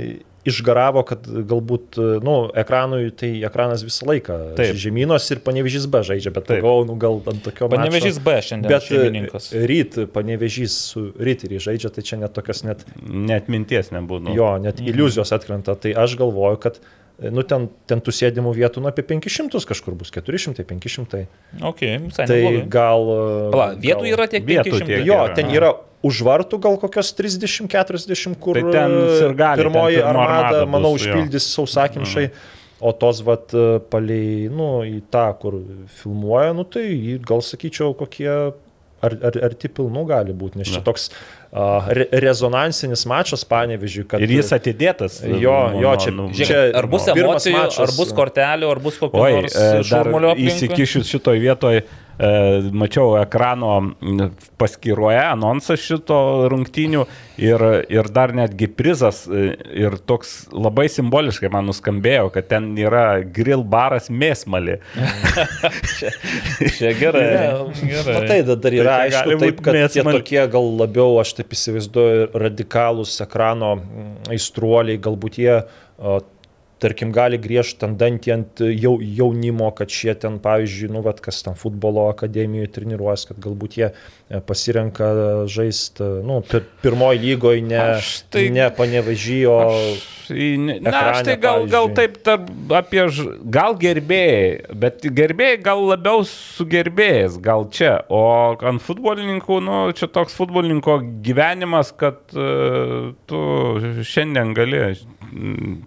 [0.50, 4.38] išgaravo, kad galbūt, nu, ekranui, tai ekranas visą laiką.
[4.56, 4.78] Taip.
[4.80, 8.88] Žemynos ir panevežys B žaidžia, bet pagalvojau, nu gal ant tokio Panevežys B šiandien Bet
[8.88, 9.50] šeimininkas.
[9.54, 14.34] e, ryt panevežys su ryteriai žaidžia, tai čia net tokias net, Net minties nebūtų.
[14.38, 15.76] jo, net iliuzijos atkrenta.
[15.76, 16.80] Tai aš galvoju, kad
[17.34, 21.26] nu, ten, ten tų sėdimų vietų nu, apie 500 kažkur bus, 400, 500.
[21.68, 22.64] Ok, visai Tai neblogai.
[22.72, 23.10] gal...
[23.54, 24.88] Pala, vietų gal- yra tiek Vietų 500.
[24.92, 25.74] tiek Jo, yra, ten yra
[26.08, 30.72] už vartų gal kokios 30-40, kur Tai ten e, sirgaliai, ten pirmoji pirma armada, armada
[30.72, 31.12] manau, bus, jo.
[31.12, 32.30] užpildys sausakimšai.
[32.80, 33.52] O tos, vat,
[33.92, 35.58] palei, nu, į tą, kur
[36.00, 36.86] filmuoja, nu, tai
[37.28, 38.30] gal sakyčiau, kokie
[39.04, 41.10] ar, ar, arti pilnų gali būti, nes čia toks
[41.52, 44.22] re, rezonansinis mačas, panevižiui, kad...
[44.22, 45.22] Ir jis atidėtas.
[45.26, 47.80] Jo, jo, čia- nu, čia- Žiūrėk, ar bus emocijų, mačas.
[47.88, 52.30] ar bus kortelių, ar bus kokio Oi, nors e, dar šurmulio įsikišius šitoj vietoj, e,
[52.76, 53.72] mačiau ekrano
[54.60, 56.18] paskyroje anonsą šito
[56.52, 57.06] rungtynių
[57.40, 63.06] ir, ir dar netgi prizas e, ir toks labai simboliškai man nuskambėjo, kad ten yra
[63.24, 64.78] grill baras mėsmalį.
[66.78, 67.24] Čia gerai.
[67.24, 68.16] Ne, gerai.
[68.20, 71.34] Matai, da- dar yra Tai čia aišku, taip, kad tie mėsmal- tokie gal labiau, aš
[71.40, 75.56] taip įsivaizduoju, radikalūs ekrano mm, aistruoliai, galbūt jie,
[76.80, 81.42] tarkim, gali griežti ant dantį ant jau, jaunimo, kad šie ten, pavyzdžiui, nu, vat, kas
[81.46, 85.10] ten futbolo akademijoje treniruojas, kad galbūt jie e, pasirenka
[85.52, 89.58] žaisti, nu, pir, pirmoji lygoje, ne, Aš tai- ne panevažyjo.
[90.30, 91.96] Na, aš ekrane, tai gal, gal pavyzdžiui.
[91.98, 93.06] taip tarp, apie,
[93.50, 98.22] gal gerbėjai, bet gerbėjai gal labiau su gerbėjais, gal čia, o
[98.62, 103.42] ant futbolininkų, nu, čia toks futbolininko gyvenimas, kad uh, tu
[104.06, 104.84] šiandien gali.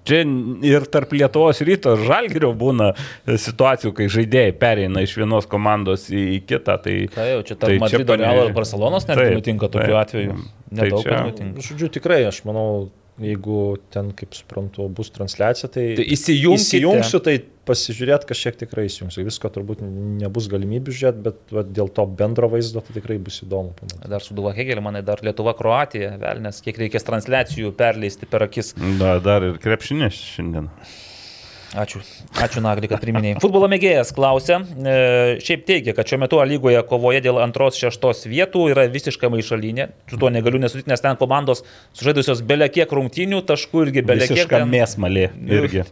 [0.04, 0.22] Čia
[0.68, 2.92] ir tarp Lietuvos ryto ir žalgerio būna
[3.26, 6.78] situacijų, kai žaidėjai pereina iš vienos komandos į, kitą.
[6.82, 10.02] Tai, Tai jau čia tarp Madrido, pane- Realo ir Barcelonos netgi Taip, nutinka tokiu taip.
[10.06, 10.36] atveju.
[10.72, 11.60] Tai Nedaug čia- kas nutinka.
[11.68, 12.90] Žodžiu, tikrai, aš manau,
[13.20, 16.62] jeigu ten, kaip suprantu, bus transliacija, tai, Tai įsijungkite.
[16.62, 17.34] įsijungsiu, tai
[17.68, 19.22] pasižiūrėt kažkiek tikrai įsijungsiu.
[19.28, 23.74] Visko turbūt nebus galimybių žiūrėti, bet va, dėl to bendro vaizdo tai tikrai bus įdomu
[23.78, 24.10] pamatyti.
[24.10, 28.72] Dar suduva Hegelį, manai, dar Lietuva, Kroatija, velnės, kiek reikės transliacijų perleisti per akis.
[28.98, 30.72] Da, dar ir krepšinės šiandien.
[31.72, 32.02] Ačiū.
[32.36, 33.38] Ačiū Nagli, kad priminėjai.
[33.40, 38.26] Futbolo mėgėjas klausia, e, šiaip teigia, kad šiuo metu A lygoje kovoje dėl antros šeštos
[38.28, 39.88] vietų yra visiškai maišalinė.
[40.12, 41.64] Su tuo negaliu nesutikti, nes ten komandos
[41.96, 44.36] sužaidusios belia kiek rungtynių, taškų irgi belia kiek.
[44.42, 45.86] Visiška ten- mėsmalė irgi.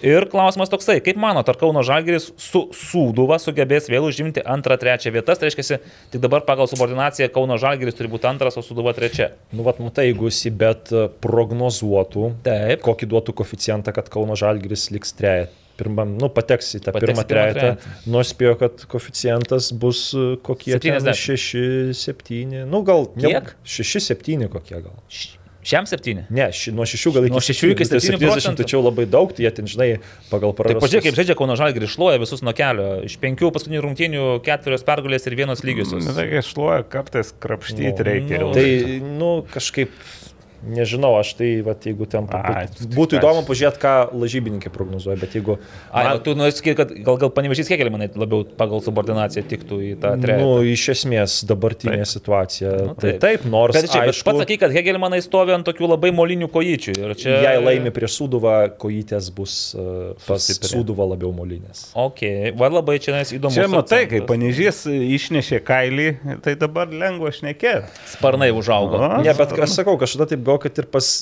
[0.00, 5.12] Ir klausimas toksai, kaip manot, ar Kauno Žalgeris su Sūduva sugebės vėl užimti antrą, trečią
[5.12, 5.40] vietas?
[5.40, 5.80] Tai reiškia,
[6.14, 9.34] tik dabar pagal subordinaciją Kauno Žalgeris turi būti antras, o Sūduva trečia.
[9.52, 12.84] Nu, vat, matai, jeigu jis bet prognozuotų, Taip.
[12.86, 15.52] kokį duotų koficijantą, kad Kauno Žalgiris liks trejet.
[15.80, 17.68] Pirmam, nu, pateks į tą Pateks pirmą trejetą.
[18.12, 21.40] Nors spėjo, kad koficijantas bus e, kokie 70.
[21.96, 22.64] 6-7.
[22.68, 23.54] Nu, gal Kiek?
[23.64, 24.98] 6-7 kokie gal.
[25.60, 26.22] Šiam septyni.
[26.32, 28.62] Ne, ši, nuo 6 gal iki Nuo šešių iki 70 septynių procentų.
[28.64, 29.88] tačiau labai daug, tai jie ten, žinai,
[30.30, 30.80] pagal Tai prarastus.
[30.86, 32.86] pažiūrėk, kaip žaidžia Kauno Žalgeris, šluoja visus nuo kelio.
[33.04, 36.06] Iš penkių paskutinių rungtynių ketverios pergalės ir vienos lygiosios.
[36.08, 38.40] Na, tai šluoja kartais krapštyti Nu, reikia.
[38.40, 38.52] nu.
[38.56, 38.68] Tai,
[39.20, 39.92] nu, kažkaip,
[40.66, 45.36] nežinau, aš tai, va, jeigu ten Ai, būtų, tai įdomu pažiūrėti, ką lažybininkai prognozuoja, bet
[45.38, 45.56] jeigu...
[45.90, 46.22] Ai, man- man...
[46.24, 50.14] tu nori sakyti, kad gal, gal panevežys Hegelį, manai, labiau pagal subordinaciją tiktų į tą
[50.20, 50.44] trejetą.
[50.44, 52.12] Nu, iš esmės dabartinė Taip.
[52.12, 52.74] situacija.
[52.90, 53.20] Nu, tai taip.
[53.24, 56.12] taip, nors Bet čia, bet aišku, pats sakai, kad Hegelį, manai, stovi ant tokių labai
[56.16, 56.96] molinių kojyčių.
[57.00, 57.36] Ir čia...
[57.46, 60.50] jei laimi prieš Sūduvą, kojytės bus uh, pas.
[60.70, 61.88] Sūduvą labiau molinės.
[61.98, 62.24] Ok,
[62.58, 63.54] va labai čia nes įdomu.
[63.54, 66.08] Čia matai, kai panežys išnešė kailį,
[66.44, 67.90] tai dabar lengva šnekėti.
[68.14, 69.00] Sparnai užaugo.
[69.00, 69.20] A?
[69.24, 71.12] Ne, bet aš sakau, kažkada taip gal, kad ir pas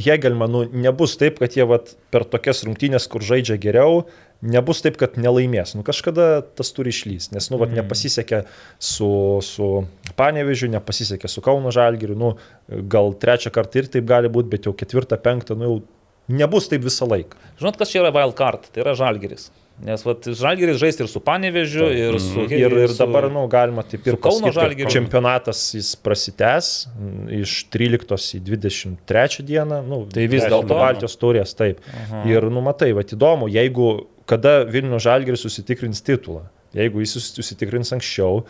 [0.00, 4.06] Hegelmanų nebus taip, kad jie vat, per tokias rungtynės, kur žaidžia geriau,
[4.40, 5.74] nebus taip, kad nelaimės.
[5.76, 8.42] Nu, kažkada tas turi išlysti, nes nu, vat, nepasisekė
[8.80, 9.10] su,
[9.44, 9.68] su
[10.16, 12.32] Panevežiu, nepasisekė su Kauno Žalgiriu, nu,
[12.92, 16.88] gal trečią kartą ir taip gali būti, bet jau ketvirtą, penktą, nu, jau nebus taip
[16.88, 17.36] visą laiką.
[17.60, 18.72] Žinot, kas čia yra wild card?
[18.72, 19.50] Tai yra Žalgeris.
[19.82, 24.04] Nes vat, Žalgeris žais ir su Panevežiu, ir su Ir, ir dabar, nu, galima taip
[24.06, 24.90] ir Kauno pasakyt, kad Žalgiriu.
[24.92, 26.68] Čempionatas jis prasitęs
[27.40, 29.80] iš 13 į 23 dieną.
[29.88, 30.68] Nu, Tai vis dėlto?
[30.76, 31.80] Baltijos turės, taip.
[32.04, 32.22] Aha.
[32.30, 36.44] Ir numatai, va įdomu, jeigu kada Vilnių Žalgiris susitikrins titulą,
[36.76, 38.44] jeigu jis susi- susitikrins anksčiau,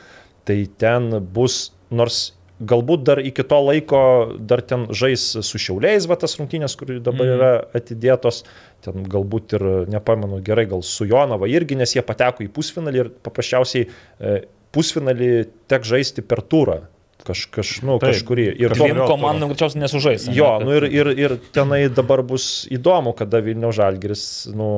[0.44, 6.14] tai ten bus, nors galbūt dar iki to laiko dar ten žais su šiauliais, va
[6.14, 7.34] tas rungtynės, kur dabar Mhm.
[7.38, 8.44] yra atidėtos,
[8.82, 13.10] ten galbūt ir, nepamenu gerai, gal su Jonava irgi, nes jie pateko į pusfinalį ir
[13.24, 14.34] paprasčiausiai e,
[14.74, 15.30] pusfinalį
[15.70, 16.80] tek žaisti per turą.
[17.22, 18.10] Kaž, kaž, nu, Taip.
[18.16, 18.44] kažkurį.
[18.58, 20.24] Ir Dviem komandom greičiausiai nesužais.
[20.34, 24.24] Jo, kad- nu ir, ir, ir tenai dabar bus įdomu, kada Vilnių Žalgiris,
[24.58, 24.68] nu,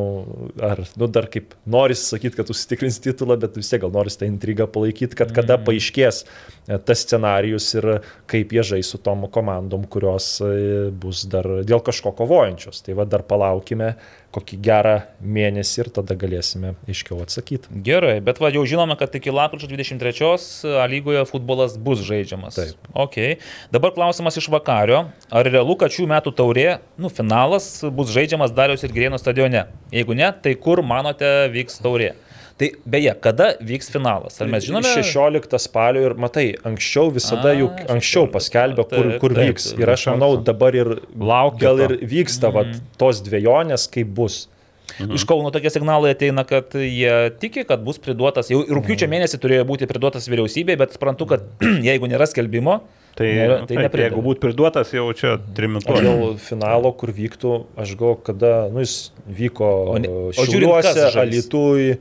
[0.61, 4.29] ar, nu, dar kaip noris sakyti, kad užsitikrins titulą, bet vis tiek gal noris tą
[4.29, 6.25] intrigą palaikyti, kad kada paaiškės
[6.69, 7.89] e, tas scenarius ir
[8.31, 12.85] kaip jie žais su tom komandom, kurios e, bus dar dėl kažko kovojančios.
[12.85, 13.95] Tai va dar palaukime
[14.35, 17.71] kokį gerą mėnesį ir tada galėsime aiškiau atsakyti.
[17.87, 22.59] Gerai, bet va jau žinome, kad iki lapkričio 23 A lygoje futbolas bus žaidžiamas.
[22.59, 22.91] Taip.
[22.93, 23.19] Ok.
[23.75, 25.05] Dabar klausimas iš vakario.
[25.31, 26.69] Ar realu, kad šių metų taurė,
[27.01, 29.67] nu, finalas bus žaidžiamas Dariaus ir Gerieno stadione?
[29.95, 32.15] Jeigu ne, tai kur manote vyks taurė?
[32.55, 34.37] Tai beje, kada vyks finalas?
[34.39, 34.87] Ar mes žinome?
[34.87, 39.73] 16 spalio ir matai, anksčiau visada A, juk anksčiau 16, paskelbė, kur, kur taip, vyks.
[39.83, 44.45] Ir aš manau, dabar ir Laukia gal ir vyksta vat, tos dviejonės, kaip bus.
[45.01, 45.17] Mhm.
[45.17, 49.65] Iš Kauno tokie signalai ateina, kad jie tiki, kad bus priduotas, jau rūpiučio mėnesį turėjo
[49.67, 51.49] būti priduotas vyriausybei, bet suprantu, kad
[51.89, 52.85] jeigu nėra skelbimo,
[53.15, 56.03] Tai, nėra, tai tai taip, jeigu būtų priduotas, jau čia Aš trimituoja.
[56.03, 59.69] dėl finalo, kur vyktų, aš galvoju, kada, nu, jis vyko
[60.35, 61.05] Šiauliuose?
[61.23, 61.93] Alitui,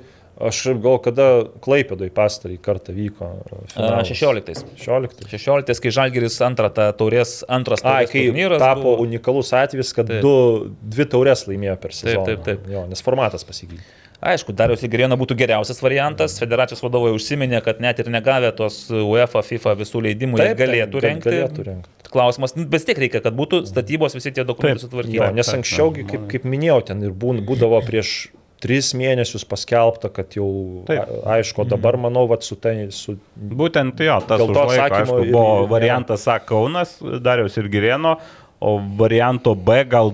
[0.41, 1.27] aš galvoju, kada
[1.63, 3.29] Klaipėdoj pastarį kartą vyko.
[3.73, 4.07] finalas.
[4.07, 4.65] 16.
[4.77, 5.27] 16.
[5.29, 9.01] 16, kai Žalgiris antrą tą taurės, antras Ai, taurės kai turnyras tapo buvo.
[9.05, 10.21] unikalus atvejis, kad Taip.
[10.21, 10.33] du,
[10.81, 12.25] dvi taurės laimėjo per sezoną.
[12.25, 12.67] taip, taip.
[12.71, 13.83] Jo, nes formatas pasikeitė.
[14.23, 16.37] Aišku, Darius Ligerieno būtų geriausias variantas.
[16.39, 20.61] Federacijos vadovai užsiminė, kad net ir negavę tos UEFA, FIFA visų leidimų, jie Taip, taip,
[20.69, 21.29] galėtų gal- rengti.
[21.29, 21.89] galėtų rengti.
[22.13, 24.85] Klausimas, nu, bet vis tiek reikia, kad būtų statybos visi tie dokumentai Taip.
[24.87, 25.19] sutvarkyti.
[25.19, 28.29] Taip, nes taip, anksčiau, taip, kaip, kaip minėjau, ten ir būdavo prieš
[28.63, 30.47] tris mėnesius paskelbta, kad jau
[30.87, 31.09] Taip.
[31.35, 35.33] aišku, dabar manau, vat, su, tai, su Būtent jo, tas to užlaiko, atsakymo aišku, ir-
[35.35, 38.15] buvo ir- variantas A Kaunas, Dariaus ir Girėno,
[38.63, 40.13] o varianto B gal,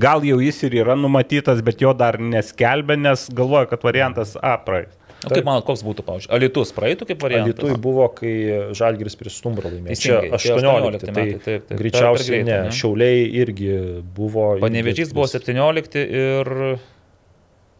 [0.00, 4.56] gal jau jis ir yra numatytas, bet jo dar neskelbė, nes galvoja, kad variantas A
[4.64, 4.96] praeis.
[5.20, 7.58] O kaip manot, koks būtų, pavyzdžiui, Alitus praeitų kaip variantas?
[7.60, 8.30] Alitui buvo, kai
[8.72, 9.98] Žalgiris prieš Stumbrą laimėjo.
[10.00, 11.66] Čia Teisingai, tie 18, 18 tai metai, taip, taip.
[11.68, 12.60] Per greičiausiai greitai, ne.
[12.70, 12.72] ne?
[12.78, 13.74] Šiauliai irgi
[14.16, 14.46] buvo.
[14.64, 16.52] Panevežys buvo 17 ir...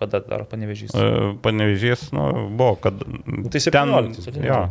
[0.00, 0.94] Kada dar panevežys?
[0.96, 2.24] E, Panevežys, nu,
[2.56, 2.96] buvo, kad...
[3.52, 4.46] tai 17, 17.
[4.48, 4.62] jo,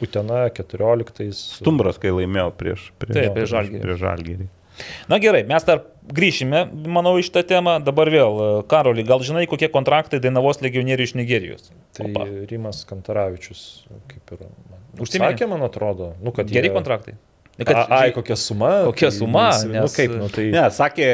[0.00, 1.26] Utena 14.
[1.36, 3.80] Stumbras, kai laimėjo prieš, prieš, Taip, prieš Žalgirį.
[3.84, 4.46] Prieš žalgirį.
[5.12, 5.82] Na gerai, mes dar
[6.16, 7.76] grįšime, manau, iš tą temą.
[7.84, 8.38] Dabar vėl,
[8.70, 11.68] Karoli, gal žinai, kokie kontraktai Dainavos legionierių iš Nigerijos?
[11.96, 12.24] Tai Opa.
[12.48, 13.64] Rimas Kantaravičius,
[14.08, 14.46] kaip ir.
[15.00, 15.34] Užsiminė?
[15.34, 16.14] Sakė, man atrodo.
[16.24, 17.18] Nu, kad Geri jie- kontraktai.
[17.68, 18.70] A, ai, kokia suma?
[18.88, 19.46] Kokia tai suma.
[19.66, 20.46] Nu, nes- kaip, nu, tai...
[20.54, 21.08] Ne, sakė,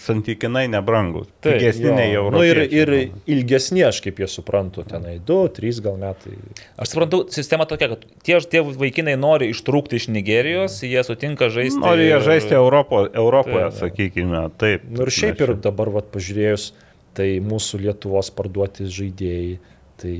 [0.00, 1.28] santykinai nebrangus.
[1.40, 2.26] Taip, Pigesni nei jau.
[2.32, 2.92] nu, ir, ir
[3.30, 6.36] ilgesni, aš kaip jie suprantu, tenai 2-3 gal metai.
[6.80, 11.80] Aš suprantu, sistema tokia, kad tie, tie vaikinai nori ištrūkti iš Nigerijos, jie sutinka žaisti.
[11.82, 13.80] Nori jie ir- žaisti Europo, Europoje, Taip.
[13.82, 14.44] sakykime.
[14.60, 14.86] Taip.
[14.90, 16.70] Nu, ir šiaip ir dabar, vat, pažiūrėjus,
[17.16, 19.58] tai mūsų Lietuvos parduoti žaidėjai,
[20.00, 20.14] tai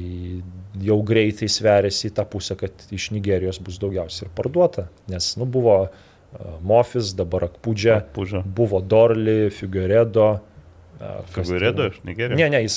[0.84, 4.88] jau greitai sveriasi į tą pusę, kad iš Nigerijos bus daugiausiai ir parduota.
[5.10, 5.90] Nes, nu, buvo uh,
[6.62, 8.44] Mofis, dabar Akpūdžia, Akpudžia.
[8.44, 10.28] buvo Dorli, Figueredo.
[11.00, 12.36] uh, kas Figueredo iš Nigerijos?
[12.38, 12.76] Ne, ne, jis,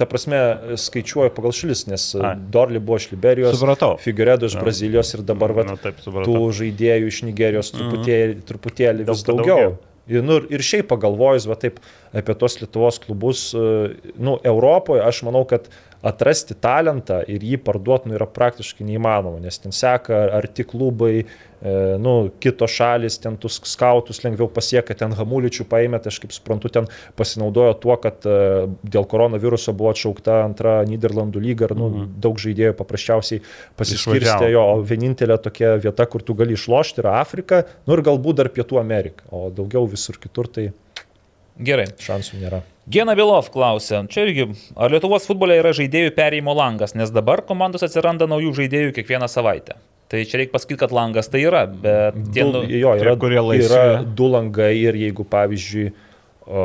[0.00, 0.40] ta prasme,
[0.80, 2.06] skaičiuoja pagal šalis, nes.
[2.16, 2.32] Ai.
[2.56, 3.98] Dorli buvo iš Liberijos, Supratau.
[4.00, 4.64] Figueredo iš Jo.
[4.64, 6.48] Brazilijos ir dabar, vat, Na, taip, tų supratau.
[6.62, 9.56] žaidėjų iš Nigerijos truputėlį, truputėlį vis Daug daugiau.
[9.60, 9.78] daugiau.
[10.10, 11.76] Ir, nu, ir šiaip pagalvojus, va taip
[12.16, 15.68] apie tos Lietuvos klubus, e, nu, Europoje, aš manau, kad
[16.06, 21.24] atrasti talentą ir jį parduoti nu, yra praktiškai neįmanoma, nes ten seka ar tik klubai,
[21.60, 26.32] e, nu, kitos šalis, ten tus skautus lengviau pasieka, ten hamuličių paėmė, tai aš kaip
[26.32, 26.88] suprantu, ten
[27.20, 32.10] pasinaudojo tuo, kad e, dėl koronaviruso buvo atšaukta antra Niderlandų lyga ir nu, Mhm.
[32.22, 33.42] daug žaidėjų paprasčiausiai
[33.76, 38.40] pasiskirstė jo, o vienintelė tokia vieta, kur tu gali išlošti yra Afrika, nu ir galbūt
[38.40, 40.70] dar Pietų Amerika, o daugiau visur kitur tai
[41.60, 41.86] Gerai.
[42.00, 42.62] šansų nėra.
[42.90, 47.84] Gena Vilov klausia, čia irgi, ar Lietuvos futbole yra žaidėjų perėjimo langas, nes dabar komandos
[47.86, 49.76] atsiranda naujų žaidėjų kiekvieną savaitę.
[50.10, 53.20] Tai čia reikia pasakyti, kad langas tai yra, bet tie, Du, nu, jo, yra, tie,
[53.22, 53.68] kurie laisvi.
[53.68, 55.92] yra du langai ir jeigu, pavyzdžiui,
[56.50, 56.64] o,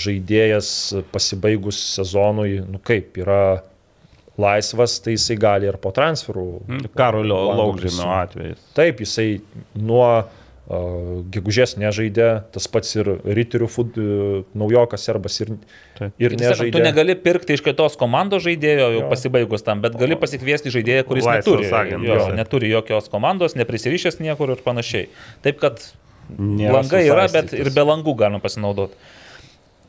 [0.00, 0.70] žaidėjas
[1.12, 3.42] pasibaigus sezonui, nu kaip, yra
[4.40, 6.46] laisvas, tai jisai gali ir po transferų.
[6.96, 7.40] Karolio
[7.76, 8.08] prisijungti.
[8.16, 8.62] atvejais.
[8.78, 9.28] Taip, jisai
[9.76, 10.06] nuo
[11.34, 15.54] gegužės nežaidė, tas pats ir Riterių fut, uh, naujokas arbas ir,
[15.98, 16.12] Taip.
[16.22, 16.84] ir sakant, tu nežaidė.
[16.84, 19.08] negali pirkti iš kitos komandos žaidėjo jau Jo.
[19.10, 24.20] pasibaigus tam, bet gali pasikviesti žaidėją, kuris Laisvas neturi, agentas, jo, neturi jokios komandos, neprisirišęs
[24.22, 25.08] niekur ir panašiai.
[25.42, 25.82] Taip kad
[26.38, 28.94] Nėra langai yra, bet ir be langų galima pasinaudoti.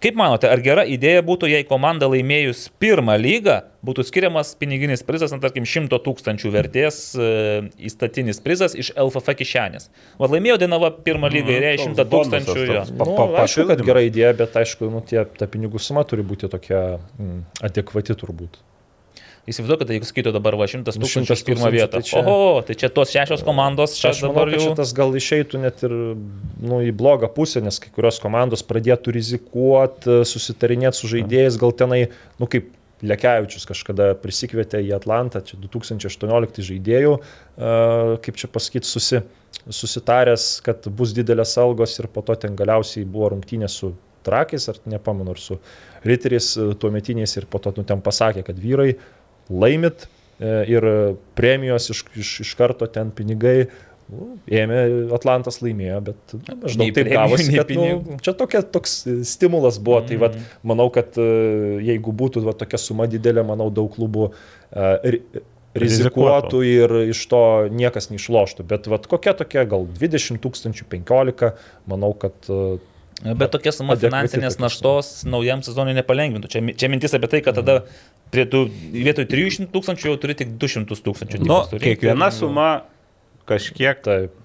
[0.02, 5.30] Kaip manote, ar gera idėja būtų, jei komanda laimėjus pirmą lygą būtų skiriamas piniginis prizas,
[5.34, 7.28] na, tarkim, 100 tūkstančių vertės e,
[7.86, 9.92] įstatinis prizas iš LFF kišenės?
[10.18, 12.98] O laimėjo Dainava pirmą lygą ir jai toks 100 bonusas tūkstančių.
[12.98, 16.82] Nu, aišku, kad gera idėja, bet aišku, nu, tie, ta pinigų suma turi būti tokia
[16.98, 17.40] mm,
[17.70, 18.58] adekvati turbūt.
[19.50, 21.98] Įsivaizduokit, jeigu sakytų dabar va 100 Nu, tūkstančių 100 už pirmą vietą.
[21.98, 24.68] tai čia- Oho, tai čia tos šešios komandos, čia Aš manau, dabar kad jau...
[24.70, 25.90] šitas gal išeitų net ir
[26.62, 32.04] nu, į blogą pusę, nes kai kurios komandos pradėtų rizikuoti, susitarinėti su žaidėjais, gal tenai,
[32.40, 32.70] nu kaip
[33.02, 39.24] Lekiavičius kažkada prisikvietė į Atlantą, čia 2018 žaidėjų, e, kaip čia pasakyti, susi,
[39.74, 44.78] susitaręs, kad bus didelės algos ir po to ten galiausiai buvo rungtynė su trakais, ar
[44.86, 45.58] nepamenu, ar su
[46.06, 48.94] riteriais e, tuometiniais ir po to nu, ten pasakė, kad vyrai
[49.52, 50.08] laimit
[50.40, 50.88] e, ir
[51.38, 53.70] premijos iš, iš, iš karto ten pinigai.
[54.12, 54.82] nu, Ėmė
[55.16, 58.98] Atlantas laimėjo, bet Nei maždaug taip premijų, gavosi, kad nu, čia tokia, toks
[59.30, 60.02] stimulas buvo.
[60.08, 60.36] Tai vat,
[60.68, 61.30] manau, kad e,
[61.92, 64.32] jeigu būtų va, tokia suma didelė, manau, daug klubų
[65.06, 65.24] ri-
[65.80, 68.66] rizikuotų ir iš to niekas neišloštų.
[68.68, 71.54] Bet vat, kokia tokia, gal 20 tūkstančių, 15,
[71.92, 72.80] manau, kad e,
[73.22, 76.50] Bet tokia suma finansinės naštos naujam sezonui nepalengvintų.
[76.50, 77.76] Čia, čia mintis apie tai, kad tada
[78.32, 81.42] prie tų vietoj 300 tūkstančių jau turi tik 200 tūkstančių.
[81.48, 82.70] Nu, kiekviena suma
[83.50, 84.38] kažkiek, Taip.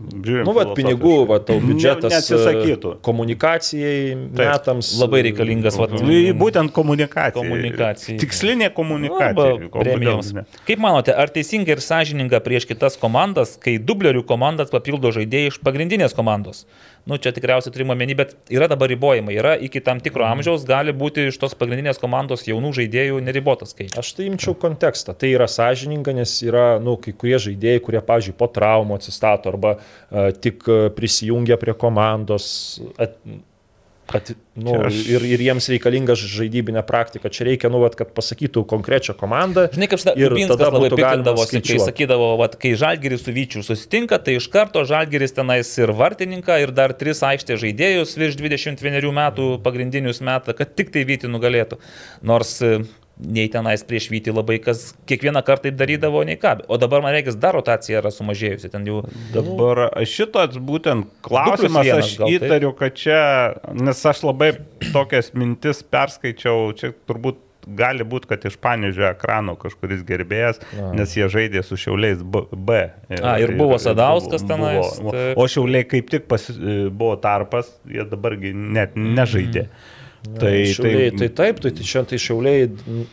[0.00, 0.46] žiūrim.
[0.48, 2.94] Nu, va, pinigų, va, tau biudžetas e, neatsisakytų.
[3.04, 4.94] komunikacijai metams.
[4.98, 7.36] Labai reikalingas, vat, Nu, Būtent komunikacija.
[7.36, 8.18] Komunikacija.
[8.22, 9.68] Tikslinė komunikacija.
[9.74, 10.32] Premijoms.
[10.34, 10.46] ne?
[10.66, 15.60] Kaip manote, ar teisinga ir sąžininga prieš kitas komandas, kai dublerių komandas papildo žaidėjai iš
[15.62, 16.64] pagrindinės komandos?
[17.04, 19.34] Nu, čia tikriausiai turime omeny, bet yra dabar ribojimai.
[19.36, 23.98] Yra iki tam tikro amžiaus gali būti iš tos pagrindinės komandos jaunų žaidėjų neribotas skaičius.
[24.00, 25.12] Aš tai imčiau kontekstą.
[25.20, 29.76] Tai yra sąžininga, nes yra, nu, kai kurie žaidėjai, kurie, pavyzdžiui, po traumų atsistato arba
[29.76, 32.46] uh, tik uh, prisijungia prie komandos.
[32.96, 33.20] At,
[34.12, 37.30] At, nu, aš- ir, ir jiems reikalinga žaidybinė praktika.
[37.32, 39.66] Čia reikia, nu, vat, kad pasakytų konkrečią komandą.
[39.72, 43.64] Žinai, kaip šitą Ir Dubinskas tada labai piktindavosi, kai sakydavo, vat, kai Žalgiris su Vyčiu
[43.64, 49.08] susitinka, tai iš karto Žalgiris tenais ir vartininką, ir dar tris aikštės žaidėjus virš 21
[49.14, 51.80] metų pagrindinius metą, kad tik tai Vyti nugalėtų.
[52.22, 52.60] Nors
[53.18, 56.56] nei tenais prieš Vyti labai kas kiekvieną kartą taip darydavo, nei ką.
[56.68, 58.70] O dabar man reikės dar rotacija yra sumažėjusi.
[58.72, 62.42] Ten jau Dabar šitas būtent klausimas, vienas aš gal taip?
[62.42, 63.20] įtariu, kad čia,
[63.78, 64.52] nes aš labai
[64.92, 70.58] tokias mintis perskaičiau, čia turbūt gali būti, kad iš panežio ekrano kažkuris gerbėjas,
[70.98, 72.42] nes jie žaidė su šiauliais B.
[72.52, 72.80] B.
[73.22, 75.38] A, ir buvo Sadauskas tenais, Buvo, taip.
[75.40, 76.44] o šiauliai kaip tik pas,
[76.92, 79.68] buvo tarpas, jie dabargi net nežaidė.
[80.24, 82.68] Tai, šiauliai, tai taip, tai, tai čia tai šiauliai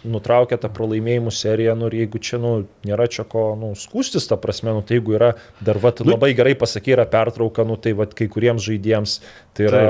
[0.08, 2.52] nutraukė tą pralaimėjimų seriją, nu ir jeigu čia nu,
[2.88, 6.32] nėra čia ko nu, skūstis, ta prasme, nu, tai jeigu yra dar vat, Nu- labai
[6.38, 9.18] gerai pasakai, yra pertrauka, nu, tai vat, kai kuriems žaidėjams
[9.58, 9.84] tai yra...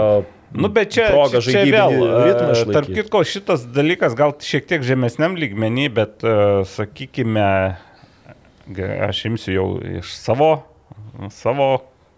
[0.52, 4.84] Nu, bet čia, proga čia, čia vėl, e, tarp kitko, šitas dalykas gal šiek tiek
[4.84, 7.48] žemesniam lygmenį, bet, e, sakykime,
[9.08, 9.68] aš imsiu jau
[10.02, 10.56] iš savo,
[11.38, 11.70] savo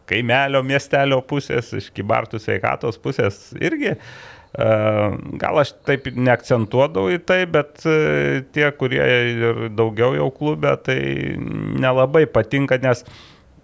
[0.09, 3.97] kaimelio, miestelio pusės, iš kibartų sveikatos pusės irgi.
[3.99, 4.23] e,
[4.53, 9.01] Gal aš taip neakcentuodavau į tai, bet e, tie, kurie
[9.31, 10.99] ir daugiau jau klube, tai
[11.81, 13.01] nelabai patinka, nes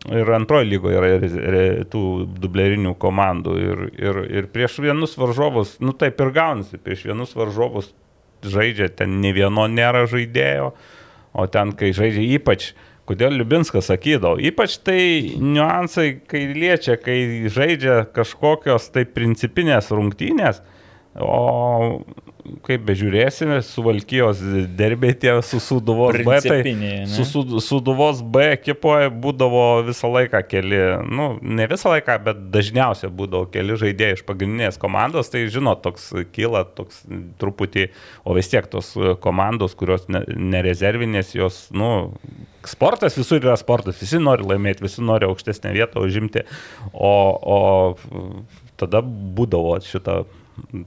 [0.10, 0.98] ir antroji lygoje
[1.30, 1.62] yra
[1.94, 2.04] tų
[2.42, 3.54] dublerinių komandų.
[3.62, 7.92] Ir, ir, ir prieš vienus varžovus, nu taip ir gaunasi, prieš vienus varžovus
[8.42, 10.72] žaidžia, ten ne vieno nėra žaidėjo,
[11.38, 12.72] o ten, kai žaidžia ypač,
[13.10, 20.64] kodėl Liubinskas sakydavo, ypač tai niuansai, kai liečia, kai žaidžia kažkokios tai principinės rungtynės,
[21.22, 22.02] o
[22.66, 24.40] kaip bežiūrėsime, su Valkyjos
[24.78, 26.94] derbė tie su Suduvos B, tai ne?
[27.12, 30.80] su Sud- Suduvos B ekipoje būdavo visą laiką keli,
[31.14, 36.08] nu, ne visą laiką, bet dažniausiai būdavo keli žaidėjai iš pagrindinės komandos, tai žinot, toks
[36.34, 37.04] kyla toks
[37.42, 37.90] truputį,
[38.26, 41.92] o vis tiek tos komandos, kurios ne- nerezervinės, jos, nu,
[42.66, 46.48] sportas visur yra sportas, visi nori laimėti, visi nori aukštesnę vietą užimti,
[46.94, 47.14] o,
[47.46, 47.60] o
[48.80, 50.24] tada būdavo šitą.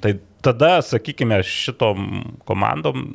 [0.03, 2.09] Tai tada, sakykime, šitom
[2.49, 3.07] komandom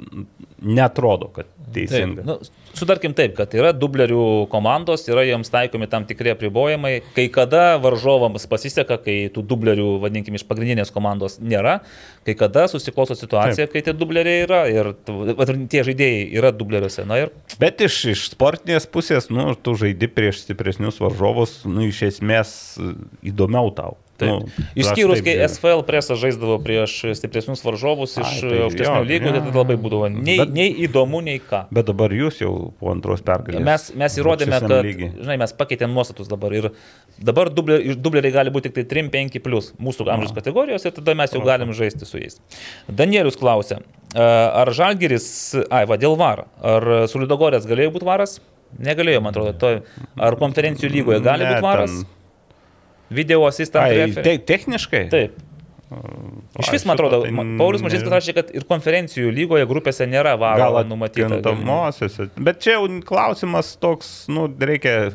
[0.57, 2.23] netrodo, kad teisinga.
[2.23, 6.93] Taip, nu, sutarkim taip, kad yra dublerių komandos, yra jiems taikomi tam tikri apribojimai.
[7.15, 11.81] Kai kada varžovams pasiseka, kai tų dublerių, vadinkime, iš pagrindinės komandos nėra,
[12.27, 17.05] kai kada susiklosto situacija, kai tie dubleriai yra ir tie žaidėjai yra dubleriuose.
[17.09, 22.03] Na ir Bet iš, iš sportinės pusės, nu, tu žaidi prieš stipresnius varžovus, nu, iš
[22.11, 22.51] esmės
[23.25, 23.97] įdomiau tau.
[24.17, 24.29] Taip.
[24.29, 25.35] Nu, Išskyrus, kai.
[25.45, 30.37] SFL presas žaisdavo prieš stipresnius varžovus iš Ai, tai aukštesnių lygų, tai labai būdavo nei,
[30.41, 31.67] Bet- nei įdomu, nei ką.
[31.69, 33.61] Bet dabar jūs jau po antros pergalės.
[33.67, 35.11] Mes, mes įrodėme, kad lygy.
[35.21, 36.71] žinai, mes pakeitėm nuostatus dabar ir
[37.21, 41.43] dabar dubleriai, gali būti tik tai 3-5 plus mūsų amžiaus kategorijos ir tada mes jau
[41.45, 42.41] galim žaisti su jais.
[42.89, 43.83] Danielius klausia,
[44.15, 45.29] a, ar Žalgiris,
[45.69, 48.39] ai, va, dėl varo, ar Sulidogorės galėjo būti varas?
[48.81, 49.53] Negalėjo, man atrodo.
[49.61, 49.69] To,
[50.19, 51.91] ar konferencijų lygoje gali būti varas?
[52.01, 52.16] ten-
[53.09, 55.03] Video asistant Ai, te, techniškai?
[55.11, 55.43] Taip.
[56.59, 58.11] Iš vis, man atrodo, tai Paulius nežinau.
[58.17, 61.39] rašė, kad ir konferencijų lygoje grupėse nėra varo numatyta.
[62.35, 65.13] Bet čia jau klausimas toks, nu, reikia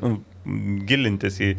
[0.88, 1.50] gilintis į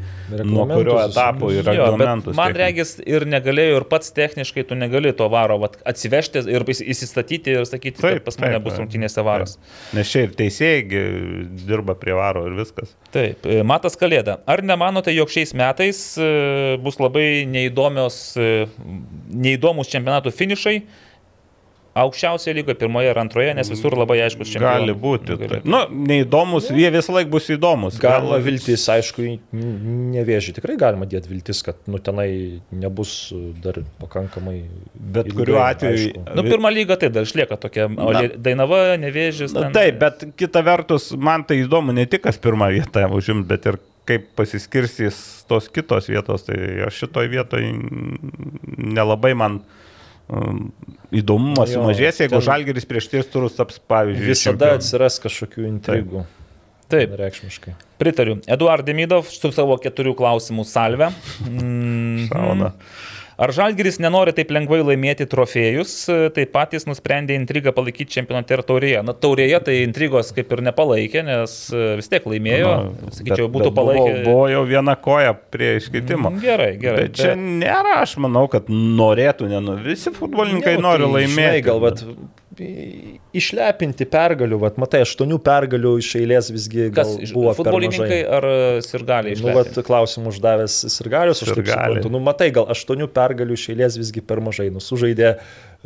[0.43, 2.35] nuo kurio etapo ir Jo, reglamentus.
[2.35, 2.63] man techninius.
[2.67, 7.55] regis ir negalėjo, ir pats techniškai tu negali to varo vat, atsivežti ir įs- įsistatyti
[7.55, 8.81] ir sakyti, taip, Taip, kad pas mane taip, bus taip.
[8.83, 9.57] rungtynėse varas.
[9.93, 10.83] Nes čia ir teisėjai
[11.67, 12.91] dirba prie varo ir viskas.
[13.15, 14.39] Taip, e, Matas Kalėda.
[14.47, 18.67] Ar nemanote, jog šiais metais e, bus labai neįdomios, e,
[19.33, 20.77] neįdomus čempionatų finišai?
[21.93, 24.79] Aukščiausioje lygoje, pirmoje ir antroje, nes visur labai aiškus čempionatas.
[24.81, 25.35] Gali būti.
[25.37, 25.59] Tai.
[25.69, 27.99] Nu, neįdomus, jie visą laiką bus įdomus.
[28.01, 30.55] Gal- viltis, aišku, nevėži.
[30.57, 33.29] Tikrai galima dėti viltis, kad nu, tenai nebus
[33.61, 34.63] dar pakankamai.
[34.97, 35.99] Bet ilgai, kuriuo atveju.
[36.09, 36.23] aišku.
[36.39, 37.85] Nu, pirmą lygą tai dar išlieka tokia.
[37.93, 38.25] O Na.
[38.49, 39.53] Dainava, nevėžis.
[39.53, 43.45] Na, ten- taip, bet kita vertus, man tai įdomu ne tik, kas pirmą vietą užimt,
[43.47, 43.77] bet ir
[44.09, 46.57] kaip pasiskirstys tos kitos vietos, tai
[46.89, 47.61] aš šitoj vietoj
[48.77, 49.61] nelabai man
[51.13, 54.79] įdomumas Jo, sumažės, jeigu ten- Žalgeris prieš tris turus taps, pavyzdžiui, Visada čempionu.
[54.79, 56.25] atsiras kažkokių intrigų.
[56.89, 57.73] Taip, Reikšmiškai.
[57.99, 58.39] pritariu.
[58.47, 61.09] Eduard Demidov su savo keturių klausimų salve.
[61.47, 62.73] Mm, Šauna.
[63.37, 65.93] Ar Žalgiris nenori taip lengvai laimėti trofėjus,
[66.35, 69.01] tai patys nusprendė intrigą palaikyti čempionate ir taurėje.
[69.07, 72.73] Na, taurėje tai intrigos kaip ir nepalaikė, nes e, vis tiek laimėjo.
[72.75, 74.03] Na, Sakyčiau, bet- būtų bet palaikę.
[74.03, 76.29] Buvo, buvo jau viena koja prie iškeitimo.
[76.35, 77.07] Mm, Gerai, gerai.
[77.07, 79.79] Bet čia nėra, aš manau, kad norėtų, nenu.
[79.85, 81.39] Visi futbolininkai Jo, nori tai, laimėti.
[81.41, 81.81] Žinai, gal
[82.59, 88.47] i- išlepinti pergalių, vat, matai, aštuonių pergalių iš eilės visgi gal Kas buvo futbolininkai ar
[88.49, 88.55] e,
[88.85, 89.35] sirgaliai?
[89.41, 91.99] Nu, vat, klausimų uždavęs Sirgalius, aš taip Sirgaliai.
[91.99, 92.13] suprantu.
[92.13, 94.69] Nu, matai, gal aštuonių pergalių iš eilės visgi per mažai.
[94.73, 95.35] Nu, sužaidė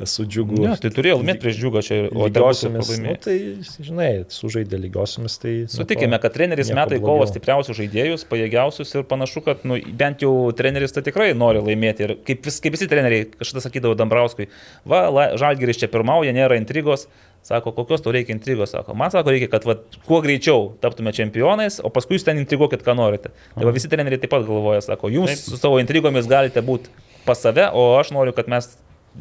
[0.05, 0.59] su džiugu.
[0.61, 3.37] Ne, tai turėjo laimėti prieš džiugą čia, o Lygiosiomis, nu, tai,
[3.81, 5.53] žinai, sužaidė lygiosiomis, tai...
[5.73, 10.93] Sutikime, kad treneris metai kovo stipriausius žaidėjus, pajėgiausius ir panašu, kad nu, bent jau treneris
[10.93, 12.05] tai tikrai nori laimėti.
[12.05, 14.51] Ir kaip, vis, kaip visi treneriai, kažkada sakydavo Dambrauskui,
[14.85, 15.07] va,
[15.39, 17.07] Žalgiris čia pirmauja, nėra intrigos.
[17.43, 18.93] Sako, kokios tau reikia intrigos, sako.
[18.97, 22.95] Man sako, reikia, kad va, kuo greičiau taptume čempionais, o paskui jūs ten intriguokit, ką
[22.97, 23.31] norite.
[23.55, 25.43] Tai va, visi treneriai taip pat galvoja, sako, jūs Taip.
[25.53, 26.91] su savo intrigomis galite būti
[27.27, 28.73] pas save, o aš noriu, kad mes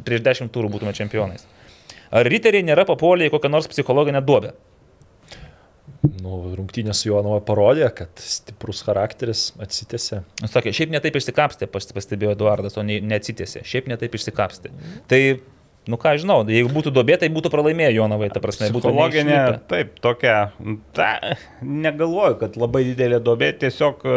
[0.07, 1.47] prieš dešimt turų būtume čempionais.
[2.11, 4.53] Ar riteriai nėra papuolę į kokią nors psichologinę duobę?
[6.23, 10.21] Nu, rungtynės su Jonova parodė, kad stiprus charakteris atsitėsi.
[10.51, 13.63] Sakė, šiaip netaip išsikapstė, pas- pastebėjo Eduardas, o ne, neatsitėsi.
[13.67, 14.71] Šiaip netaip išsikapstė.
[15.11, 15.21] Tai,
[15.87, 19.59] nu ką žinau, jeigu būtų dobė, tai būtų pralaimėję Jonavai, ta prasme, būtų neišlipę.
[19.71, 20.37] taip, tokia.
[20.97, 21.11] Ta,
[21.63, 24.17] negalvoju, kad labai didelė dobė, tiesiog e,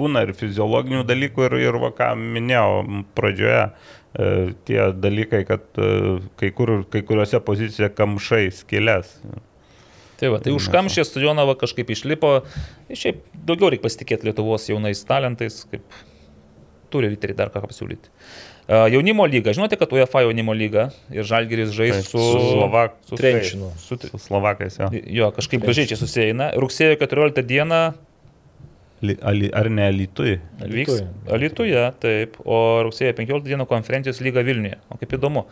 [0.00, 4.32] būna ir fiziologinių dalykų, ir, ir va, ką minėjau pradžioje, e,
[4.66, 9.14] tie dalykai, kad e, kai, kur, kai kuriuose pozicijose kamšai skilės.
[10.20, 12.40] Tai, va, tai užkamšė Jonava kažkaip išlipo.
[12.92, 15.86] Šiaip daugiau reikia pasitikėti Lietuvos jaunais talentais, kaip
[16.92, 18.10] turi riteriai dar ką pasiūlyti.
[18.70, 22.94] Uh, jaunimo lyga, žinote, kad UEFA jaunimo lyga ir Žalgiris žais Taip, su, su Slovak-
[23.08, 23.72] su Trenčinu.
[23.82, 24.86] Su, Su Slovakais, jo.
[24.94, 26.52] jo, kažkaip gražiai čia susieina.
[26.54, 27.80] Rugsėjo 14 dieną
[29.02, 30.36] Li- ali- Ar ne Lietuvai?
[30.60, 30.98] Vyks
[31.32, 34.76] Alituje, taip, o rugsėjo 15 dieną konferencijos lyga Vilniuje.
[34.92, 35.46] O kaip įdomu.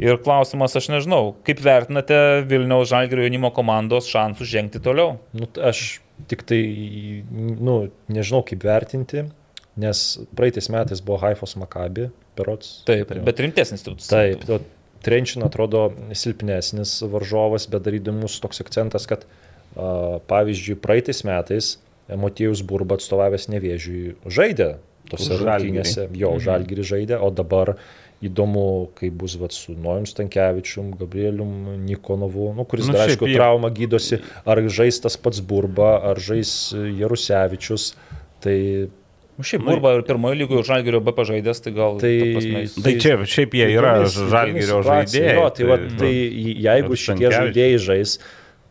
[0.00, 2.16] Ir klausimas, aš nežinau, kaip vertinate
[2.48, 5.18] Vilniaus Žalgirio jaunimo komandos šansų žengti toliau?
[5.36, 6.62] Nu, aš tik tai,
[7.30, 9.26] nu, nežinau kaip vertinti,
[9.76, 10.02] nes
[10.34, 12.80] praeitais metais buvo Haifos Makabi, perots.
[12.88, 13.96] Taip, bet rimtesnis tu.
[14.06, 14.60] Taip, to
[15.06, 19.26] Trenčino atrodo silpnesnis varžovas, bet dar įdomus toks akcentas, kad
[19.76, 21.76] a, pavyzdžiui, praeitais metais
[22.10, 24.76] Motiejus Burba atstovavęs nevėžiui žaidė
[25.10, 27.76] tose rungtynėse, jo, žalgirį žaidė, o dabar
[28.24, 31.50] įdomu, kaip bus vat, su Nojum Stankievičium, Gabrielium
[31.84, 36.16] Nikonovu, nu, kuris, Nu, dar, aišku, jie- traumą gydosi, ar žais tas pats Burba, ar
[36.18, 37.90] žais Jarusevičius.
[38.40, 38.56] Tai
[39.42, 41.98] Šiaip Burba ir pirmojo lygoje Žalgirio B pažaidęs, tai gal...
[42.00, 44.80] Tai- ta prasme, jis- Tai čia šiaip jie yra situacija.
[44.88, 45.34] žaidėjai.
[45.36, 47.36] Jo, tai, va, tai jeigu ir šitie Stankevičius.
[47.42, 48.18] žaidėjai žais,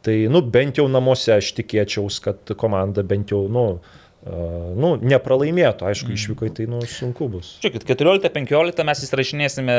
[0.01, 5.85] tai, nu, bent jau namuose aš tikėčiaus, kad komanda bent jau, nu, uh, nu nepralaimėtų.
[5.85, 6.17] Aišku, Mm.
[6.17, 7.59] išvykai tai, nu, sunku bus.
[7.61, 9.75] Žiūrėkit, 14-15 mes įsirašinėsime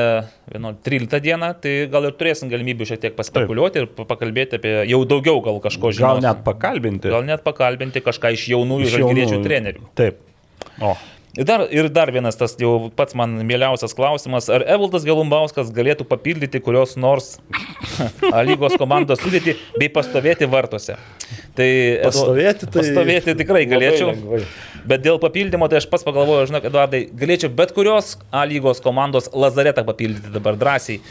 [0.55, 5.02] 13 dieną, tai gal ir turėsim galimybę šiek tiek paspekuliuoti ir pa- pakalbėti apie jau
[5.05, 6.23] daugiau gal kažko Gal žinosim.
[6.31, 7.10] net pakalbinti.
[7.10, 9.82] Gal net pakalbinti kažką iš jaunųjų žalgiriečių trenerių.
[9.98, 10.23] Taip.
[10.83, 10.95] O,
[11.36, 14.47] Ir dar, ir dar vienas tas jau pats man mieliausias klausimas.
[14.49, 17.35] Ar Evaldas Galumbauskas galėtų papildyti kurios nors
[18.36, 20.97] A lygos komandos sudėti bei pastovėti vartuose?
[21.57, 21.67] Tai,
[22.07, 24.15] Pastovėti, tai Pastovėti tikrai galėčiau.
[24.89, 29.28] Bet dėl papildymo, tai aš pats pagalvoju, žinok, Eduardai, galėčiau bet kurios A lygos komandos
[29.35, 31.03] lazaretą papildyti dabar drąsiai,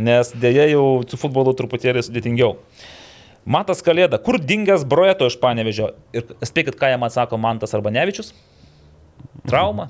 [0.00, 2.54] nes dėja jau su futbolu truputėlį sudėtingiau.
[3.44, 5.92] Matas Kalėda, kur dingęs brojeto iš Panevežio?
[6.16, 8.32] Ir spėkit, ką jam atsako Mantas arba Nevičius?
[9.48, 9.88] Trauma.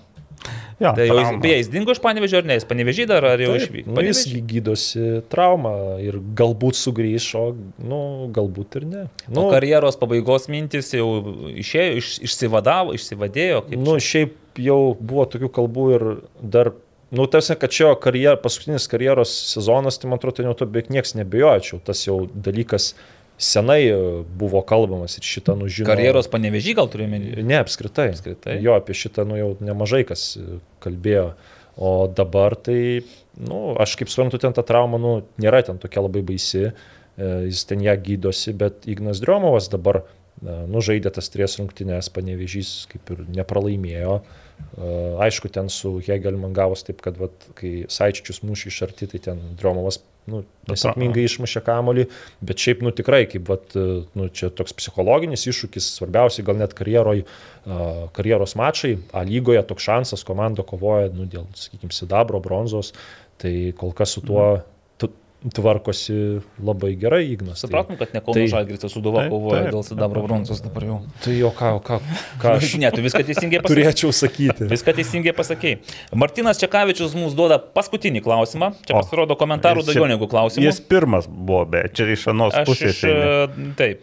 [0.81, 1.39] jo, Tai jau trauma.
[1.40, 2.56] beje, jis dingo iš Panevežio ar ne?
[2.58, 3.94] Jis Panevežį dar ar jau Taip, išvyko?
[3.94, 5.74] nu, jis gydosi traumą
[6.05, 7.44] ir galbūt sugrįš, o
[7.78, 8.00] nu,
[8.34, 9.05] galbūt ir ne.
[9.28, 11.08] Nu, Nu, karjeros pabaigos mintis jau
[11.55, 13.62] išėjo, iš, išsivadavo, išsivadėjo.
[13.78, 16.05] Nu, šiaip jau buvo tokių kalbų ir
[16.42, 16.73] dar,
[17.14, 20.90] nu, tarsi, kad čia karjer, paskutinis karjeros sezonas, tai man atrodo, ten jau to beveik
[20.92, 21.81] niekas nebejočiau.
[21.86, 22.92] Tas jau dalykas
[23.38, 25.88] senai e, buvo kalbamas ir šitą nužino.
[25.88, 27.18] Karjeros panevežį gal turime.
[27.18, 28.10] Ne, apskritai.
[28.14, 28.58] Apskritai?
[28.62, 31.32] Jo, apie šitą nu, jau nemažai kas e, kalbėjo.
[31.74, 33.02] O dabar tai,
[33.34, 37.64] nu, aš kaip suprantu, ten ta trauma, nu, nėra ten tokia labai baisi, e, jis
[37.66, 40.04] ten ją gydosi, bet Ignas Driomovas dabar,
[40.44, 44.20] nu, žaidė tas tries rungtynės, panevežys kaip ir nepralaimėjo.
[45.24, 49.22] Aišku, ten su Hegel man gavos taip, kad vat, kai Saičičius mušė iš arti, tai
[49.22, 49.98] ten Driomovas
[50.31, 52.07] nu, nesėkmingai išmušė kamolį,
[52.41, 57.25] bet šiaip, nu tikrai, kaip, vat, nu, čia toks psichologinis iššūkis, svarbiausiai gal net karjeroj,
[58.17, 62.93] karjeros mačai, A lygoje toks šansas, komanda kovoja, nu, dėl, sakykime, sidabro, bronzos,
[63.41, 64.74] tai kol kas su tuo tu-
[65.52, 67.60] tvarkosi labai gerai Ignas.
[67.60, 70.82] Tai- Supratom, kad ne Kauno Tai- Žalgiris, o Suduva Taip, kovoja dėl Sidabro bronzos dabar
[70.89, 70.98] jau.
[71.24, 71.98] Tai jo, ką, ką,
[72.40, 73.84] ką aš Ne, tu viską teisingai pasakei.
[73.84, 74.68] turėčiau sakyti.
[74.73, 75.78] Viską teisingai pasakėjai.
[76.14, 78.73] Martinas Čekavičius mums duoda paskutinį klausimą.
[78.86, 80.64] Čia O, pasirodo komentarų daugiau negu klausimų.
[80.64, 82.97] Jis pirmas buvo, bet čia iš anos pusės.
[82.97, 84.02] iš, e, taip.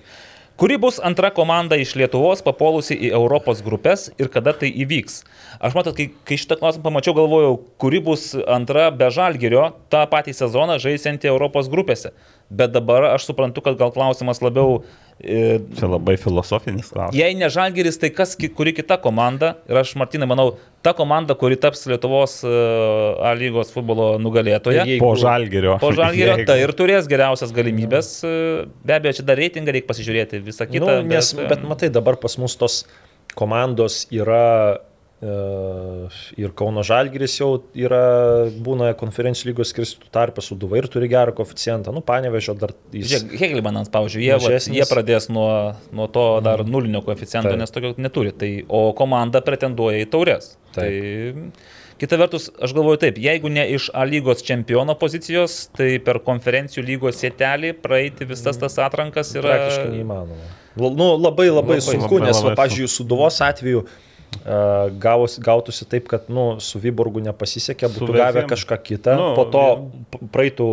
[0.61, 5.15] Kuri bus antra komanda iš Lietuvos papolusi į Europos grupės ir kada tai įvyks?
[5.57, 10.35] Aš matot, kai, kai šitą klausimą pamačiau, galvojau, kuri bus antra be žalgerio tą patį
[10.37, 12.13] sezoną žaisianti Europos grupėse.
[12.53, 14.83] Bet dabar aš suprantu, kad gal klausimas labiau...
[15.21, 17.13] E, Čia labai filosofinis klausimas.
[17.17, 19.53] Jei ne žalgeris, tai kas, kuri kita komanda?
[19.69, 22.53] Ir aš, Martinai, manau, ta komanda, kuri taps Lietuvos e,
[23.21, 24.87] A lygos futbolo nugalėtoja.
[24.89, 25.77] Jeigu- Po žalgerio.
[25.83, 28.09] Po žalgerio Jeigu- tai ir turės geriausias galimybės.
[28.83, 31.01] Be abejo, čia dar reitingą reikia pasižiūrėti, visą kitą.
[31.03, 32.81] Nu, nes, bet, bet matai, dabar pas mus tos
[33.37, 34.41] komandos yra
[34.75, 34.79] e,
[35.21, 38.01] ir Kauno Žalgiris jau yra,
[38.65, 41.93] būna konferencijų lygos skirstų tarpę su Duva ir turi gerą koeficientą.
[41.93, 43.11] Nu, panevežio dar jis.
[43.11, 44.79] Žiūrėk, Hegelmanas, pavyzdžiui, jie, vat, Mažesnis.
[44.79, 45.51] jie pradės nuo,
[45.93, 47.61] nuo to dar nulinio koeficiento, Taip.
[47.61, 48.33] nes tokio neturi.
[48.33, 50.55] Tai, o komanda pretenduoja į taurės.
[50.73, 50.89] Tai,
[52.01, 56.87] kita vertus, aš galvoju taip, jeigu ne iš A lygos čempiono pozicijos, tai per konferencijų
[56.87, 59.53] lygos sėtelį praeiti visas tas atrankas yra...
[59.53, 60.53] Praktiškai neįmanoma.
[60.81, 63.99] Nu, labai labai, Labai, sunku, labai, nes, va, labai pažiūrėjau, su Duvos atveju uh,
[65.01, 68.49] gavos, gautųsi taip, kad nu, su Vyborgu nepasisekė, būtų gavę Vezėm.
[68.53, 69.65] kažką kitą, Nu, po to
[70.11, 70.67] p- praeitų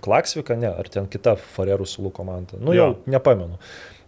[0.00, 2.58] Klaksvika, ne, ar ten kita Farerų sulų komanda.
[2.60, 2.96] Nu, jau Jo.
[3.06, 3.58] nepamenu.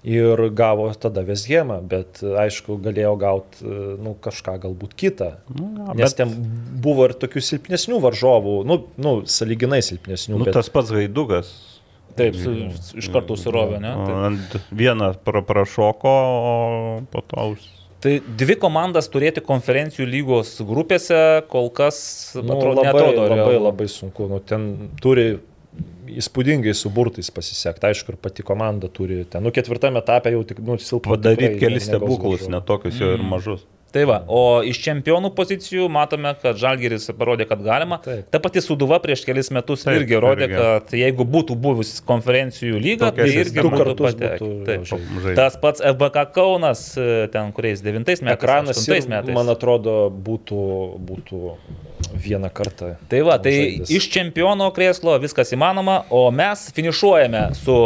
[0.02, 3.66] Ir gavo tada Vesgėmą, bet aišku, galėjo gauti
[4.00, 5.32] nu, kažką galbūt kitą.
[5.52, 6.30] Nu, Nes bet- ten
[6.80, 10.38] buvo ir tokių silpnesnių varžovų, nu, nu saliginai silpnesnių.
[10.38, 10.54] Nu, bet...
[10.54, 11.52] tas pats gaidukas.
[12.16, 12.50] Taip, su,
[12.96, 13.92] iš karto užsirovė, ne?
[14.50, 14.62] Taip.
[14.72, 17.68] Vieną pra, prašoko, o po to už...
[18.00, 21.18] Tai dvi komandas turėti konferencijų lygos grupėse
[21.52, 21.98] kol kas
[22.38, 23.64] Nu, atrodo, labai, neatrodo labai, realu.
[23.66, 24.28] labai sunku.
[24.30, 24.68] Nu, ten
[25.04, 25.26] turi
[26.10, 27.90] įspūdingai su burtais pasisekti.
[27.90, 29.44] Aišku, ir pati komanda turi ten.
[29.44, 31.14] Nu, ketvirtame etape jau tik, nu, silpna.
[31.14, 33.66] Padaryti kelis stebuklus, netokius jau ir mažus.
[33.90, 37.98] Tai va, o iš čempionų pozicijų matome, kad Žalgeris parodė, kad galima.
[38.04, 38.28] Taip.
[38.30, 40.60] Ta pati Suduva prieš kelis metus Taip, irgi rodė, irgi.
[40.60, 44.38] kad jeigu būtų buvus konferencijų lyga, Tokia tai irgi būtų kartus patekę.
[44.38, 44.86] būtų Taip.
[44.86, 45.34] žaidę.
[45.40, 49.34] Tas pats FBK Kaunas, e, ten kuriais 9 metais, Ekranas ir, 8 metais.
[49.34, 50.62] man atrodo, būtų,
[51.10, 51.54] būtų
[52.14, 52.94] vieną kartą.
[53.10, 53.90] Tai va, tai žaidęs.
[53.90, 57.76] iš čempiono krėslo viskas įmanoma, o mes finišuojame su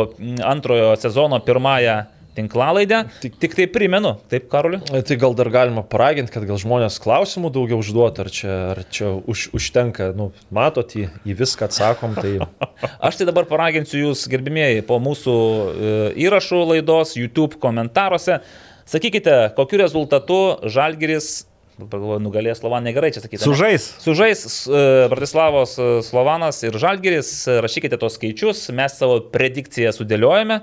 [0.44, 2.04] antrojo sezono pirmąją
[2.36, 3.04] tinklalaidę.
[3.22, 4.80] Tik, tik tai primenu, taip, Karoli.
[4.84, 9.14] Tai gal dar galima paraginti, kad gal žmonės klausimų daugiau užduotų, ar čia, ar čia
[9.20, 12.36] už, užtenka, nu, matot, į, į viską atsakom, tai
[13.06, 15.96] Aš tai dabar paraginsiu jūs, gerbimieji, po mūsų e,
[16.26, 18.40] įrašų laidos YouTube komentaruose.
[18.88, 20.38] Sakykite, kokiu rezultatu
[20.68, 21.46] Žalgiris,
[21.78, 23.42] pagalvoju, nugalės Slovaną negerai čia sakyti.
[23.42, 23.86] Sužais.
[24.02, 30.60] Sužais e, Bratislavos e, Slovanas ir Žalgiris, e, rašykite tos skaičius, mes savo predikciją sudėliojame.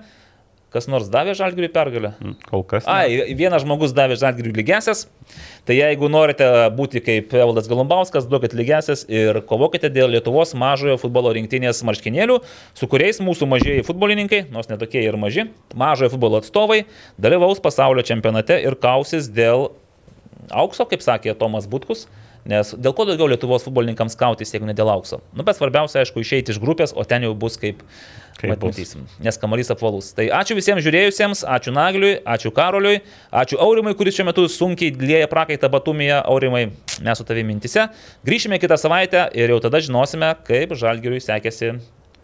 [0.71, 2.13] Kas nors davė Žalgiriui pergalę?
[2.47, 2.85] Kol kas.
[2.85, 2.93] ne.
[2.93, 5.01] Ai, vienas žmogus davė Žalgiriui lygesias.
[5.67, 11.33] Tai jeigu norite būti kaip Evaldas Galumbauskas, duokit lygesias ir kovokite dėl Lietuvos mažojo futbolo
[11.35, 12.39] rinktinės marškinėlių,
[12.79, 16.85] su kuriais mūsų mažieji futbolininkai, nors netokie ir maži, mažojo futbolo atstovai,
[17.19, 19.73] dalyvaus pasaulio čempionate ir kausis dėl
[20.55, 22.07] aukso, kaip sakė Tomas Butkus.
[22.47, 25.19] Nes dėl ko daugiau Lietuvos futbolininkams kautis, jeigu ne dėl aukso?
[25.35, 27.83] Nu, bet svarbiausia, aišku, išeiti iš grupės, o ten jau bus kaip.
[28.51, 29.05] Matysim.
[29.21, 30.11] Nes kamarys apvalus.
[30.17, 33.01] Tai ačiū visiems žiūrėjusiems, ačiū Nagliui, ačiū Karoliui,
[33.31, 36.19] ačiū Aurimai, kuris šiuo metu sunkiai dėlėja prakaitą batumėje.
[36.25, 36.67] Aurimai,
[37.03, 37.87] mes su tavimi mintise.
[38.27, 41.75] Grįšime kitą savaitę ir jau tada žinosime, kaip Žalgiriui sekėsi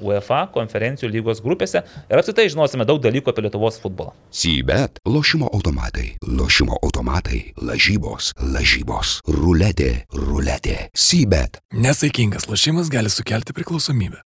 [0.01, 4.13] UEFA konferencijų lygos grupėse ir apsitai žinosime daug dalykų apie Lietuvos futbolą.
[4.33, 11.61] Sybet, lošimo automatai, lošimo automatai, lažybos, lažybos, ruletė, ruletė, sybet.
[11.73, 14.23] Nesaikingas lošimas gali sukelti priklausomybę.